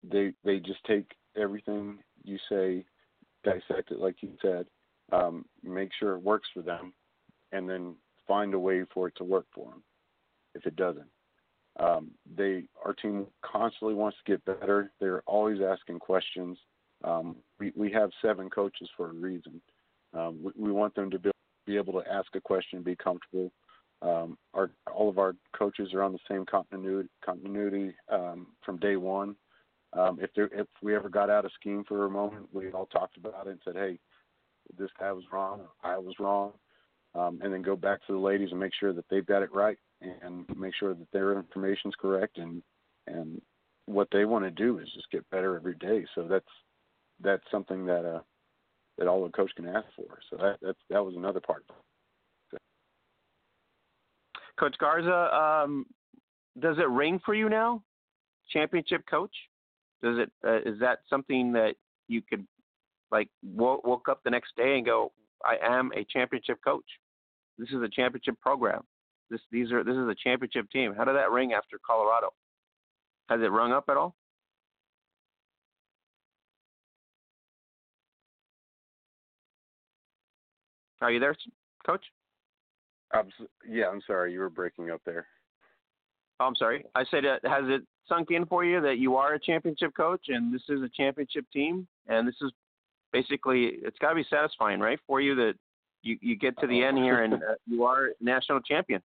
they 0.04 0.34
they 0.44 0.60
just 0.60 0.84
take 0.86 1.12
everything 1.38 2.00
you 2.24 2.38
say, 2.50 2.86
dissect 3.44 3.92
it 3.92 4.00
like 4.00 4.16
you 4.22 4.32
said, 4.42 4.66
um, 5.12 5.46
make 5.64 5.90
sure 6.00 6.14
it 6.14 6.24
works 6.24 6.48
for 6.54 6.62
them, 6.62 6.94
and 7.52 7.70
then 7.70 7.96
find 8.28 8.54
a 8.54 8.60
way 8.60 8.84
for 8.94 9.08
it 9.08 9.16
to 9.18 9.24
work 9.24 9.46
for 9.54 9.70
them. 9.70 9.84
If 10.54 10.66
it 10.66 10.76
doesn't, 10.76 11.08
um, 11.80 12.12
they 12.36 12.66
our 12.86 12.94
team 12.94 13.28
constantly 13.42 13.96
wants 13.96 14.18
to 14.18 14.32
get 14.32 14.46
better. 14.46 14.92
They're 15.00 15.24
always 15.26 15.60
asking 15.62 16.00
questions. 16.00 16.58
Um, 17.04 17.38
we 17.60 17.72
we 17.76 17.92
have 17.92 18.12
seven 18.22 18.50
coaches 18.50 18.90
for 18.98 19.10
a 19.10 19.14
reason. 19.14 19.62
Um, 20.14 20.44
we, 20.44 20.52
we 20.58 20.72
want 20.72 20.94
them 20.96 21.10
to 21.12 21.20
be 21.20 21.32
be 21.66 21.78
able 21.78 21.94
to 22.02 22.12
ask 22.12 22.36
a 22.36 22.42
question, 22.42 22.82
be 22.82 22.96
comfortable. 22.96 23.52
Um, 24.02 24.38
our 24.54 24.72
all 24.92 25.10
of 25.10 25.20
our 25.20 25.36
coaches 25.56 25.94
are 25.94 26.02
on 26.02 26.12
the 26.12 26.20
same 26.30 26.46
continuity 26.46 27.10
continuity 27.24 27.94
um, 28.10 28.48
from 28.66 28.78
day 28.78 28.96
one. 28.96 29.36
Um, 29.94 30.20
if 30.22 30.32
there 30.36 30.50
if 30.54 30.68
we 30.82 30.96
ever 30.96 31.10
got 31.10 31.30
out 31.30 31.46
of 31.46 31.52
scheme 31.54 31.84
for 31.88 32.06
a 32.06 32.10
moment, 32.10 32.48
we 32.52 32.72
all 32.72 32.88
talked 32.88 33.18
about 33.18 33.48
it 33.48 33.52
and 33.52 33.60
said, 33.64 33.76
"Hey, 33.76 34.00
this 34.78 34.90
guy 35.00 35.12
was 35.12 35.24
wrong, 35.32 35.62
I 35.84 35.98
was 35.98 36.16
wrong," 36.20 36.54
um, 37.16 37.40
and 37.44 37.54
then 37.54 37.62
go 37.62 37.76
back 37.76 38.00
to 38.08 38.14
the 38.14 38.20
ladies 38.20 38.50
and 38.52 38.60
make 38.60 38.74
sure 38.80 38.94
that 38.94 39.06
they've 39.10 39.26
got 39.26 39.44
it 39.44 39.54
right 39.54 39.78
and 40.02 40.46
make 40.58 40.74
sure 40.80 40.94
that 40.94 41.12
their 41.12 41.38
information 41.38 41.90
is 41.90 41.96
correct 42.00 42.38
and 42.38 42.64
and 43.08 43.42
what 43.86 44.08
they 44.12 44.26
want 44.26 44.46
to 44.46 44.52
do 44.52 44.80
is 44.80 44.88
just 44.94 45.10
get 45.12 45.30
better 45.30 45.56
every 45.56 45.76
day. 45.76 46.06
So 46.16 46.28
that's 46.28 46.46
that's 47.22 47.44
something 47.52 47.86
that 47.86 48.06
uh, 48.06 48.22
that 48.98 49.08
all 49.08 49.26
a 49.26 49.30
coach 49.30 49.52
can 49.56 49.68
ask 49.68 49.86
for. 49.96 50.20
So 50.30 50.38
that 50.38 50.58
that's, 50.62 50.80
that 50.90 51.04
was 51.04 51.16
another 51.16 51.40
part. 51.40 51.66
Coach 54.60 54.76
Garza, 54.80 55.36
um, 55.36 55.86
does 56.60 56.78
it 56.78 56.88
ring 56.88 57.20
for 57.26 57.34
you 57.34 57.50
now? 57.50 57.82
Championship 58.52 59.04
coach? 59.10 59.34
Does 60.04 60.20
it? 60.20 60.32
Uh, 60.46 60.58
is 60.70 60.80
that 60.80 61.00
something 61.10 61.52
that 61.54 61.76
you 62.08 62.22
could 62.22 62.46
like 63.12 63.30
wo- 63.44 63.82
woke 63.84 64.08
up 64.10 64.22
the 64.24 64.30
next 64.30 64.56
day 64.56 64.78
and 64.78 64.86
go, 64.86 65.12
I 65.46 65.58
am 65.62 65.92
a 65.96 66.06
championship 66.06 66.60
coach. 66.64 66.86
This 67.58 67.70
is 67.70 67.82
a 67.82 67.90
championship 67.90 68.40
program. 68.42 68.82
This 69.30 69.42
these 69.52 69.72
are 69.72 69.84
this 69.84 69.96
is 69.96 70.08
a 70.08 70.16
championship 70.24 70.70
team. 70.72 70.94
How 70.96 71.06
did 71.06 71.16
that 71.16 71.32
ring 71.32 71.54
after 71.54 71.78
Colorado? 71.86 72.30
Has 73.30 73.40
it 73.42 73.52
rung 73.52 73.72
up 73.72 73.86
at 73.90 73.98
all? 73.98 74.16
Are 81.02 81.12
you 81.12 81.20
there, 81.20 81.36
Coach? 81.86 82.04
Abs- 83.14 83.32
yeah, 83.68 83.88
I'm 83.88 84.02
sorry, 84.06 84.34
you 84.34 84.40
were 84.40 84.50
breaking 84.50 84.92
up 84.92 85.02
there. 85.06 85.26
Oh, 86.40 86.46
I'm 86.46 86.56
sorry. 86.56 86.86
I 86.96 87.04
said, 87.10 87.26
uh, 87.26 87.38
has 87.44 87.64
it 87.66 87.82
sunk 88.08 88.30
in 88.32 88.46
for 88.46 88.64
you 88.64 88.82
that 88.82 88.98
you 88.98 89.16
are 89.16 89.34
a 89.34 89.40
championship 89.40 89.92
coach 89.96 90.26
and 90.28 90.54
this 90.54 90.64
is 90.70 90.82
a 90.82 90.90
championship 90.96 91.46
team 91.52 91.88
and 92.08 92.28
this 92.28 92.36
is 92.42 92.52
basically 93.12 93.74
it's 93.84 93.98
got 94.00 94.10
to 94.10 94.16
be 94.16 94.26
satisfying, 94.30 94.80
right, 94.80 95.00
for 95.08 95.22
you 95.22 95.36
that 95.36 95.54
you 96.04 96.18
you 96.22 96.36
get 96.36 96.58
to 96.60 96.68
the 96.68 96.84
end 96.84 96.98
here 96.98 97.24
and 97.24 97.36
uh, 97.36 97.56
you 97.66 97.84
are 97.84 98.10
national 98.20 98.60
champion. 98.62 99.02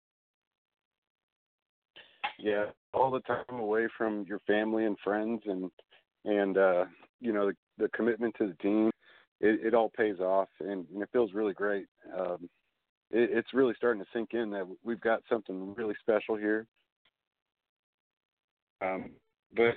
Yeah, 2.38 2.66
all 2.92 3.10
the 3.10 3.20
time 3.20 3.44
away 3.50 3.88
from 3.96 4.24
your 4.28 4.40
family 4.40 4.84
and 4.84 4.96
friends, 5.02 5.42
and 5.46 5.70
and 6.24 6.58
uh, 6.58 6.84
you 7.20 7.32
know 7.32 7.48
the, 7.48 7.84
the 7.84 7.88
commitment 7.90 8.34
to 8.38 8.48
the 8.48 8.54
team, 8.54 8.90
it, 9.40 9.66
it 9.66 9.74
all 9.74 9.90
pays 9.96 10.20
off, 10.20 10.48
and, 10.60 10.86
and 10.92 11.02
it 11.02 11.08
feels 11.12 11.32
really 11.32 11.54
great. 11.54 11.86
Um, 12.18 12.48
it, 13.10 13.30
it's 13.32 13.54
really 13.54 13.74
starting 13.76 14.02
to 14.02 14.08
sink 14.12 14.30
in 14.32 14.50
that 14.50 14.66
we've 14.82 15.00
got 15.00 15.22
something 15.28 15.74
really 15.74 15.94
special 16.00 16.36
here. 16.36 16.66
Um, 18.82 19.10
but 19.54 19.74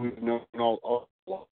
we've 0.00 0.20
known 0.20 0.40
all, 0.58 0.80
all 0.82 1.08
along. 1.28 1.44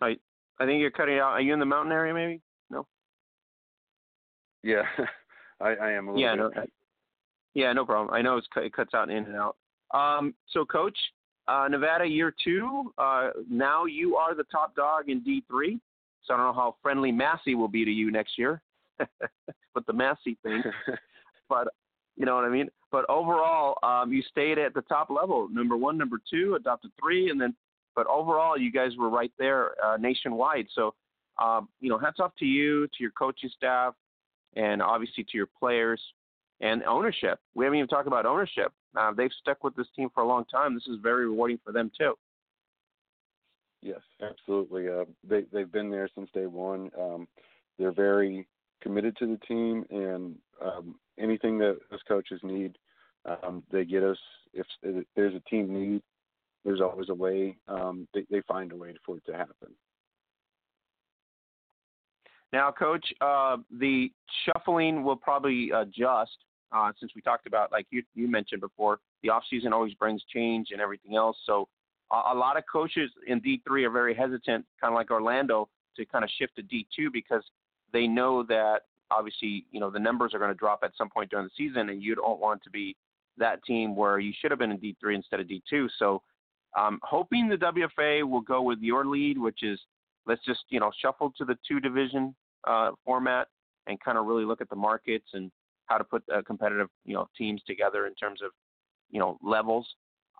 I 0.00 0.16
I 0.58 0.66
think 0.66 0.80
you're 0.80 0.90
cutting 0.90 1.18
out. 1.18 1.32
Are 1.32 1.40
you 1.40 1.52
in 1.52 1.58
the 1.58 1.66
mountain 1.66 1.92
area, 1.92 2.12
maybe? 2.12 2.40
No. 2.70 2.86
Yeah, 4.62 4.82
I, 5.60 5.70
I 5.70 5.92
am 5.92 6.08
a 6.08 6.12
little 6.12 6.22
yeah, 6.22 6.36
bit. 6.36 6.56
no, 6.56 6.64
yeah, 7.54 7.72
no 7.72 7.84
problem. 7.84 8.14
I 8.14 8.22
know 8.22 8.36
it's, 8.36 8.46
it 8.56 8.72
cuts 8.72 8.94
out 8.94 9.10
in 9.10 9.24
and 9.24 9.36
out. 9.36 9.56
Um, 9.92 10.34
so, 10.52 10.64
coach, 10.64 10.96
uh, 11.48 11.66
Nevada 11.68 12.06
year 12.06 12.34
two. 12.44 12.92
Uh, 12.98 13.30
now 13.48 13.86
you 13.86 14.16
are 14.16 14.34
the 14.34 14.44
top 14.44 14.76
dog 14.76 15.08
in 15.08 15.22
D 15.22 15.42
three. 15.48 15.80
So 16.24 16.34
I 16.34 16.36
don't 16.36 16.46
know 16.46 16.52
how 16.52 16.76
friendly 16.82 17.10
Massey 17.10 17.54
will 17.54 17.68
be 17.68 17.84
to 17.84 17.90
you 17.90 18.10
next 18.10 18.38
year, 18.38 18.60
but 18.98 19.86
the 19.86 19.92
Massey 19.92 20.36
thing. 20.42 20.62
but 21.48 21.68
you 22.16 22.26
know 22.26 22.34
what 22.34 22.44
I 22.44 22.50
mean. 22.50 22.68
But 22.92 23.08
overall, 23.08 23.78
um, 23.82 24.12
you 24.12 24.22
stayed 24.22 24.58
at 24.58 24.74
the 24.74 24.82
top 24.82 25.08
level, 25.10 25.48
number 25.48 25.76
one, 25.76 25.96
number 25.96 26.18
two, 26.30 26.56
adopted 26.56 26.92
three, 27.00 27.30
and 27.30 27.40
then. 27.40 27.54
But 27.94 28.06
overall, 28.06 28.58
you 28.58 28.70
guys 28.70 28.92
were 28.98 29.08
right 29.10 29.32
there 29.38 29.72
uh, 29.84 29.96
nationwide. 29.96 30.66
So, 30.74 30.94
um, 31.40 31.68
you 31.80 31.88
know, 31.88 31.98
hats 31.98 32.20
off 32.20 32.32
to 32.38 32.44
you, 32.44 32.86
to 32.86 32.94
your 33.00 33.10
coaching 33.12 33.50
staff, 33.56 33.94
and 34.56 34.82
obviously 34.82 35.24
to 35.24 35.36
your 35.36 35.48
players 35.58 36.00
and 36.60 36.82
ownership. 36.84 37.38
We 37.54 37.64
haven't 37.64 37.78
even 37.78 37.88
talked 37.88 38.06
about 38.06 38.26
ownership. 38.26 38.72
Uh, 38.96 39.12
they've 39.12 39.30
stuck 39.40 39.64
with 39.64 39.74
this 39.76 39.86
team 39.96 40.08
for 40.14 40.22
a 40.22 40.26
long 40.26 40.44
time. 40.46 40.74
This 40.74 40.86
is 40.86 40.98
very 41.02 41.26
rewarding 41.26 41.58
for 41.64 41.72
them 41.72 41.90
too. 41.98 42.14
Yes, 43.82 44.00
absolutely. 44.20 44.88
Uh, 44.88 45.04
they 45.26 45.44
they've 45.52 45.70
been 45.70 45.90
there 45.90 46.08
since 46.14 46.28
day 46.34 46.46
one. 46.46 46.90
Um, 46.98 47.26
they're 47.78 47.92
very 47.92 48.46
committed 48.82 49.16
to 49.18 49.26
the 49.26 49.38
team, 49.46 49.84
and 49.90 50.36
um, 50.62 50.96
anything 51.18 51.58
that 51.58 51.78
us 51.92 52.00
coaches 52.06 52.40
need, 52.42 52.76
um, 53.24 53.62
they 53.70 53.84
get 53.84 54.02
us. 54.02 54.18
If, 54.52 54.66
if 54.82 55.06
there's 55.16 55.34
a 55.34 55.48
team 55.48 55.72
need, 55.72 56.02
there's 56.64 56.80
always 56.80 57.08
a 57.08 57.14
way. 57.14 57.56
Um, 57.68 58.06
they, 58.14 58.26
they 58.30 58.42
find 58.42 58.72
a 58.72 58.76
way 58.76 58.94
for 59.04 59.16
it 59.16 59.24
to 59.26 59.32
happen. 59.32 59.74
Now, 62.52 62.72
Coach, 62.72 63.04
uh, 63.20 63.58
the 63.78 64.10
shuffling 64.44 65.04
will 65.04 65.16
probably 65.16 65.70
adjust 65.70 66.36
uh, 66.72 66.92
since 66.98 67.12
we 67.14 67.20
talked 67.20 67.46
about, 67.46 67.72
like 67.72 67.86
you, 67.90 68.02
you 68.14 68.28
mentioned 68.28 68.60
before, 68.60 68.98
the 69.22 69.30
off 69.30 69.42
season 69.50 69.72
always 69.72 69.94
brings 69.94 70.22
change 70.32 70.68
and 70.70 70.80
everything 70.80 71.16
else. 71.16 71.36
So 71.46 71.68
uh, 72.10 72.22
a 72.32 72.34
lot 72.34 72.56
of 72.56 72.64
coaches 72.70 73.10
in 73.26 73.40
D3 73.40 73.84
are 73.84 73.90
very 73.90 74.14
hesitant, 74.14 74.64
kind 74.80 74.92
of 74.92 74.94
like 74.94 75.10
Orlando, 75.10 75.68
to 75.96 76.04
kind 76.06 76.24
of 76.24 76.30
shift 76.38 76.56
to 76.56 76.62
D2 76.62 77.12
because 77.12 77.42
they 77.92 78.06
know 78.06 78.42
that 78.44 78.82
obviously, 79.10 79.64
you 79.72 79.80
know, 79.80 79.90
the 79.90 79.98
numbers 79.98 80.32
are 80.34 80.38
going 80.38 80.50
to 80.50 80.56
drop 80.56 80.80
at 80.84 80.92
some 80.96 81.08
point 81.08 81.30
during 81.30 81.46
the 81.46 81.50
season, 81.56 81.88
and 81.88 82.02
you 82.02 82.14
don't 82.14 82.40
want 82.40 82.62
to 82.62 82.70
be 82.70 82.96
that 83.38 83.62
team 83.64 83.96
where 83.96 84.18
you 84.18 84.32
should 84.40 84.50
have 84.50 84.58
been 84.60 84.70
in 84.70 84.78
D3 84.78 85.14
instead 85.14 85.40
of 85.40 85.46
D2. 85.48 85.88
So, 85.98 86.22
um, 86.78 86.98
hoping 87.02 87.48
the 87.48 87.56
WFA 87.56 88.28
will 88.28 88.40
go 88.40 88.62
with 88.62 88.78
your 88.80 89.04
lead, 89.06 89.38
which 89.38 89.62
is 89.62 89.80
let's 90.26 90.44
just 90.44 90.60
you 90.68 90.80
know 90.80 90.90
shuffle 91.00 91.32
to 91.38 91.44
the 91.44 91.56
two 91.66 91.80
division 91.80 92.34
uh, 92.66 92.90
format 93.04 93.48
and 93.86 93.98
kind 94.00 94.18
of 94.18 94.26
really 94.26 94.44
look 94.44 94.60
at 94.60 94.68
the 94.68 94.76
markets 94.76 95.26
and 95.32 95.50
how 95.86 95.98
to 95.98 96.04
put 96.04 96.22
uh, 96.34 96.42
competitive 96.46 96.88
you 97.04 97.14
know 97.14 97.28
teams 97.36 97.62
together 97.66 98.06
in 98.06 98.14
terms 98.14 98.40
of 98.42 98.50
you 99.10 99.18
know 99.18 99.38
levels. 99.42 99.86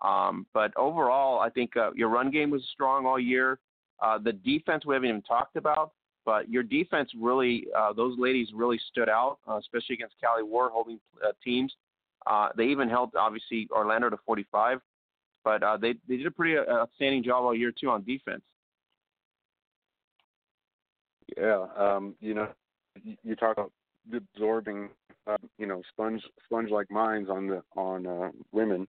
Um, 0.01 0.47
but 0.53 0.75
overall, 0.77 1.39
I 1.39 1.49
think 1.49 1.77
uh, 1.77 1.91
your 1.93 2.09
run 2.09 2.31
game 2.31 2.49
was 2.49 2.63
strong 2.73 3.05
all 3.05 3.19
year. 3.19 3.59
Uh, 4.01 4.17
the 4.17 4.33
defense 4.33 4.85
we 4.85 4.95
haven't 4.95 5.09
even 5.09 5.21
talked 5.21 5.57
about, 5.57 5.91
but 6.25 6.49
your 6.49 6.63
defense 6.63 7.11
really, 7.15 7.67
uh, 7.77 7.93
those 7.93 8.17
ladies 8.17 8.47
really 8.55 8.79
stood 8.89 9.09
out, 9.09 9.37
uh, 9.47 9.57
especially 9.57 9.93
against 9.93 10.15
Cali 10.19 10.41
War 10.41 10.71
holding 10.71 10.99
teams. 11.43 11.71
Uh, 12.25 12.49
they 12.57 12.65
even 12.65 12.89
held 12.89 13.11
obviously 13.15 13.67
Orlando 13.71 14.09
to 14.09 14.17
45, 14.25 14.79
but 15.43 15.63
uh, 15.63 15.77
they 15.77 15.93
they 16.07 16.17
did 16.17 16.27
a 16.27 16.31
pretty 16.31 16.57
uh, 16.57 16.71
outstanding 16.71 17.23
job 17.23 17.43
all 17.43 17.55
year 17.55 17.71
too 17.71 17.89
on 17.89 18.03
defense. 18.03 18.41
Yeah, 21.37 21.65
um, 21.77 22.15
you 22.19 22.33
know, 22.33 22.49
you, 23.23 23.35
talk 23.35 23.53
about 23.53 23.71
absorbing, 24.13 24.89
uh, 25.27 25.37
you 25.57 25.65
know, 25.65 25.81
sponge 25.91 26.21
sponge 26.45 26.69
like 26.69 26.91
minds 26.91 27.29
on 27.29 27.47
the 27.47 27.63
on 27.75 28.05
uh, 28.05 28.31
women. 28.51 28.87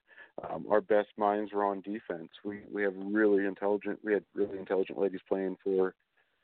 Um, 0.51 0.65
our 0.71 0.81
best 0.81 1.09
minds 1.17 1.53
were 1.53 1.65
on 1.65 1.83
defense. 1.83 2.31
We 2.45 2.61
we 2.73 2.83
have 2.83 2.95
really 2.97 3.47
intelligent. 3.47 4.01
We 4.03 4.13
had 4.13 4.25
really 4.35 4.59
intelligent 4.59 4.99
ladies 4.99 5.21
playing 5.29 5.57
for 5.63 5.95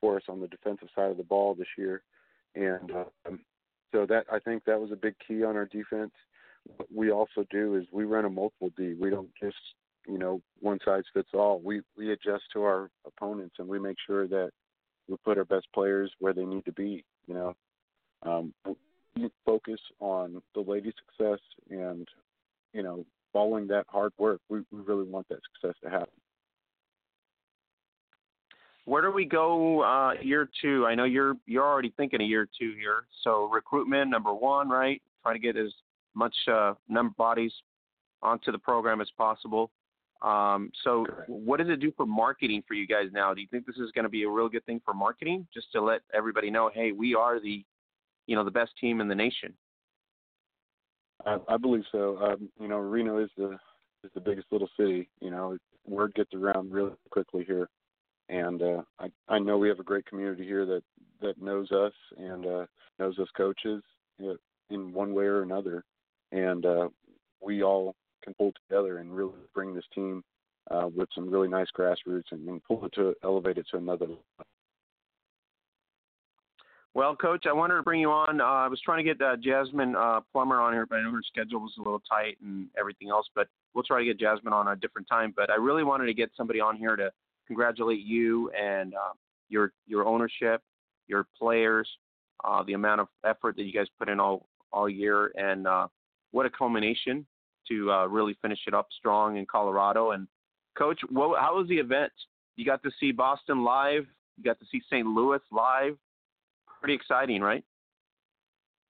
for 0.01 0.17
us 0.17 0.23
on 0.29 0.41
the 0.41 0.49
defensive 0.49 0.89
side 0.95 1.11
of 1.11 1.17
the 1.17 1.25
ball 1.25 1.55
this 1.55 1.69
year, 1.77 2.03
and 2.55 2.93
um, 3.27 3.41
so 3.93 4.07
that 4.07 4.27
I 4.31 4.39
think 4.39 4.65
that 4.65 4.81
was 4.81 4.93
a 4.93 4.97
big 4.97 5.15
key 5.27 5.43
on 5.43 5.57
our 5.57 5.67
defense. 5.67 6.13
What 6.77 6.89
we 6.95 7.11
also 7.11 7.45
do 7.51 7.77
is 7.77 7.87
we 7.93 8.05
run 8.05 8.25
a 8.25 8.31
multiple 8.31 8.71
D. 8.77 8.95
We 9.01 9.11
don't 9.11 9.31
just 9.43 9.57
you 10.09 10.19
know 10.19 10.41
one 10.61 10.79
size 10.85 11.05
fits 11.13 11.29
all. 11.35 11.61
We 11.63 11.83
we 11.97 12.13
adjust 12.13 12.45
to 12.55 12.63
our 12.63 12.91
opponents 13.07 13.57
and 13.59 13.69
we 13.69 13.79
make 13.79 13.97
sure 14.07 14.27
that 14.27 14.51
we 15.09 15.17
put 15.25 15.39
our 15.39 15.45
best 15.45 15.67
players 15.75 16.11
where 16.19 16.33
they 16.33 16.45
need 16.45 16.65
to 16.65 16.73
be. 16.73 17.05
You 17.27 17.35
know, 17.35 17.57
um, 18.25 18.55
we 19.15 19.31
focus 19.45 19.81
on 20.01 20.43
the 20.55 20.61
ladies' 20.61 20.95
success 21.07 21.41
and 21.71 22.09
you 22.73 22.83
know 22.83 23.05
following 23.33 23.67
that 23.69 23.85
hard 23.89 24.13
work. 24.19 24.41
We, 24.49 24.61
we 24.73 24.81
really 24.81 25.05
want 25.05 25.29
that 25.29 25.41
success 25.55 25.79
to 25.85 25.91
happen. 25.91 26.09
Where 28.87 29.03
do 29.03 29.11
we 29.11 29.27
go 29.27 29.83
uh, 29.83 30.15
year 30.23 30.49
two? 30.63 30.87
I 30.87 30.95
know 30.95 31.05
you're 31.05 31.35
you're 31.47 31.67
already 31.67 31.93
thinking 31.97 32.23
of 32.23 32.29
year 32.29 32.49
two 32.59 32.73
here. 32.79 33.05
So 33.23 33.49
recruitment 33.53 34.11
number 34.11 34.33
one, 34.33 34.71
right? 34.71 35.03
Trying 35.23 35.35
to 35.35 35.41
get 35.41 35.59
as 35.59 35.73
much 36.15 36.35
uh, 36.51 36.73
number 36.89 37.13
bodies 37.19 37.53
onto 38.23 38.51
the 38.51 38.59
program 38.59 39.01
as 39.01 39.11
possible. 39.17 39.71
Um, 40.23 40.73
so 40.83 41.05
Correct. 41.05 41.29
what 41.29 41.59
does 41.59 41.69
it 41.69 41.81
do 41.81 41.93
for 41.97 42.07
marketing 42.07 42.63
for 42.67 42.75
you 42.75 42.87
guys 42.87 43.07
now? 43.13 43.33
Do 43.35 43.41
you 43.41 43.47
think 43.51 43.67
this 43.67 43.77
is 43.77 43.93
going 43.93 44.05
to 44.05 44.09
be 44.09 44.25
a 44.25 44.29
real 44.29 44.49
good 44.49 44.67
thing 44.67 44.81
for 44.85 44.93
marketing, 44.93 45.47
just 45.55 45.71
to 45.73 45.81
let 45.81 46.01
everybody 46.13 46.51
know, 46.51 46.71
hey, 46.73 46.93
we 46.93 47.15
are 47.15 47.41
the, 47.41 47.65
you 48.27 48.35
know, 48.35 48.45
the 48.45 48.51
best 48.51 48.73
team 48.81 49.01
in 49.01 49.09
the 49.09 49.15
nation? 49.15 49.55
I, 51.25 51.39
I 51.49 51.57
believe 51.57 51.85
so. 51.93 52.19
Um, 52.19 52.49
you 52.61 52.69
know, 52.69 52.79
Reno 52.79 53.19
is 53.19 53.31
the 53.37 53.59
is 54.05 54.11
the 54.15 54.21
biggest 54.21 54.47
little 54.51 54.69
city. 54.79 55.09
You 55.21 55.31
know, 55.31 55.57
word 55.87 56.15
gets 56.15 56.33
around 56.35 56.73
really 56.73 56.93
quickly 57.11 57.45
here, 57.45 57.69
and 58.29 58.63
uh, 58.63 58.83
I 58.99 59.09
I 59.29 59.39
know 59.39 59.59
we 59.59 59.69
have 59.69 59.81
a 59.81 59.85
great 59.85 60.07
community 60.07 60.45
here 60.45 60.65
that 60.67 60.83
that 61.21 61.41
knows 61.41 61.71
us 61.73 61.93
and 62.17 62.47
uh, 62.47 62.67
knows 62.99 63.19
us 63.19 63.29
coaches 63.37 63.83
in 64.71 64.93
one 64.93 65.15
way 65.15 65.25
or 65.25 65.43
another, 65.43 65.85
and 66.33 66.65
uh, 66.65 66.89
we 67.41 67.63
all 67.63 67.95
can 68.23 68.35
pull 68.35 68.53
together 68.69 68.99
and 68.99 69.15
really 69.15 69.33
bring 69.55 69.75
this 69.75 69.85
team 69.95 70.23
uh, 70.71 70.89
with 70.95 71.09
some 71.15 71.31
really 71.31 71.49
nice 71.49 71.69
grassroots 71.77 72.31
and, 72.31 72.49
and 72.49 72.63
pull 72.65 72.85
it 72.85 72.93
to 72.95 73.15
elevate 73.25 73.59
it 73.59 73.67
to 73.71 73.77
another 73.79 74.07
level. 74.07 74.23
Well, 76.95 77.15
Coach, 77.15 77.45
I 77.47 77.53
wanted 77.53 77.77
to 77.77 77.83
bring 77.83 78.01
you 78.01 78.11
on. 78.11 78.41
Uh, 78.41 78.45
I 78.45 78.67
was 78.67 78.81
trying 78.81 79.05
to 79.05 79.15
get 79.15 79.23
uh, 79.23 79.37
Jasmine 79.37 79.95
uh, 79.95 80.21
Plummer 80.33 80.61
on 80.61 80.73
here, 80.73 80.85
but 80.85 80.97
I 80.97 81.03
know 81.03 81.13
her 81.13 81.23
schedule 81.25 81.61
was 81.61 81.73
a 81.79 81.81
little 81.81 82.03
tight 82.11 82.39
and 82.43 82.67
everything 82.79 83.09
else. 83.09 83.29
But 83.35 83.47
we'll 83.73 83.85
try 83.85 84.01
to 84.01 84.05
get 84.05 84.19
Jasmine 84.19 84.53
on 84.53 84.69
a 84.69 84.77
different 84.77 85.07
time. 85.09 85.33
But 85.37 85.49
I 85.51 85.57
really 85.57 85.85
wanted 85.85 86.07
to 86.07 86.15
get 86.15 86.31
somebody 86.37 86.61
on 86.61 86.77
here 86.77 86.97
to 86.97 87.13
congratulate 87.47 88.01
you 88.01 88.51
and 88.51 88.95
uh, 88.95 89.13
your 89.49 89.73
your 89.87 90.07
ownership, 90.07 90.61
your 91.07 91.27
players, 91.39 91.89
uh, 92.45 92.65
the 92.65 92.73
amount 92.73 93.01
of 93.01 93.09
effort 93.25 93.55
that 93.57 93.63
you 93.63 93.73
guys 93.73 93.87
put 93.99 94.09
in 94.09 94.19
all 94.19 94.47
all 94.73 94.89
year, 94.89 95.31
and 95.37 95.67
uh, 95.67 95.87
what 96.33 96.47
a 96.47 96.51
culmination 96.51 97.27
to 97.69 97.91
uh, 97.91 98.07
really 98.07 98.37
finish 98.41 98.61
it 98.67 98.75
up 98.75 98.89
strong 98.99 99.37
in 99.37 99.47
Colorado. 99.47 100.13
And 100.13 100.27
Coach, 100.77 101.01
what, 101.11 101.41
how 101.41 101.57
was 101.57 101.69
the 101.69 101.79
event? 101.79 102.13
You 102.57 102.65
got 102.65 102.83
to 102.83 102.91
see 102.99 103.13
Boston 103.13 103.65
live. 103.65 104.07
You 104.37 104.45
got 104.45 104.59
to 104.61 104.67
see 104.71 104.81
St. 104.91 105.07
Louis 105.07 105.41
live 105.51 105.97
pretty 106.81 106.95
exciting, 106.95 107.43
right? 107.43 107.65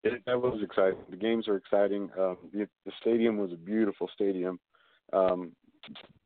It, 0.05 0.23
that 0.27 0.41
was 0.41 0.61
exciting. 0.63 0.99
The 1.11 1.17
games 1.17 1.49
are 1.49 1.57
exciting. 1.57 2.11
Um, 2.19 2.37
the, 2.53 2.69
the 2.87 2.93
stadium 3.01 3.37
was 3.37 3.53
a 3.53 3.57
beautiful 3.57 4.09
stadium. 4.15 4.61
Um, 5.13 5.53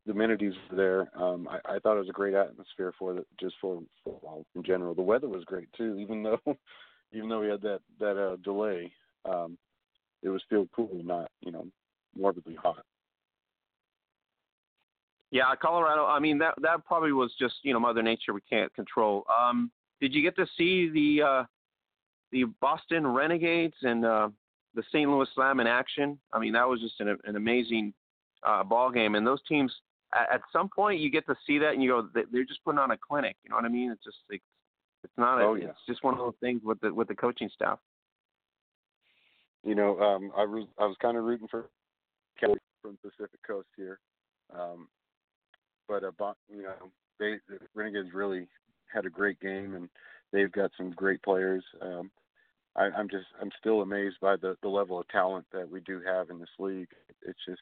the 0.04 0.12
amenities 0.12 0.54
were 0.70 0.76
there. 0.76 1.22
Um, 1.22 1.48
I, 1.48 1.76
I 1.76 1.78
thought 1.78 1.96
it 1.96 2.00
was 2.00 2.08
a 2.08 2.12
great 2.12 2.34
atmosphere 2.34 2.92
for 2.98 3.14
the, 3.14 3.24
just 3.40 3.54
for 3.60 3.80
football 4.04 4.44
in 4.54 4.62
general. 4.62 4.94
The 4.94 5.02
weather 5.02 5.28
was 5.28 5.44
great 5.44 5.68
too, 5.76 5.96
even 5.98 6.22
though 6.22 6.40
even 7.12 7.28
though 7.28 7.40
we 7.40 7.48
had 7.48 7.62
that 7.62 7.80
that 8.00 8.18
uh, 8.18 8.36
delay. 8.42 8.92
Um, 9.24 9.56
it 10.22 10.28
was 10.28 10.42
still 10.44 10.68
cool, 10.74 11.00
not 11.04 11.30
you 11.40 11.52
know 11.52 11.66
morbidly 12.16 12.54
hot. 12.54 12.84
Yeah, 15.30 15.44
Colorado. 15.60 16.04
I 16.04 16.18
mean, 16.18 16.38
that 16.38 16.54
that 16.60 16.84
probably 16.84 17.12
was 17.12 17.32
just 17.38 17.54
you 17.62 17.72
know 17.72 17.80
Mother 17.80 18.02
Nature. 18.02 18.34
We 18.34 18.42
can't 18.42 18.72
control. 18.74 19.24
Um, 19.34 19.70
did 20.00 20.14
you 20.14 20.22
get 20.22 20.36
to 20.36 20.46
see 20.58 20.90
the 20.90 21.22
uh, 21.26 21.44
the 22.32 22.44
Boston 22.60 23.06
Renegades 23.06 23.76
and 23.82 24.04
uh, 24.04 24.28
the 24.74 24.82
St. 24.90 25.08
Louis 25.08 25.28
Slam 25.34 25.60
in 25.60 25.66
action? 25.66 26.18
I 26.32 26.38
mean, 26.38 26.52
that 26.52 26.68
was 26.68 26.80
just 26.80 27.00
an, 27.00 27.16
an 27.24 27.36
amazing 27.36 27.94
uh, 28.46 28.62
ball 28.62 28.90
game. 28.90 29.14
And 29.14 29.26
those 29.26 29.40
teams, 29.48 29.72
at, 30.14 30.34
at 30.34 30.40
some 30.52 30.68
point, 30.68 31.00
you 31.00 31.10
get 31.10 31.26
to 31.26 31.36
see 31.46 31.58
that, 31.58 31.72
and 31.72 31.82
you 31.82 31.90
go, 31.90 32.08
they're 32.30 32.44
just 32.44 32.64
putting 32.64 32.78
on 32.78 32.90
a 32.90 32.96
clinic. 32.96 33.36
You 33.44 33.50
know 33.50 33.56
what 33.56 33.64
I 33.64 33.68
mean? 33.68 33.90
It's 33.90 34.04
just 34.04 34.18
it's, 34.28 34.44
it's 35.04 35.12
not. 35.16 35.40
A, 35.40 35.44
Oh, 35.44 35.54
yeah. 35.54 35.68
It's 35.68 35.78
just 35.88 36.04
one 36.04 36.14
of 36.14 36.18
those 36.18 36.34
things 36.40 36.60
with 36.62 36.80
the 36.80 36.92
with 36.92 37.08
the 37.08 37.14
coaching 37.14 37.48
staff. 37.54 37.78
You 39.64 39.74
know, 39.76 39.98
um, 40.00 40.30
I 40.36 40.44
was 40.44 40.66
I 40.78 40.84
was 40.84 40.96
kind 41.00 41.16
of 41.16 41.24
rooting 41.24 41.48
for 41.48 41.70
Kelly 42.42 42.58
from 42.80 42.98
Pacific 43.02 43.40
Coast 43.46 43.68
here, 43.76 43.98
um, 44.58 44.88
but 45.88 46.04
uh, 46.04 46.32
you 46.50 46.62
know, 46.62 46.90
they 47.18 47.36
the 47.48 47.58
Renegades 47.74 48.12
really 48.12 48.48
had 48.92 49.06
a 49.06 49.10
great 49.10 49.40
game, 49.40 49.74
and 49.74 49.88
they've 50.32 50.52
got 50.52 50.70
some 50.76 50.90
great 50.90 51.22
players. 51.22 51.64
Um, 51.80 52.10
I, 52.76 52.84
I'm 52.96 53.08
just 53.08 53.26
I'm 53.40 53.50
still 53.58 53.82
amazed 53.82 54.16
by 54.20 54.36
the 54.36 54.56
the 54.62 54.68
level 54.68 54.98
of 54.98 55.08
talent 55.08 55.46
that 55.52 55.70
we 55.70 55.80
do 55.80 56.00
have 56.04 56.30
in 56.30 56.38
this 56.38 56.48
league. 56.58 56.88
It's 57.22 57.38
just 57.46 57.60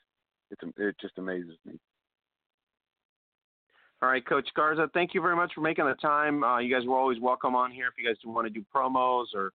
it's 0.50 0.62
it 0.76 0.96
just 1.00 1.18
amazes 1.18 1.56
me. 1.64 1.78
All 4.02 4.08
right, 4.08 4.26
Coach 4.26 4.48
Garza, 4.56 4.88
thank 4.94 5.12
you 5.12 5.20
very 5.20 5.36
much 5.36 5.52
for 5.54 5.60
making 5.60 5.84
the 5.84 5.94
time. 5.94 6.42
Uh, 6.42 6.58
you 6.58 6.74
guys 6.74 6.86
were 6.86 6.96
always 6.96 7.20
welcome 7.20 7.54
on 7.54 7.70
here 7.70 7.86
if 7.86 7.94
you 7.98 8.08
guys 8.08 8.16
want 8.24 8.46
to 8.46 8.50
do 8.50 8.64
promos 8.74 9.26
or 9.34 9.52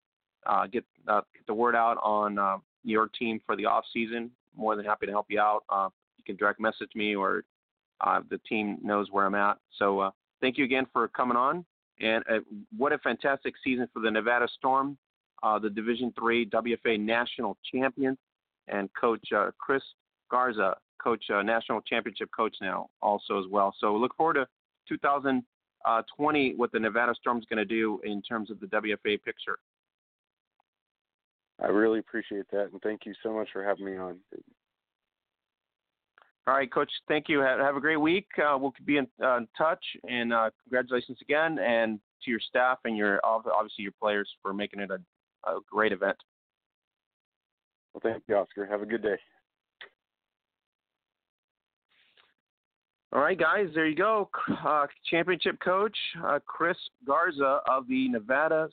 uh, 0.46 0.68
get 0.68 0.84
uh, 1.08 1.22
get 1.34 1.48
the 1.48 1.54
word 1.54 1.76
out 1.76 1.98
on 2.04 2.38
uh, 2.38 2.58
your 2.84 3.08
team 3.08 3.40
for 3.46 3.56
the 3.56 3.66
off 3.66 3.86
season. 3.94 4.30
More 4.56 4.76
than 4.76 4.86
happy 4.86 5.06
to 5.06 5.12
help 5.12 5.28
you 5.30 5.40
out. 5.40 5.64
Uh, 5.70 5.90
you 6.18 6.24
can 6.26 6.36
direct 6.36 6.60
message 6.60 6.90
me 6.96 7.16
or 7.16 7.44
uh, 8.02 8.22
the 8.30 8.38
team 8.50 8.78
knows 8.82 9.08
where 9.12 9.26
I'm 9.26 9.36
at. 9.36 9.58
So 9.78 10.00
uh, 10.00 10.12
thank 10.42 10.58
you 10.58 10.66
again 10.66 10.86
for 10.92 11.08
coming 11.08 11.38
on. 11.38 11.66
And 12.02 12.24
uh, 12.30 12.40
what 12.76 12.92
a 12.92 12.98
fantastic 13.00 13.54
season 13.64 13.88
for 13.94 14.02
the 14.02 14.12
Nevada 14.12 14.48
Storm, 14.58 14.98
uh, 15.42 15.60
the 15.60 15.70
Division 15.70 16.14
Three 16.18 16.46
WFA 16.48 17.00
national 17.00 17.58
champions, 17.72 18.18
and 18.68 18.90
Coach 19.00 19.26
uh, 19.36 19.52
Chris 19.58 19.84
Garza, 20.30 20.76
coach 21.02 21.24
national 21.44 21.82
championship 21.82 22.30
coach 22.36 22.56
now 22.62 22.90
also 23.02 23.40
as 23.40 23.46
well. 23.50 23.76
So 23.80 23.96
look 23.96 24.16
forward 24.16 24.36
to 24.36 24.48
2020 24.88 26.54
what 26.56 26.72
the 26.72 26.80
Nevada 26.80 27.14
Storm's 27.20 27.46
going 27.46 27.58
to 27.58 27.66
do 27.66 28.00
in 28.04 28.22
terms 28.22 28.50
of 28.50 28.60
the 28.60 28.68
WFA 28.68 29.22
picture. 29.22 29.60
I 31.62 31.68
really 31.68 32.00
appreciate 32.00 32.50
that, 32.52 32.70
and 32.72 32.82
thank 32.82 33.06
you 33.06 33.14
so 33.22 33.34
much 33.34 33.50
for 33.54 33.64
having 33.64 33.86
me 33.86 33.96
on. 33.96 34.18
All 36.46 36.54
right, 36.54 36.72
Coach. 36.72 36.92
Thank 37.08 37.30
you. 37.30 37.40
Have, 37.40 37.60
have 37.60 37.78
a 37.78 37.80
great 37.80 38.02
week. 38.02 38.28
Uh, 38.38 38.58
we'll 38.58 38.74
be 38.86 38.98
in, 38.98 39.08
uh, 39.24 39.38
in 39.38 39.48
touch, 39.58 39.84
and 40.10 40.34
uh, 40.34 40.50
congratulations 40.64 41.18
again, 41.22 41.58
and 41.60 42.00
to 42.24 42.32
your 42.32 42.40
staff 42.40 42.80
and 42.86 42.98
your 42.98 43.20
obviously 43.24 43.84
your 43.84 43.94
players 44.00 44.30
for 44.42 44.54
making 44.54 44.80
it 44.80 44.90
a, 44.92 45.00
a 45.50 45.60
great 45.70 45.92
event. 45.92 46.18
Well, 47.94 48.02
thank 48.04 48.24
you, 48.28 48.36
Oscar. 48.36 48.66
Have 48.66 48.82
a 48.82 48.86
good 48.86 49.04
day. 49.04 49.18
All 53.14 53.22
right, 53.22 53.38
guys, 53.38 53.68
there 53.76 53.88
you 53.88 53.96
go. 53.96 54.30
Uh, 54.66 54.88
championship 55.12 55.60
coach 55.64 55.96
uh, 56.26 56.40
Chris 56.48 56.78
Garza 57.06 57.60
of 57.70 57.88
the 57.88 58.10
Nevada 58.10 58.70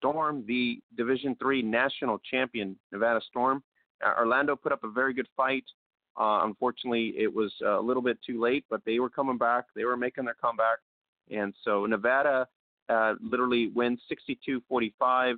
Storm, 0.00 0.44
the 0.46 0.80
Division 0.96 1.36
Three 1.40 1.62
national 1.62 2.18
champion 2.30 2.76
Nevada 2.90 3.20
Storm. 3.28 3.62
Uh, 4.04 4.14
Orlando 4.18 4.56
put 4.56 4.72
up 4.72 4.82
a 4.82 4.90
very 4.90 5.12
good 5.12 5.28
fight. 5.36 5.64
Uh, 6.18 6.40
unfortunately, 6.44 7.14
it 7.16 7.32
was 7.32 7.52
a 7.64 7.80
little 7.80 8.02
bit 8.02 8.18
too 8.26 8.40
late, 8.40 8.64
but 8.70 8.80
they 8.84 8.98
were 8.98 9.10
coming 9.10 9.38
back. 9.38 9.66
They 9.76 9.84
were 9.84 9.96
making 9.96 10.24
their 10.24 10.34
comeback, 10.34 10.78
and 11.30 11.54
so 11.64 11.86
Nevada 11.86 12.46
uh, 12.88 13.14
literally 13.22 13.68
wins 13.68 14.00
62-45, 14.40 15.34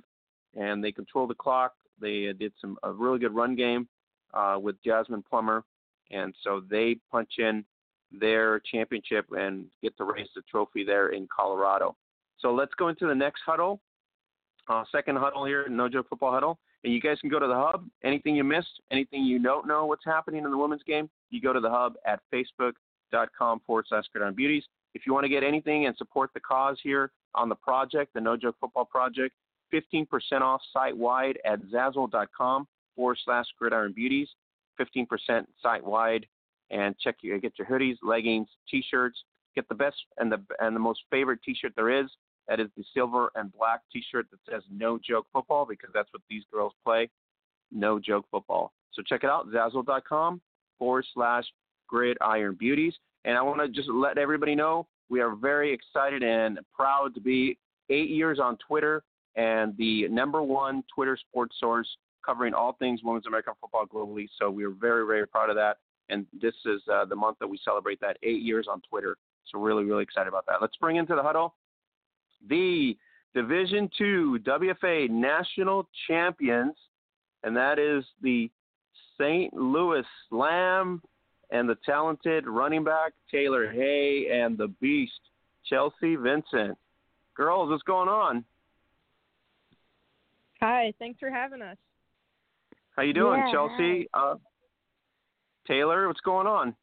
and 0.55 0.83
they 0.83 0.91
control 0.91 1.27
the 1.27 1.35
clock. 1.35 1.73
They 2.01 2.29
uh, 2.29 2.33
did 2.33 2.53
some 2.59 2.77
a 2.83 2.91
really 2.91 3.19
good 3.19 3.35
run 3.35 3.55
game 3.55 3.87
uh, 4.33 4.57
with 4.59 4.81
Jasmine 4.83 5.23
Plummer, 5.29 5.63
and 6.09 6.33
so 6.43 6.61
they 6.69 6.97
punch 7.11 7.33
in 7.37 7.63
their 8.11 8.59
championship 8.59 9.25
and 9.31 9.65
get 9.81 9.95
to 9.97 10.03
raise 10.03 10.27
the 10.35 10.41
trophy 10.49 10.83
there 10.83 11.09
in 11.09 11.27
Colorado. 11.35 11.95
So 12.39 12.53
let's 12.53 12.73
go 12.73 12.89
into 12.89 13.07
the 13.07 13.15
next 13.15 13.41
huddle, 13.45 13.79
uh, 14.67 14.83
second 14.91 15.17
huddle 15.17 15.45
here, 15.45 15.67
No 15.69 15.89
Joke 15.89 16.09
Football 16.09 16.31
Huddle. 16.31 16.59
And 16.83 16.93
you 16.93 16.99
guys 16.99 17.17
can 17.19 17.29
go 17.29 17.39
to 17.39 17.47
the 17.47 17.55
hub. 17.55 17.87
Anything 18.03 18.35
you 18.35 18.43
missed, 18.43 18.81
anything 18.91 19.23
you 19.23 19.39
don't 19.39 19.67
know 19.67 19.85
what's 19.85 20.03
happening 20.05 20.43
in 20.43 20.51
the 20.51 20.57
women's 20.57 20.83
game, 20.83 21.09
you 21.29 21.41
go 21.41 21.53
to 21.53 21.59
the 21.59 21.69
hub 21.69 21.93
at 22.05 22.19
facebook.com 22.33 23.61
forward 23.65 23.85
slash 23.87 24.03
gridiron 24.11 24.35
beauties. 24.35 24.63
If 24.93 25.03
you 25.07 25.13
want 25.13 25.23
to 25.23 25.29
get 25.29 25.43
anything 25.43 25.85
and 25.85 25.95
support 25.97 26.31
the 26.33 26.39
cause 26.41 26.77
here 26.83 27.11
on 27.35 27.49
the 27.49 27.55
project, 27.55 28.13
the 28.13 28.21
No 28.21 28.35
Joke 28.35 28.55
Football 28.59 28.85
Project, 28.85 29.33
15% 29.73 30.07
off 30.41 30.61
site 30.71 30.95
wide 30.95 31.39
at 31.45 31.61
zazzle.com 31.73 32.67
forward 32.95 33.17
slash 33.23 33.45
gridiron 33.57 33.93
beauties. 33.93 34.27
15% 34.79 35.45
site 35.61 35.83
wide 35.83 36.25
and 36.71 36.97
check 36.99 37.15
your 37.21 37.39
get 37.39 37.53
your 37.57 37.67
hoodies, 37.67 37.97
leggings, 38.01 38.47
t-shirts. 38.69 39.23
Get 39.55 39.69
the 39.69 39.75
best 39.75 39.97
and 40.17 40.31
the 40.31 40.41
and 40.59 40.75
the 40.75 40.79
most 40.79 41.01
favorite 41.11 41.39
t-shirt 41.45 41.73
there 41.75 42.01
is. 42.01 42.09
That 42.47 42.59
is 42.59 42.67
the 42.77 42.83
silver 42.93 43.31
and 43.35 43.51
black 43.53 43.81
t-shirt 43.91 44.27
that 44.31 44.39
says 44.49 44.63
"No 44.71 44.97
Joke 44.97 45.27
Football" 45.33 45.65
because 45.65 45.89
that's 45.93 46.11
what 46.11 46.21
these 46.29 46.43
girls 46.51 46.73
play. 46.83 47.09
No 47.71 47.99
Joke 47.99 48.25
Football. 48.31 48.71
So 48.93 49.01
check 49.01 49.23
it 49.23 49.29
out, 49.29 49.47
Zazzle.com 49.47 50.41
forward 50.77 51.05
slash 51.13 51.45
Gridiron 51.87 52.55
Beauties. 52.55 52.93
And 53.25 53.37
I 53.37 53.41
want 53.41 53.59
to 53.61 53.69
just 53.69 53.89
let 53.89 54.17
everybody 54.17 54.55
know 54.55 54.87
we 55.09 55.21
are 55.21 55.35
very 55.35 55.73
excited 55.73 56.21
and 56.21 56.59
proud 56.75 57.15
to 57.15 57.21
be 57.21 57.57
eight 57.89 58.09
years 58.09 58.39
on 58.39 58.57
Twitter 58.67 59.03
and 59.35 59.75
the 59.77 60.07
number 60.09 60.43
one 60.43 60.83
Twitter 60.93 61.17
sports 61.17 61.55
source 61.59 61.87
covering 62.25 62.53
all 62.53 62.73
things 62.73 63.01
women's 63.03 63.25
American 63.25 63.53
football 63.59 63.85
globally. 63.85 64.27
So 64.37 64.49
we 64.51 64.63
are 64.63 64.69
very, 64.69 65.05
very 65.05 65.27
proud 65.27 65.49
of 65.49 65.55
that 65.55 65.77
and 66.09 66.25
this 66.41 66.53
is 66.65 66.81
uh, 66.91 67.05
the 67.05 67.15
month 67.15 67.37
that 67.39 67.47
we 67.47 67.59
celebrate 67.63 67.99
that 68.01 68.17
eight 68.23 68.41
years 68.41 68.67
on 68.69 68.81
Twitter. 68.89 69.17
So 69.51 69.59
really, 69.59 69.83
really 69.83 70.03
excited 70.03 70.27
about 70.27 70.45
that. 70.47 70.61
Let's 70.61 70.75
bring 70.77 70.97
into 70.97 71.15
the 71.15 71.23
huddle 71.23 71.55
the 72.47 72.97
Division 73.33 73.89
Two 73.97 74.39
WFA 74.43 75.09
national 75.09 75.87
champions, 76.07 76.75
and 77.43 77.55
that 77.55 77.79
is 77.79 78.03
the 78.21 78.49
St. 79.19 79.53
Louis 79.53 80.03
Slam 80.29 81.01
and 81.51 81.69
the 81.69 81.77
talented 81.85 82.47
running 82.47 82.83
back 82.83 83.13
Taylor 83.31 83.71
Hay 83.71 84.27
and 84.31 84.57
the 84.57 84.69
beast 84.81 85.11
Chelsea 85.69 86.15
Vinson. 86.15 86.75
Girls, 87.35 87.69
what's 87.69 87.83
going 87.83 88.09
on? 88.09 88.43
Hi, 90.61 90.93
thanks 90.99 91.19
for 91.19 91.29
having 91.29 91.61
us. 91.61 91.77
How 92.95 93.03
you 93.03 93.13
doing, 93.13 93.41
Yeah, 93.45 93.51
Chelsea? 93.51 94.07
Uh, 94.13 94.35
Taylor, 95.67 96.07
what's 96.07 96.21
going 96.21 96.47
on? 96.47 96.75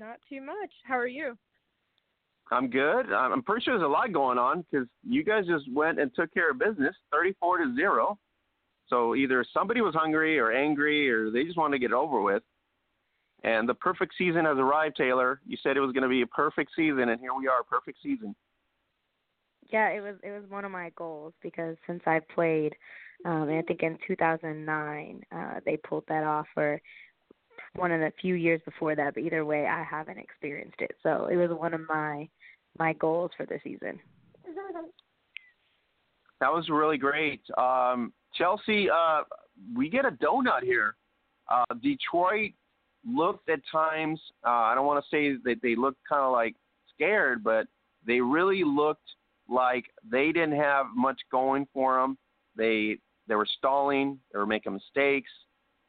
Not 0.00 0.16
too 0.30 0.40
much. 0.40 0.72
How 0.84 0.96
are 0.96 1.06
you? 1.06 1.36
I'm 2.50 2.70
good. 2.70 3.12
I'm 3.12 3.32
I'm 3.32 3.42
pretty 3.42 3.62
sure 3.62 3.78
there's 3.78 3.86
a 3.86 3.88
lot 3.88 4.12
going 4.12 4.38
on 4.38 4.64
because 4.70 4.88
you 5.06 5.22
guys 5.22 5.44
just 5.46 5.70
went 5.70 6.00
and 6.00 6.10
took 6.14 6.32
care 6.32 6.50
of 6.50 6.58
business, 6.58 6.96
34 7.12 7.58
to 7.58 7.74
zero. 7.76 8.18
So 8.88 9.14
either 9.14 9.44
somebody 9.52 9.82
was 9.82 9.94
hungry 9.94 10.38
or 10.38 10.50
angry, 10.50 11.08
or 11.10 11.30
they 11.30 11.44
just 11.44 11.58
wanted 11.58 11.76
to 11.76 11.78
get 11.80 11.92
it 11.92 11.96
over 11.96 12.22
with. 12.22 12.42
And 13.44 13.68
the 13.68 13.74
perfect 13.74 14.14
season 14.16 14.46
has 14.46 14.56
arrived, 14.56 14.96
Taylor. 14.96 15.40
You 15.46 15.58
said 15.62 15.76
it 15.76 15.80
was 15.80 15.92
going 15.92 16.02
to 16.02 16.08
be 16.08 16.22
a 16.22 16.26
perfect 16.26 16.72
season, 16.74 17.10
and 17.10 17.20
here 17.20 17.34
we 17.34 17.46
are, 17.46 17.62
perfect 17.62 17.98
season. 18.02 18.34
Yeah, 19.70 19.90
it 19.90 20.00
was 20.00 20.16
it 20.24 20.30
was 20.30 20.48
one 20.48 20.64
of 20.64 20.72
my 20.72 20.90
goals 20.96 21.34
because 21.42 21.76
since 21.86 22.02
I 22.06 22.20
played, 22.34 22.74
um, 23.26 23.50
and 23.50 23.58
I 23.58 23.62
think 23.62 23.82
in 23.82 23.98
2009 24.08 25.20
uh, 25.30 25.60
they 25.66 25.76
pulled 25.76 26.04
that 26.08 26.24
off, 26.24 26.46
or 26.56 26.80
one 27.76 27.92
of 27.92 28.00
the 28.00 28.12
few 28.20 28.34
years 28.34 28.60
before 28.64 28.96
that. 28.96 29.14
But 29.14 29.22
either 29.22 29.44
way, 29.44 29.66
I 29.66 29.82
haven't 29.82 30.18
experienced 30.18 30.80
it, 30.80 30.92
so 31.02 31.26
it 31.26 31.36
was 31.36 31.50
one 31.50 31.74
of 31.74 31.82
my 31.88 32.28
my 32.78 32.92
goals 32.94 33.30
for 33.36 33.46
the 33.46 33.58
season. 33.62 33.98
That 36.40 36.52
was 36.52 36.68
really 36.68 36.98
great. 36.98 37.42
Um, 37.58 38.12
Chelsea, 38.34 38.88
uh, 38.88 39.22
we 39.76 39.90
get 39.90 40.04
a 40.04 40.10
donut 40.10 40.62
here. 40.62 40.94
Uh, 41.48 41.64
Detroit 41.82 42.52
looked 43.06 43.48
at 43.48 43.60
times, 43.70 44.20
uh, 44.46 44.50
I 44.50 44.74
don't 44.74 44.86
want 44.86 45.04
to 45.04 45.10
say 45.10 45.36
that 45.44 45.56
they 45.62 45.74
looked 45.74 45.98
kind 46.08 46.22
of 46.22 46.32
like 46.32 46.54
scared, 46.94 47.42
but 47.42 47.66
they 48.06 48.20
really 48.20 48.62
looked 48.64 49.08
like 49.48 49.84
they 50.10 50.32
didn't 50.32 50.56
have 50.56 50.86
much 50.94 51.20
going 51.30 51.66
for 51.74 52.00
them. 52.00 52.16
They 52.56 52.98
they 53.26 53.34
were 53.34 53.48
stalling, 53.58 54.18
they 54.32 54.38
were 54.38 54.46
making 54.46 54.72
mistakes. 54.72 55.30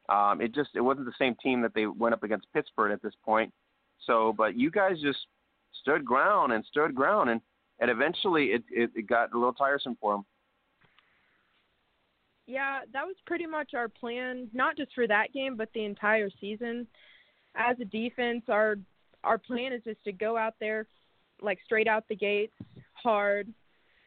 Um, 0.10 0.42
it 0.42 0.54
just 0.54 0.72
it 0.76 0.82
wasn't 0.82 1.06
the 1.06 1.14
same 1.18 1.36
team 1.42 1.62
that 1.62 1.74
they 1.74 1.86
went 1.86 2.14
up 2.14 2.24
against 2.24 2.52
Pittsburgh 2.54 2.92
at 2.92 3.02
this 3.02 3.14
point. 3.24 3.54
So, 4.06 4.34
but 4.36 4.58
you 4.58 4.72
guys 4.72 5.00
just 5.02 5.20
stood 5.82 6.04
ground 6.04 6.54
and 6.54 6.66
stood 6.66 6.96
ground, 6.96 7.30
and 7.30 7.42
and 7.80 7.90
eventually 7.90 8.48
it 8.48 8.64
it, 8.70 8.92
it 8.96 9.08
got 9.08 9.34
a 9.34 9.38
little 9.38 9.54
tiresome 9.54 9.98
for 10.00 10.14
them. 10.14 10.26
Yeah, 12.48 12.80
that 12.92 13.06
was 13.06 13.16
pretty 13.26 13.46
much 13.46 13.74
our 13.74 13.88
plan, 13.88 14.50
not 14.54 14.76
just 14.76 14.94
for 14.94 15.08
that 15.08 15.32
game, 15.34 15.56
but 15.56 15.70
the 15.74 15.86
entire 15.86 16.30
season. 16.42 16.88
As 17.56 17.78
a 17.80 17.86
defense, 17.86 18.44
our 18.50 18.78
our 19.24 19.38
plan 19.38 19.72
is 19.72 19.84
just 19.84 20.04
to 20.06 20.12
go 20.12 20.36
out 20.38 20.56
there 20.60 20.88
like 21.42 21.60
straight 21.64 21.88
out 21.88 22.06
the 22.08 22.16
gates, 22.16 22.54
hard, 22.94 23.48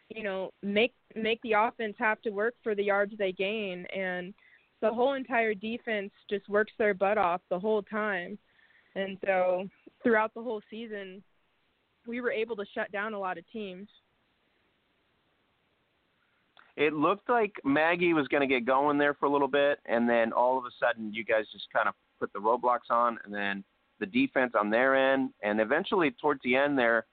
you 0.08 0.22
know, 0.22 0.50
make 0.62 0.94
make 1.14 1.40
the 1.42 1.52
offense 1.52 1.96
have 1.98 2.20
to 2.22 2.30
work 2.30 2.54
for 2.62 2.74
the 2.74 2.84
yards 2.84 3.14
they 3.16 3.32
gain 3.32 3.86
and 3.94 4.34
the 4.84 4.92
whole 4.92 5.14
entire 5.14 5.54
defense 5.54 6.10
just 6.28 6.46
works 6.46 6.72
their 6.76 6.92
butt 6.92 7.16
off 7.16 7.40
the 7.48 7.58
whole 7.58 7.80
time. 7.80 8.36
And 8.94 9.16
so 9.24 9.66
throughout 10.02 10.34
the 10.34 10.42
whole 10.42 10.60
season, 10.70 11.22
we 12.06 12.20
were 12.20 12.30
able 12.30 12.54
to 12.56 12.66
shut 12.74 12.92
down 12.92 13.14
a 13.14 13.18
lot 13.18 13.38
of 13.38 13.50
teams. 13.50 13.88
It 16.76 16.92
looked 16.92 17.30
like 17.30 17.52
Maggie 17.64 18.12
was 18.12 18.28
going 18.28 18.42
to 18.42 18.46
get 18.46 18.66
going 18.66 18.98
there 18.98 19.14
for 19.14 19.24
a 19.24 19.32
little 19.32 19.48
bit, 19.48 19.78
and 19.86 20.06
then 20.06 20.34
all 20.34 20.58
of 20.58 20.64
a 20.66 20.70
sudden, 20.78 21.14
you 21.14 21.24
guys 21.24 21.44
just 21.50 21.64
kind 21.72 21.88
of 21.88 21.94
put 22.20 22.30
the 22.34 22.38
roadblocks 22.38 22.90
on, 22.90 23.18
and 23.24 23.32
then 23.32 23.64
the 24.00 24.06
defense 24.06 24.52
on 24.58 24.68
their 24.68 25.14
end, 25.14 25.30
and 25.42 25.60
eventually 25.60 26.10
towards 26.20 26.40
the 26.44 26.56
end 26.56 26.76
there, 26.76 27.06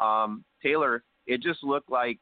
um, 0.00 0.44
Taylor, 0.62 1.02
it 1.26 1.42
just 1.42 1.62
looked 1.62 1.90
like 1.90 2.18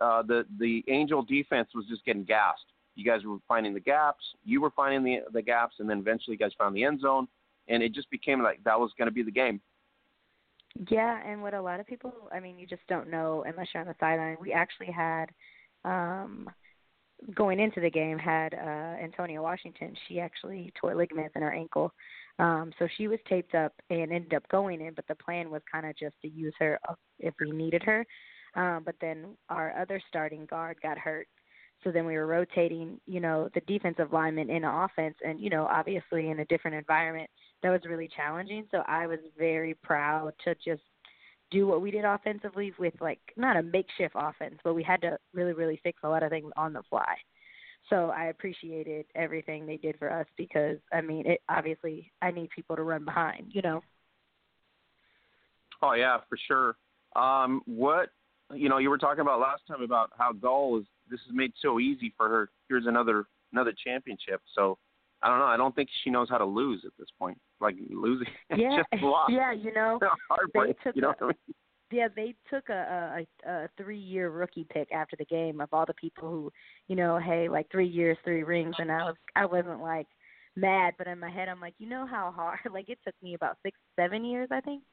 uh, 0.00 0.22
the 0.22 0.46
the 0.58 0.82
Angel 0.88 1.22
defense 1.22 1.68
was 1.74 1.84
just 1.90 2.04
getting 2.06 2.24
gassed. 2.24 2.64
You 3.00 3.06
guys 3.06 3.24
were 3.24 3.38
finding 3.48 3.72
the 3.74 3.80
gaps, 3.80 4.24
you 4.44 4.60
were 4.60 4.70
finding 4.70 5.02
the 5.02 5.20
the 5.32 5.42
gaps, 5.42 5.76
and 5.78 5.88
then 5.88 5.98
eventually 5.98 6.34
you 6.34 6.38
guys 6.38 6.52
found 6.58 6.76
the 6.76 6.84
end 6.84 7.00
zone, 7.00 7.26
and 7.68 7.82
it 7.82 7.94
just 7.94 8.10
became 8.10 8.42
like 8.42 8.62
that 8.64 8.78
was 8.78 8.92
going 8.98 9.08
to 9.08 9.14
be 9.14 9.22
the 9.22 9.30
game. 9.30 9.60
Yeah, 10.88 11.20
and 11.26 11.42
what 11.42 11.54
a 11.54 11.60
lot 11.60 11.80
of 11.80 11.86
people, 11.86 12.12
I 12.32 12.40
mean, 12.40 12.58
you 12.58 12.66
just 12.66 12.86
don't 12.88 13.10
know 13.10 13.44
unless 13.46 13.68
you're 13.74 13.80
on 13.80 13.88
the 13.88 13.94
sideline. 13.98 14.36
We 14.40 14.52
actually 14.52 14.92
had 14.92 15.26
um 15.84 16.48
going 17.34 17.58
into 17.60 17.80
the 17.80 17.90
game 17.90 18.18
had 18.18 18.54
uh 18.54 19.02
Antonia 19.02 19.42
Washington. 19.42 19.94
She 20.06 20.20
actually 20.20 20.72
tore 20.80 20.94
ligaments 20.94 21.32
in 21.36 21.42
her 21.42 21.52
ankle. 21.52 21.92
Um 22.38 22.72
so 22.78 22.86
she 22.96 23.08
was 23.08 23.18
taped 23.28 23.54
up 23.54 23.72
and 23.90 24.12
ended 24.12 24.34
up 24.34 24.48
going 24.48 24.80
in, 24.80 24.94
but 24.94 25.06
the 25.08 25.14
plan 25.16 25.50
was 25.50 25.62
kind 25.70 25.86
of 25.86 25.96
just 25.96 26.14
to 26.22 26.28
use 26.28 26.54
her 26.58 26.78
if 27.18 27.34
we 27.40 27.50
needed 27.50 27.82
her. 27.82 28.06
Um 28.54 28.82
but 28.84 28.94
then 29.00 29.36
our 29.48 29.76
other 29.80 30.00
starting 30.08 30.46
guard 30.46 30.76
got 30.82 30.98
hurt. 30.98 31.26
So 31.82 31.90
then 31.90 32.04
we 32.04 32.16
were 32.16 32.26
rotating, 32.26 33.00
you 33.06 33.20
know, 33.20 33.48
the 33.54 33.60
defensive 33.62 34.12
lineman 34.12 34.50
in 34.50 34.64
offense 34.64 35.16
and, 35.24 35.40
you 35.40 35.48
know, 35.48 35.66
obviously 35.66 36.28
in 36.30 36.40
a 36.40 36.44
different 36.46 36.76
environment. 36.76 37.30
That 37.62 37.70
was 37.70 37.80
really 37.88 38.08
challenging. 38.14 38.66
So 38.70 38.82
I 38.86 39.06
was 39.06 39.18
very 39.38 39.74
proud 39.74 40.32
to 40.44 40.54
just 40.56 40.82
do 41.50 41.66
what 41.66 41.82
we 41.82 41.90
did 41.90 42.04
offensively 42.04 42.72
with 42.78 42.94
like 43.00 43.20
not 43.36 43.56
a 43.56 43.62
makeshift 43.62 44.14
offense, 44.14 44.56
but 44.62 44.74
we 44.74 44.82
had 44.82 45.00
to 45.02 45.18
really, 45.32 45.52
really 45.52 45.80
fix 45.82 46.00
a 46.02 46.08
lot 46.08 46.22
of 46.22 46.30
things 46.30 46.52
on 46.56 46.72
the 46.72 46.82
fly. 46.88 47.16
So 47.88 48.10
I 48.10 48.26
appreciated 48.26 49.06
everything 49.14 49.66
they 49.66 49.78
did 49.78 49.98
for 49.98 50.12
us 50.12 50.26
because 50.36 50.76
I 50.92 51.00
mean, 51.00 51.26
it 51.26 51.40
obviously 51.48 52.12
I 52.22 52.30
need 52.30 52.50
people 52.50 52.76
to 52.76 52.82
run 52.82 53.04
behind, 53.04 53.48
you 53.50 53.62
know. 53.62 53.82
Oh 55.82 55.94
yeah, 55.94 56.18
for 56.28 56.38
sure. 56.46 56.76
Um, 57.16 57.62
what 57.66 58.10
you 58.54 58.68
know, 58.68 58.78
you 58.78 58.90
were 58.90 58.98
talking 58.98 59.20
about 59.20 59.40
last 59.40 59.62
time 59.66 59.82
about 59.82 60.10
how 60.18 60.32
Gull 60.32 60.78
is 60.78 60.86
this 61.10 61.20
is 61.20 61.32
made 61.32 61.52
so 61.60 61.80
easy 61.80 62.12
for 62.16 62.28
her. 62.28 62.50
Here's 62.68 62.86
another 62.86 63.26
another 63.52 63.72
championship. 63.84 64.40
So 64.54 64.78
I 65.22 65.28
don't 65.28 65.38
know. 65.38 65.46
I 65.46 65.56
don't 65.56 65.74
think 65.74 65.88
she 66.02 66.10
knows 66.10 66.28
how 66.30 66.38
to 66.38 66.44
lose 66.44 66.82
at 66.84 66.92
this 66.98 67.08
point. 67.18 67.38
Like 67.60 67.74
losing, 67.90 68.26
yeah, 68.56 68.82
yeah. 69.28 69.52
You 69.52 69.72
know, 69.74 69.98
heartbreak. 70.30 70.76
They 70.78 70.84
took 70.84 70.96
you 70.96 71.02
know 71.02 71.08
a, 71.08 71.12
what 71.12 71.22
I 71.22 71.26
mean? 71.26 71.54
Yeah, 71.92 72.08
they 72.14 72.34
took 72.48 72.68
a, 72.68 73.24
a, 73.44 73.50
a 73.50 73.68
three-year 73.76 74.30
rookie 74.30 74.66
pick 74.72 74.92
after 74.92 75.16
the 75.16 75.24
game 75.24 75.60
of 75.60 75.68
all 75.72 75.84
the 75.84 75.94
people 75.94 76.30
who, 76.30 76.52
you 76.86 76.94
know, 76.94 77.18
hey, 77.18 77.48
like 77.48 77.68
three 77.68 77.88
years, 77.88 78.16
three 78.22 78.44
rings, 78.44 78.76
and 78.78 78.92
I 78.92 79.06
was, 79.06 79.16
I 79.34 79.44
wasn't 79.44 79.82
like 79.82 80.06
mad, 80.54 80.94
but 80.98 81.08
in 81.08 81.18
my 81.18 81.30
head, 81.30 81.48
I'm 81.48 81.60
like, 81.60 81.74
you 81.78 81.88
know 81.88 82.06
how 82.06 82.32
hard? 82.34 82.60
Like 82.72 82.88
it 82.88 82.98
took 83.04 83.14
me 83.22 83.34
about 83.34 83.56
six, 83.64 83.76
seven 83.96 84.24
years, 84.24 84.48
I 84.52 84.60
think. 84.60 84.84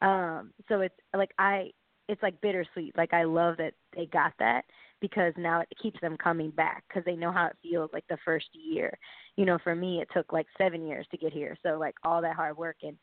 Um, 0.00 0.52
so 0.68 0.80
it's 0.80 0.94
like 1.14 1.30
I, 1.38 1.70
it's 2.08 2.22
like 2.22 2.40
bittersweet. 2.40 2.96
Like 2.96 3.12
I 3.12 3.24
love 3.24 3.58
that 3.58 3.74
they 3.94 4.06
got 4.06 4.32
that 4.38 4.62
because 5.00 5.32
now 5.36 5.60
it 5.60 5.68
keeps 5.82 6.00
them 6.00 6.16
coming 6.16 6.50
back 6.50 6.84
because 6.88 7.04
they 7.04 7.16
know 7.16 7.32
how 7.32 7.46
it 7.46 7.56
feels 7.62 7.90
like 7.92 8.04
the 8.08 8.18
first 8.24 8.46
year. 8.52 8.96
You 9.36 9.44
know, 9.44 9.58
for 9.62 9.74
me, 9.74 10.00
it 10.00 10.08
took 10.14 10.32
like 10.32 10.46
seven 10.58 10.86
years 10.86 11.06
to 11.10 11.16
get 11.16 11.32
here. 11.32 11.56
So 11.62 11.78
like 11.78 11.94
all 12.02 12.22
that 12.22 12.36
hard 12.36 12.56
work 12.56 12.76
and 12.82 12.96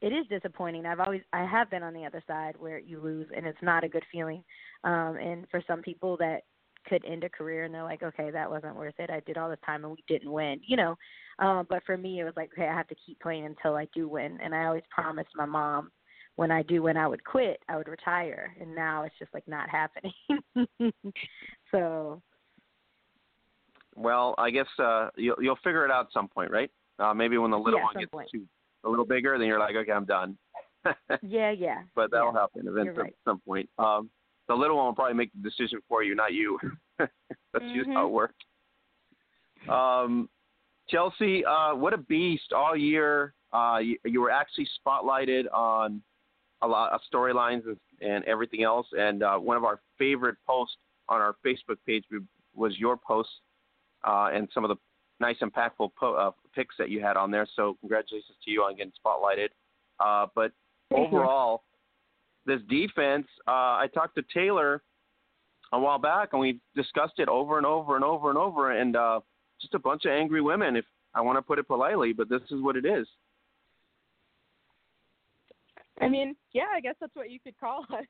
it 0.00 0.12
is 0.12 0.26
disappointing. 0.28 0.86
I've 0.86 1.00
always 1.00 1.22
I 1.32 1.44
have 1.44 1.70
been 1.70 1.82
on 1.82 1.94
the 1.94 2.04
other 2.04 2.22
side 2.26 2.54
where 2.58 2.78
you 2.78 3.00
lose 3.00 3.26
and 3.36 3.46
it's 3.46 3.62
not 3.62 3.84
a 3.84 3.88
good 3.88 4.04
feeling. 4.12 4.44
Um 4.84 5.16
and 5.16 5.46
for 5.50 5.62
some 5.66 5.82
people 5.82 6.16
that 6.18 6.42
could 6.88 7.04
end 7.04 7.24
a 7.24 7.28
career 7.28 7.64
and 7.64 7.74
they're 7.74 7.82
like, 7.82 8.02
Okay, 8.02 8.30
that 8.30 8.50
wasn't 8.50 8.76
worth 8.76 8.94
it. 8.98 9.10
I 9.10 9.20
did 9.26 9.36
all 9.36 9.50
this 9.50 9.58
time 9.66 9.84
and 9.84 9.92
we 9.92 10.04
didn't 10.06 10.30
win, 10.30 10.60
you 10.66 10.76
know. 10.76 10.94
Um, 11.40 11.66
but 11.68 11.82
for 11.84 11.96
me 11.96 12.20
it 12.20 12.24
was 12.24 12.34
like, 12.36 12.50
Okay, 12.52 12.68
I 12.68 12.76
have 12.76 12.88
to 12.88 12.96
keep 13.04 13.18
playing 13.20 13.44
until 13.44 13.74
I 13.74 13.88
do 13.92 14.08
win 14.08 14.38
and 14.42 14.54
I 14.54 14.66
always 14.66 14.84
promised 14.90 15.30
my 15.34 15.46
mom 15.46 15.90
when 16.38 16.52
I 16.52 16.62
do 16.62 16.82
when 16.82 16.96
I 16.96 17.08
would 17.08 17.24
quit, 17.24 17.60
I 17.68 17.76
would 17.76 17.88
retire 17.88 18.54
and 18.60 18.72
now 18.72 19.02
it's 19.02 19.14
just 19.18 19.34
like 19.34 19.42
not 19.48 19.68
happening. 19.68 20.12
so 21.72 22.22
Well, 23.96 24.36
I 24.38 24.50
guess 24.50 24.68
uh 24.78 25.08
you'll 25.16 25.34
you'll 25.40 25.58
figure 25.64 25.84
it 25.84 25.90
out 25.90 26.06
at 26.06 26.12
some 26.12 26.28
point, 26.28 26.52
right? 26.52 26.70
Uh 27.00 27.12
maybe 27.12 27.38
when 27.38 27.50
the 27.50 27.58
little 27.58 27.80
Yeah, 27.80 27.84
one 27.86 27.94
gets 27.98 28.12
point. 28.12 28.28
too 28.32 28.44
a 28.84 28.88
little 28.88 29.04
bigger, 29.04 29.36
then 29.36 29.48
you're 29.48 29.58
like, 29.58 29.74
okay, 29.74 29.90
I'm 29.90 30.04
done. 30.04 30.38
yeah, 31.22 31.50
yeah. 31.50 31.82
but 31.96 32.12
that'll 32.12 32.32
yeah. 32.32 32.40
happen 32.40 32.68
eventually 32.68 33.02
right. 33.02 33.08
at 33.08 33.24
some 33.24 33.40
point. 33.40 33.68
Um, 33.76 34.08
the 34.46 34.54
little 34.54 34.76
one 34.76 34.86
will 34.86 34.94
probably 34.94 35.14
make 35.14 35.32
the 35.32 35.42
decision 35.42 35.80
for 35.88 36.04
you, 36.04 36.14
not 36.14 36.32
you. 36.32 36.56
That's 36.98 37.10
just 37.74 37.90
how 37.92 38.06
it 38.06 38.10
Mhm. 38.10 38.10
works. 38.12 38.34
Um, 39.68 40.30
Chelsea, 40.88 41.44
uh, 41.44 41.74
what 41.74 41.92
a 41.92 41.98
beast 41.98 42.52
all 42.52 42.76
year. 42.76 43.34
Uh, 43.52 43.80
you, 43.82 43.98
you 44.04 44.20
were 44.20 44.30
actually 44.30 44.68
spotlighted 44.78 45.52
on 45.52 46.00
a 46.62 46.66
lot 46.66 46.92
of 46.92 47.00
storylines 47.12 47.62
and, 47.66 47.76
and 48.00 48.24
everything 48.24 48.62
else. 48.62 48.86
And 48.92 49.22
uh, 49.22 49.36
one 49.36 49.56
of 49.56 49.64
our 49.64 49.80
favorite 49.98 50.36
posts 50.46 50.76
on 51.08 51.20
our 51.20 51.36
Facebook 51.44 51.76
page 51.86 52.04
was 52.54 52.76
your 52.78 52.96
post 52.96 53.28
uh, 54.06 54.30
and 54.32 54.48
some 54.52 54.64
of 54.64 54.68
the 54.68 54.76
nice, 55.20 55.36
impactful 55.42 55.90
po- 55.98 56.14
uh, 56.14 56.30
pics 56.54 56.74
that 56.78 56.90
you 56.90 57.00
had 57.00 57.16
on 57.16 57.30
there. 57.30 57.46
So 57.56 57.76
congratulations 57.80 58.36
to 58.44 58.50
you 58.50 58.62
on 58.62 58.76
getting 58.76 58.92
spotlighted. 59.04 59.48
Uh, 60.00 60.26
but 60.34 60.52
Thank 60.90 61.10
you. 61.12 61.18
overall, 61.18 61.62
this 62.46 62.60
defense, 62.68 63.26
uh, 63.46 63.50
I 63.50 63.88
talked 63.92 64.14
to 64.16 64.22
Taylor 64.32 64.82
a 65.72 65.78
while 65.78 65.98
back, 65.98 66.30
and 66.32 66.40
we 66.40 66.60
discussed 66.74 67.18
it 67.18 67.28
over 67.28 67.58
and 67.58 67.66
over 67.66 67.94
and 67.96 68.04
over 68.04 68.30
and 68.30 68.38
over, 68.38 68.72
and 68.72 68.96
uh, 68.96 69.20
just 69.60 69.74
a 69.74 69.78
bunch 69.78 70.04
of 70.04 70.12
angry 70.12 70.40
women, 70.40 70.76
if 70.76 70.84
I 71.14 71.20
want 71.20 71.36
to 71.36 71.42
put 71.42 71.58
it 71.58 71.66
politely, 71.66 72.12
but 72.12 72.28
this 72.28 72.40
is 72.50 72.62
what 72.62 72.76
it 72.76 72.86
is. 72.86 73.06
I 76.00 76.08
mean, 76.08 76.36
yeah, 76.52 76.66
I 76.74 76.80
guess 76.80 76.94
that's 77.00 77.14
what 77.14 77.30
you 77.30 77.40
could 77.40 77.58
call 77.58 77.84
us. 77.90 78.06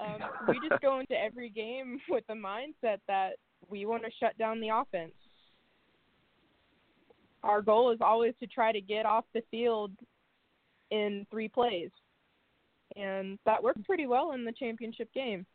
Um, 0.00 0.18
we 0.48 0.68
just 0.68 0.82
go 0.82 1.00
into 1.00 1.14
every 1.14 1.50
game 1.50 2.00
with 2.08 2.24
the 2.26 2.34
mindset 2.34 2.98
that 3.06 3.32
we 3.68 3.86
want 3.86 4.02
to 4.04 4.10
shut 4.20 4.36
down 4.38 4.60
the 4.60 4.68
offense. 4.68 5.12
Our 7.42 7.62
goal 7.62 7.92
is 7.92 7.98
always 8.00 8.34
to 8.40 8.46
try 8.46 8.72
to 8.72 8.80
get 8.80 9.06
off 9.06 9.24
the 9.34 9.42
field 9.50 9.92
in 10.90 11.26
three 11.30 11.48
plays. 11.48 11.90
And 12.96 13.38
that 13.44 13.62
worked 13.62 13.84
pretty 13.84 14.06
well 14.06 14.32
in 14.32 14.44
the 14.44 14.52
championship 14.52 15.12
game. 15.12 15.46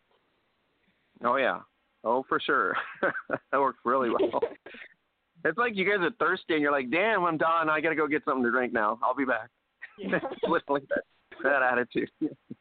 Oh 1.23 1.35
yeah, 1.35 1.59
oh 2.03 2.23
for 2.29 2.39
sure, 2.39 2.75
that 3.01 3.59
worked 3.59 3.79
really 3.83 4.09
well. 4.09 4.41
it's 5.43 5.57
like 5.57 5.75
you 5.75 5.85
guys 5.85 6.01
are 6.01 6.11
thirsty, 6.17 6.53
and 6.53 6.61
you're 6.61 6.71
like, 6.71 6.89
"Damn, 6.89 7.25
I'm 7.25 7.37
done. 7.37 7.69
I 7.69 7.81
gotta 7.81 7.95
go 7.95 8.07
get 8.07 8.23
something 8.23 8.43
to 8.43 8.51
drink 8.51 8.71
now. 8.71 8.99
I'll 9.03 9.15
be 9.15 9.25
back." 9.25 9.49
Yeah. 9.97 10.11
That, 10.11 10.23
that 11.43 11.61
attitude. 11.61 12.09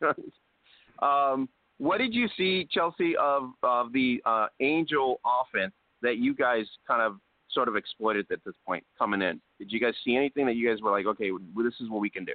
um, 1.02 1.48
what 1.78 1.98
did 1.98 2.12
you 2.12 2.28
see, 2.36 2.66
Chelsea, 2.70 3.16
of 3.16 3.50
of 3.62 3.92
the 3.92 4.20
uh, 4.24 4.46
Angel 4.60 5.20
offense 5.24 5.72
that 6.02 6.18
you 6.18 6.34
guys 6.34 6.66
kind 6.86 7.02
of 7.02 7.16
sort 7.50 7.68
of 7.68 7.76
exploited 7.76 8.26
at 8.30 8.40
this 8.44 8.54
point 8.66 8.84
coming 8.98 9.22
in? 9.22 9.40
Did 9.58 9.72
you 9.72 9.80
guys 9.80 9.94
see 10.04 10.16
anything 10.16 10.46
that 10.46 10.56
you 10.56 10.68
guys 10.68 10.82
were 10.82 10.90
like, 10.90 11.06
"Okay, 11.06 11.30
well, 11.30 11.64
this 11.64 11.74
is 11.80 11.88
what 11.88 12.00
we 12.00 12.10
can 12.10 12.24
do"? 12.24 12.34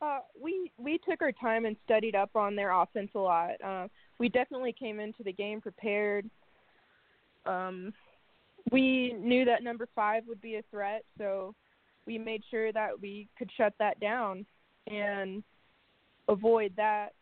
Uh, 0.00 0.18
we 0.40 0.70
we 0.78 0.98
took 0.98 1.22
our 1.22 1.32
time 1.32 1.64
and 1.64 1.76
studied 1.84 2.14
up 2.14 2.30
on 2.36 2.54
their 2.54 2.70
offense 2.70 3.10
a 3.14 3.18
lot. 3.18 3.52
Uh, 3.64 3.88
we 4.18 4.28
definitely 4.28 4.72
came 4.72 5.00
into 5.00 5.22
the 5.22 5.32
game 5.32 5.60
prepared. 5.60 6.28
Um, 7.46 7.92
we 8.70 9.14
knew 9.14 9.44
that 9.44 9.62
number 9.62 9.88
five 9.94 10.24
would 10.26 10.40
be 10.40 10.56
a 10.56 10.62
threat, 10.70 11.04
so 11.18 11.54
we 12.06 12.18
made 12.18 12.42
sure 12.50 12.72
that 12.72 13.00
we 13.00 13.28
could 13.38 13.50
shut 13.56 13.72
that 13.78 13.98
down 14.00 14.46
and 14.86 15.42
avoid 16.28 16.72
that. 16.76 17.12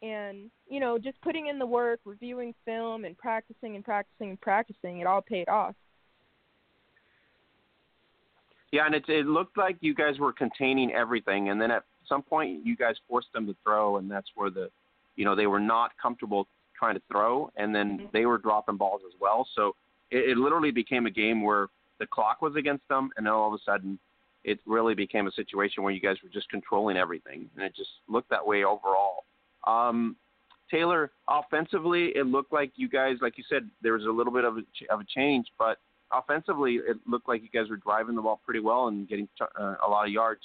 And 0.00 0.50
you 0.68 0.80
know, 0.80 0.98
just 0.98 1.20
putting 1.22 1.48
in 1.48 1.58
the 1.58 1.66
work, 1.66 2.00
reviewing 2.04 2.54
film, 2.64 3.04
and 3.04 3.16
practicing 3.18 3.74
and 3.74 3.84
practicing 3.84 4.30
and 4.30 4.40
practicing, 4.40 5.00
it 5.00 5.06
all 5.06 5.22
paid 5.22 5.48
off. 5.48 5.74
Yeah, 8.70 8.86
and 8.86 8.94
it 8.94 9.04
it 9.08 9.26
looked 9.26 9.56
like 9.56 9.76
you 9.80 9.94
guys 9.94 10.18
were 10.18 10.32
containing 10.32 10.92
everything, 10.92 11.48
and 11.48 11.60
then 11.60 11.70
at 11.70 11.84
some 12.08 12.22
point 12.22 12.64
you 12.64 12.76
guys 12.76 12.94
forced 13.08 13.32
them 13.32 13.46
to 13.46 13.56
throw, 13.64 13.96
and 13.96 14.10
that's 14.10 14.28
where 14.34 14.50
the, 14.50 14.70
you 15.16 15.24
know, 15.24 15.34
they 15.34 15.46
were 15.46 15.60
not 15.60 15.92
comfortable 16.00 16.46
trying 16.78 16.94
to 16.94 17.02
throw, 17.10 17.50
and 17.56 17.74
then 17.74 17.98
mm-hmm. 17.98 18.06
they 18.12 18.26
were 18.26 18.38
dropping 18.38 18.76
balls 18.76 19.00
as 19.06 19.14
well. 19.20 19.48
So 19.54 19.74
it, 20.10 20.30
it 20.30 20.36
literally 20.36 20.70
became 20.70 21.06
a 21.06 21.10
game 21.10 21.42
where 21.42 21.68
the 21.98 22.06
clock 22.06 22.40
was 22.40 22.54
against 22.56 22.86
them, 22.88 23.10
and 23.16 23.26
then 23.26 23.32
all 23.32 23.52
of 23.52 23.54
a 23.54 23.62
sudden, 23.64 23.98
it 24.44 24.58
really 24.66 24.94
became 24.94 25.26
a 25.26 25.32
situation 25.32 25.82
where 25.82 25.92
you 25.92 26.00
guys 26.00 26.16
were 26.22 26.30
just 26.30 26.48
controlling 26.48 26.96
everything, 26.96 27.48
and 27.56 27.64
it 27.64 27.74
just 27.76 27.90
looked 28.08 28.30
that 28.30 28.46
way 28.46 28.64
overall. 28.64 29.24
Um, 29.66 30.16
Taylor, 30.70 31.10
offensively, 31.28 32.12
it 32.14 32.26
looked 32.26 32.52
like 32.52 32.72
you 32.76 32.88
guys, 32.88 33.16
like 33.20 33.38
you 33.38 33.44
said, 33.48 33.68
there 33.82 33.94
was 33.94 34.04
a 34.04 34.10
little 34.10 34.32
bit 34.32 34.44
of 34.44 34.58
a, 34.58 34.62
ch- 34.62 34.88
of 34.90 35.00
a 35.00 35.04
change, 35.04 35.46
but 35.58 35.78
offensively, 36.12 36.74
it 36.74 36.96
looked 37.06 37.28
like 37.28 37.42
you 37.42 37.48
guys 37.48 37.70
were 37.70 37.76
driving 37.76 38.14
the 38.14 38.22
ball 38.22 38.40
pretty 38.44 38.60
well 38.60 38.88
and 38.88 39.08
getting 39.08 39.28
uh, 39.40 39.74
a 39.86 39.88
lot 39.88 40.06
of 40.06 40.12
yards. 40.12 40.42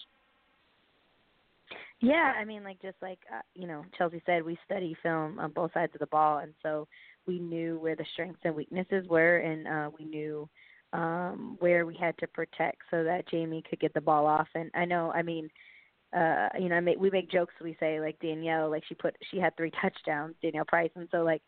Yeah, 2.00 2.34
I 2.38 2.44
mean, 2.44 2.64
like 2.64 2.82
just 2.82 2.98
like 3.02 3.20
uh, 3.34 3.42
you 3.56 3.68
know, 3.68 3.86
Chelsea 3.98 4.22
said, 4.26 4.44
we 4.44 4.58
study 4.66 4.96
film 5.02 5.40
on 5.40 5.52
both 5.52 5.74
sides 5.74 5.94
of 5.94 6.00
the 6.00 6.08
ball, 6.08 6.40
and 6.40 6.54
so 6.62 6.88
we 7.26 7.40
knew 7.40 7.80
where 7.80 7.96
the 7.96 8.06
strengths 8.14 8.42
and 8.44 8.56
weaknesses 8.56 9.08
were, 9.08 9.38
and 9.38 9.68
uh, 9.68 9.90
we 9.98 10.06
knew 10.06 10.50
um, 10.94 11.58
where 11.60 11.86
we 11.86 11.96
had 11.96 12.18
to 12.20 12.28
protect 12.28 12.78
so 12.90 13.04
that 13.04 13.28
Jamie 13.30 13.64
could 13.68 13.80
get 13.80 13.94
the 13.94 14.02
ball 14.02 14.26
off. 14.26 14.48
And 14.56 14.72
I 14.76 14.86
know, 14.86 15.12
I 15.12 15.24
mean, 15.24 15.50
uh, 16.16 16.48
you 16.60 16.70
know, 16.70 16.76
I 16.76 16.80
make, 16.80 17.00
we 17.00 17.10
make 17.10 17.32
jokes. 17.32 17.54
We 17.62 17.76
say 17.80 18.00
like 18.00 18.20
Danielle, 18.20 18.70
like 18.70 18.84
she 18.88 18.96
put, 18.96 19.16
she 19.32 19.40
had 19.40 19.56
three 19.58 19.72
touchdowns, 19.82 20.36
Danielle 20.42 20.66
Price, 20.66 20.92
and 20.96 21.08
so 21.12 21.24
like 21.24 21.42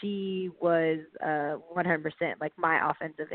she 0.00 0.50
was 0.60 0.98
uh 1.22 1.56
100% 1.76 2.04
like 2.40 2.52
my 2.56 2.90
offensive 2.90 3.28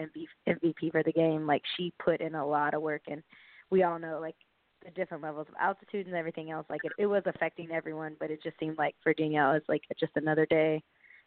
MVP 0.47 0.91
for 0.91 1.03
the 1.03 1.11
game. 1.11 1.47
Like 1.47 1.63
she 1.77 1.93
put 2.03 2.21
in 2.21 2.35
a 2.35 2.45
lot 2.45 2.73
of 2.73 2.81
work, 2.81 3.03
and 3.07 3.23
we 3.71 3.83
all 3.83 3.97
know 3.97 4.19
like 4.21 4.35
the 4.83 4.91
different 4.91 5.23
levels 5.23 5.47
of 5.49 5.55
altitude 5.59 6.07
and 6.07 6.15
everything 6.15 6.51
else. 6.51 6.65
Like 6.69 6.81
it, 6.83 6.91
it 6.99 7.07
was 7.07 7.23
affecting 7.25 7.71
everyone, 7.71 8.15
but 8.19 8.29
it 8.29 8.43
just 8.43 8.59
seemed 8.59 8.77
like 8.77 8.95
for 9.01 9.13
Danielle, 9.13 9.53
it's 9.53 9.69
like 9.69 9.81
just 9.99 10.11
another 10.15 10.45
day, 10.45 10.83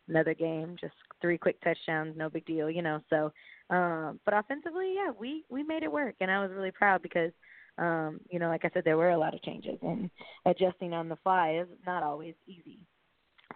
another 0.08 0.34
game, 0.34 0.76
just 0.80 0.94
three 1.20 1.38
quick 1.38 1.60
touchdowns, 1.62 2.16
no 2.16 2.28
big 2.28 2.46
deal, 2.46 2.70
you 2.70 2.82
know. 2.82 3.00
So, 3.10 3.32
um, 3.70 4.20
but 4.24 4.34
offensively, 4.34 4.94
yeah, 4.94 5.10
we 5.18 5.44
we 5.48 5.62
made 5.62 5.82
it 5.82 5.92
work, 5.92 6.16
and 6.20 6.30
I 6.30 6.40
was 6.40 6.50
really 6.50 6.70
proud 6.70 7.02
because 7.02 7.32
um, 7.78 8.20
you 8.28 8.38
know, 8.38 8.48
like 8.48 8.64
I 8.64 8.70
said, 8.74 8.84
there 8.84 8.96
were 8.96 9.10
a 9.10 9.18
lot 9.18 9.34
of 9.34 9.42
changes, 9.42 9.78
and 9.82 10.10
adjusting 10.46 10.92
on 10.92 11.08
the 11.08 11.16
fly 11.16 11.58
is 11.60 11.68
not 11.86 12.02
always 12.02 12.34
easy. 12.46 12.80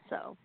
So. 0.09 0.37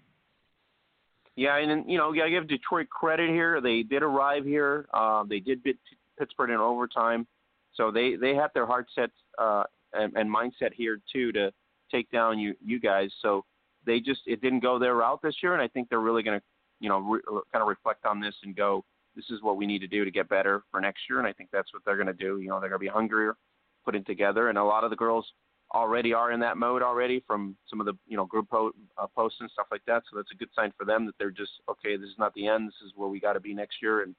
Yeah, 1.36 1.58
and 1.58 1.90
you 1.90 2.00
know, 2.00 2.12
gotta 2.14 2.32
give 2.32 2.48
Detroit 2.48 2.90
credit 2.90 3.30
here. 3.30 3.62
They 3.62 3.84
did 3.84 4.02
arrive 4.02 4.44
here. 4.44 4.88
Uh, 4.92 5.24
they 5.24 5.40
did 5.40 5.62
beat 5.62 5.78
Pittsburgh 6.18 6.50
in 6.50 6.56
overtime, 6.56 7.28
so 7.76 7.92
they 7.92 8.16
they 8.16 8.34
have 8.34 8.50
their 8.56 8.66
heart 8.66 8.88
set 8.96 9.12
uh, 9.38 9.64
and, 9.94 10.16
and 10.18 10.34
mindset 10.34 10.74
here 10.74 11.00
too 11.14 11.32
to 11.34 11.52
take 11.92 12.10
down 12.10 12.40
you 12.40 12.56
you 12.66 12.80
guys. 12.80 13.12
So 13.22 13.46
they 13.88 14.00
just 14.00 14.22
it 14.28 14.42
didn't 14.42 14.60
go 14.60 14.78
their 14.78 14.96
route 14.96 15.22
this 15.24 15.38
year, 15.42 15.54
and 15.54 15.62
I 15.62 15.68
think 15.68 15.90
they're 15.90 16.00
really 16.00 16.22
gonna 16.22 16.42
you 16.80 16.90
know 16.90 17.00
re- 17.00 17.22
kind 17.52 17.64
of 17.64 17.68
reflect 17.68 18.06
on 18.06 18.20
this 18.20 18.36
and 18.44 18.56
go, 18.56 18.86
this 19.16 19.26
is 19.32 19.42
what 19.42 19.58
we 19.58 19.66
need 19.66 19.80
to 19.80 19.88
do 19.88 20.06
to 20.06 20.12
get 20.12 20.30
better 20.30 20.64
for 20.70 20.80
next 20.80 21.02
year, 21.10 21.18
and 21.18 21.28
I 21.28 21.34
think 21.34 21.50
that's 21.52 21.74
what 21.74 21.84
they're 21.86 21.98
gonna 21.98 22.14
do. 22.14 22.40
You 22.40 22.50
know, 22.50 22.60
they're 22.60 22.70
gonna 22.70 22.80
be 22.80 22.88
hungrier 22.88 23.36
putting 23.84 24.04
together, 24.04 24.50
and 24.50 24.58
a 24.60 24.64
lot 24.64 24.84
of 24.84 24.92
the 24.92 24.96
girls 24.96 25.26
already 25.74 26.14
are 26.14 26.32
in 26.32 26.40
that 26.40 26.56
mode 26.58 26.82
already 26.82 27.22
from 27.26 27.56
some 27.70 27.80
of 27.80 27.86
the 27.86 27.94
you 28.06 28.18
know 28.18 28.26
group 28.26 28.50
po- 28.50 28.74
uh, 28.98 29.08
posts 29.16 29.40
and 29.40 29.50
stuff 29.50 29.68
like 29.72 29.82
that. 29.88 30.04
So 30.10 30.18
that's 30.18 30.32
a 30.32 30.36
good 30.36 30.50
sign 30.56 30.72
for 30.78 30.86
them 30.86 31.06
that 31.08 31.16
they're 31.18 31.32
just 31.32 31.52
okay. 31.70 31.98
This 31.98 32.10
is 32.10 32.20
not 32.20 32.34
the 32.36 32.48
end. 32.48 32.68
This 32.68 32.88
is 32.88 32.94
where 32.96 33.10
we 33.10 33.20
got 33.20 33.34
to 33.34 33.40
be 33.40 33.54
next 33.54 33.78
year, 33.82 34.04
and 34.04 34.14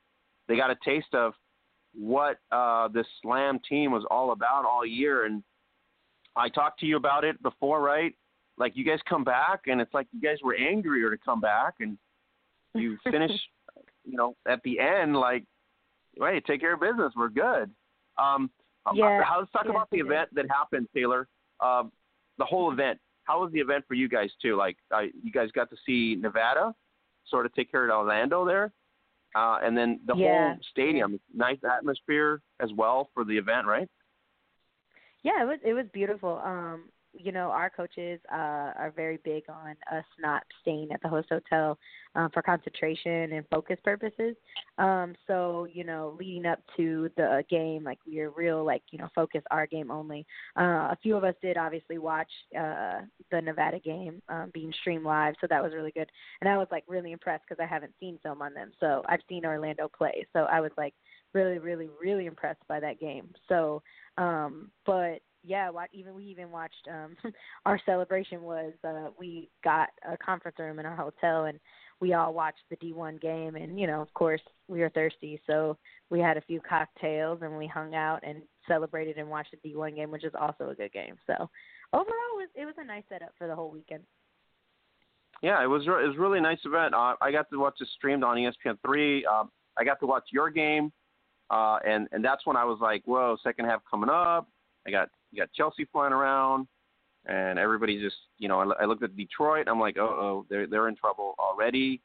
they 0.48 0.56
got 0.56 0.70
a 0.70 0.76
taste 0.84 1.14
of 1.14 1.34
what 1.94 2.38
uh, 2.50 2.88
this 2.88 3.06
slam 3.22 3.60
team 3.68 3.92
was 3.92 4.04
all 4.10 4.32
about 4.32 4.64
all 4.64 4.84
year. 4.84 5.26
And 5.26 5.42
I 6.36 6.48
talked 6.48 6.80
to 6.80 6.86
you 6.86 6.96
about 6.96 7.24
it 7.24 7.42
before, 7.42 7.80
right? 7.80 8.14
Like 8.58 8.76
you 8.76 8.84
guys 8.84 8.98
come 9.08 9.24
back, 9.24 9.62
and 9.66 9.80
it's 9.80 9.92
like 9.94 10.06
you 10.12 10.20
guys 10.20 10.38
were 10.42 10.54
angrier 10.54 11.10
to 11.10 11.18
come 11.18 11.40
back, 11.40 11.74
and 11.80 11.96
you 12.74 12.98
finish, 13.10 13.32
you 14.04 14.16
know, 14.16 14.36
at 14.48 14.60
the 14.64 14.78
end 14.80 15.16
like, 15.16 15.44
wait, 16.18 16.44
take 16.46 16.60
care 16.60 16.74
of 16.74 16.80
business. 16.80 17.12
We're 17.16 17.28
good. 17.28 17.70
Um, 18.18 18.50
yeah. 18.94 19.22
How, 19.22 19.40
let's 19.40 19.52
talk 19.52 19.64
yeah, 19.66 19.72
about 19.72 19.90
the 19.90 19.98
event 19.98 20.30
that 20.34 20.46
happened, 20.50 20.88
Taylor. 20.94 21.28
Um, 21.60 21.92
the 22.38 22.44
whole 22.44 22.72
event. 22.72 22.98
How 23.24 23.42
was 23.42 23.52
the 23.52 23.60
event 23.60 23.84
for 23.86 23.94
you 23.94 24.08
guys 24.08 24.30
too? 24.40 24.56
Like, 24.56 24.76
uh, 24.94 25.02
you 25.22 25.30
guys 25.30 25.50
got 25.52 25.68
to 25.70 25.76
see 25.84 26.16
Nevada, 26.18 26.74
sort 27.28 27.44
of 27.44 27.54
take 27.54 27.70
care 27.70 27.84
of 27.84 27.90
Orlando 27.90 28.46
there, 28.46 28.72
uh, 29.34 29.58
and 29.62 29.76
then 29.76 30.00
the 30.06 30.14
whole 30.14 30.56
stadium. 30.70 31.20
Nice 31.34 31.58
atmosphere 31.62 32.40
as 32.60 32.70
well 32.74 33.10
for 33.12 33.24
the 33.24 33.36
event, 33.36 33.66
right? 33.66 33.88
Yeah, 35.22 35.42
it 35.42 35.46
was 35.46 35.58
it 35.64 35.74
was 35.74 35.84
beautiful. 35.92 36.40
Um, 36.42 36.84
you 37.18 37.32
know, 37.32 37.50
our 37.50 37.70
coaches 37.70 38.20
uh, 38.32 38.72
are 38.76 38.92
very 38.94 39.18
big 39.24 39.44
on 39.48 39.76
us 39.92 40.04
not 40.20 40.42
staying 40.62 40.88
at 40.92 41.02
the 41.02 41.08
host 41.08 41.28
hotel 41.30 41.78
uh, 42.14 42.28
for 42.32 42.42
concentration 42.42 43.32
and 43.32 43.44
focus 43.50 43.78
purposes. 43.84 44.36
Um, 44.78 45.14
so, 45.26 45.66
you 45.72 45.84
know, 45.84 46.16
leading 46.18 46.46
up 46.46 46.60
to 46.76 47.10
the 47.16 47.44
game, 47.50 47.84
like 47.84 47.98
we 48.06 48.20
are 48.20 48.30
real, 48.30 48.64
like 48.64 48.82
you 48.90 48.98
know, 48.98 49.08
focus 49.14 49.42
our 49.50 49.66
game 49.66 49.90
only. 49.90 50.26
Uh, 50.58 50.90
a 50.92 50.98
few 51.02 51.16
of 51.16 51.24
us 51.24 51.34
did 51.42 51.56
obviously 51.56 51.98
watch 51.98 52.30
uh, 52.58 53.00
the 53.30 53.40
Nevada 53.40 53.80
game 53.80 54.22
um, 54.28 54.50
being 54.54 54.72
streamed 54.80 55.04
live, 55.04 55.34
so 55.40 55.46
that 55.50 55.62
was 55.62 55.72
really 55.74 55.92
good. 55.92 56.10
And 56.40 56.48
I 56.48 56.56
was 56.56 56.68
like 56.70 56.84
really 56.86 57.12
impressed 57.12 57.44
because 57.48 57.62
I 57.62 57.66
haven't 57.66 57.92
seen 58.00 58.18
film 58.22 58.42
on 58.42 58.54
them. 58.54 58.70
So 58.80 59.02
I've 59.08 59.20
seen 59.28 59.44
Orlando 59.44 59.88
play, 59.88 60.26
so 60.32 60.40
I 60.40 60.60
was 60.60 60.72
like 60.76 60.94
really, 61.34 61.58
really, 61.58 61.88
really 62.00 62.26
impressed 62.26 62.66
by 62.68 62.80
that 62.80 63.00
game. 63.00 63.28
So, 63.48 63.82
um, 64.16 64.70
but 64.86 65.20
yeah, 65.44 65.70
even 65.92 66.14
we 66.14 66.24
even 66.24 66.50
watched 66.50 66.88
um 66.92 67.16
our 67.66 67.80
celebration 67.86 68.42
was 68.42 68.72
uh 68.84 69.10
we 69.18 69.48
got 69.64 69.88
a 70.10 70.16
conference 70.16 70.58
room 70.58 70.78
in 70.78 70.86
our 70.86 70.96
hotel 70.96 71.44
and 71.44 71.58
we 72.00 72.12
all 72.12 72.32
watched 72.32 72.62
the 72.70 72.76
D1 72.76 73.20
game 73.20 73.56
and 73.56 73.78
you 73.78 73.86
know, 73.86 74.00
of 74.00 74.12
course, 74.14 74.40
we 74.68 74.80
were 74.80 74.90
thirsty, 74.90 75.40
so 75.46 75.76
we 76.10 76.20
had 76.20 76.36
a 76.36 76.42
few 76.42 76.60
cocktails 76.60 77.40
and 77.42 77.56
we 77.56 77.66
hung 77.66 77.94
out 77.94 78.20
and 78.22 78.42
celebrated 78.66 79.16
and 79.18 79.28
watched 79.28 79.54
the 79.62 79.70
D1 79.70 79.96
game, 79.96 80.10
which 80.10 80.24
is 80.24 80.32
also 80.38 80.70
a 80.70 80.74
good 80.74 80.92
game. 80.92 81.16
So, 81.26 81.48
overall 81.92 82.34
it 82.34 82.36
was 82.36 82.48
it 82.54 82.64
was 82.64 82.74
a 82.78 82.84
nice 82.84 83.04
setup 83.08 83.32
for 83.38 83.46
the 83.46 83.54
whole 83.54 83.70
weekend. 83.70 84.02
Yeah, 85.42 85.62
it 85.62 85.66
was 85.66 85.82
it 85.86 85.90
was 85.90 86.16
really 86.18 86.40
nice 86.40 86.58
event. 86.64 86.94
Uh, 86.94 87.14
I 87.20 87.30
got 87.30 87.48
to 87.50 87.58
watch 87.58 87.76
it 87.80 87.88
streamed 87.96 88.24
on 88.24 88.36
ESPN3. 88.36 89.24
Um, 89.26 89.50
I 89.78 89.84
got 89.84 90.00
to 90.00 90.06
watch 90.06 90.24
your 90.32 90.50
game, 90.50 90.92
uh, 91.50 91.78
and 91.86 92.08
and 92.10 92.24
that's 92.24 92.44
when 92.44 92.56
I 92.56 92.64
was 92.64 92.78
like, 92.80 93.02
whoa, 93.04 93.36
second 93.42 93.66
half 93.66 93.80
coming 93.88 94.10
up. 94.10 94.48
I 94.86 94.90
got 94.90 95.10
you 95.32 95.40
got 95.42 95.52
Chelsea 95.52 95.84
flying 95.92 96.12
around, 96.12 96.66
and 97.26 97.58
everybody 97.58 98.00
just 98.00 98.16
you 98.38 98.48
know 98.48 98.60
I, 98.60 98.82
I 98.82 98.84
looked 98.86 99.02
at 99.02 99.16
Detroit. 99.16 99.68
I'm 99.68 99.80
like, 99.80 99.96
oh 99.98 100.06
oh, 100.20 100.46
they're 100.48 100.66
they're 100.66 100.88
in 100.88 100.96
trouble 100.96 101.34
already. 101.38 102.00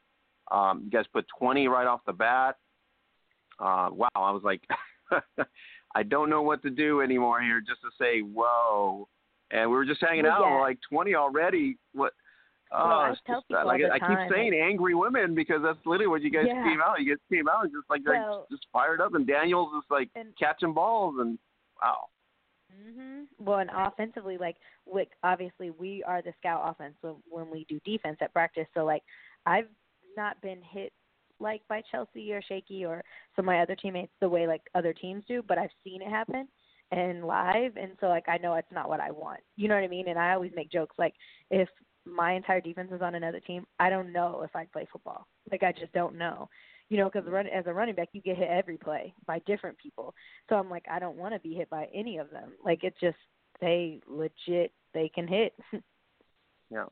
Um, 0.50 0.82
you 0.84 0.90
guys 0.90 1.06
put 1.12 1.24
20 1.38 1.68
right 1.68 1.86
off 1.86 2.00
the 2.06 2.12
bat. 2.12 2.56
Uh, 3.58 3.88
wow, 3.92 4.08
I 4.14 4.30
was 4.30 4.42
like, 4.44 4.60
I 5.94 6.02
don't 6.02 6.28
know 6.28 6.42
what 6.42 6.62
to 6.64 6.70
do 6.70 7.00
anymore 7.00 7.40
here, 7.40 7.60
just 7.66 7.80
to 7.82 7.88
say 7.98 8.20
whoa. 8.20 9.08
And 9.50 9.70
we 9.70 9.76
were 9.76 9.84
just 9.86 10.00
hanging 10.00 10.24
Well, 10.24 10.32
out, 10.32 10.40
yeah. 10.44 10.50
we're 10.54 10.60
like 10.60 10.78
20 10.90 11.14
already. 11.14 11.78
What? 11.92 12.12
Oh, 12.72 12.88
Well, 12.88 12.98
I 12.98 13.14
tell 13.26 13.44
just, 13.48 13.64
like 13.66 13.80
I 13.90 13.98
keep 14.00 14.18
saying, 14.34 14.52
angry 14.54 14.94
women 14.94 15.34
because 15.34 15.60
that's 15.62 15.78
literally 15.86 16.08
what 16.08 16.22
you 16.22 16.30
guys 16.30 16.44
Yeah. 16.48 16.64
came 16.64 16.80
out. 16.84 17.00
You 17.00 17.10
guys 17.14 17.20
came 17.30 17.48
out 17.48 17.62
and 17.64 17.72
just 17.72 17.88
like, 17.88 18.02
like 18.06 18.18
just 18.50 18.66
fired 18.72 19.00
up, 19.00 19.14
and 19.14 19.26
Danielle's 19.26 19.72
just 19.80 19.90
like 19.90 20.10
And- 20.16 20.36
catching 20.38 20.72
balls, 20.74 21.14
and 21.20 21.38
wow. 21.80 22.06
Mhm. 22.74 23.28
Well, 23.38 23.58
and 23.60 23.70
offensively, 23.72 24.36
like, 24.38 24.56
like 24.86 25.12
obviously 25.22 25.70
we 25.70 26.02
are 26.04 26.22
the 26.22 26.32
scout 26.38 26.62
offense 26.68 26.96
when 27.02 27.14
when 27.28 27.50
we 27.50 27.64
do 27.68 27.80
defense 27.84 28.18
at 28.20 28.32
practice. 28.32 28.66
So 28.74 28.84
like, 28.84 29.02
I've 29.46 29.68
not 30.16 30.40
been 30.40 30.62
hit 30.62 30.92
like 31.40 31.62
by 31.68 31.82
Chelsea 31.90 32.32
or 32.32 32.42
Shaky 32.42 32.84
or 32.84 33.02
some 33.36 33.44
of 33.44 33.46
my 33.46 33.60
other 33.60 33.76
teammates 33.76 34.12
the 34.20 34.28
way 34.28 34.46
like 34.46 34.62
other 34.74 34.92
teams 34.92 35.24
do, 35.26 35.42
but 35.42 35.58
I've 35.58 35.70
seen 35.84 36.02
it 36.02 36.08
happen 36.08 36.48
and 36.90 37.26
live, 37.26 37.76
and 37.76 37.96
so 38.00 38.06
like 38.08 38.28
I 38.28 38.38
know 38.38 38.54
it's 38.54 38.70
not 38.72 38.88
what 38.88 39.00
I 39.00 39.10
want. 39.10 39.40
You 39.56 39.68
know 39.68 39.74
what 39.74 39.84
I 39.84 39.88
mean? 39.88 40.08
And 40.08 40.18
I 40.18 40.32
always 40.34 40.52
make 40.54 40.70
jokes 40.70 40.96
like 40.98 41.14
if 41.50 41.68
my 42.06 42.32
entire 42.34 42.60
defense 42.60 42.90
is 42.92 43.02
on 43.02 43.14
another 43.14 43.40
team, 43.40 43.66
I 43.78 43.88
don't 43.90 44.12
know 44.12 44.42
if 44.42 44.54
I'd 44.54 44.70
play 44.72 44.86
football. 44.92 45.26
Like 45.50 45.62
I 45.62 45.72
just 45.72 45.92
don't 45.92 46.16
know. 46.16 46.48
You 46.90 46.98
know, 46.98 47.10
because 47.10 47.28
run 47.28 47.46
as 47.46 47.64
a 47.66 47.72
running 47.72 47.94
back, 47.94 48.10
you 48.12 48.20
get 48.20 48.36
hit 48.36 48.48
every 48.48 48.76
play 48.76 49.14
by 49.26 49.40
different 49.46 49.78
people. 49.78 50.14
So 50.48 50.56
I'm 50.56 50.68
like, 50.68 50.84
I 50.90 50.98
don't 50.98 51.16
want 51.16 51.34
to 51.34 51.40
be 51.40 51.54
hit 51.54 51.70
by 51.70 51.88
any 51.94 52.18
of 52.18 52.30
them. 52.30 52.52
Like 52.64 52.84
it's 52.84 52.98
just 53.00 53.16
they 53.60 54.00
legit 54.06 54.72
they 54.92 55.10
can 55.14 55.26
hit. 55.26 55.54
Yeah. 56.70 56.86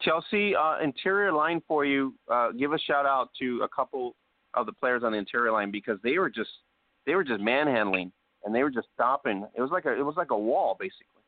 Chelsea, 0.00 0.54
uh, 0.56 0.78
interior 0.82 1.32
line 1.32 1.60
for 1.66 1.84
you. 1.84 2.14
Uh, 2.30 2.52
give 2.52 2.72
a 2.72 2.78
shout 2.78 3.06
out 3.06 3.30
to 3.40 3.62
a 3.62 3.68
couple 3.68 4.16
of 4.54 4.66
the 4.66 4.72
players 4.72 5.02
on 5.04 5.12
the 5.12 5.18
interior 5.18 5.52
line 5.52 5.70
because 5.70 5.98
they 6.02 6.18
were 6.18 6.30
just 6.30 6.50
they 7.06 7.14
were 7.14 7.24
just 7.24 7.40
manhandling 7.40 8.12
and 8.44 8.54
they 8.54 8.62
were 8.62 8.70
just 8.70 8.88
stopping. 8.94 9.44
It 9.56 9.60
was 9.60 9.70
like 9.70 9.84
a 9.84 9.92
it 9.92 10.04
was 10.04 10.14
like 10.16 10.30
a 10.30 10.38
wall 10.38 10.76
basically. 10.78 11.22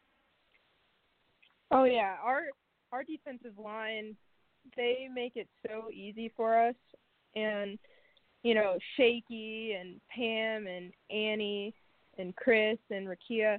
Oh 1.71 1.85
yeah, 1.85 2.17
our 2.23 2.43
our 2.93 3.03
defensive 3.03 3.59
line, 3.59 4.17
they 4.77 5.09
make 5.13 5.37
it 5.37 5.49
so 5.67 5.91
easy 5.93 6.33
for 6.37 6.59
us, 6.59 6.75
and 7.37 7.79
you 8.43 8.55
know 8.55 8.77
Shaky 8.97 9.77
and 9.79 10.01
Pam 10.11 10.67
and 10.67 10.93
Annie 11.11 11.75
and 12.19 12.35
Chris 12.35 12.79
and 12.91 13.07
Rakia, 13.07 13.59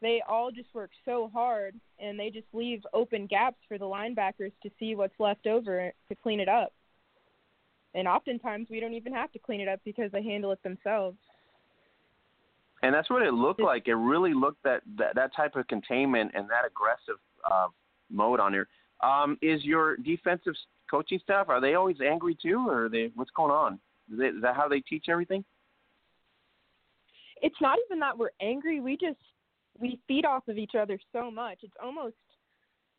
they 0.00 0.22
all 0.26 0.50
just 0.50 0.72
work 0.74 0.90
so 1.04 1.30
hard 1.32 1.74
and 1.98 2.18
they 2.18 2.30
just 2.30 2.46
leave 2.52 2.82
open 2.94 3.26
gaps 3.26 3.58
for 3.68 3.76
the 3.76 3.84
linebackers 3.84 4.52
to 4.62 4.70
see 4.78 4.94
what's 4.94 5.18
left 5.18 5.46
over 5.46 5.92
to 6.08 6.14
clean 6.14 6.40
it 6.40 6.48
up. 6.48 6.72
And 7.94 8.06
oftentimes 8.06 8.68
we 8.70 8.80
don't 8.80 8.94
even 8.94 9.12
have 9.12 9.32
to 9.32 9.38
clean 9.38 9.60
it 9.60 9.68
up 9.68 9.80
because 9.84 10.12
they 10.12 10.22
handle 10.22 10.52
it 10.52 10.62
themselves. 10.62 11.18
And 12.82 12.94
that's 12.94 13.10
what 13.10 13.22
it 13.22 13.34
looked 13.34 13.60
like. 13.60 13.88
It 13.88 13.94
really 13.94 14.32
looked 14.32 14.62
that 14.62 14.82
that, 14.96 15.14
that 15.14 15.34
type 15.34 15.56
of 15.56 15.66
containment 15.66 16.30
and 16.34 16.48
that 16.48 16.64
aggressive 16.66 17.20
uh, 17.50 17.68
mode 18.10 18.40
on 18.40 18.52
here. 18.52 18.68
Um, 19.02 19.38
is 19.42 19.64
your 19.64 19.96
defensive 19.96 20.54
coaching 20.90 21.20
staff 21.22 21.48
are 21.48 21.60
they 21.60 21.74
always 21.74 21.96
angry 22.00 22.36
too, 22.40 22.66
or 22.68 22.86
are 22.86 22.88
they 22.88 23.10
what's 23.14 23.30
going 23.30 23.52
on? 23.52 23.74
Is, 24.12 24.18
it, 24.20 24.36
is 24.36 24.42
that 24.42 24.56
how 24.56 24.68
they 24.68 24.80
teach 24.80 25.06
everything? 25.08 25.44
It's 27.42 27.60
not 27.60 27.78
even 27.86 28.00
that 28.00 28.18
we're 28.18 28.30
angry. 28.40 28.80
We 28.80 28.96
just 28.96 29.18
we 29.78 29.98
feed 30.08 30.24
off 30.24 30.48
of 30.48 30.58
each 30.58 30.74
other 30.78 30.98
so 31.12 31.30
much. 31.30 31.58
It's 31.62 31.76
almost 31.82 32.16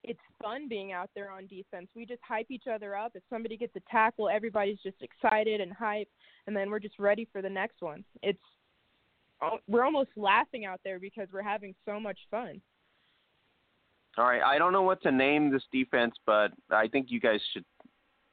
it's 0.04 0.20
fun 0.42 0.68
being 0.68 0.94
out 0.94 1.10
there 1.14 1.32
on 1.32 1.46
defense. 1.48 1.90
We 1.96 2.06
just 2.06 2.22
hype 2.28 2.50
each 2.50 2.66
other 2.72 2.96
up. 2.96 3.12
If 3.14 3.24
somebody 3.30 3.56
gets 3.56 3.76
a 3.76 3.82
tackle, 3.92 4.30
everybody's 4.30 4.80
just 4.82 4.98
excited 5.02 5.62
and 5.62 5.72
hype, 5.72 6.10
and 6.48 6.56
then 6.56 6.72
we're 6.72 6.80
just 6.80 6.98
ready 6.98 7.28
for 7.32 7.42
the 7.42 7.50
next 7.50 7.82
one. 7.82 8.04
It's 8.24 8.40
we're 9.68 9.84
almost 9.84 10.12
laughing 10.16 10.66
out 10.66 10.80
there 10.84 11.00
because 11.00 11.28
we're 11.34 11.42
having 11.42 11.74
so 11.86 12.00
much 12.00 12.20
fun. 12.30 12.62
All 14.18 14.26
right, 14.26 14.42
I 14.42 14.58
don't 14.58 14.74
know 14.74 14.82
what 14.82 15.02
to 15.04 15.12
name 15.12 15.52
this 15.52 15.64
defense, 15.72 16.14
but 16.26 16.52
I 16.70 16.88
think 16.88 17.08
you 17.10 17.20
guys 17.20 17.40
should 17.54 17.64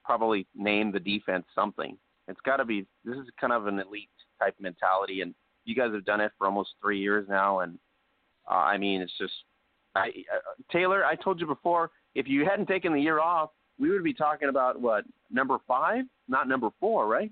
probably 0.08 0.46
name 0.56 0.90
the 0.90 0.98
defense 0.98 1.44
something. 1.54 1.98
It's 2.28 2.40
got 2.40 2.56
to 2.56 2.64
be 2.64 2.86
this 3.04 3.16
is 3.16 3.26
kind 3.38 3.52
of 3.52 3.66
an 3.66 3.78
elite 3.78 4.08
type 4.40 4.54
mentality, 4.58 5.20
and 5.20 5.34
you 5.66 5.74
guys 5.74 5.92
have 5.92 6.06
done 6.06 6.22
it 6.22 6.32
for 6.38 6.46
almost 6.46 6.70
three 6.80 6.98
years 6.98 7.26
now, 7.28 7.60
and 7.60 7.78
uh, 8.50 8.54
I 8.54 8.78
mean 8.78 9.02
it's 9.02 9.16
just 9.18 9.34
I, 9.94 10.08
uh, 10.08 10.62
Taylor. 10.72 11.04
I 11.04 11.14
told 11.14 11.40
you 11.40 11.46
before, 11.46 11.90
if 12.14 12.26
you 12.26 12.46
hadn't 12.46 12.66
taken 12.66 12.94
the 12.94 13.00
year 13.00 13.20
off, 13.20 13.50
we 13.78 13.90
would 13.90 14.02
be 14.02 14.14
talking 14.14 14.48
about 14.48 14.80
what 14.80 15.04
number 15.30 15.58
five, 15.68 16.04
not 16.26 16.48
number 16.48 16.70
four, 16.80 17.06
right? 17.06 17.30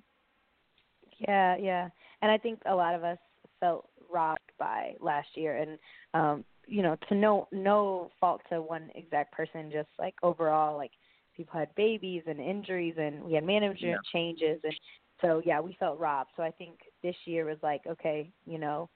Yeah, 1.18 1.56
yeah, 1.56 1.88
and 2.20 2.30
I 2.30 2.36
think 2.36 2.60
a 2.66 2.74
lot 2.74 2.94
of 2.94 3.04
us 3.04 3.18
felt 3.58 3.88
robbed 4.12 4.52
by 4.58 4.96
last 5.00 5.28
year, 5.34 5.56
and 5.56 5.78
um, 6.12 6.44
you 6.66 6.82
know, 6.82 6.94
to 7.08 7.14
no 7.14 7.48
no 7.52 8.10
fault 8.20 8.42
to 8.50 8.60
one 8.60 8.90
exact 8.94 9.32
person, 9.32 9.70
just 9.72 9.88
like 9.98 10.14
overall, 10.22 10.76
like 10.76 10.92
people 11.36 11.58
had 11.58 11.74
babies 11.74 12.22
and 12.26 12.40
injuries, 12.40 12.94
and 12.98 13.22
we 13.22 13.34
had 13.34 13.44
management 13.44 13.80
yeah. 13.82 13.96
changes, 14.12 14.60
and 14.64 14.74
so 15.20 15.42
yeah, 15.44 15.60
we 15.60 15.76
felt 15.78 15.98
robbed. 15.98 16.30
So 16.36 16.42
I 16.42 16.50
think 16.50 16.78
this 17.02 17.16
year 17.24 17.44
was 17.44 17.58
like, 17.62 17.82
okay, 17.86 18.30
you 18.46 18.58
know, 18.58 18.88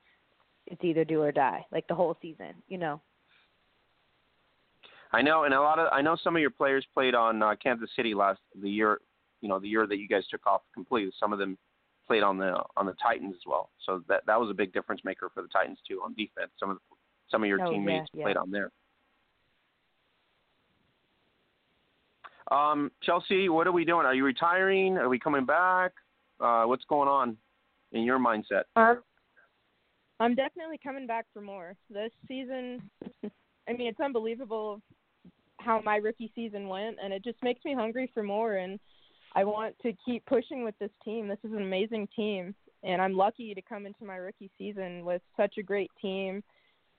it's 0.66 0.82
either 0.84 1.04
do 1.04 1.22
or 1.22 1.32
die, 1.32 1.64
like 1.72 1.86
the 1.88 1.94
whole 1.94 2.16
season, 2.20 2.54
you 2.68 2.78
know. 2.78 3.00
I 5.12 5.22
know, 5.22 5.44
and 5.44 5.54
a 5.54 5.60
lot 5.60 5.78
of 5.78 5.88
I 5.92 6.02
know 6.02 6.16
some 6.22 6.36
of 6.36 6.40
your 6.40 6.50
players 6.50 6.86
played 6.94 7.14
on 7.14 7.42
uh, 7.42 7.54
Kansas 7.62 7.90
City 7.96 8.14
last 8.14 8.40
the 8.60 8.70
year, 8.70 9.00
you 9.40 9.48
know, 9.48 9.58
the 9.58 9.68
year 9.68 9.86
that 9.86 9.98
you 9.98 10.06
guys 10.06 10.24
took 10.30 10.46
off 10.46 10.62
completely. 10.72 11.12
Some 11.18 11.32
of 11.32 11.38
them 11.38 11.58
played 12.06 12.22
on 12.22 12.38
the 12.38 12.62
on 12.76 12.86
the 12.86 12.94
Titans 13.02 13.34
as 13.34 13.42
well, 13.46 13.70
so 13.84 14.02
that 14.08 14.22
that 14.26 14.38
was 14.38 14.50
a 14.50 14.54
big 14.54 14.72
difference 14.72 15.00
maker 15.04 15.30
for 15.34 15.42
the 15.42 15.48
Titans 15.48 15.78
too 15.86 16.00
on 16.04 16.14
defense. 16.14 16.52
Some 16.58 16.70
of 16.70 16.76
the, 16.76 16.96
some 17.28 17.42
of 17.42 17.48
your 17.48 17.60
oh, 17.60 17.70
teammates 17.70 18.08
yeah, 18.12 18.18
yeah. 18.20 18.24
played 18.24 18.36
on 18.36 18.50
there. 18.50 18.70
Um, 22.50 22.90
Chelsea, 23.02 23.48
what 23.48 23.66
are 23.66 23.72
we 23.72 23.84
doing? 23.84 24.06
Are 24.06 24.14
you 24.14 24.24
retiring? 24.24 24.96
Are 24.96 25.08
we 25.08 25.18
coming 25.18 25.44
back? 25.44 25.92
Uh, 26.40 26.64
what's 26.64 26.84
going 26.88 27.08
on 27.08 27.36
in 27.92 28.02
your 28.02 28.18
mindset? 28.18 28.62
Um, 28.76 29.02
I'm 30.18 30.34
definitely 30.34 30.78
coming 30.82 31.06
back 31.06 31.26
for 31.32 31.40
more. 31.40 31.74
This 31.88 32.10
season, 32.26 32.82
I 33.24 33.72
mean, 33.72 33.88
it's 33.88 34.00
unbelievable 34.00 34.82
how 35.60 35.80
my 35.84 35.96
rookie 35.96 36.32
season 36.34 36.68
went, 36.68 36.96
and 37.02 37.12
it 37.12 37.22
just 37.22 37.38
makes 37.42 37.64
me 37.64 37.74
hungry 37.74 38.10
for 38.12 38.22
more. 38.22 38.56
And 38.56 38.80
I 39.34 39.44
want 39.44 39.76
to 39.82 39.92
keep 40.04 40.24
pushing 40.26 40.64
with 40.64 40.74
this 40.80 40.90
team. 41.04 41.28
This 41.28 41.38
is 41.44 41.52
an 41.52 41.62
amazing 41.62 42.08
team, 42.16 42.54
and 42.82 43.00
I'm 43.00 43.14
lucky 43.14 43.54
to 43.54 43.62
come 43.62 43.86
into 43.86 44.04
my 44.04 44.16
rookie 44.16 44.50
season 44.58 45.04
with 45.04 45.22
such 45.36 45.54
a 45.58 45.62
great 45.62 45.90
team. 46.02 46.42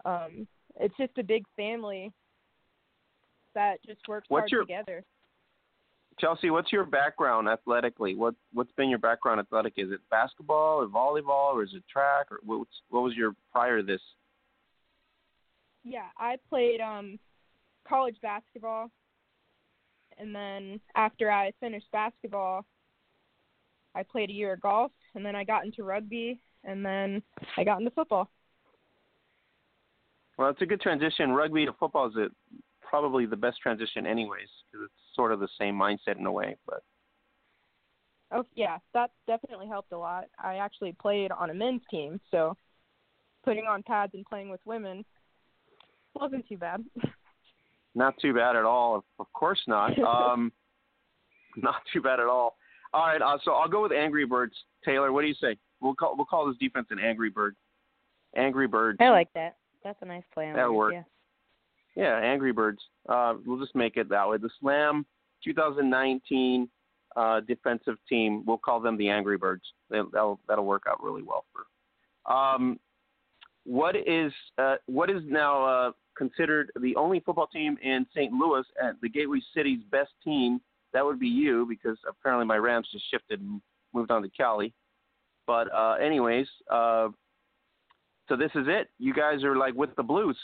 Um, 0.06 0.48
it's 0.80 0.96
just 0.98 1.18
a 1.18 1.24
big 1.24 1.44
family 1.58 2.12
that 3.54 3.78
just 3.86 4.08
works 4.08 4.28
what's 4.30 4.44
hard 4.44 4.52
your, 4.52 4.62
together. 4.62 5.04
Chelsea, 6.22 6.52
what's 6.52 6.72
your 6.72 6.86
background 6.86 7.50
athletically? 7.50 8.14
What 8.14 8.36
what's 8.54 8.72
been 8.74 8.90
your 8.90 9.00
background 9.00 9.40
athletic? 9.40 9.74
Is 9.78 9.92
it 9.92 10.00
basketball 10.12 10.82
or 10.82 10.88
volleyball 10.88 11.56
or 11.56 11.64
is 11.64 11.74
it 11.74 11.84
track 11.92 12.28
or 12.32 12.40
what's 12.46 12.70
what 12.90 13.02
was 13.02 13.16
your 13.16 13.34
prior 13.52 13.82
to 13.82 13.84
this? 13.84 14.02
Yeah, 15.84 16.06
I 16.18 16.38
played 16.48 16.80
um 16.80 17.18
college 17.88 18.18
basketball 18.22 18.92
and 20.20 20.34
then 20.36 20.80
after 20.96 21.32
I 21.32 21.52
finished 21.60 21.88
basketball 21.92 22.66
I 23.96 24.04
played 24.04 24.30
a 24.30 24.34
year 24.34 24.54
of 24.54 24.62
golf 24.62 24.92
and 25.16 25.26
then 25.26 25.36
I 25.36 25.44
got 25.44 25.66
into 25.66 25.84
rugby 25.84 26.40
and 26.64 26.86
then 26.86 27.24
I 27.58 27.64
got 27.64 27.80
into 27.80 27.92
football. 27.92 28.30
Well, 30.38 30.50
it's 30.50 30.62
a 30.62 30.66
good 30.68 30.82
transition. 30.82 31.32
Rugby 31.32 31.66
to 31.66 31.74
football 31.74 32.10
is 32.10 32.16
a, 32.16 32.28
probably 32.92 33.26
the 33.26 33.38
best 33.38 33.58
transition, 33.62 34.06
anyways, 34.06 34.50
because 34.70 34.86
it's 34.86 35.16
sort 35.16 35.32
of 35.32 35.40
the 35.40 35.48
same 35.58 35.76
mindset 35.76 36.20
in 36.20 36.26
a 36.26 36.32
way. 36.32 36.58
But 36.68 36.84
oh 38.32 38.46
yeah, 38.54 38.78
that 38.94 39.12
definitely 39.26 39.68
helped 39.68 39.94
a 39.94 39.98
lot. 39.98 40.26
I 40.38 40.56
actually 40.56 40.92
played 41.02 41.32
on 41.32 41.50
a 41.50 41.54
men's 41.54 41.82
team, 41.90 42.20
so 42.30 42.56
putting 43.44 43.66
on 43.66 43.82
pads 43.82 44.12
and 44.14 44.26
playing 44.26 44.50
with 44.50 44.60
women 44.66 45.06
wasn't 46.14 46.48
too 46.48 46.58
bad. 46.58 46.84
Not 47.96 48.14
too 48.22 48.34
bad 48.34 48.56
at 48.56 48.64
all. 48.64 49.04
Of 49.20 49.34
course 49.34 49.60
not. 49.68 49.92
Um, 50.08 50.52
not 51.58 51.82
too 51.92 52.02
bad 52.02 52.22
at 52.22 52.28
all. 52.28 52.56
All 52.94 53.08
right, 53.08 53.22
uh, 53.22 53.38
so 53.44 53.52
I'll 53.52 53.68
go 53.68 53.84
with 53.84 53.92
Angry 53.92 54.26
Birds. 54.26 54.54
Taylor, 54.86 55.12
what 55.12 55.22
do 55.24 55.28
you 55.28 55.34
say? 55.34 55.58
We'll 55.82 55.94
call 55.94 56.16
we'll 56.16 56.26
call 56.26 56.48
this 56.48 56.56
defense 56.58 56.88
an 56.90 57.00
Angry 57.00 57.30
Bird. 57.30 57.58
Angry 58.38 58.68
Birds. 58.68 59.00
I 59.02 59.10
like 59.10 59.28
that. 59.34 59.58
That's 59.84 59.98
a 60.02 60.06
nice 60.06 60.24
play 60.34 60.48
on 60.48 60.56
That'll 60.56 60.74
work. 60.74 60.94
Yeah. 60.94 61.04
Yeah, 61.96 62.18
Angry 62.18 62.54
Birds. 62.54 62.80
Uh, 63.08 63.36
we'll 63.46 63.60
just 63.60 63.76
make 63.76 63.98
it 63.98 64.10
that 64.10 64.28
way. 64.28 64.38
The 64.38 64.50
Slam 64.60 65.06
2019 65.44 66.70
uh, 67.16 67.42
defensive 67.42 67.98
team. 68.08 68.44
We'll 68.46 68.58
call 68.58 68.80
them 68.80 68.98
the 68.98 69.10
Angry 69.10 69.38
Birds. 69.38 69.64
That'll 69.90 70.40
that'll 70.48 70.66
work 70.66 70.84
out 70.88 71.04
really 71.04 71.24
well 71.24 71.46
for. 71.52 72.32
Um, 72.32 72.80
what 73.66 73.96
is 73.96 74.32
uh, 74.58 74.76
what 74.86 75.10
is 75.10 75.22
now 75.26 75.66
uh, 75.66 75.92
considered 76.18 76.72
the 76.80 76.96
only 76.96 77.20
football 77.20 77.48
team 77.48 77.78
in 77.82 78.06
St. 78.16 78.32
Louis 78.32 78.64
and 78.82 78.98
the 79.02 79.10
Gateway 79.10 79.40
City's 79.56 79.82
best 79.92 80.12
team? 80.24 80.62
That 80.94 81.06
would 81.06 81.20
be 81.20 81.28
you 81.28 81.66
because 81.70 81.98
apparently 82.08 82.46
my 82.46 82.58
Rams 82.58 82.88
just 82.92 83.10
shifted 83.12 83.40
and 83.40 83.62
moved 83.94 84.12
on 84.12 84.22
to 84.22 84.30
Cali. 84.30 84.74
But 85.48 85.74
uh, 85.74 85.96
anyways, 86.02 86.48
uh, 86.70 87.10
so 88.28 88.36
this 88.36 88.52
is 88.56 88.68
it. 88.68 88.90
You 89.00 89.14
guys 89.14 89.44
are 89.44 89.56
like 89.56 89.74
with 89.74 89.96
the 89.96 90.04
Blues 90.04 90.38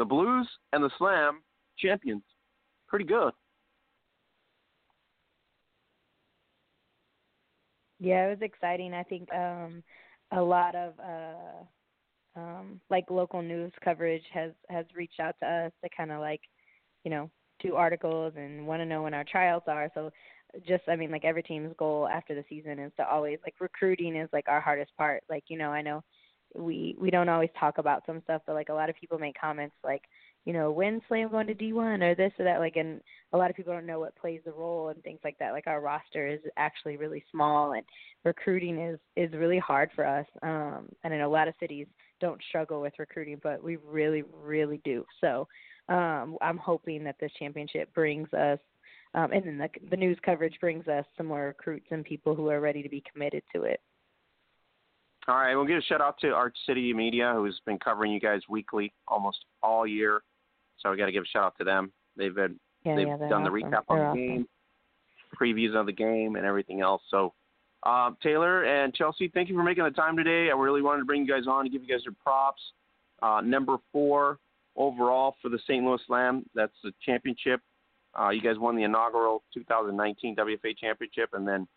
the 0.00 0.04
Blues 0.06 0.48
and 0.72 0.82
the 0.82 0.90
Slam 0.98 1.42
champions. 1.78 2.22
Pretty 2.88 3.04
good. 3.04 3.32
Yeah, 8.00 8.26
it 8.26 8.30
was 8.30 8.38
exciting. 8.40 8.94
I 8.94 9.02
think 9.02 9.32
um 9.32 9.82
a 10.32 10.40
lot 10.40 10.74
of 10.74 10.94
uh 10.98 12.40
um 12.40 12.80
like 12.88 13.10
local 13.10 13.42
news 13.42 13.72
coverage 13.84 14.24
has 14.32 14.52
has 14.70 14.86
reached 14.96 15.20
out 15.20 15.34
to 15.40 15.46
us 15.46 15.72
to 15.84 15.90
kind 15.94 16.10
of 16.10 16.20
like, 16.20 16.40
you 17.04 17.10
know, 17.10 17.30
do 17.62 17.76
articles 17.76 18.32
and 18.36 18.66
want 18.66 18.80
to 18.80 18.86
know 18.86 19.02
when 19.02 19.12
our 19.14 19.24
tryouts 19.30 19.68
are. 19.68 19.90
So 19.92 20.10
just 20.66 20.84
I 20.88 20.96
mean 20.96 21.10
like 21.10 21.26
every 21.26 21.42
team's 21.42 21.74
goal 21.78 22.08
after 22.08 22.34
the 22.34 22.44
season 22.48 22.78
is 22.78 22.92
to 22.96 23.06
always 23.06 23.38
like 23.44 23.54
recruiting 23.60 24.16
is 24.16 24.30
like 24.32 24.48
our 24.48 24.62
hardest 24.62 24.96
part. 24.96 25.22
Like, 25.28 25.44
you 25.48 25.58
know, 25.58 25.70
I 25.70 25.82
know 25.82 26.02
we 26.54 26.96
we 26.98 27.10
don't 27.10 27.28
always 27.28 27.50
talk 27.58 27.78
about 27.78 28.02
some 28.06 28.20
stuff, 28.24 28.42
but 28.46 28.54
like 28.54 28.68
a 28.68 28.74
lot 28.74 28.90
of 28.90 28.96
people 28.96 29.18
make 29.18 29.40
comments 29.40 29.76
like, 29.84 30.02
you 30.44 30.52
know, 30.52 30.70
when 30.70 31.00
Slam 31.06 31.30
going 31.30 31.46
to 31.46 31.54
D 31.54 31.72
one 31.72 32.02
or 32.02 32.14
this 32.14 32.32
or 32.38 32.44
that, 32.44 32.60
like, 32.60 32.76
and 32.76 33.00
a 33.32 33.38
lot 33.38 33.50
of 33.50 33.56
people 33.56 33.72
don't 33.72 33.86
know 33.86 34.00
what 34.00 34.16
plays 34.16 34.40
the 34.44 34.52
role 34.52 34.88
and 34.88 35.02
things 35.02 35.20
like 35.22 35.38
that. 35.38 35.52
Like 35.52 35.66
our 35.66 35.80
roster 35.80 36.26
is 36.26 36.40
actually 36.56 36.96
really 36.96 37.24
small, 37.30 37.72
and 37.72 37.84
recruiting 38.24 38.78
is 38.78 38.98
is 39.16 39.32
really 39.32 39.58
hard 39.58 39.90
for 39.94 40.06
us. 40.06 40.26
Um, 40.42 40.88
and 41.04 41.14
I 41.14 41.18
know 41.18 41.28
a 41.28 41.32
lot 41.32 41.48
of 41.48 41.54
cities 41.60 41.86
don't 42.20 42.40
struggle 42.48 42.80
with 42.80 42.94
recruiting, 42.98 43.40
but 43.42 43.62
we 43.62 43.76
really 43.76 44.24
really 44.42 44.80
do. 44.84 45.04
So 45.20 45.46
um, 45.88 46.36
I'm 46.40 46.58
hoping 46.58 47.04
that 47.04 47.16
this 47.20 47.32
championship 47.38 47.92
brings 47.94 48.32
us. 48.32 48.58
Um, 49.12 49.32
and 49.32 49.44
then 49.44 49.58
the, 49.58 49.68
the 49.90 49.96
news 49.96 50.18
coverage 50.24 50.54
brings 50.60 50.86
us 50.86 51.04
some 51.16 51.26
more 51.26 51.46
recruits 51.46 51.86
and 51.90 52.04
people 52.04 52.36
who 52.36 52.48
are 52.48 52.60
ready 52.60 52.80
to 52.80 52.88
be 52.88 53.02
committed 53.12 53.42
to 53.54 53.64
it. 53.64 53.80
All 55.30 55.36
right, 55.36 55.54
we'll 55.54 55.64
give 55.64 55.78
a 55.78 55.82
shout 55.82 56.00
out 56.00 56.18
to 56.22 56.30
Arch 56.30 56.56
City 56.66 56.92
Media, 56.92 57.32
who's 57.36 57.60
been 57.64 57.78
covering 57.78 58.10
you 58.10 58.18
guys 58.18 58.40
weekly 58.48 58.92
almost 59.06 59.38
all 59.62 59.86
year. 59.86 60.22
So 60.80 60.90
we 60.90 60.96
got 60.96 61.06
to 61.06 61.12
give 61.12 61.22
a 61.22 61.26
shout 61.26 61.44
out 61.44 61.54
to 61.58 61.64
them. 61.64 61.92
They've 62.16 62.34
been 62.34 62.58
yeah, 62.84 62.96
they've 62.96 63.06
yeah, 63.06 63.16
done 63.16 63.42
awesome. 63.42 63.44
the 63.44 63.50
recap 63.50 63.84
they're 63.88 64.08
on 64.08 64.16
the 64.16 64.22
awesome. 64.22 64.26
game, 64.26 64.48
previews 65.40 65.76
of 65.78 65.86
the 65.86 65.92
game, 65.92 66.34
and 66.34 66.44
everything 66.44 66.80
else. 66.80 67.02
So 67.12 67.32
uh, 67.84 68.10
Taylor 68.20 68.64
and 68.64 68.92
Chelsea, 68.92 69.30
thank 69.32 69.48
you 69.48 69.54
for 69.54 69.62
making 69.62 69.84
the 69.84 69.90
time 69.90 70.16
today. 70.16 70.50
I 70.50 70.56
really 70.56 70.82
wanted 70.82 71.00
to 71.00 71.04
bring 71.04 71.24
you 71.24 71.32
guys 71.32 71.46
on 71.46 71.62
to 71.62 71.70
give 71.70 71.82
you 71.82 71.88
guys 71.88 72.04
your 72.04 72.14
props. 72.20 72.60
uh, 73.22 73.40
number 73.40 73.76
four 73.92 74.38
overall 74.74 75.36
for 75.40 75.48
the 75.48 75.60
St. 75.60 75.84
Louis 75.84 76.00
Slam. 76.08 76.44
That's 76.56 76.74
the 76.82 76.92
championship. 77.06 77.60
Uh, 78.18 78.30
you 78.30 78.40
guys 78.40 78.58
won 78.58 78.74
the 78.74 78.82
inaugural 78.82 79.44
2019 79.54 80.34
WFA 80.34 80.76
championship, 80.76 81.30
and 81.34 81.46
then 81.46 81.68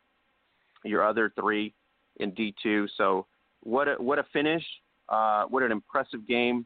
your 0.84 1.08
other 1.08 1.32
three 1.40 1.76
in 2.18 2.32
D2. 2.32 2.88
So 2.98 3.28
what 3.64 3.88
a, 3.88 3.96
what 3.96 4.20
a 4.20 4.26
finish! 4.32 4.64
Uh, 5.10 5.46
what 5.46 5.64
an 5.64 5.72
impressive 5.72 6.28
game! 6.28 6.66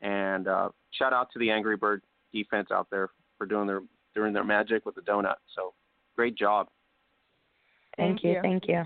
And 0.00 0.48
uh, 0.48 0.68
shout 0.90 1.12
out 1.12 1.28
to 1.32 1.38
the 1.38 1.50
Angry 1.50 1.76
Bird 1.76 2.02
defense 2.32 2.68
out 2.72 2.88
there 2.90 3.10
for 3.38 3.46
doing 3.46 3.66
their 3.66 3.80
doing 4.14 4.32
their 4.32 4.44
magic 4.44 4.86
with 4.86 4.94
the 4.94 5.00
donut. 5.00 5.36
So 5.54 5.74
great 6.16 6.36
job. 6.36 6.68
Thank, 7.96 8.22
Thank 8.22 8.24
you. 8.24 8.30
you. 8.32 8.42
Thank 8.42 8.68
you. 8.68 8.82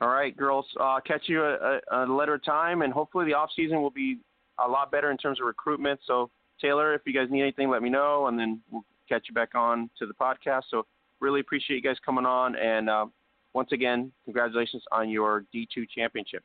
All 0.00 0.08
right, 0.08 0.36
girls. 0.36 0.66
Uh, 0.78 1.00
catch 1.06 1.22
you 1.26 1.42
a, 1.44 1.80
a, 1.92 2.04
a 2.04 2.12
later 2.12 2.38
time, 2.38 2.82
and 2.82 2.92
hopefully 2.92 3.26
the 3.26 3.34
off 3.34 3.50
season 3.54 3.80
will 3.80 3.90
be 3.90 4.18
a 4.64 4.68
lot 4.68 4.90
better 4.90 5.10
in 5.10 5.16
terms 5.16 5.40
of 5.40 5.46
recruitment. 5.46 6.00
So 6.06 6.30
Taylor, 6.60 6.94
if 6.94 7.02
you 7.06 7.12
guys 7.12 7.28
need 7.30 7.42
anything, 7.42 7.70
let 7.70 7.82
me 7.82 7.90
know, 7.90 8.26
and 8.26 8.38
then 8.38 8.60
we'll 8.70 8.84
catch 9.08 9.26
you 9.28 9.34
back 9.34 9.54
on 9.54 9.90
to 9.98 10.06
the 10.06 10.14
podcast. 10.14 10.62
So 10.70 10.86
really 11.20 11.40
appreciate 11.40 11.76
you 11.76 11.82
guys 11.82 11.96
coming 12.04 12.26
on, 12.26 12.56
and 12.56 12.90
uh, 12.90 13.06
once 13.54 13.70
again, 13.72 14.12
congratulations 14.24 14.82
on 14.92 15.08
your 15.08 15.44
D2 15.54 15.88
championship. 15.94 16.42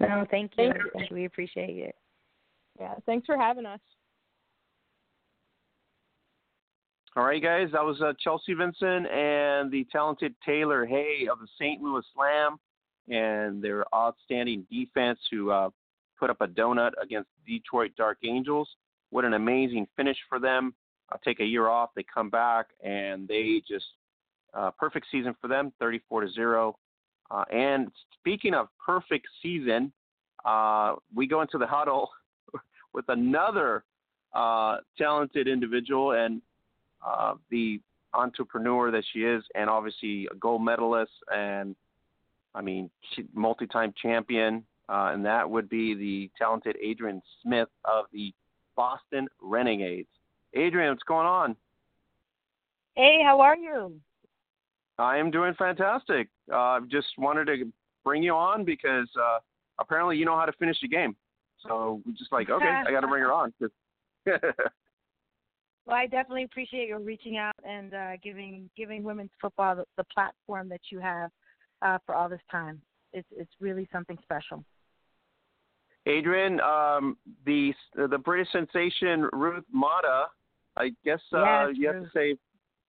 No, 0.00 0.26
thank 0.30 0.52
you. 0.56 0.72
Thank 0.72 0.76
you. 0.76 0.90
Thank 0.94 1.10
you. 1.10 1.16
We 1.16 1.24
appreciate 1.26 1.76
it. 1.76 1.94
Yeah, 2.80 2.94
thanks 3.06 3.26
for 3.26 3.36
having 3.38 3.66
us. 3.66 3.80
All 7.16 7.24
right, 7.24 7.42
guys, 7.42 7.68
that 7.72 7.82
was 7.82 8.02
uh, 8.02 8.12
Chelsea 8.22 8.52
Vinson 8.52 9.06
and 9.06 9.70
the 9.70 9.86
talented 9.90 10.34
Taylor 10.44 10.84
Hay 10.84 11.26
of 11.32 11.38
the 11.38 11.46
St. 11.58 11.80
Louis 11.80 12.02
Slam 12.14 12.58
and 13.08 13.62
their 13.62 13.84
outstanding 13.94 14.66
defense 14.70 15.18
who 15.30 15.50
uh, 15.50 15.70
put 16.18 16.28
up 16.28 16.42
a 16.42 16.46
donut 16.46 16.90
against 17.02 17.30
Detroit 17.46 17.92
Dark 17.96 18.18
Angels. 18.22 18.68
What 19.10 19.24
an 19.24 19.32
amazing 19.32 19.86
finish 19.96 20.18
for 20.28 20.38
them. 20.38 20.74
I'll 21.10 21.20
take 21.20 21.40
a 21.40 21.44
year 21.44 21.68
off. 21.68 21.90
They 21.96 22.04
come 22.12 22.28
back 22.28 22.66
and 22.84 23.26
they 23.26 23.62
just 23.66 23.86
uh, 24.56 24.70
perfect 24.72 25.06
season 25.10 25.34
for 25.40 25.48
them, 25.48 25.72
34 25.78 26.22
to 26.22 26.30
zero. 26.30 26.78
Uh, 27.30 27.44
and 27.52 27.90
speaking 28.18 28.54
of 28.54 28.68
perfect 28.84 29.26
season, 29.42 29.92
uh, 30.44 30.94
we 31.14 31.26
go 31.26 31.42
into 31.42 31.58
the 31.58 31.66
huddle 31.66 32.10
with 32.92 33.04
another 33.08 33.84
uh, 34.34 34.78
talented 34.96 35.48
individual 35.48 36.12
and 36.12 36.40
uh, 37.06 37.34
the 37.50 37.80
entrepreneur 38.14 38.90
that 38.90 39.04
she 39.12 39.20
is, 39.20 39.42
and 39.54 39.68
obviously 39.68 40.26
a 40.30 40.34
gold 40.36 40.64
medalist, 40.64 41.12
and 41.34 41.76
I 42.54 42.62
mean, 42.62 42.88
multi-time 43.34 43.92
champion, 44.00 44.64
and 44.88 45.24
that 45.26 45.48
would 45.48 45.68
be 45.68 45.94
the 45.94 46.30
talented 46.38 46.76
Adrienne 46.82 47.20
Smith 47.42 47.68
of 47.84 48.06
the 48.12 48.32
Boston 48.76 49.28
Renegades. 49.42 50.08
Adrienne, 50.56 50.90
what's 50.90 51.02
going 51.02 51.26
on? 51.26 51.56
Hey, 52.94 53.20
how 53.22 53.40
are 53.40 53.56
you? 53.56 54.00
I 54.98 55.18
am 55.18 55.30
doing 55.30 55.54
fantastic. 55.54 56.28
Uh, 56.52 56.80
just 56.90 57.08
wanted 57.18 57.46
to 57.46 57.72
bring 58.04 58.22
you 58.22 58.32
on 58.34 58.64
because 58.64 59.08
uh, 59.20 59.38
apparently 59.78 60.16
you 60.16 60.24
know 60.24 60.36
how 60.36 60.46
to 60.46 60.52
finish 60.52 60.78
a 60.84 60.88
game. 60.88 61.16
So 61.66 62.00
we're 62.06 62.12
just 62.12 62.32
like, 62.32 62.50
okay, 62.50 62.82
I 62.86 62.90
got 62.90 63.00
to 63.00 63.08
bring 63.08 63.22
her 63.22 63.32
on. 63.32 63.52
Well, 65.86 65.96
I 65.96 66.06
definitely 66.06 66.42
appreciate 66.42 66.88
your 66.88 66.98
reaching 66.98 67.36
out 67.36 67.54
and 67.64 67.94
uh, 67.94 68.12
giving 68.22 68.68
giving 68.76 69.04
women's 69.04 69.30
football 69.40 69.76
the, 69.76 69.84
the 69.96 70.04
platform 70.12 70.68
that 70.68 70.80
you 70.90 70.98
have 70.98 71.30
uh, 71.80 71.98
for 72.04 72.14
all 72.14 72.28
this 72.28 72.40
time. 72.50 72.80
It's 73.12 73.28
it's 73.30 73.52
really 73.60 73.88
something 73.92 74.18
special. 74.22 74.64
Adrienne, 76.08 76.60
um, 76.60 77.16
the 77.44 77.72
the 77.94 78.18
British 78.18 78.50
sensation 78.50 79.28
Ruth 79.32 79.64
Mata, 79.72 80.26
I 80.76 80.90
guess 81.04 81.20
uh, 81.32 81.68
Yes, 81.68 81.76
you 81.76 81.86
have 81.86 82.02
to 82.02 82.10
say 82.12 82.36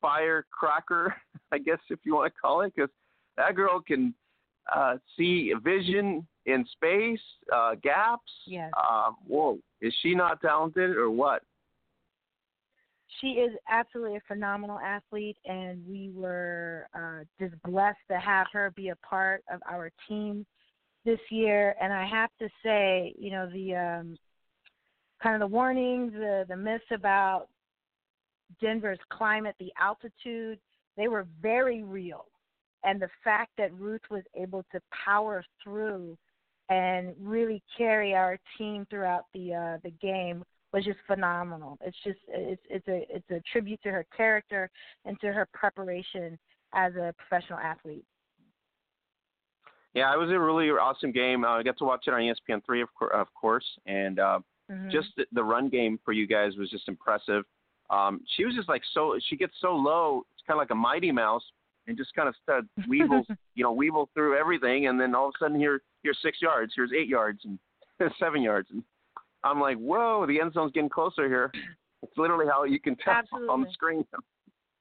firecracker, 0.06 1.16
I 1.52 1.58
guess 1.58 1.78
if 1.90 1.98
you 2.04 2.14
want 2.14 2.32
to 2.32 2.40
call 2.40 2.60
it, 2.60 2.72
because 2.74 2.90
that 3.36 3.56
girl 3.56 3.80
can 3.80 4.14
uh, 4.74 4.96
see 5.16 5.52
vision 5.64 6.26
in 6.46 6.64
space, 6.72 7.20
uh, 7.52 7.74
gaps. 7.82 8.30
Yes. 8.46 8.70
Uh, 8.76 9.10
whoa, 9.26 9.58
is 9.80 9.92
she 10.02 10.14
not 10.14 10.40
talented 10.40 10.96
or 10.96 11.10
what? 11.10 11.42
She 13.20 13.28
is 13.28 13.52
absolutely 13.68 14.16
a 14.16 14.22
phenomenal 14.28 14.78
athlete, 14.78 15.38
and 15.46 15.82
we 15.88 16.10
were 16.14 16.86
uh, 16.94 17.24
just 17.40 17.60
blessed 17.62 17.98
to 18.10 18.18
have 18.18 18.46
her 18.52 18.70
be 18.76 18.90
a 18.90 18.96
part 18.96 19.42
of 19.52 19.60
our 19.68 19.90
team 20.08 20.44
this 21.04 21.20
year. 21.30 21.74
And 21.80 21.92
I 21.92 22.06
have 22.06 22.30
to 22.40 22.48
say, 22.62 23.14
you 23.18 23.30
know, 23.30 23.48
the 23.50 23.74
um, 23.74 24.18
kind 25.22 25.34
of 25.34 25.48
the 25.48 25.52
warnings, 25.52 26.12
the 26.12 26.44
the 26.48 26.56
myths 26.56 26.84
about 26.92 27.48
Denver's 28.60 28.98
climate, 29.10 29.54
the 29.58 29.72
altitude, 29.80 30.58
they 30.96 31.08
were 31.08 31.26
very 31.40 31.82
real. 31.82 32.26
And 32.84 33.00
the 33.00 33.08
fact 33.24 33.52
that 33.58 33.74
Ruth 33.74 34.02
was 34.10 34.22
able 34.34 34.64
to 34.72 34.80
power 35.04 35.44
through 35.62 36.16
and 36.68 37.14
really 37.20 37.62
carry 37.76 38.14
our 38.14 38.38
team 38.58 38.86
throughout 38.90 39.24
the 39.34 39.54
uh, 39.54 39.78
the 39.82 39.90
game 40.00 40.44
was 40.72 40.84
just 40.84 40.98
phenomenal. 41.06 41.78
It's 41.80 41.96
just 42.04 42.18
it's 42.28 42.62
it's 42.68 42.86
a 42.88 43.06
it's 43.08 43.30
a 43.30 43.40
tribute 43.52 43.80
to 43.82 43.90
her 43.90 44.06
character 44.16 44.70
and 45.04 45.18
to 45.20 45.32
her 45.32 45.48
preparation 45.52 46.38
as 46.74 46.94
a 46.94 47.14
professional 47.18 47.58
athlete. 47.58 48.04
Yeah, 49.94 50.12
it 50.12 50.18
was 50.18 50.30
a 50.30 50.38
really 50.38 50.68
awesome 50.70 51.10
game. 51.10 51.44
Uh, 51.44 51.58
I 51.58 51.62
got 51.62 51.78
to 51.78 51.84
watch 51.84 52.04
it 52.06 52.12
on 52.12 52.20
ESPN 52.20 52.62
three, 52.66 52.82
of, 52.82 52.88
cour- 52.98 53.14
of 53.14 53.28
course, 53.34 53.66
and 53.86 54.18
uh, 54.18 54.40
Mhm. 54.70 54.90
just 54.90 55.08
the, 55.16 55.26
the 55.32 55.42
run 55.42 55.68
game 55.68 55.98
for 56.04 56.12
you 56.12 56.26
guys 56.26 56.56
was 56.56 56.68
just 56.70 56.88
impressive. 56.88 57.44
Um, 57.90 58.20
she 58.36 58.44
was 58.44 58.54
just 58.54 58.68
like 58.68 58.82
so. 58.92 59.18
She 59.28 59.36
gets 59.36 59.54
so 59.60 59.74
low. 59.74 60.22
It's 60.34 60.42
kind 60.46 60.56
of 60.56 60.62
like 60.62 60.70
a 60.70 60.74
mighty 60.74 61.12
mouse, 61.12 61.44
and 61.86 61.96
just 61.96 62.14
kind 62.14 62.28
of 62.28 62.34
started 62.42 62.68
weevils, 62.88 63.26
you 63.54 63.62
know, 63.62 63.72
weevil 63.72 64.10
through 64.14 64.36
everything, 64.38 64.88
and 64.88 65.00
then 65.00 65.14
all 65.14 65.28
of 65.28 65.34
a 65.36 65.44
sudden 65.44 65.58
here, 65.58 65.82
here's 66.02 66.18
six 66.22 66.42
yards, 66.42 66.72
here's 66.74 66.90
eight 66.96 67.08
yards, 67.08 67.40
and 67.44 67.58
seven 68.18 68.42
yards, 68.42 68.68
and 68.70 68.82
I'm 69.44 69.60
like, 69.60 69.76
whoa, 69.78 70.26
the 70.26 70.40
end 70.40 70.52
zone's 70.52 70.72
getting 70.72 70.90
closer 70.90 71.28
here. 71.28 71.52
It's 72.02 72.16
literally 72.16 72.46
how 72.46 72.64
you 72.64 72.80
can 72.80 72.96
tell 72.96 73.22
on 73.50 73.62
the 73.62 73.70
screen. 73.72 74.04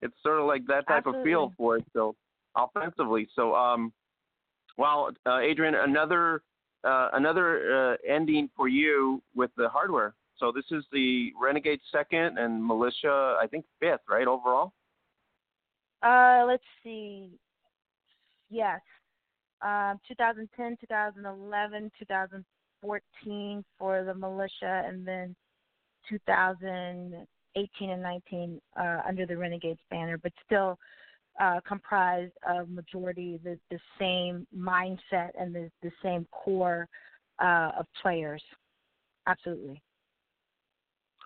It's 0.01 0.15
sort 0.23 0.39
of 0.39 0.47
like 0.47 0.65
that 0.67 0.87
type 0.87 1.05
of 1.05 1.15
feel 1.23 1.53
for 1.57 1.77
it. 1.77 1.85
So 1.93 2.15
offensively, 2.55 3.27
so 3.35 3.55
um, 3.55 3.93
well, 4.77 5.11
uh, 5.25 5.39
Adrienne, 5.39 5.75
another 5.75 6.41
uh, 6.83 7.09
another 7.13 7.93
uh, 7.93 7.97
ending 8.07 8.49
for 8.55 8.67
you 8.67 9.21
with 9.35 9.51
the 9.57 9.69
hardware. 9.69 10.13
So 10.37 10.51
this 10.51 10.65
is 10.71 10.83
the 10.91 11.31
Renegade 11.41 11.79
second 11.91 12.37
and 12.37 12.65
Militia, 12.65 13.37
I 13.41 13.47
think 13.47 13.65
fifth, 13.79 14.01
right 14.09 14.27
overall. 14.27 14.73
Uh, 16.03 16.43
let's 16.45 16.63
see. 16.83 17.29
Yes. 18.49 18.81
Um, 19.61 19.99
2010, 20.07 20.77
2011, 20.81 21.91
2014 21.97 23.65
for 23.79 24.03
the 24.03 24.13
militia, 24.13 24.83
and 24.85 25.07
then 25.07 25.35
2018 26.09 27.89
and 27.89 28.01
19 28.01 28.61
uh, 28.77 29.01
under 29.07 29.25
the 29.25 29.37
Renegades 29.37 29.79
banner, 29.89 30.17
but 30.17 30.33
still 30.45 30.77
uh, 31.39 31.59
comprised 31.67 32.33
of 32.47 32.69
majority 32.69 33.39
the, 33.43 33.57
the 33.71 33.79
same 33.99 34.45
mindset 34.55 35.31
and 35.39 35.55
the, 35.55 35.71
the 35.81 35.91
same 36.03 36.27
core 36.31 36.87
uh, 37.39 37.71
of 37.79 37.85
players. 38.01 38.43
Absolutely. 39.27 39.81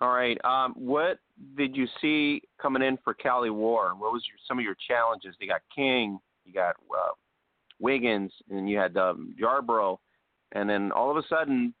All 0.00 0.10
right. 0.10 0.38
Um, 0.44 0.72
what 0.76 1.18
did 1.56 1.76
you 1.76 1.86
see 2.00 2.42
coming 2.60 2.82
in 2.82 2.98
for 3.04 3.12
Cali 3.12 3.50
War? 3.50 3.92
What 3.98 4.12
was 4.12 4.22
your, 4.26 4.38
some 4.48 4.58
of 4.58 4.64
your 4.64 4.76
challenges? 4.88 5.34
You 5.38 5.48
got 5.48 5.60
King, 5.74 6.18
you 6.44 6.54
got 6.54 6.76
uh, 6.90 7.12
Wiggins, 7.78 8.32
and 8.50 8.68
you 8.68 8.78
had 8.78 8.96
um, 8.96 9.34
and 10.52 10.68
then 10.68 10.90
all 10.92 11.10
of 11.10 11.16
a 11.16 11.22
sudden 11.28 11.74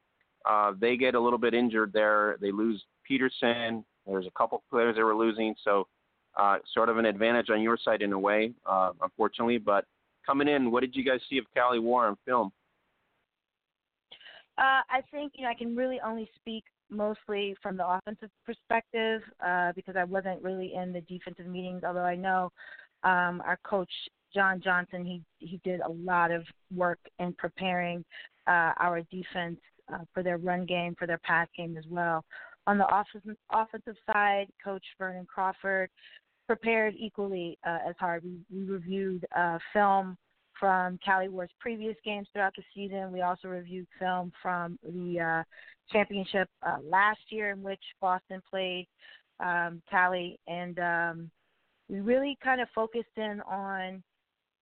uh, 0.48 0.72
they 0.78 0.96
get 0.96 1.14
a 1.14 1.20
little 1.20 1.38
bit 1.38 1.54
injured 1.54 1.92
there. 1.92 2.36
They 2.40 2.52
lose 2.52 2.82
Peterson. 3.06 3.84
There's 4.06 4.26
a 4.26 4.38
couple 4.38 4.62
players 4.70 4.96
they 4.96 5.02
were 5.02 5.16
losing, 5.16 5.54
so 5.64 5.86
uh, 6.38 6.58
sort 6.74 6.88
of 6.88 6.98
an 6.98 7.06
advantage 7.06 7.48
on 7.50 7.62
your 7.62 7.78
side 7.82 8.02
in 8.02 8.12
a 8.12 8.18
way, 8.18 8.52
uh, 8.66 8.92
unfortunately. 9.02 9.58
But 9.58 9.86
coming 10.26 10.48
in, 10.48 10.70
what 10.70 10.80
did 10.80 10.94
you 10.94 11.04
guys 11.04 11.20
see 11.28 11.38
of 11.38 11.44
Cali 11.54 11.78
War 11.78 12.06
on 12.06 12.16
film? 12.26 12.52
Uh, 14.58 14.82
I 14.90 15.00
think 15.10 15.32
you 15.36 15.44
know 15.44 15.50
I 15.50 15.54
can 15.54 15.74
really 15.74 16.00
only 16.04 16.28
speak 16.36 16.64
mostly 16.90 17.56
from 17.62 17.76
the 17.76 17.86
offensive 17.86 18.30
perspective 18.44 19.22
uh, 19.44 19.72
because 19.74 19.96
I 19.96 20.04
wasn't 20.04 20.42
really 20.42 20.72
in 20.74 20.92
the 20.92 21.00
defensive 21.02 21.46
meetings. 21.46 21.82
Although 21.84 22.00
I 22.00 22.16
know 22.16 22.52
um, 23.04 23.42
our 23.44 23.58
coach 23.64 23.90
John 24.34 24.60
Johnson, 24.62 25.04
he 25.04 25.22
he 25.38 25.60
did 25.64 25.80
a 25.80 25.90
lot 25.90 26.30
of 26.30 26.44
work 26.74 26.98
in 27.18 27.32
preparing 27.34 28.04
uh, 28.46 28.72
our 28.78 29.02
defense 29.10 29.58
uh, 29.92 30.04
for 30.14 30.22
their 30.22 30.38
run 30.38 30.66
game, 30.66 30.94
for 30.98 31.06
their 31.06 31.20
pass 31.24 31.48
game 31.56 31.76
as 31.76 31.84
well. 31.88 32.24
On 32.66 32.78
the 32.78 32.86
offensive 32.86 33.36
offensive 33.52 33.96
side, 34.12 34.46
Coach 34.62 34.84
Vernon 34.98 35.26
Crawford 35.32 35.90
prepared 36.46 36.94
equally 36.98 37.58
uh, 37.66 37.78
as 37.88 37.94
hard. 37.98 38.24
We, 38.24 38.38
we 38.52 38.64
reviewed 38.64 39.24
uh, 39.36 39.58
film 39.72 40.16
from 40.60 40.98
Cali 41.04 41.28
War's 41.28 41.50
previous 41.58 41.96
games 42.04 42.28
throughout 42.32 42.52
the 42.54 42.62
season. 42.74 43.10
We 43.10 43.22
also 43.22 43.48
reviewed 43.48 43.86
film 43.98 44.30
from 44.40 44.78
the 44.84 45.18
uh, 45.18 45.42
championship 45.90 46.48
uh, 46.62 46.76
last 46.84 47.20
year 47.30 47.50
in 47.50 47.62
which 47.62 47.80
Boston 48.00 48.42
played 48.48 48.86
um, 49.40 49.82
Cali, 49.90 50.38
and 50.46 50.78
um, 50.78 51.30
we 51.88 52.00
really 52.00 52.36
kind 52.44 52.60
of 52.60 52.68
focused 52.74 53.16
in 53.16 53.40
on 53.48 54.02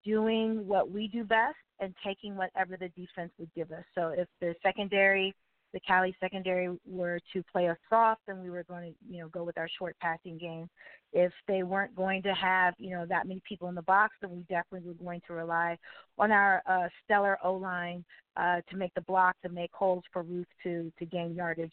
doing 0.05 0.67
what 0.67 0.91
we 0.91 1.09
do 1.09 1.25
best 1.25 1.57
and 1.81 1.95
taking 2.05 2.37
whatever 2.37 2.77
the 2.77 2.89
defense 2.91 3.33
would 3.39 3.51
give 3.55 3.73
us. 3.73 3.85
So 3.95 4.15
if 4.17 4.29
the 4.41 4.55
secondary 4.63 5.35
the 5.73 5.81
Cali 5.81 6.17
secondary 6.21 6.77
were 6.87 7.21
to 7.33 7.43
play 7.53 7.69
us 7.69 7.77
soft, 7.91 8.23
then 8.27 8.43
we 8.43 8.51
were 8.51 8.65
going 8.65 8.93
to, 8.93 9.13
you 9.13 9.21
know, 9.21 9.29
go 9.29 9.45
with 9.45 9.59
our 9.59 9.69
short 9.79 9.97
passing 10.01 10.39
game. 10.39 10.69
If 11.13 11.33
they 11.47 11.63
weren't 11.63 11.95
going 11.95 12.23
to 12.23 12.35
have, 12.35 12.75
you 12.79 12.91
know, 12.91 13.07
that 13.07 13.27
many 13.27 13.43
people 13.49 13.69
in 13.69 13.75
the 13.75 13.83
box, 13.83 14.15
then 14.21 14.31
we 14.31 14.39
definitely 14.49 14.87
were 14.87 14.95
going 14.95 15.23
to 15.27 15.33
rely 15.35 15.79
on 16.19 16.33
our 16.33 16.63
uh, 16.67 16.89
stellar 17.05 17.39
O 17.43 17.55
line 17.55 18.05
uh, 18.37 18.61
to 18.71 18.77
make 18.77 18.95
the 18.95 19.01
block, 19.03 19.37
to 19.43 19.49
make 19.49 19.71
holes 19.73 20.05
for 20.13 20.23
Ruth 20.23 20.47
to 20.63 20.93
to 20.99 21.07
gain 21.07 21.35
yardage 21.35 21.73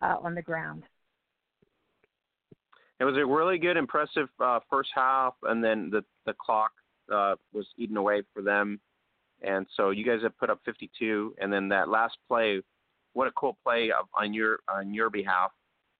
uh, 0.00 0.16
on 0.22 0.34
the 0.34 0.42
ground. 0.42 0.84
It 3.00 3.04
was 3.04 3.16
a 3.16 3.26
really 3.26 3.58
good, 3.58 3.76
impressive 3.76 4.28
uh, 4.38 4.60
first 4.70 4.90
half, 4.94 5.34
and 5.42 5.62
then 5.62 5.90
the 5.90 6.04
the 6.26 6.34
clock 6.34 6.72
uh, 7.12 7.34
was 7.52 7.66
eaten 7.76 7.96
away 7.96 8.22
for 8.32 8.42
them, 8.42 8.80
and 9.42 9.66
so 9.76 9.90
you 9.90 10.04
guys 10.04 10.22
have 10.22 10.36
put 10.38 10.50
up 10.50 10.60
52, 10.64 11.34
and 11.40 11.52
then 11.52 11.68
that 11.68 11.88
last 11.88 12.16
play 12.28 12.62
what 13.14 13.28
a 13.28 13.32
cool 13.32 13.56
play 13.64 13.90
on 14.14 14.34
your 14.34 14.58
on 14.68 14.92
your 14.92 15.10
behalf. 15.10 15.50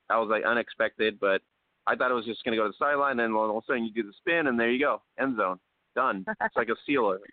That 0.09 0.17
was 0.17 0.29
like 0.31 0.45
unexpected, 0.45 1.19
but 1.19 1.41
I 1.87 1.97
thought 1.97 2.11
it 2.11 2.15
was 2.15 2.27
just 2.27 2.45
going 2.45 2.53
to 2.53 2.57
go 2.57 2.65
to 2.65 2.71
the 2.71 2.85
sideline, 2.85 3.21
and 3.21 3.35
all 3.35 3.51
of 3.51 3.57
a 3.57 3.67
sudden 3.67 3.85
you 3.85 3.93
do 3.93 4.07
the 4.07 4.13
spin, 4.19 4.47
and 4.47 4.59
there 4.59 4.71
you 4.71 4.81
go, 4.81 5.01
end 5.19 5.37
zone, 5.37 5.59
done. 5.95 6.25
It's 6.29 6.57
like 6.57 6.69
a 6.69 6.77
sealer. 6.87 7.21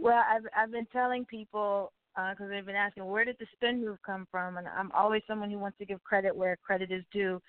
Well, 0.00 0.22
I've 0.30 0.44
I've 0.56 0.70
been 0.70 0.86
telling 0.92 1.24
people 1.24 1.92
because 2.14 2.46
uh, 2.46 2.48
they've 2.48 2.66
been 2.66 2.76
asking 2.76 3.04
where 3.06 3.24
did 3.24 3.36
the 3.40 3.46
spin 3.54 3.84
move 3.84 3.98
come 4.04 4.28
from, 4.30 4.56
and 4.56 4.68
I'm 4.68 4.92
always 4.92 5.22
someone 5.26 5.50
who 5.50 5.58
wants 5.58 5.78
to 5.78 5.86
give 5.86 6.04
credit 6.04 6.36
where 6.36 6.56
credit 6.56 6.92
is 6.92 7.02
due. 7.12 7.40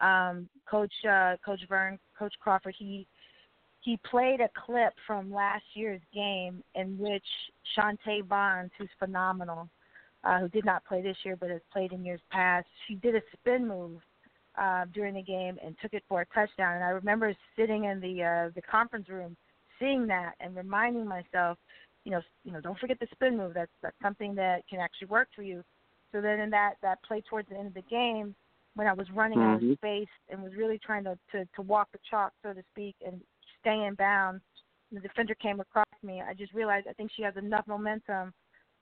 Um, 0.00 0.48
Coach 0.68 0.92
uh, 1.08 1.36
Coach 1.44 1.60
Vern, 1.68 1.98
Coach 2.18 2.34
Crawford, 2.40 2.74
he 2.76 3.06
he 3.80 3.98
played 4.10 4.40
a 4.40 4.48
clip 4.66 4.94
from 5.06 5.32
last 5.32 5.64
year's 5.74 6.00
game 6.12 6.62
in 6.74 6.98
which 6.98 7.24
Shantae 7.76 8.26
Bonds, 8.26 8.72
who's 8.78 8.88
phenomenal, 8.98 9.68
uh, 10.24 10.40
who 10.40 10.48
did 10.48 10.64
not 10.64 10.84
play 10.84 11.02
this 11.02 11.16
year 11.24 11.36
but 11.36 11.50
has 11.50 11.60
played 11.72 11.92
in 11.92 12.04
years 12.04 12.20
past. 12.30 12.66
She 12.88 12.94
did 12.96 13.14
a 13.14 13.20
spin 13.32 13.66
move 13.66 14.00
uh, 14.56 14.84
during 14.92 15.14
the 15.14 15.22
game 15.22 15.58
and 15.64 15.76
took 15.82 15.94
it 15.94 16.04
for 16.08 16.20
a 16.22 16.26
touchdown. 16.26 16.76
And 16.76 16.84
I 16.84 16.90
remember 16.90 17.34
sitting 17.56 17.84
in 17.84 18.00
the 18.00 18.22
uh, 18.22 18.50
the 18.54 18.62
conference 18.62 19.08
room, 19.08 19.36
seeing 19.78 20.06
that 20.08 20.32
and 20.40 20.56
reminding 20.56 21.06
myself, 21.06 21.58
you 22.04 22.12
know, 22.12 22.20
you 22.44 22.52
know, 22.52 22.60
don't 22.60 22.78
forget 22.78 22.98
the 23.00 23.08
spin 23.12 23.36
move. 23.36 23.54
That's 23.54 23.72
that's 23.82 23.96
something 24.02 24.34
that 24.36 24.62
can 24.68 24.80
actually 24.80 25.08
work 25.08 25.28
for 25.34 25.42
you. 25.42 25.62
So 26.12 26.20
then 26.20 26.40
in 26.40 26.50
that 26.50 26.74
that 26.82 27.02
play 27.02 27.22
towards 27.28 27.48
the 27.48 27.56
end 27.56 27.68
of 27.68 27.74
the 27.74 27.82
game, 27.82 28.34
when 28.74 28.86
I 28.86 28.92
was 28.92 29.06
running 29.12 29.38
mm-hmm. 29.38 29.66
out 29.66 29.70
of 29.70 29.78
space 29.78 30.08
and 30.30 30.42
was 30.42 30.52
really 30.56 30.78
trying 30.78 31.04
to, 31.04 31.18
to 31.32 31.44
to 31.56 31.62
walk 31.62 31.88
the 31.92 31.98
chalk, 32.08 32.32
so 32.42 32.52
to 32.52 32.62
speak, 32.72 32.94
and 33.04 33.20
stay 33.60 33.84
in 33.86 33.94
bounds, 33.94 34.42
the 34.92 35.00
defender 35.00 35.34
came 35.34 35.60
across 35.60 35.86
me. 36.02 36.22
I 36.26 36.34
just 36.34 36.52
realized 36.52 36.86
I 36.88 36.92
think 36.92 37.10
she 37.16 37.22
has 37.22 37.36
enough 37.36 37.66
momentum 37.66 38.32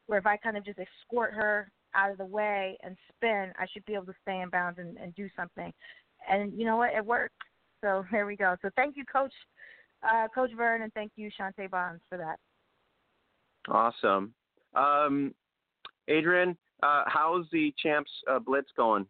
where 0.06 0.18
if 0.18 0.26
I 0.26 0.36
kind 0.36 0.56
of 0.56 0.64
just 0.64 0.78
escort 0.78 1.32
her 1.34 1.70
out 1.94 2.10
of 2.10 2.18
the 2.18 2.24
way 2.24 2.76
and 2.82 2.96
spin, 3.08 3.52
I 3.58 3.66
should 3.72 3.84
be 3.84 3.94
able 3.94 4.06
to 4.06 4.14
stay 4.22 4.40
in 4.40 4.48
bounds 4.48 4.78
and, 4.78 4.96
and 4.96 5.14
do 5.14 5.28
something. 5.36 5.72
And 6.30 6.52
you 6.58 6.64
know 6.64 6.76
what? 6.76 6.94
It 6.94 7.04
worked. 7.04 7.34
So 7.82 8.04
there 8.12 8.26
we 8.26 8.36
go. 8.36 8.56
So 8.62 8.70
thank 8.76 8.96
you, 8.96 9.04
Coach 9.04 9.32
uh, 10.02 10.28
Coach 10.34 10.50
Vern, 10.56 10.82
and 10.82 10.92
thank 10.94 11.12
you, 11.16 11.30
Shantae 11.38 11.70
Bonds, 11.70 12.02
for 12.08 12.18
that. 12.18 12.38
Awesome. 13.68 14.34
Um, 14.74 15.34
Adrienne, 16.10 16.56
uh, 16.82 17.04
how's 17.06 17.46
the 17.52 17.72
Champs 17.80 18.10
uh, 18.30 18.38
Blitz 18.38 18.70
going? 18.76 19.06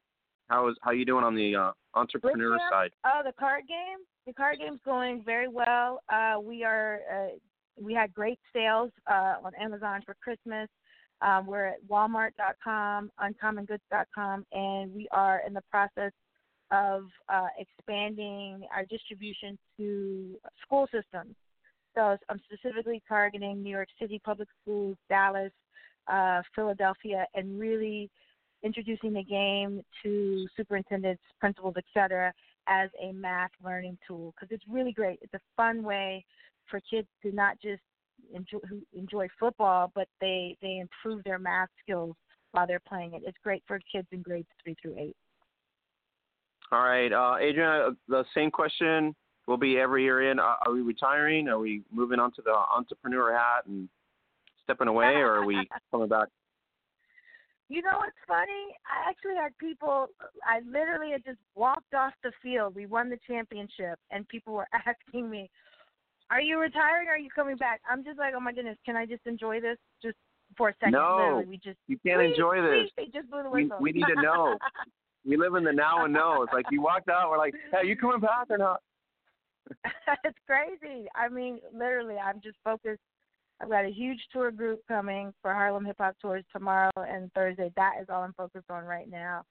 How 0.48 0.68
is 0.68 0.76
how 0.82 0.90
you 0.90 1.06
doing 1.06 1.24
on 1.24 1.34
the 1.34 1.56
uh, 1.56 1.72
entrepreneur 1.94 2.58
side? 2.70 2.90
Oh, 3.06 3.22
the 3.24 3.32
card 3.32 3.64
game. 3.66 3.98
The 4.26 4.34
card 4.34 4.58
game's 4.58 4.80
going 4.84 5.22
very 5.24 5.48
well. 5.48 6.00
Uh, 6.12 6.38
we 6.40 6.62
are 6.62 7.00
uh, 7.10 7.28
we 7.80 7.94
had 7.94 8.12
great 8.12 8.38
sales 8.52 8.90
uh, 9.10 9.36
on 9.42 9.52
Amazon 9.58 10.02
for 10.04 10.14
Christmas. 10.22 10.68
Um, 11.22 11.46
we're 11.46 11.66
at 11.66 11.86
walmart.com, 11.88 13.10
uncommongoods.com, 13.20 14.46
and 14.52 14.94
we 14.94 15.08
are 15.12 15.42
in 15.46 15.54
the 15.54 15.62
process 15.70 16.12
of 16.72 17.04
uh, 17.28 17.48
expanding 17.58 18.66
our 18.74 18.84
distribution 18.86 19.58
to 19.76 20.36
school 20.62 20.86
systems. 20.86 21.34
So 21.94 22.16
I'm 22.28 22.40
specifically 22.50 23.02
targeting 23.06 23.62
New 23.62 23.70
York 23.70 23.88
City 24.00 24.20
public 24.24 24.48
schools, 24.62 24.96
Dallas, 25.08 25.52
uh, 26.08 26.42
Philadelphia, 26.54 27.26
and 27.34 27.60
really 27.60 28.10
introducing 28.62 29.12
the 29.12 29.22
game 29.22 29.82
to 30.02 30.46
superintendents, 30.56 31.22
principals, 31.38 31.74
etc., 31.76 32.32
as 32.68 32.90
a 33.02 33.12
math 33.12 33.50
learning 33.64 33.98
tool 34.06 34.32
because 34.34 34.52
it's 34.54 34.64
really 34.68 34.92
great. 34.92 35.18
It's 35.20 35.34
a 35.34 35.40
fun 35.56 35.82
way 35.82 36.24
for 36.70 36.80
kids 36.88 37.08
to 37.22 37.32
not 37.32 37.60
just 37.60 37.82
enjoy 38.34 38.58
who 38.68 38.82
enjoy 38.94 39.28
football, 39.38 39.90
but 39.94 40.08
they 40.20 40.56
they 40.62 40.78
improve 40.78 41.24
their 41.24 41.38
math 41.38 41.68
skills 41.82 42.14
while 42.52 42.66
they're 42.66 42.80
playing 42.80 43.14
it. 43.14 43.22
It's 43.24 43.38
great 43.42 43.62
for 43.66 43.80
kids 43.90 44.08
in 44.12 44.22
grades 44.22 44.48
three 44.62 44.76
through 44.80 44.96
eight. 44.98 45.16
All 46.70 46.82
right, 46.82 47.12
uh, 47.12 47.36
Adrienne. 47.36 47.82
Uh, 47.82 47.90
the 48.08 48.24
same 48.34 48.50
question 48.50 49.14
will 49.46 49.56
be 49.56 49.78
every 49.78 50.04
year 50.04 50.30
in. 50.30 50.38
Uh, 50.38 50.54
are 50.64 50.72
we 50.72 50.80
retiring? 50.80 51.48
Are 51.48 51.58
we 51.58 51.82
moving 51.92 52.18
on 52.18 52.32
to 52.32 52.42
the 52.42 52.54
entrepreneur 52.54 53.32
hat 53.32 53.66
and 53.66 53.88
stepping 54.64 54.88
away, 54.88 55.16
or 55.16 55.34
are 55.34 55.44
we 55.44 55.68
coming 55.90 56.08
back? 56.08 56.28
You 57.68 57.80
know 57.80 57.96
what's 57.98 58.12
funny? 58.28 58.76
I 58.84 59.08
actually 59.08 59.36
had 59.36 59.56
people. 59.58 60.08
I 60.46 60.60
literally 60.66 61.12
had 61.12 61.24
just 61.24 61.38
walked 61.54 61.94
off 61.94 62.12
the 62.22 62.32
field. 62.42 62.74
We 62.74 62.86
won 62.86 63.08
the 63.08 63.18
championship, 63.26 63.98
and 64.10 64.28
people 64.28 64.52
were 64.52 64.68
asking 64.86 65.30
me, 65.30 65.50
are 66.32 66.40
you 66.40 66.58
retiring 66.58 67.08
or 67.08 67.12
are 67.12 67.18
you 67.18 67.28
coming 67.28 67.56
back? 67.56 67.82
I'm 67.88 68.02
just 68.02 68.18
like, 68.18 68.32
oh 68.34 68.40
my 68.40 68.54
goodness, 68.54 68.78
can 68.86 68.96
I 68.96 69.04
just 69.04 69.26
enjoy 69.26 69.60
this 69.60 69.76
just 70.02 70.16
for 70.56 70.70
a 70.70 70.74
second? 70.80 70.92
No, 70.92 71.16
Literally, 71.18 71.44
we 71.44 71.56
just 71.58 71.78
you 71.88 71.98
can't 72.04 72.22
enjoy 72.22 72.62
this. 72.62 72.90
They 72.96 73.04
just 73.04 73.30
blew 73.30 73.42
the 73.42 73.50
whistle. 73.50 73.76
We, 73.80 73.92
we 73.92 73.98
need 73.98 74.06
to 74.06 74.22
know. 74.22 74.56
we 75.26 75.36
live 75.36 75.54
in 75.56 75.64
the 75.64 75.72
now 75.72 76.06
and 76.06 76.14
know. 76.14 76.42
It's 76.42 76.52
like 76.54 76.64
you 76.70 76.80
walked 76.80 77.10
out, 77.10 77.28
we're 77.28 77.36
like, 77.36 77.54
hey, 77.70 77.86
you 77.86 77.96
coming 77.96 78.20
back 78.20 78.46
or 78.48 78.56
not? 78.56 78.80
it's 80.24 80.38
crazy. 80.46 81.06
I 81.14 81.28
mean, 81.28 81.58
literally, 81.72 82.16
I'm 82.16 82.40
just 82.42 82.56
focused. 82.64 83.02
I've 83.60 83.68
got 83.68 83.84
a 83.84 83.90
huge 83.90 84.18
tour 84.32 84.50
group 84.50 84.80
coming 84.88 85.34
for 85.42 85.52
Harlem 85.52 85.84
Hip 85.84 85.96
Hop 86.00 86.16
Tours 86.20 86.44
tomorrow 86.50 86.90
and 86.96 87.30
Thursday. 87.34 87.70
That 87.76 87.92
is 88.00 88.06
all 88.08 88.22
I'm 88.22 88.32
focused 88.32 88.70
on 88.70 88.84
right 88.84 89.08
now. 89.08 89.44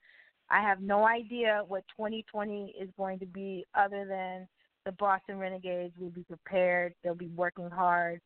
I 0.49 0.61
have 0.61 0.81
no 0.81 1.05
idea 1.07 1.61
what 1.67 1.83
2020 1.95 2.75
is 2.79 2.89
going 2.97 3.19
to 3.19 3.25
be 3.25 3.65
other 3.73 4.05
than 4.05 4.47
the 4.85 4.91
Boston 4.93 5.37
Renegades 5.37 5.93
will 5.99 6.09
be 6.09 6.23
prepared. 6.23 6.93
They'll 7.03 7.15
be 7.15 7.29
working 7.35 7.69
hard 7.69 8.19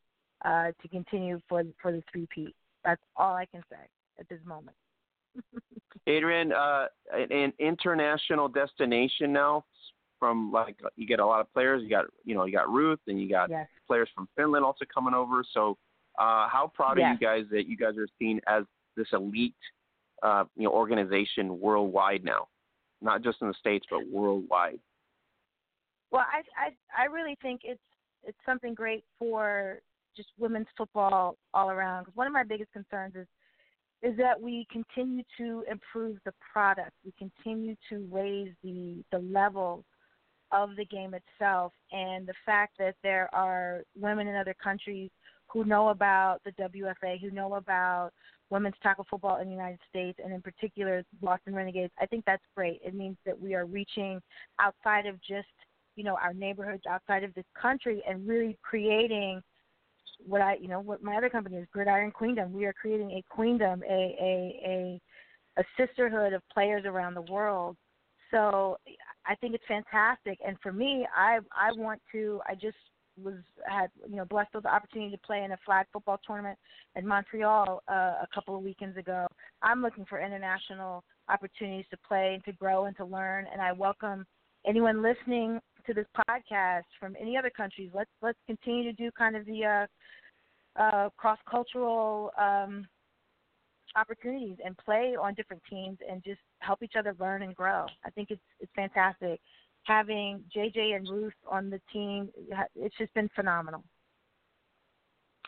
uh, 0.44 0.72
to 0.82 0.88
continue 0.90 1.40
for 1.48 1.64
for 1.82 1.92
the 1.92 2.04
three 2.12 2.28
P. 2.34 2.54
That's 2.84 3.02
all 3.16 3.36
I 3.36 3.46
can 3.46 3.64
say 3.70 3.78
at 4.20 4.30
this 4.30 4.40
moment. 4.46 4.76
Adrienne, 6.08 6.54
uh, 6.54 6.86
an 7.14 7.54
international 7.60 8.48
destination 8.48 9.34
now. 9.34 9.66
From 10.18 10.52
like 10.52 10.80
you 10.96 11.06
get 11.06 11.20
a 11.20 11.26
lot 11.26 11.42
of 11.42 11.52
players. 11.54 11.84
You 11.84 11.90
got 11.90 12.06
you 12.24 12.36
know 12.36 12.46
you 12.46 12.54
got 12.54 12.70
Ruth 12.70 13.00
and 13.08 13.20
you 13.20 13.30
got 13.30 13.50
yes. 13.50 13.68
players 13.86 14.10
from 14.16 14.30
Finland 14.36 14.64
also 14.64 14.86
coming 14.92 15.14
over. 15.14 15.44
So 15.54 15.78
uh, 16.18 16.48
how 16.48 16.72
proud 16.74 16.98
yes. 16.98 17.06
are 17.06 17.14
you 17.14 17.20
guys 17.20 17.46
that 17.52 17.68
you 17.68 17.76
guys 17.76 17.98
are 17.98 18.08
seen 18.18 18.40
as 18.48 18.64
this 18.96 19.08
elite 19.12 19.54
uh, 20.24 20.46
you 20.56 20.64
know 20.64 20.72
organization 20.72 21.60
worldwide 21.60 22.24
now, 22.24 22.48
not 23.02 23.24
just 23.24 23.42
in 23.42 23.50
the 23.50 23.54
states 23.60 23.86
but 23.90 24.08
worldwide. 24.10 24.80
Well, 26.12 26.26
I 26.32 26.42
I 26.68 27.04
I 27.04 27.06
really 27.06 27.38
think 27.42 27.62
it's 27.64 27.80
it's 28.24 28.38
something 28.46 28.74
great 28.74 29.04
for 29.20 29.80
just 30.16 30.30
women's 30.38 30.68
football 30.78 31.38
all 31.54 31.70
around. 31.70 32.04
Because 32.04 32.16
one 32.16 32.28
of 32.28 32.34
my 32.34 32.44
biggest 32.44 32.72
concerns 32.72 33.16
is 33.16 33.28
is 34.02 34.16
that 34.18 34.40
we 34.40 34.68
continue 34.72 35.24
to 35.38 35.64
improve 35.70 36.18
the 36.26 36.34
product. 36.54 36.92
We 37.04 37.14
continue 37.18 37.76
to 37.90 38.08
raise 38.12 38.54
the 38.64 39.04
the 39.12 39.20
level 39.20 39.84
of 40.52 40.76
the 40.76 40.86
game 40.86 41.14
itself, 41.16 41.74
and 41.92 42.28
the 42.28 42.34
fact 42.46 42.78
that 42.78 42.96
there 43.04 43.30
are 43.34 43.82
women 44.00 44.28
in 44.28 44.36
other 44.36 44.56
countries 44.64 45.10
who 45.52 45.64
know 45.66 45.90
about 45.90 46.40
the 46.44 46.52
WFA, 46.52 47.20
who 47.20 47.32
know 47.32 47.56
about 47.56 48.12
women's 48.50 48.76
tackle 48.84 49.06
football 49.10 49.38
in 49.42 49.48
the 49.48 49.54
United 49.54 49.80
States, 49.90 50.20
and 50.24 50.34
in 50.34 50.42
particular 50.42 51.04
Boston 51.22 51.56
Renegades. 51.56 51.94
I 52.00 52.06
think 52.06 52.26
that's 52.26 52.44
great. 52.56 52.80
It 52.86 52.94
means 52.94 53.18
that 53.26 53.40
we 53.40 53.56
are 53.56 53.66
reaching 53.66 54.22
outside 54.60 55.08
of 55.08 55.20
just 55.22 55.48
you 55.96 56.04
know 56.04 56.18
our 56.22 56.34
neighborhoods 56.34 56.84
outside 56.90 57.24
of 57.24 57.34
this 57.34 57.46
country 57.60 58.04
and 58.08 58.28
really 58.28 58.58
creating 58.62 59.42
what 60.26 60.42
I 60.42 60.56
you 60.62 60.68
know 60.68 60.80
what 60.80 61.04
my 61.04 61.16
other 61.16 61.30
company 61.30 61.58
is 61.58 61.68
Gridiron 61.72 62.12
Queendom. 62.12 62.52
We 62.52 62.66
are 62.66 62.74
creating 62.74 63.12
a 63.12 63.24
queendom, 63.30 63.84
a 63.84 64.16
a 64.22 64.62
a 64.66 65.02
a 65.58 65.64
sisterhood 65.78 66.34
of 66.34 66.42
players 66.54 66.86
around 66.86 67.14
the 67.14 67.22
world. 67.22 67.78
So 68.32 68.78
I 69.26 69.36
think 69.36 69.56
it's 69.56 69.64
fantastic. 69.68 70.40
And 70.46 70.58
for 70.62 70.74
me, 70.74 71.08
I 71.16 71.40
I 71.52 71.72
want 71.74 72.02
to 72.12 72.42
I 72.48 72.56
just 72.56 72.78
was 73.22 73.36
had 73.66 73.88
you 74.10 74.18
know 74.18 74.26
blessed 74.26 74.54
with 74.54 74.64
the 74.64 74.74
opportunity 74.74 75.12
to 75.12 75.22
play 75.26 75.44
in 75.44 75.52
a 75.52 75.58
flag 75.66 75.86
football 75.94 76.20
tournament 76.26 76.58
in 76.96 77.08
Montreal 77.08 77.82
uh, 77.88 77.94
a 77.94 78.28
couple 78.34 78.56
of 78.56 78.64
weekends 78.64 78.98
ago. 78.98 79.28
I'm 79.62 79.82
looking 79.82 80.06
for 80.06 80.20
international 80.20 81.04
opportunities 81.30 81.86
to 81.92 81.98
play 82.08 82.34
and 82.34 82.44
to 82.46 82.52
grow 82.54 82.86
and 82.86 82.98
to 82.98 83.06
learn, 83.06 83.46
and 83.52 83.62
I 83.62 83.72
welcome 83.72 84.26
anyone 84.66 85.02
listening 85.02 85.60
to 85.88 85.94
this 85.94 86.06
podcast 86.30 86.84
from 87.00 87.16
any 87.20 87.38
other 87.38 87.50
countries. 87.50 87.92
Let's 87.94 88.10
let's 88.22 88.40
continue 88.48 88.84
to 88.84 88.94
do 88.94 89.12
kind 89.12 89.36
of 89.36 89.46
the 89.46 89.88
uh, 90.78 90.82
uh, 90.82 91.10
cross 91.18 91.40
cultural 91.50 92.32
um, 92.40 92.86
opportunities 93.96 94.58
and 94.64 94.78
play 94.78 95.16
on 95.20 95.34
different 95.34 95.62
teams 95.70 95.98
and 96.10 96.24
just 96.24 96.40
help 96.60 96.84
each 96.84 96.94
other 96.98 97.16
learn 97.20 97.44
and 97.44 97.56
grow. 97.56 97.86
I 98.06 98.10
think 98.10 98.32
it's 98.32 98.42
it's 98.60 98.72
fantastic 98.76 99.40
having 99.86 100.44
JJ 100.56 100.96
and 100.96 101.08
Ruth 101.10 101.34
on 101.50 101.70
the 101.70 101.80
team. 101.94 102.30
It's 102.76 102.98
just 102.98 103.14
been 103.14 103.30
phenomenal. 103.36 103.84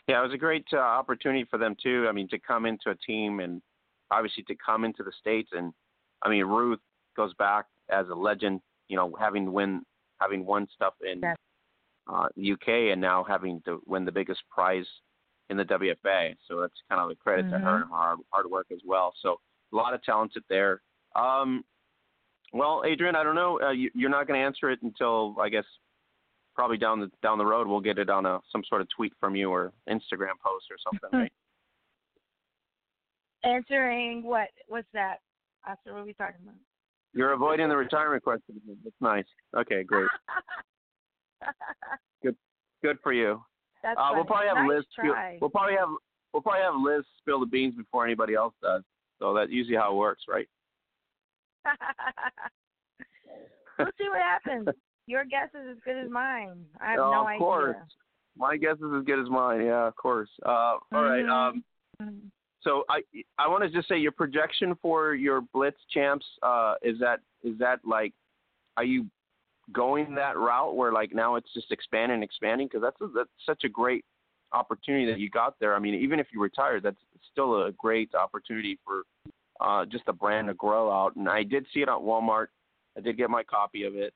Yeah, 0.08 0.20
it 0.20 0.22
was 0.22 0.32
a 0.32 0.38
great 0.38 0.64
uh, 0.72 0.78
opportunity 0.78 1.44
for 1.50 1.58
them 1.58 1.76
too. 1.82 2.06
I 2.08 2.12
mean, 2.12 2.28
to 2.28 2.38
come 2.38 2.64
into 2.64 2.90
a 2.90 2.94
team 2.94 3.40
and 3.40 3.60
obviously 4.10 4.42
to 4.44 4.54
come 4.64 4.84
into 4.84 5.02
the 5.02 5.12
states 5.20 5.50
and 5.52 5.72
I 6.22 6.30
mean 6.30 6.44
Ruth 6.44 6.80
goes 7.16 7.34
back 7.34 7.66
as 7.90 8.08
a 8.08 8.14
legend. 8.14 8.60
You 8.88 8.96
know, 8.96 9.14
having 9.20 9.52
win 9.52 9.82
having 10.20 10.44
won 10.44 10.66
stuff 10.74 10.94
in 11.00 11.20
yes. 11.20 11.36
uh, 12.12 12.26
UK 12.36 12.92
and 12.92 13.00
now 13.00 13.24
having 13.24 13.60
to 13.64 13.82
win 13.86 14.04
the 14.04 14.12
biggest 14.12 14.40
prize 14.50 14.86
in 15.50 15.56
the 15.56 15.64
WFA. 15.64 16.34
So 16.46 16.60
that's 16.60 16.74
kind 16.88 17.00
of 17.00 17.08
the 17.08 17.14
credit 17.16 17.46
mm-hmm. 17.46 17.54
to 17.54 17.60
her 17.60 17.82
and 17.82 17.90
hard 17.90 18.18
hard 18.32 18.50
work 18.50 18.66
as 18.72 18.80
well. 18.84 19.12
So 19.22 19.40
a 19.72 19.76
lot 19.76 19.94
of 19.94 20.02
talented 20.02 20.42
there. 20.48 20.82
Um, 21.16 21.64
well, 22.52 22.82
Adrienne, 22.86 23.16
I 23.16 23.22
don't 23.22 23.34
know. 23.34 23.60
Uh, 23.60 23.70
you, 23.70 23.90
you're 23.94 24.10
not 24.10 24.26
going 24.26 24.40
to 24.40 24.44
answer 24.44 24.70
it 24.70 24.80
until 24.82 25.36
I 25.40 25.48
guess 25.48 25.64
probably 26.54 26.78
down 26.78 27.00
the 27.00 27.10
down 27.22 27.38
the 27.38 27.46
road. 27.46 27.66
We'll 27.66 27.80
get 27.80 27.98
it 27.98 28.10
on 28.10 28.26
a 28.26 28.40
some 28.50 28.62
sort 28.68 28.80
of 28.80 28.88
tweet 28.94 29.12
from 29.20 29.36
you 29.36 29.50
or 29.50 29.72
Instagram 29.88 30.36
post 30.44 30.66
or 30.70 30.76
something, 30.82 31.10
right? 31.12 31.32
Answering 33.44 34.24
what? 34.24 34.48
What's 34.66 34.88
that? 34.92 35.18
After 35.66 35.92
what 35.92 36.00
are 36.00 36.04
we 36.04 36.14
talking 36.14 36.40
about? 36.42 36.56
You're 37.14 37.32
avoiding 37.32 37.68
the 37.68 37.76
retirement 37.76 38.22
question. 38.22 38.60
That's 38.84 38.94
nice. 39.00 39.24
Okay, 39.56 39.82
great. 39.82 40.08
good, 42.22 42.36
good 42.82 42.98
for 43.02 43.12
you. 43.12 43.42
That's 43.82 43.98
uh, 43.98 44.10
we'll 44.14 44.24
probably 44.24 44.48
have 44.48 44.58
nice 44.58 44.68
Liz. 44.68 44.84
Try. 44.94 45.38
We'll 45.40 45.50
probably 45.50 45.76
have 45.76 45.88
we'll 46.32 46.42
probably 46.42 46.62
have 46.62 46.74
Liz 46.76 47.04
spill 47.18 47.40
the 47.40 47.46
beans 47.46 47.74
before 47.76 48.04
anybody 48.04 48.34
else 48.34 48.54
does. 48.62 48.82
So 49.18 49.34
that's 49.34 49.50
usually 49.50 49.76
how 49.76 49.92
it 49.92 49.96
works, 49.96 50.22
right? 50.28 50.48
we'll 53.78 53.88
see 53.98 54.08
what 54.08 54.20
happens. 54.22 54.68
Your 55.06 55.24
guess 55.24 55.48
is 55.54 55.70
as 55.70 55.76
good 55.84 55.96
as 55.96 56.10
mine. 56.10 56.64
I 56.80 56.90
have 56.90 56.98
no 56.98 57.04
idea. 57.04 57.06
oh, 57.06 57.12
no 57.12 57.20
of 57.20 57.26
idea. 57.26 57.38
course. 57.38 57.76
My 58.36 58.56
guess 58.56 58.76
is 58.76 58.92
as 58.96 59.04
good 59.04 59.20
as 59.20 59.28
mine. 59.30 59.64
Yeah, 59.64 59.88
of 59.88 59.96
course. 59.96 60.28
Uh, 60.44 60.48
all 60.48 60.80
right. 60.92 61.24
Mhm. 61.24 61.30
Um, 61.30 61.64
Mhm. 62.00 62.30
So 62.62 62.84
I 62.88 63.02
I 63.38 63.48
want 63.48 63.62
to 63.64 63.70
just 63.70 63.88
say 63.88 63.98
your 63.98 64.12
projection 64.12 64.76
for 64.82 65.14
your 65.14 65.42
Blitz 65.52 65.78
Champz 65.94 66.24
uh, 66.42 66.74
is 66.82 66.98
that 67.00 67.20
is 67.42 67.58
that 67.58 67.80
like 67.84 68.12
are 68.76 68.84
you 68.84 69.06
going 69.72 70.14
that 70.14 70.36
route 70.36 70.74
where 70.74 70.92
like 70.92 71.14
now 71.14 71.36
it's 71.36 71.52
just 71.52 71.70
expanding 71.70 72.16
and 72.16 72.24
expanding 72.24 72.66
because 72.66 72.82
that's 72.82 73.00
a, 73.00 73.08
that's 73.14 73.30
such 73.44 73.64
a 73.64 73.68
great 73.68 74.04
opportunity 74.52 75.06
that 75.06 75.18
you 75.18 75.28
got 75.28 75.54
there. 75.60 75.74
I 75.74 75.78
mean, 75.78 75.94
even 75.94 76.18
if 76.18 76.28
you 76.32 76.40
retired, 76.40 76.82
that's 76.82 76.96
still 77.30 77.66
a 77.66 77.72
great 77.72 78.14
opportunity 78.14 78.78
for 78.84 79.02
uh, 79.60 79.84
just 79.84 80.04
a 80.06 80.12
brand 80.12 80.48
to 80.48 80.54
grow 80.54 80.90
out. 80.90 81.16
And 81.16 81.28
I 81.28 81.42
did 81.42 81.66
see 81.72 81.80
it 81.80 81.88
on 81.88 82.02
Walmart. 82.02 82.46
I 82.96 83.00
did 83.00 83.16
get 83.16 83.30
my 83.30 83.42
copy 83.42 83.84
of 83.84 83.94
it. 83.94 84.14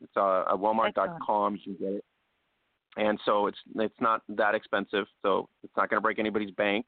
It's 0.00 0.16
uh, 0.16 0.44
at 0.50 0.56
Walmart.com. 0.56 1.56
You 1.64 1.76
can 1.76 1.86
get 1.86 1.96
it. 1.96 2.04
And 2.96 3.18
so 3.24 3.48
it's 3.48 3.58
it's 3.76 4.00
not 4.00 4.22
that 4.28 4.54
expensive, 4.54 5.06
so 5.20 5.48
it's 5.64 5.72
not 5.76 5.90
going 5.90 5.98
to 5.98 6.00
break 6.00 6.20
anybody's 6.20 6.52
bank. 6.52 6.86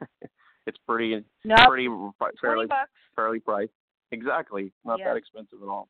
it's 0.66 0.78
pretty 0.88 1.24
Nope. 1.44 1.58
pretty 1.68 1.88
fairly 2.40 2.66
fairly 3.16 3.40
priced. 3.40 3.72
Exactly, 4.12 4.72
not 4.84 4.98
Yeah. 4.98 5.06
that 5.08 5.16
expensive 5.16 5.62
at 5.62 5.68
all. 5.68 5.88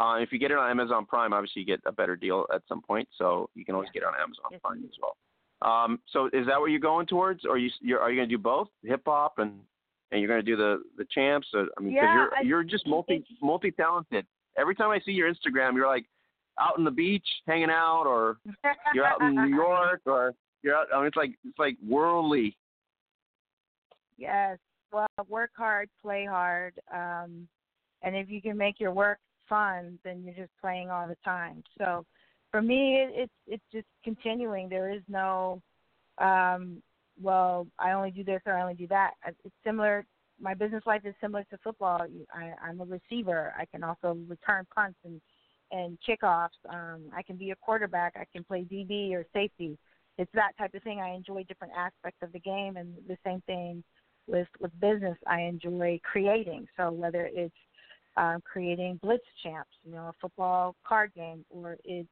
Uh, 0.00 0.16
if 0.20 0.32
you 0.32 0.38
get 0.38 0.50
it 0.50 0.56
on 0.58 0.70
Amazon 0.70 1.04
Prime, 1.04 1.32
obviously 1.32 1.60
you 1.60 1.66
get 1.66 1.80
a 1.84 1.92
better 1.92 2.16
deal 2.16 2.46
at 2.52 2.62
some 2.66 2.80
point, 2.80 3.08
so 3.18 3.50
you 3.54 3.64
can 3.64 3.74
always 3.74 3.88
Yeah. 3.94 4.00
get 4.00 4.02
it 4.04 4.06
on 4.06 4.14
Amazon 4.20 4.46
Yes, 4.52 4.60
Prime 4.62 4.84
as 4.84 4.98
well. 5.00 5.16
Um, 5.60 6.00
so 6.06 6.26
is 6.32 6.46
that 6.46 6.58
what 6.60 6.70
you're 6.70 6.80
going 6.80 7.06
towards, 7.06 7.44
or 7.44 7.58
you 7.58 7.70
you're, 7.80 8.00
are 8.00 8.10
you 8.10 8.16
going 8.16 8.28
to 8.28 8.34
do 8.34 8.38
both 8.42 8.68
hip 8.82 9.02
hop 9.06 9.38
and 9.38 9.64
and 10.10 10.20
you're 10.20 10.28
going 10.28 10.40
to 10.44 10.50
do 10.50 10.56
the 10.56 10.82
the 10.96 11.04
champs? 11.06 11.48
Or, 11.54 11.68
I 11.76 11.80
mean, 11.80 11.94
'cause 11.94 12.02
Yeah, 12.02 12.14
you're 12.14 12.34
I- 12.36 12.40
you're 12.40 12.64
just 12.64 12.86
multi 12.86 13.24
multi 13.40 13.70
talented. 13.70 14.26
Every 14.56 14.74
time 14.74 14.90
I 14.90 14.98
see 15.00 15.12
your 15.12 15.32
Instagram, 15.32 15.74
you're 15.74 15.86
like 15.86 16.06
out 16.58 16.76
on 16.78 16.84
the 16.84 16.90
beach 16.90 17.26
hanging 17.46 17.70
out, 17.70 18.06
or 18.06 18.38
you're 18.94 19.06
out 19.06 19.20
in 19.22 19.34
New 19.34 19.54
York, 19.54 20.02
or 20.06 20.34
you're 20.62 20.74
out. 20.76 20.88
I 20.92 20.98
mean, 20.98 21.06
it's 21.06 21.16
like 21.16 21.38
it's 21.44 21.58
like 21.58 21.76
worldly. 21.86 22.56
Yes. 24.22 24.58
Well, 24.92 25.08
work 25.28 25.50
hard, 25.56 25.88
play 26.00 26.24
hard, 26.24 26.74
um, 26.94 27.48
and 28.02 28.14
if 28.14 28.30
you 28.30 28.40
can 28.40 28.56
make 28.56 28.78
your 28.78 28.92
work 28.92 29.18
fun, 29.48 29.98
then 30.04 30.22
you're 30.22 30.34
just 30.34 30.52
playing 30.60 30.90
all 30.90 31.08
the 31.08 31.16
time. 31.24 31.64
So, 31.76 32.06
for 32.52 32.62
me, 32.62 32.98
it, 32.98 33.10
it's 33.14 33.32
it's 33.48 33.64
just 33.72 33.86
continuing. 34.04 34.68
There 34.68 34.92
is 34.92 35.02
no, 35.08 35.60
um, 36.18 36.82
well, 37.20 37.66
I 37.80 37.92
only 37.92 38.12
do 38.12 38.22
this 38.22 38.40
or 38.46 38.52
I 38.52 38.62
only 38.62 38.74
do 38.74 38.86
that. 38.88 39.14
It's 39.26 39.54
similar. 39.64 40.04
My 40.40 40.54
business 40.54 40.84
life 40.86 41.02
is 41.04 41.14
similar 41.20 41.44
to 41.50 41.58
football. 41.64 42.06
I, 42.32 42.52
I'm 42.62 42.80
a 42.80 42.84
receiver. 42.84 43.54
I 43.58 43.64
can 43.64 43.82
also 43.82 44.16
return 44.28 44.66
punts 44.72 44.98
and 45.04 45.20
and 45.72 45.98
kickoffs. 46.06 46.50
Um, 46.68 47.06
I 47.16 47.22
can 47.22 47.36
be 47.36 47.50
a 47.50 47.56
quarterback. 47.56 48.12
I 48.14 48.26
can 48.32 48.44
play 48.44 48.66
DB 48.70 49.14
or 49.14 49.24
safety. 49.32 49.78
It's 50.18 50.30
that 50.34 50.52
type 50.58 50.74
of 50.74 50.82
thing. 50.82 51.00
I 51.00 51.14
enjoy 51.14 51.44
different 51.44 51.72
aspects 51.76 52.18
of 52.22 52.30
the 52.32 52.38
game, 52.38 52.76
and 52.76 52.94
the 53.08 53.16
same 53.24 53.40
thing 53.46 53.82
with 54.26 54.48
with 54.60 54.78
business. 54.80 55.16
I 55.26 55.42
enjoy 55.42 56.00
creating. 56.02 56.66
So 56.76 56.90
whether 56.90 57.28
it's 57.32 57.54
um, 58.16 58.42
creating 58.44 58.98
Blitz 59.02 59.24
Champz, 59.44 59.64
you 59.84 59.92
know, 59.92 60.08
a 60.08 60.12
football 60.20 60.76
card 60.86 61.12
game, 61.14 61.44
or 61.50 61.76
it's 61.84 62.08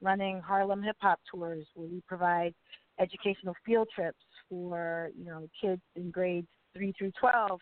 running 0.00 0.40
Harlem 0.40 0.82
hip 0.82 0.96
hop 1.00 1.20
tours 1.30 1.66
where 1.74 1.88
we 1.88 2.02
provide 2.06 2.54
educational 2.98 3.54
field 3.64 3.88
trips 3.94 4.18
for 4.48 5.10
you 5.18 5.24
know 5.24 5.48
kids 5.60 5.82
in 5.96 6.10
grades 6.10 6.46
three 6.74 6.92
through 6.96 7.12
twelve, 7.18 7.60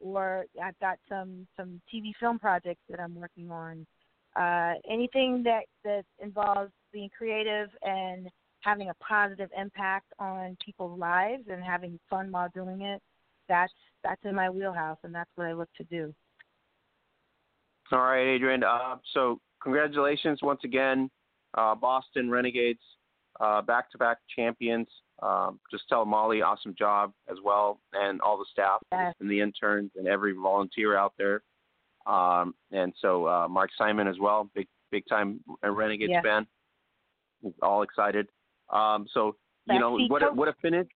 or 0.00 0.44
I've 0.62 0.78
got 0.78 0.98
some 1.08 1.46
some 1.56 1.80
TV 1.92 2.12
film 2.18 2.38
projects 2.38 2.82
that 2.88 3.00
I'm 3.00 3.14
working 3.14 3.50
on. 3.50 3.86
Uh, 4.36 4.74
anything 4.88 5.42
that 5.44 5.64
that 5.84 6.04
involves 6.22 6.70
being 6.92 7.10
creative 7.16 7.68
and 7.82 8.28
having 8.60 8.88
a 8.88 8.94
positive 8.94 9.50
impact 9.56 10.06
on 10.18 10.56
people's 10.64 10.98
lives 10.98 11.44
and 11.50 11.62
having 11.62 11.98
fun 12.10 12.30
while 12.30 12.48
doing 12.54 12.82
it, 12.82 13.00
that's 13.48 13.72
that's 14.04 14.20
in 14.24 14.34
my 14.34 14.48
wheelhouse, 14.50 14.98
and 15.02 15.14
that's 15.14 15.30
what 15.34 15.46
I 15.46 15.52
look 15.52 15.68
to 15.76 15.84
do. 15.84 16.14
All 17.90 18.00
right, 18.00 18.34
Adrienne. 18.34 18.64
Uh, 18.64 18.96
so 19.14 19.40
congratulations 19.62 20.40
once 20.42 20.60
again, 20.64 21.10
uh, 21.54 21.74
Boston 21.74 22.30
Renegades, 22.30 22.82
uh, 23.40 23.62
back-to-back 23.62 24.18
champions. 24.34 24.86
Um, 25.22 25.58
just 25.70 25.88
tell 25.88 26.04
Molly, 26.04 26.42
awesome 26.42 26.74
job 26.78 27.12
as 27.30 27.38
well, 27.42 27.80
and 27.92 28.20
all 28.20 28.38
the 28.38 28.44
staff 28.52 28.80
Yes. 28.92 29.14
and 29.20 29.30
the 29.30 29.40
interns 29.40 29.90
and 29.96 30.06
every 30.06 30.32
volunteer 30.32 30.96
out 30.96 31.14
there. 31.18 31.42
Um, 32.06 32.54
and 32.70 32.92
so 33.00 33.26
uh, 33.26 33.48
Mark 33.48 33.70
Simon 33.76 34.06
as 34.06 34.16
well, 34.20 34.48
big 34.54 34.68
big 34.90 35.04
time 35.08 35.40
Renegades 35.62 36.12
Yes. 36.12 36.22
fan. 36.22 36.46
All 37.62 37.82
excited. 37.82 38.28
Um, 38.70 39.06
so 39.12 39.36
you 39.66 39.78
know 39.78 39.98
what 40.08 40.22
a, 40.22 40.26
what 40.28 40.48
a 40.48 40.54
finish. 40.62 40.86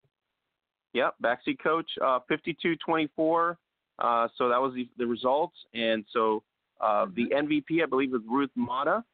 Yep, 0.95 1.15
backseat 1.23 1.59
coach, 1.63 1.91
uh, 2.05 2.21
52-24. 2.31 3.57
Uh, 3.99 4.29
so 4.37 4.49
that 4.49 4.61
was 4.61 4.75
the, 4.75 4.89
the 4.99 5.07
results, 5.07 5.57
and 5.75 6.05
so 6.13 6.43
uh, 6.81 7.07
the 7.15 7.27
MVP 7.29 7.83
I 7.83 7.87
believe 7.87 8.11
was 8.11 8.23
Ruth 8.29 8.51
Mata, 8.57 9.05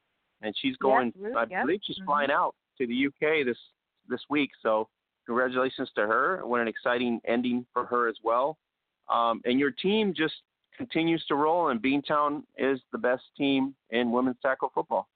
and 0.41 0.55
she's 0.61 0.77
going. 0.77 1.13
Ruth, 1.19 1.37
I 1.37 1.45
believe 1.45 1.81
she's 1.85 1.99
Mhm. 1.99 2.05
flying 2.07 2.31
out 2.31 2.55
to 2.79 2.87
the 2.87 3.07
UK 3.07 3.45
this 3.45 3.59
this 4.09 4.21
week. 4.31 4.51
So 4.63 4.89
congratulations 5.27 5.91
to 5.97 6.07
her. 6.07 6.47
What 6.47 6.61
an 6.61 6.69
exciting 6.69 7.21
ending 7.27 7.67
for 7.73 7.85
her 7.85 8.09
as 8.09 8.17
well. 8.23 8.57
Um, 9.09 9.43
and 9.45 9.59
your 9.59 9.71
team 9.73 10.15
just 10.15 10.35
continues 10.77 11.25
to 11.27 11.35
roll, 11.35 11.69
and 11.69 11.83
Beantown 11.83 12.45
is 12.57 12.81
the 12.93 12.99
best 12.99 13.25
team 13.37 13.75
in 13.91 14.11
women's 14.11 14.39
tackle 14.41 14.71
football. 14.75 15.09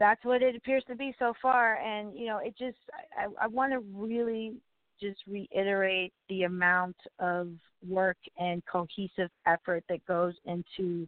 That's 0.00 0.24
what 0.24 0.42
it 0.42 0.56
appears 0.56 0.82
to 0.88 0.96
be 0.96 1.14
so 1.18 1.32
far 1.40 1.76
and 1.76 2.18
you 2.18 2.26
know 2.26 2.38
it 2.38 2.54
just 2.58 2.76
i 3.16 3.26
i 3.44 3.46
want 3.46 3.72
to 3.72 3.78
really 3.94 4.54
just 5.00 5.20
reiterate 5.28 6.12
the 6.28 6.42
amount 6.42 6.96
of 7.20 7.48
work 7.86 8.16
and 8.38 8.62
cohesive 8.66 9.30
effort 9.46 9.84
that 9.88 10.04
goes 10.06 10.34
into 10.46 11.06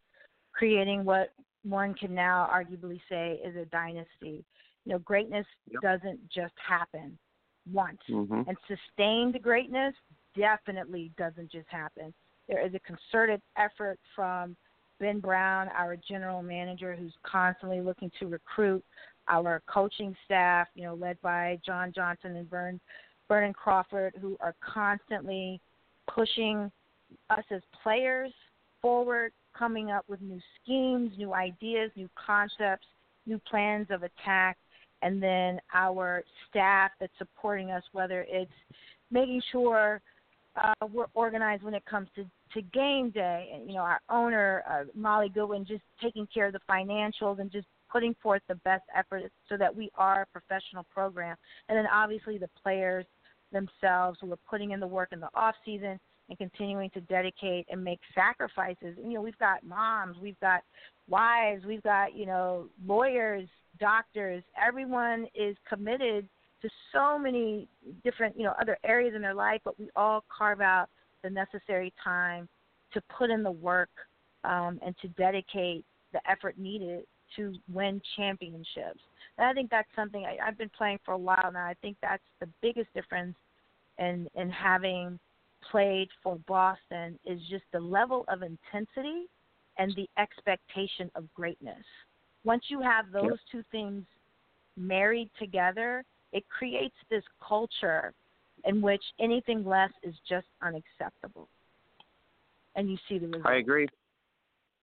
creating 0.52 1.04
what 1.04 1.32
one 1.64 1.92
can 1.94 2.14
now 2.14 2.48
arguably 2.52 3.00
say 3.08 3.40
is 3.44 3.56
a 3.56 3.64
dynasty 3.66 4.44
you 4.84 4.92
know 4.92 4.98
greatness 5.00 5.46
Yep. 5.70 5.82
doesn't 5.82 6.20
just 6.30 6.54
happen 6.68 7.18
once 7.72 7.98
Mm-hmm. 8.10 8.42
and 8.46 8.56
sustained 8.68 9.40
greatness 9.42 9.94
definitely 10.36 11.12
doesn't 11.18 11.50
just 11.50 11.68
happen. 11.68 12.12
There 12.48 12.64
is 12.64 12.72
a 12.74 12.80
concerted 12.80 13.40
effort 13.56 13.98
from 14.14 14.56
Ben 15.02 15.18
Brown, 15.18 15.68
our 15.76 15.96
general 15.96 16.42
manager, 16.42 16.94
who's 16.94 17.12
constantly 17.24 17.80
looking 17.80 18.10
to 18.20 18.28
recruit 18.28 18.84
our 19.28 19.60
coaching 19.66 20.14
staff, 20.24 20.68
you 20.76 20.84
know, 20.84 20.94
led 20.94 21.20
by 21.20 21.58
John 21.66 21.92
Johnson 21.92 22.36
and 22.36 22.48
Vern, 22.48 22.80
Vernon 23.26 23.52
Crawford, 23.52 24.14
who 24.20 24.36
are 24.38 24.54
constantly 24.64 25.60
pushing 26.08 26.70
us 27.30 27.42
as 27.50 27.62
players 27.82 28.32
forward, 28.80 29.32
coming 29.58 29.90
up 29.90 30.04
with 30.08 30.20
new 30.22 30.40
schemes, 30.62 31.10
new 31.18 31.34
ideas, 31.34 31.90
new 31.96 32.08
concepts, 32.14 32.86
new 33.26 33.40
plans 33.50 33.88
of 33.90 34.04
attack, 34.04 34.56
and 35.02 35.20
then 35.20 35.60
our 35.74 36.22
staff 36.48 36.92
that's 37.00 37.12
supporting 37.18 37.72
us, 37.72 37.82
whether 37.90 38.24
it's 38.28 38.52
making 39.10 39.42
sure 39.50 40.00
uh, 40.60 40.86
we're 40.92 41.06
organized 41.14 41.62
when 41.62 41.74
it 41.74 41.84
comes 41.86 42.08
to, 42.14 42.24
to 42.54 42.62
game 42.72 43.10
day, 43.10 43.50
and 43.54 43.68
you 43.68 43.74
know 43.74 43.82
our 43.82 44.00
owner 44.10 44.62
uh, 44.70 44.84
Molly 44.94 45.28
Goodwin 45.28 45.64
just 45.64 45.82
taking 46.02 46.26
care 46.32 46.46
of 46.46 46.52
the 46.52 46.60
financials 46.70 47.40
and 47.40 47.50
just 47.50 47.66
putting 47.90 48.14
forth 48.22 48.42
the 48.48 48.54
best 48.56 48.84
effort 48.96 49.22
so 49.48 49.56
that 49.56 49.74
we 49.74 49.90
are 49.96 50.22
a 50.22 50.26
professional 50.26 50.84
program, 50.92 51.36
and 51.68 51.76
then 51.76 51.86
obviously 51.92 52.38
the 52.38 52.50
players 52.62 53.06
themselves 53.52 54.18
who 54.20 54.32
are 54.32 54.38
putting 54.48 54.70
in 54.70 54.80
the 54.80 54.86
work 54.86 55.10
in 55.12 55.20
the 55.20 55.28
off 55.34 55.54
season 55.64 55.98
and 56.28 56.38
continuing 56.38 56.88
to 56.90 57.00
dedicate 57.02 57.66
and 57.70 57.82
make 57.82 58.00
sacrifices. 58.14 58.96
You 59.02 59.14
know, 59.14 59.20
we've 59.20 59.38
got 59.38 59.64
moms, 59.64 60.16
we've 60.20 60.38
got 60.40 60.62
wives, 61.08 61.64
we've 61.66 61.82
got, 61.82 62.14
you 62.14 62.26
know, 62.26 62.68
lawyers, 62.86 63.48
doctors. 63.78 64.42
Everyone 64.60 65.26
is 65.34 65.56
committed 65.68 66.28
to 66.62 66.68
so 66.92 67.18
many 67.18 67.68
different, 68.04 68.36
you 68.36 68.44
know, 68.44 68.54
other 68.60 68.78
areas 68.84 69.14
in 69.14 69.22
their 69.22 69.34
life, 69.34 69.60
but 69.64 69.78
we 69.78 69.88
all 69.96 70.24
carve 70.36 70.60
out 70.60 70.88
the 71.22 71.30
necessary 71.30 71.92
time 72.02 72.48
to 72.92 73.02
put 73.16 73.30
in 73.30 73.42
the 73.42 73.50
work 73.50 73.90
um, 74.44 74.78
and 74.84 74.94
to 75.02 75.08
dedicate 75.08 75.84
the 76.12 76.20
effort 76.30 76.58
needed 76.58 77.04
to 77.36 77.54
win 77.72 78.00
championships. 78.16 79.00
And 79.38 79.46
I 79.46 79.52
think 79.52 79.70
that's 79.70 79.88
something 79.96 80.24
I, 80.24 80.36
I've 80.46 80.58
been 80.58 80.70
playing 80.76 80.98
for 81.04 81.12
a 81.12 81.18
while 81.18 81.50
now. 81.52 81.64
I 81.64 81.74
think 81.80 81.96
that's 82.02 82.22
the 82.40 82.48
biggest 82.60 82.92
difference 82.94 83.36
in 83.98 84.28
in 84.34 84.50
having 84.50 85.18
played 85.70 86.08
for 86.22 86.38
Boston 86.48 87.18
is 87.24 87.40
just 87.48 87.64
the 87.72 87.80
level 87.80 88.24
of 88.28 88.42
intensity 88.42 89.26
and 89.78 89.94
the 89.94 90.08
expectation 90.18 91.10
of 91.14 91.32
greatness. 91.34 91.84
Once 92.44 92.64
you 92.68 92.80
have 92.80 93.12
those 93.12 93.30
yep. 93.30 93.38
two 93.50 93.64
things 93.70 94.04
married 94.76 95.30
together, 95.38 96.04
it 96.32 96.44
creates 96.48 96.94
this 97.10 97.22
culture 97.46 98.12
in 98.64 98.80
which 98.80 99.02
anything 99.20 99.64
less 99.64 99.90
is 100.02 100.14
just 100.28 100.46
unacceptable. 100.62 101.48
And 102.74 102.90
you 102.90 102.96
see 103.08 103.18
the 103.18 103.26
result. 103.26 103.46
I 103.46 103.56
agree. 103.56 103.88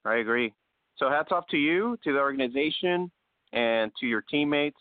I 0.06 0.18
agree. 0.18 0.54
So 0.98 1.10
hats 1.10 1.30
off 1.32 1.48
to 1.52 1.58
you, 1.58 1.98
to 2.04 2.14
the 2.14 2.20
organization, 2.20 3.10
and 3.54 3.92
to 4.00 4.06
your 4.06 4.22
teammates, 4.22 4.80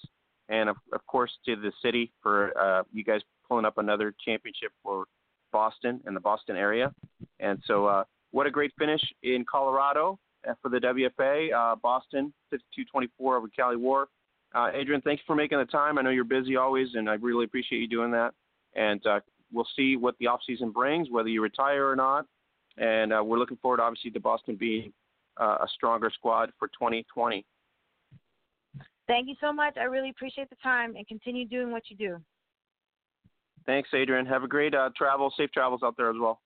and 0.49 0.69
of, 0.69 0.77
of 0.93 1.07
course 1.07 1.31
to 1.47 1.57
the 1.57 1.73
city 1.83 2.13
for 2.23 2.57
uh, 2.59 2.83
you 2.93 3.05
guys 3.05 3.21
pulling 3.49 3.65
up 3.65 3.79
another 3.79 4.15
championship 4.25 4.73
for 4.83 5.05
Boston 5.53 6.01
and 6.05 6.15
the 6.15 6.21
Boston 6.21 6.57
area. 6.57 6.93
And 7.41 7.59
so, 7.67 7.87
uh, 7.87 8.05
what 8.31 8.47
a 8.47 8.51
great 8.51 8.73
finish 8.79 9.01
in 9.23 9.47
Colorado 9.51 10.19
uh, 10.47 10.53
for 10.61 10.69
the 10.69 10.79
WFA. 10.79 11.53
Uh, 11.55 11.77
Boston 11.77 12.33
52-24 12.53 13.09
over 13.19 13.49
Cali 13.49 13.77
War. 13.77 14.09
Uh, 14.55 14.71
Adrienne, 14.75 15.03
thanks 15.03 15.23
for 15.27 15.37
making 15.37 15.59
the 15.59 15.65
time. 15.67 15.99
I 15.99 16.03
know 16.03 16.11
you're 16.11 16.25
busy 16.25 16.57
always, 16.57 16.89
and 16.95 17.09
I 17.09 17.15
really 17.15 17.45
appreciate 17.45 17.81
you 17.81 17.89
doing 17.89 18.11
that. 18.13 18.33
And 18.75 19.05
uh, 19.07 19.21
we'll 19.53 19.69
see 19.77 19.97
what 19.97 20.15
the 20.19 20.27
off 20.27 20.41
season 20.47 20.71
brings, 20.71 21.11
whether 21.11 21.29
you 21.29 21.43
retire 21.43 21.89
or 21.89 21.97
not. 21.97 22.27
And 22.79 23.13
uh, 23.13 23.23
we're 23.25 23.39
looking 23.39 23.59
forward, 23.59 23.81
obviously, 23.81 24.11
to 24.13 24.21
Boston 24.21 24.57
being 24.57 24.93
uh, 25.39 25.59
a 25.61 25.67
stronger 25.75 26.11
squad 26.15 26.51
for 26.59 26.69
2020. 26.69 27.45
Thank 29.07 29.29
you 29.29 29.35
so 29.41 29.53
much. 29.53 29.77
I 29.79 29.85
really 29.85 30.11
appreciate 30.11 30.51
the 30.51 30.57
time 30.63 30.95
and 30.97 31.07
continue 31.07 31.47
doing 31.47 31.71
what 31.71 31.85
you 31.89 31.97
do. 31.97 32.19
Thanks, 33.67 33.89
Adrienne. 33.95 34.27
Have 34.27 34.45
a 34.45 34.49
great 34.49 34.75
uh, 34.75 34.91
travel, 34.97 35.33
safe 35.37 35.51
travels 35.51 35.81
out 35.83 35.97
there 35.97 36.11
as 36.11 36.17
well. 36.19 36.41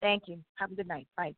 Thank 0.00 0.24
you. 0.26 0.38
Have 0.56 0.72
a 0.72 0.74
good 0.74 0.88
night. 0.88 1.06
Bye. 1.16 1.34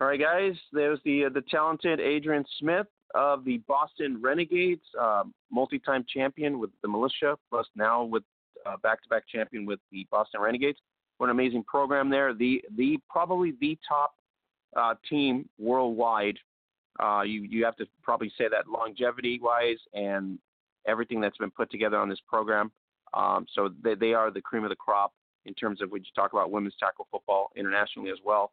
All 0.00 0.08
right, 0.08 0.18
guys. 0.20 0.54
There's 0.72 0.98
the 1.04 1.26
uh, 1.26 1.28
the 1.28 1.42
talented 1.50 2.00
Adrienne 2.00 2.44
Smith 2.58 2.86
of 3.14 3.44
the 3.44 3.58
Boston 3.68 4.20
Renegades, 4.20 4.82
uh, 5.00 5.24
multi-time 5.50 6.04
champion 6.08 6.58
with 6.58 6.70
the 6.82 6.88
Militia, 6.88 7.36
plus 7.50 7.66
now 7.74 8.04
with 8.04 8.22
uh, 8.66 8.76
back-to-back 8.82 9.24
champion 9.28 9.64
with 9.64 9.80
the 9.90 10.06
Boston 10.10 10.40
Renegades. 10.40 10.78
What 11.18 11.26
an 11.26 11.30
amazing 11.30 11.64
program 11.64 12.10
there. 12.10 12.32
The 12.34 12.62
the 12.76 12.98
probably 13.10 13.54
the 13.60 13.76
top 13.88 14.14
uh, 14.76 14.94
team 15.08 15.48
worldwide. 15.58 16.38
Uh, 17.00 17.22
you 17.22 17.42
you 17.42 17.64
have 17.64 17.76
to 17.76 17.86
probably 18.02 18.30
say 18.38 18.46
that 18.48 18.68
longevity 18.68 19.40
wise 19.40 19.78
and 19.94 20.38
everything 20.86 21.20
that's 21.20 21.36
been 21.38 21.50
put 21.50 21.70
together 21.70 21.96
on 21.96 22.08
this 22.08 22.20
program. 22.28 22.70
Um, 23.14 23.46
so 23.54 23.70
they, 23.82 23.94
they 23.94 24.12
are 24.14 24.30
the 24.30 24.40
cream 24.40 24.64
of 24.64 24.70
the 24.70 24.76
crop 24.76 25.12
in 25.46 25.54
terms 25.54 25.80
of 25.80 25.90
when 25.90 26.02
you 26.02 26.10
talk 26.14 26.32
about 26.32 26.50
women's 26.50 26.74
tackle 26.78 27.06
football 27.10 27.50
internationally 27.56 28.10
as 28.10 28.18
well. 28.24 28.52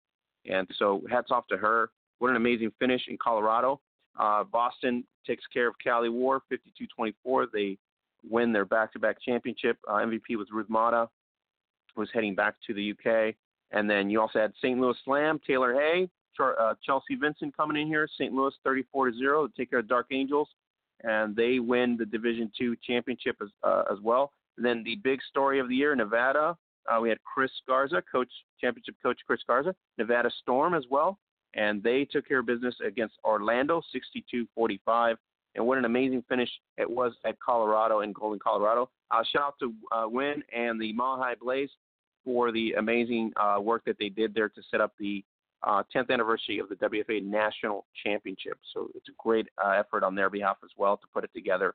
And 0.49 0.67
so 0.77 1.01
hats 1.09 1.29
off 1.31 1.47
to 1.47 1.57
her. 1.57 1.89
What 2.19 2.29
an 2.29 2.37
amazing 2.37 2.71
finish 2.79 3.03
in 3.07 3.17
Colorado. 3.21 3.81
Uh, 4.17 4.43
Boston 4.43 5.03
takes 5.25 5.43
care 5.53 5.67
of 5.67 5.75
Cali 5.83 6.09
War 6.09 6.41
52-24. 6.51 7.47
They 7.53 7.77
win 8.29 8.51
their 8.51 8.65
back-to-back 8.65 9.17
championship. 9.21 9.77
Uh, 9.87 9.95
MVP 9.95 10.37
was 10.37 10.47
Ruth 10.51 10.69
Mata, 10.69 11.09
was 11.95 12.09
heading 12.13 12.35
back 12.35 12.55
to 12.67 12.73
the 12.73 12.91
UK. 12.91 13.35
And 13.71 13.89
then 13.89 14.09
you 14.09 14.21
also 14.21 14.39
had 14.39 14.53
St. 14.61 14.79
Louis 14.79 14.95
Slam, 15.03 15.39
Taylor 15.45 15.73
Hay, 15.73 16.09
uh, 16.39 16.73
Chelsea 16.85 17.15
Vinson 17.15 17.51
coming 17.55 17.81
in 17.81 17.87
here, 17.87 18.07
St. 18.17 18.33
Louis 18.33 18.53
34 18.63 19.13
0 19.13 19.47
to 19.47 19.53
take 19.55 19.69
care 19.69 19.79
of 19.79 19.87
Dark 19.87 20.07
Angels 20.11 20.49
and 21.03 21.35
they 21.35 21.59
win 21.59 21.97
the 21.97 22.05
Division 22.05 22.51
Two 22.57 22.75
championship 22.83 23.37
as 23.41 23.49
uh, 23.63 23.83
as 23.91 23.99
well. 24.01 24.31
And 24.57 24.65
then 24.65 24.83
the 24.83 24.95
big 25.03 25.19
story 25.29 25.59
of 25.59 25.69
the 25.69 25.75
year, 25.75 25.95
Nevada. 25.95 26.57
Uh, 26.87 26.99
we 27.01 27.09
had 27.09 27.17
Chris 27.23 27.49
Garza, 27.67 28.03
coach 28.11 28.29
championship 28.61 28.95
coach 29.01 29.17
Chris 29.25 29.39
Garza, 29.47 29.73
Nevada 29.97 30.29
Storm 30.41 30.75
as 30.75 30.83
well, 30.89 31.17
and 31.55 31.81
they 31.81 32.05
took 32.05 32.27
care 32.27 32.39
of 32.39 32.45
business 32.45 32.75
against 32.85 33.15
Orlando, 33.23 33.81
62-45. 34.27 35.15
And 35.55 35.65
what 35.65 35.77
an 35.77 35.85
amazing 35.85 36.23
finish 36.27 36.49
it 36.77 36.89
was 36.89 37.13
at 37.25 37.39
Colorado 37.39 38.01
in 38.01 38.11
Golden, 38.11 38.39
Colorado. 38.39 38.89
Uh, 39.09 39.23
shout 39.31 39.43
out 39.43 39.55
to 39.59 39.73
uh, 39.91 40.07
Win 40.07 40.43
and 40.53 40.79
the 40.79 40.93
High 40.97 41.35
Blaze 41.39 41.69
for 42.25 42.51
the 42.51 42.73
amazing 42.73 43.31
uh, 43.37 43.59
work 43.61 43.83
that 43.85 43.95
they 43.97 44.09
did 44.09 44.33
there 44.33 44.49
to 44.49 44.61
set 44.69 44.81
up 44.81 44.93
the 44.99 45.23
uh, 45.63 45.83
10th 45.95 46.09
anniversary 46.11 46.59
of 46.59 46.67
the 46.67 46.75
WFA 46.75 47.23
National 47.23 47.85
Championship. 48.03 48.57
So 48.73 48.89
it's 48.95 49.07
a 49.07 49.13
great 49.17 49.47
uh, 49.63 49.69
effort 49.69 50.03
on 50.03 50.13
their 50.13 50.29
behalf 50.29 50.57
as 50.63 50.71
well 50.77 50.97
to 50.97 51.07
put 51.13 51.23
it 51.23 51.31
together. 51.33 51.73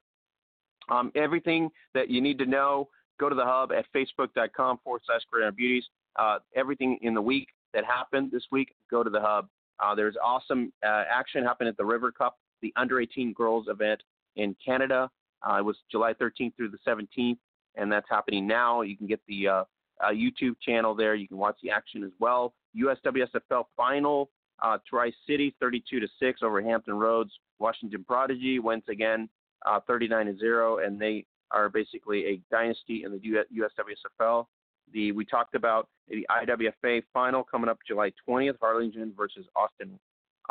Um, 0.91 1.11
everything 1.15 1.71
that 1.95 2.11
you 2.11 2.21
need 2.21 2.39
to 2.39 2.47
know, 2.47 2.89
go 3.19 3.29
to 3.29 3.35
the 3.35 3.45
hub 3.45 3.73
at 3.73 3.87
facebook.com 3.95 4.81
forward 4.85 5.03
slash 5.07 5.23
Gridiron 5.31 5.55
Beauties. 5.55 5.85
Uh, 6.17 6.39
everything 6.55 6.99
in 7.03 7.15
the 7.15 7.23
week 7.23 7.49
that 7.73 7.85
happened 7.85 8.31
this 8.33 8.43
week, 8.51 8.75
go 8.91 9.03
to 9.03 9.11
the 9.11 9.21
hub. 9.21 9.49
Uh, 9.83 9.95
there's 9.95 10.17
awesome 10.23 10.73
uh, 10.85 11.05
action 11.11 11.45
happening 11.45 11.71
at 11.71 11.77
the 11.77 11.85
River 11.85 12.13
Cup, 12.13 12.39
the 12.63 12.73
under 12.77 13.01
18 13.01 13.33
girls 13.33 13.67
event 13.69 14.03
in 14.37 14.55
Canada. 14.65 15.11
Uh, 15.49 15.57
it 15.59 15.65
was 15.65 15.77
July 15.91 16.13
13th 16.13 16.55
through 16.57 16.71
the 16.71 16.79
17th, 16.87 17.39
and 17.77 17.91
that's 17.91 18.09
happening 18.11 18.47
now. 18.47 18.83
You 18.83 18.97
can 18.97 19.07
get 19.07 19.21
the 19.27 19.65
YouTube 20.13 20.57
channel 20.61 20.95
there. 20.95 21.15
You 21.15 21.29
can 21.29 21.39
watch 21.39 21.57
the 21.63 21.71
action 21.71 22.05
as 22.05 22.11
well. 22.19 22.53
USWSFL 22.77 23.65
final, 23.77 24.31
uh, 24.63 24.79
Tri 24.89 25.11
City 25.27 25.55
32 25.61 26.01
to 26.01 26.09
6 26.19 26.41
over 26.43 26.63
Hampton 26.63 26.95
Roads. 26.95 27.33
Washington 27.59 28.05
Prodigy 28.05 28.59
once 28.59 28.85
again 28.89 29.29
uh, 29.67 29.81
39 29.87 30.27
to 30.27 30.39
0, 30.39 30.79
and 30.79 31.01
they 31.01 31.25
are 31.51 31.69
basically 31.69 32.27
a 32.27 32.41
dynasty 32.51 33.05
in 33.05 33.13
the 33.13 33.19
USWSFL. 33.19 34.47
The 34.93 35.13
we 35.13 35.25
talked 35.25 35.55
about 35.55 35.89
the 36.09 36.27
IWFA 36.31 37.03
final 37.13 37.45
coming 37.45 37.69
up 37.69 37.79
July 37.87 38.13
20th, 38.29 38.57
Harlingen 38.61 39.13
versus 39.17 39.47
Austin 39.55 39.99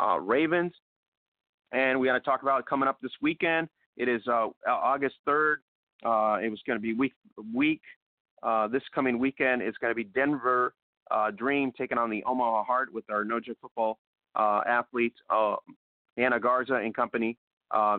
uh, 0.00 0.18
Ravens, 0.18 0.72
and 1.72 2.00
we 2.00 2.06
got 2.06 2.14
to 2.14 2.20
talk 2.20 2.42
about 2.42 2.60
it 2.60 2.66
coming 2.66 2.88
up 2.88 2.98
this 3.02 3.12
weekend. 3.20 3.68
It 3.96 4.08
is 4.08 4.22
uh, 4.26 4.48
August 4.66 5.16
3rd. 5.28 5.56
Uh, 6.04 6.38
it 6.42 6.48
was 6.48 6.60
going 6.66 6.78
to 6.78 6.82
be 6.82 6.94
week 6.94 7.12
week. 7.54 7.82
Uh, 8.42 8.68
this 8.68 8.82
coming 8.94 9.18
weekend 9.18 9.62
is 9.62 9.74
going 9.80 9.90
to 9.90 9.94
be 9.94 10.04
Denver 10.04 10.74
uh, 11.10 11.30
Dream 11.30 11.72
taking 11.76 11.98
on 11.98 12.08
the 12.08 12.24
Omaha 12.24 12.64
Heart 12.64 12.92
with 12.92 13.04
our 13.10 13.24
No 13.24 13.38
Joke 13.38 13.58
Football 13.60 13.98
uh, 14.34 14.62
athletes, 14.66 15.18
Anna 16.16 16.40
Garza 16.40 16.76
and 16.76 16.94
company. 16.94 17.36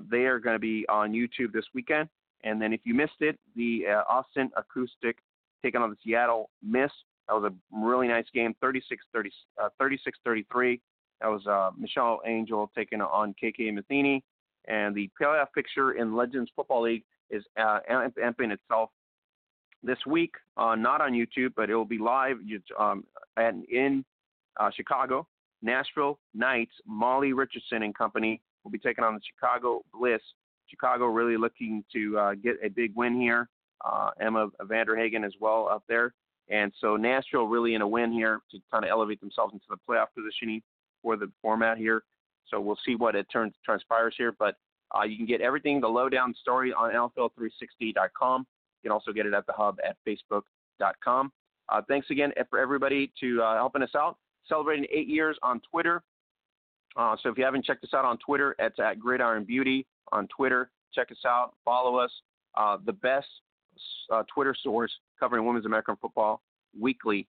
They 0.10 0.26
are 0.26 0.40
going 0.40 0.56
to 0.56 0.60
be 0.60 0.86
on 0.90 1.12
YouTube 1.12 1.54
this 1.54 1.66
weekend. 1.76 2.10
And 2.44 2.60
then 2.60 2.74
if 2.74 2.82
you 2.86 2.96
missed 2.96 3.22
it, 3.22 3.38
the 3.56 3.86
Austin 4.10 4.50
Acoustic 4.58 5.18
taking 5.64 5.82
on 5.82 5.90
the 5.90 5.98
Seattle 6.04 6.50
Miss. 6.64 6.92
That 7.28 7.36
was 7.36 7.52
a 7.52 7.78
really 7.86 8.08
nice 8.08 8.26
game, 8.34 8.56
36 8.62 9.04
30, 9.14 9.32
uh, 9.62 9.70
36 9.80 10.20
33. 10.24 10.82
That 11.22 11.28
was 11.28 11.46
uh, 11.48 11.72
Michelle 11.78 12.22
Angel 12.26 12.72
taking 12.76 13.02
on 13.02 13.36
KK 13.42 13.74
Matheny. 13.74 14.24
And 14.68 14.96
the 14.96 15.10
playoff 15.20 15.48
picture 15.56 15.94
in 15.94 16.16
Legends 16.16 16.52
Football 16.56 16.84
League 16.84 17.04
is 17.30 17.44
uh, 17.60 17.80
amping 17.90 18.52
itself 18.52 18.90
this 19.84 19.98
week, 20.06 20.36
uh, 20.58 20.76
not 20.76 21.02
on 21.02 21.14
YouTube, 21.14 21.54
but 21.56 21.70
it 21.70 21.76
will 21.76 21.86
be 21.86 21.98
live 21.98 22.38
um, 22.78 23.04
at, 23.38 23.56
in 23.72 24.06
uh, 24.60 24.70
Chicago. 24.76 25.28
Nashville 25.64 26.20
Knights, 26.34 26.74
Molly 26.86 27.34
Richardson 27.34 27.84
and 27.84 27.96
company 27.96 28.42
will 28.64 28.72
be 28.72 28.80
taking 28.80 29.04
on 29.04 29.14
the 29.16 29.22
Chicago 29.34 29.82
Bliss. 29.94 30.22
Chicago 30.68 31.06
really 31.06 31.38
looking 31.38 31.84
to 31.94 32.18
uh, 32.18 32.34
get 32.36 32.56
a 32.64 32.70
big 32.70 32.94
win 32.96 33.20
here. 33.20 33.50
Uh, 33.84 34.12
Emma 34.20 34.48
Vanderhagen 34.62 35.26
as 35.26 35.34
well 35.40 35.68
up 35.70 35.84
there. 35.88 36.14
And 36.50 36.72
so 36.80 36.98
Nashville 36.98 37.48
really 37.48 37.76
in 37.76 37.82
a 37.82 37.88
win 37.88 38.12
here 38.12 38.42
to 38.52 38.60
kind 38.70 38.84
of 38.84 38.90
elevate 38.90 39.22
themselves 39.22 39.54
into 39.54 39.66
the 39.70 39.78
playoff 39.90 40.08
positioning 40.16 40.62
for 41.02 41.16
the 41.16 41.32
format 41.42 41.78
here. 41.78 42.04
So 42.48 42.60
we'll 42.60 42.80
see 42.86 42.96
what 42.96 43.16
it 43.16 43.28
turns 43.32 43.54
transpires 43.64 44.14
here. 44.18 44.34
But 44.38 44.56
uh, 44.96 45.04
you 45.04 45.16
can 45.16 45.26
get 45.26 45.42
everything, 45.42 45.80
the 45.80 45.88
lowdown 45.88 46.36
story 46.42 46.74
on 46.74 46.92
LFL360.com. 46.92 48.46
You 48.84 48.90
can 48.90 48.92
also 48.92 49.12
get 49.12 49.26
it 49.26 49.34
at 49.34 49.46
the 49.46 49.54
hub 49.54 49.78
at 49.88 49.96
facebook.com. 50.08 51.32
Uh, 51.70 51.82
thanks 51.88 52.10
again 52.10 52.32
for 52.50 52.60
everybody 52.60 53.12
to 53.22 53.42
uh, 53.42 53.56
helping 53.56 53.82
us 53.82 53.96
out. 53.96 54.18
Celebrating 54.48 54.86
eight 54.92 55.08
years 55.08 55.38
on 55.44 55.62
Twitter. 55.72 56.04
Uh, 56.98 57.16
so 57.22 57.30
if 57.30 57.38
you 57.38 57.46
haven't 57.46 57.64
checked 57.64 57.84
us 57.84 57.94
out 57.94 58.04
on 58.04 58.18
Twitter, 58.18 58.56
it's 58.60 58.80
at 58.80 59.00
Gridiron 59.00 59.46
Beauty 59.46 59.86
on 60.12 60.28
Twitter. 60.28 60.70
Check 60.94 61.12
us 61.12 61.20
out. 61.26 61.54
Follow 61.64 61.98
us. 61.98 62.12
Uh, 62.56 62.78
the 62.86 62.92
best 62.92 63.30
uh, 64.12 64.24
Twitter 64.34 64.56
source 64.62 64.92
covering 65.20 65.46
women's 65.46 65.66
American 65.66 65.96
football 66.02 66.42
weekly. 66.80 67.28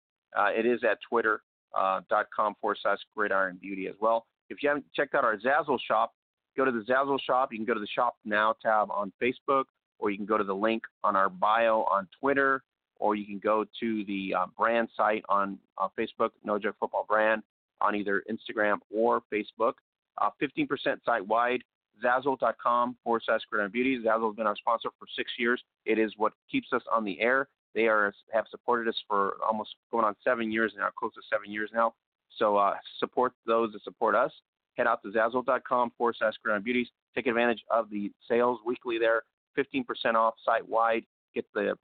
it 0.55 0.65
is 0.65 0.81
at 0.83 0.97
twitter.com 1.07 2.55
forward 2.61 2.77
slash 2.81 2.99
Gridiron 3.15 3.57
Beauty 3.61 3.87
as 3.87 3.95
well. 3.99 4.25
If 4.49 4.63
you 4.63 4.69
haven't 4.69 4.85
checked 4.95 5.15
out 5.15 5.23
our 5.23 5.37
Zazzle 5.37 5.79
shop, 5.87 6.13
go 6.57 6.65
to 6.65 6.71
the 6.71 6.81
Zazzle 6.81 7.19
shop. 7.21 7.51
You 7.51 7.59
can 7.59 7.65
go 7.65 7.73
to 7.73 7.79
the 7.79 7.87
Shop 7.87 8.17
Now 8.25 8.55
tab 8.61 8.89
on 8.91 9.11
Facebook, 9.21 9.65
or 9.99 10.09
you 10.09 10.17
can 10.17 10.25
go 10.25 10.37
to 10.37 10.43
the 10.43 10.55
link 10.55 10.83
on 11.03 11.15
our 11.15 11.29
bio 11.29 11.85
on 11.91 12.07
Twitter, 12.19 12.63
or 12.97 13.15
you 13.15 13.25
can 13.25 13.39
go 13.39 13.65
to 13.79 14.03
the 14.05 14.35
uh, 14.37 14.45
brand 14.57 14.89
site 14.95 15.23
on 15.29 15.57
uh, 15.77 15.87
Facebook, 15.97 16.31
No 16.43 16.59
Joke 16.59 16.75
Football 16.79 17.05
Brand, 17.07 17.43
on 17.81 17.95
either 17.95 18.23
Instagram 18.29 18.77
or 18.93 19.21
Facebook. 19.31 19.73
Uh, 20.17 20.29
15% 20.41 20.67
site 21.05 21.25
wide. 21.25 21.63
Zazzle.com 22.03 22.97
forward 23.03 23.23
slash 23.26 23.41
Gridiron 23.49 23.71
Beauty. 23.71 23.99
Zazzle 24.03 24.30
has 24.30 24.35
been 24.35 24.47
our 24.47 24.55
sponsor 24.55 24.89
for 24.97 25.07
six 25.15 25.31
years. 25.38 25.61
It 25.85 25.99
is 25.99 26.13
what 26.17 26.34
keeps 26.51 26.67
us 26.73 26.84
on 26.93 27.03
the 27.03 27.19
air. 27.19 27.47
They 27.76 27.88
are 27.88 28.13
have 28.34 28.45
supported 28.49 28.88
us 28.88 28.95
for 29.07 29.35
almost 29.45 29.76
going 29.91 30.05
on 30.05 30.15
seven 30.23 30.51
years 30.51 30.73
now, 30.77 30.89
close 30.97 31.13
to 31.13 31.21
seven 31.31 31.51
years 31.51 31.69
now. 31.73 31.93
So 32.38 32.57
uh, 32.57 32.76
support 32.99 33.34
those 33.45 33.71
that 33.73 33.84
support 33.84 34.15
us. 34.15 34.31
Head 34.76 34.88
out 34.88 35.01
to 35.03 35.09
Zazzle.com 35.09 35.91
forward 35.97 36.15
slash 36.17 36.34
Gridiron 36.43 36.63
Beauties. 36.63 36.88
Take 37.15 37.27
advantage 37.27 37.61
of 37.69 37.89
the 37.89 38.11
sales 38.27 38.59
weekly 38.65 38.97
there. 38.97 39.23
15% 39.57 40.15
off 40.15 40.35
site 40.45 40.67
wide. 40.67 41.03
Get 41.35 41.45
the 41.53 41.76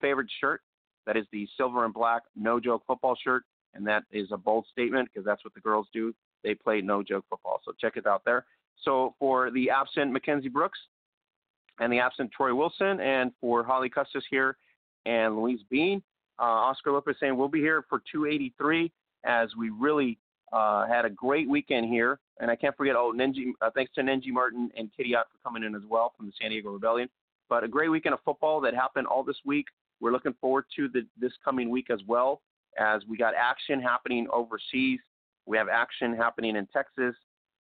favorite 0.00 0.28
shirt. 0.40 0.60
That 1.06 1.16
is 1.16 1.26
the 1.32 1.48
silver 1.56 1.84
and 1.84 1.94
black 1.94 2.22
no 2.36 2.60
joke 2.60 2.82
football 2.86 3.16
shirt. 3.16 3.44
And 3.74 3.86
that 3.86 4.04
is 4.12 4.28
a 4.32 4.36
bold 4.36 4.66
statement 4.70 5.08
because 5.12 5.24
that's 5.24 5.44
what 5.44 5.54
the 5.54 5.60
girls 5.60 5.86
do. 5.92 6.14
They 6.44 6.54
play 6.54 6.80
no 6.82 7.02
joke 7.02 7.24
football. 7.30 7.60
So 7.64 7.72
check 7.80 7.96
it 7.96 8.06
out 8.06 8.22
there. 8.24 8.44
So 8.84 9.14
for 9.18 9.50
the 9.50 9.70
absent 9.70 10.12
Mackenzzie 10.12 10.48
Brooks 10.48 10.78
and 11.80 11.92
the 11.92 11.98
absent 11.98 12.30
Troy 12.32 12.54
Wilson, 12.54 13.00
and 13.00 13.32
for 13.40 13.62
Holly 13.62 13.88
Custis 13.88 14.24
here 14.30 14.56
and 15.06 15.36
Louise 15.36 15.60
Bean, 15.70 16.02
uh, 16.38 16.44
Oscar 16.44 16.92
Lopez 16.92 17.16
saying 17.20 17.36
we'll 17.36 17.48
be 17.48 17.60
here 17.60 17.84
for 17.88 18.02
283 18.10 18.90
as 19.24 19.50
we 19.56 19.70
really 19.70 20.18
uh, 20.52 20.86
had 20.86 21.04
a 21.04 21.10
great 21.10 21.48
weekend 21.48 21.86
here. 21.86 22.18
And 22.40 22.50
I 22.50 22.56
can't 22.56 22.76
forget, 22.76 22.96
oh, 22.96 23.14
uh, 23.14 23.70
thanks 23.74 23.92
to 23.94 24.02
Knengi 24.02 24.28
Martin 24.28 24.70
and 24.76 24.90
Katie 24.96 25.14
Ott 25.14 25.26
for 25.30 25.38
coming 25.48 25.62
in 25.62 25.74
as 25.74 25.82
well 25.88 26.12
from 26.16 26.26
the 26.26 26.32
San 26.40 26.50
Diego 26.50 26.70
Rebellion. 26.70 27.08
But 27.48 27.64
a 27.64 27.68
great 27.68 27.90
weekend 27.90 28.14
of 28.14 28.20
football 28.24 28.60
that 28.62 28.74
happened 28.74 29.06
all 29.06 29.22
this 29.22 29.36
week. 29.44 29.66
We're 30.00 30.12
looking 30.12 30.34
forward 30.40 30.64
to 30.76 30.88
the, 30.88 31.06
this 31.20 31.32
coming 31.44 31.70
week 31.70 31.88
as 31.90 32.00
well, 32.06 32.40
as 32.78 33.02
we 33.08 33.16
got 33.16 33.34
action 33.34 33.80
happening 33.80 34.26
overseas. 34.32 34.98
We 35.46 35.56
have 35.56 35.68
action 35.68 36.16
happening 36.16 36.56
in 36.56 36.66
Texas. 36.66 37.14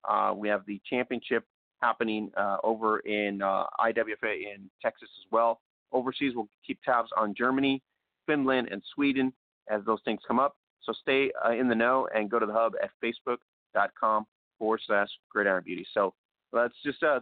Uh, 0.08 0.34
we 0.36 0.48
have 0.48 0.66
the 0.66 0.80
championship 0.90 1.44
happening 1.82 2.32
uh, 2.38 2.58
over 2.64 3.00
in 3.00 3.42
uh, 3.42 3.66
IWFA 3.80 4.54
in 4.54 4.70
Texas 4.82 5.10
as 5.20 5.32
well. 5.32 5.62
Overseas, 5.92 6.34
we'll 6.36 6.48
keep 6.66 6.80
tabs 6.84 7.10
on 7.18 7.34
Germany, 7.38 7.82
Finland, 8.26 8.70
and 8.72 8.82
Sweden 8.96 9.34
as 9.70 9.82
those 9.86 10.00
things 10.06 10.20
come 10.28 10.40
up. 10.40 10.56
So 10.84 10.94
stay 11.02 11.32
uh, 11.46 11.52
in 11.52 11.68
the 11.68 11.76
know 11.76 12.08
and 12.16 12.30
go 12.30 12.40
to 12.40 12.46
the 12.46 12.54
hub 12.54 12.74
at 12.82 12.90
facebook.com 13.04 14.26
forward 14.58 14.82
slash 14.86 15.10
gridiron 15.30 15.64
beauty. 15.64 15.86
So 15.94 16.14
let's 16.52 16.74
just 16.84 17.04
uh, 17.04 17.20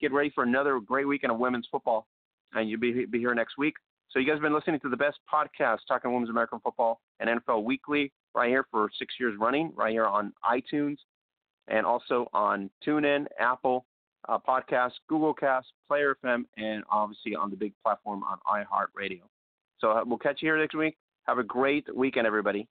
get 0.00 0.12
ready 0.12 0.30
for 0.34 0.44
another 0.44 0.80
great 0.80 1.06
weekend 1.06 1.32
of 1.32 1.38
women's 1.38 1.68
football. 1.70 2.06
And 2.52 2.68
you'll 2.68 2.80
be, 2.80 3.06
be 3.06 3.18
here 3.18 3.34
next 3.34 3.56
week. 3.58 3.74
So 4.10 4.18
you 4.18 4.26
guys 4.26 4.34
have 4.34 4.42
been 4.42 4.54
listening 4.54 4.80
to 4.80 4.88
the 4.88 4.96
best 4.96 5.18
podcast 5.32 5.78
talking 5.86 6.12
women's 6.12 6.30
American 6.30 6.58
football 6.60 7.00
and 7.20 7.40
NFL 7.40 7.62
weekly 7.62 8.12
right 8.34 8.48
here 8.48 8.66
for 8.70 8.90
six 8.98 9.14
years 9.20 9.36
running, 9.38 9.72
right 9.76 9.92
here 9.92 10.06
on 10.06 10.32
iTunes 10.44 10.96
and 11.68 11.86
also 11.86 12.28
on 12.32 12.70
TuneIn, 12.86 13.26
Apple 13.38 13.84
uh, 14.28 14.38
Podcast, 14.38 14.92
Google 15.08 15.34
Cast, 15.34 15.68
Player 15.88 16.16
FM, 16.24 16.44
and 16.56 16.84
obviously 16.90 17.34
on 17.34 17.50
the 17.50 17.56
big 17.56 17.72
platform 17.82 18.22
on 18.22 18.38
iHeartRadio. 18.46 19.20
So 19.78 19.92
uh, 19.92 20.02
we'll 20.04 20.18
catch 20.18 20.42
you 20.42 20.48
here 20.48 20.58
next 20.58 20.74
week. 20.74 20.96
Have 21.24 21.38
a 21.38 21.44
great 21.44 21.86
weekend, 21.94 22.26
everybody. 22.26 22.68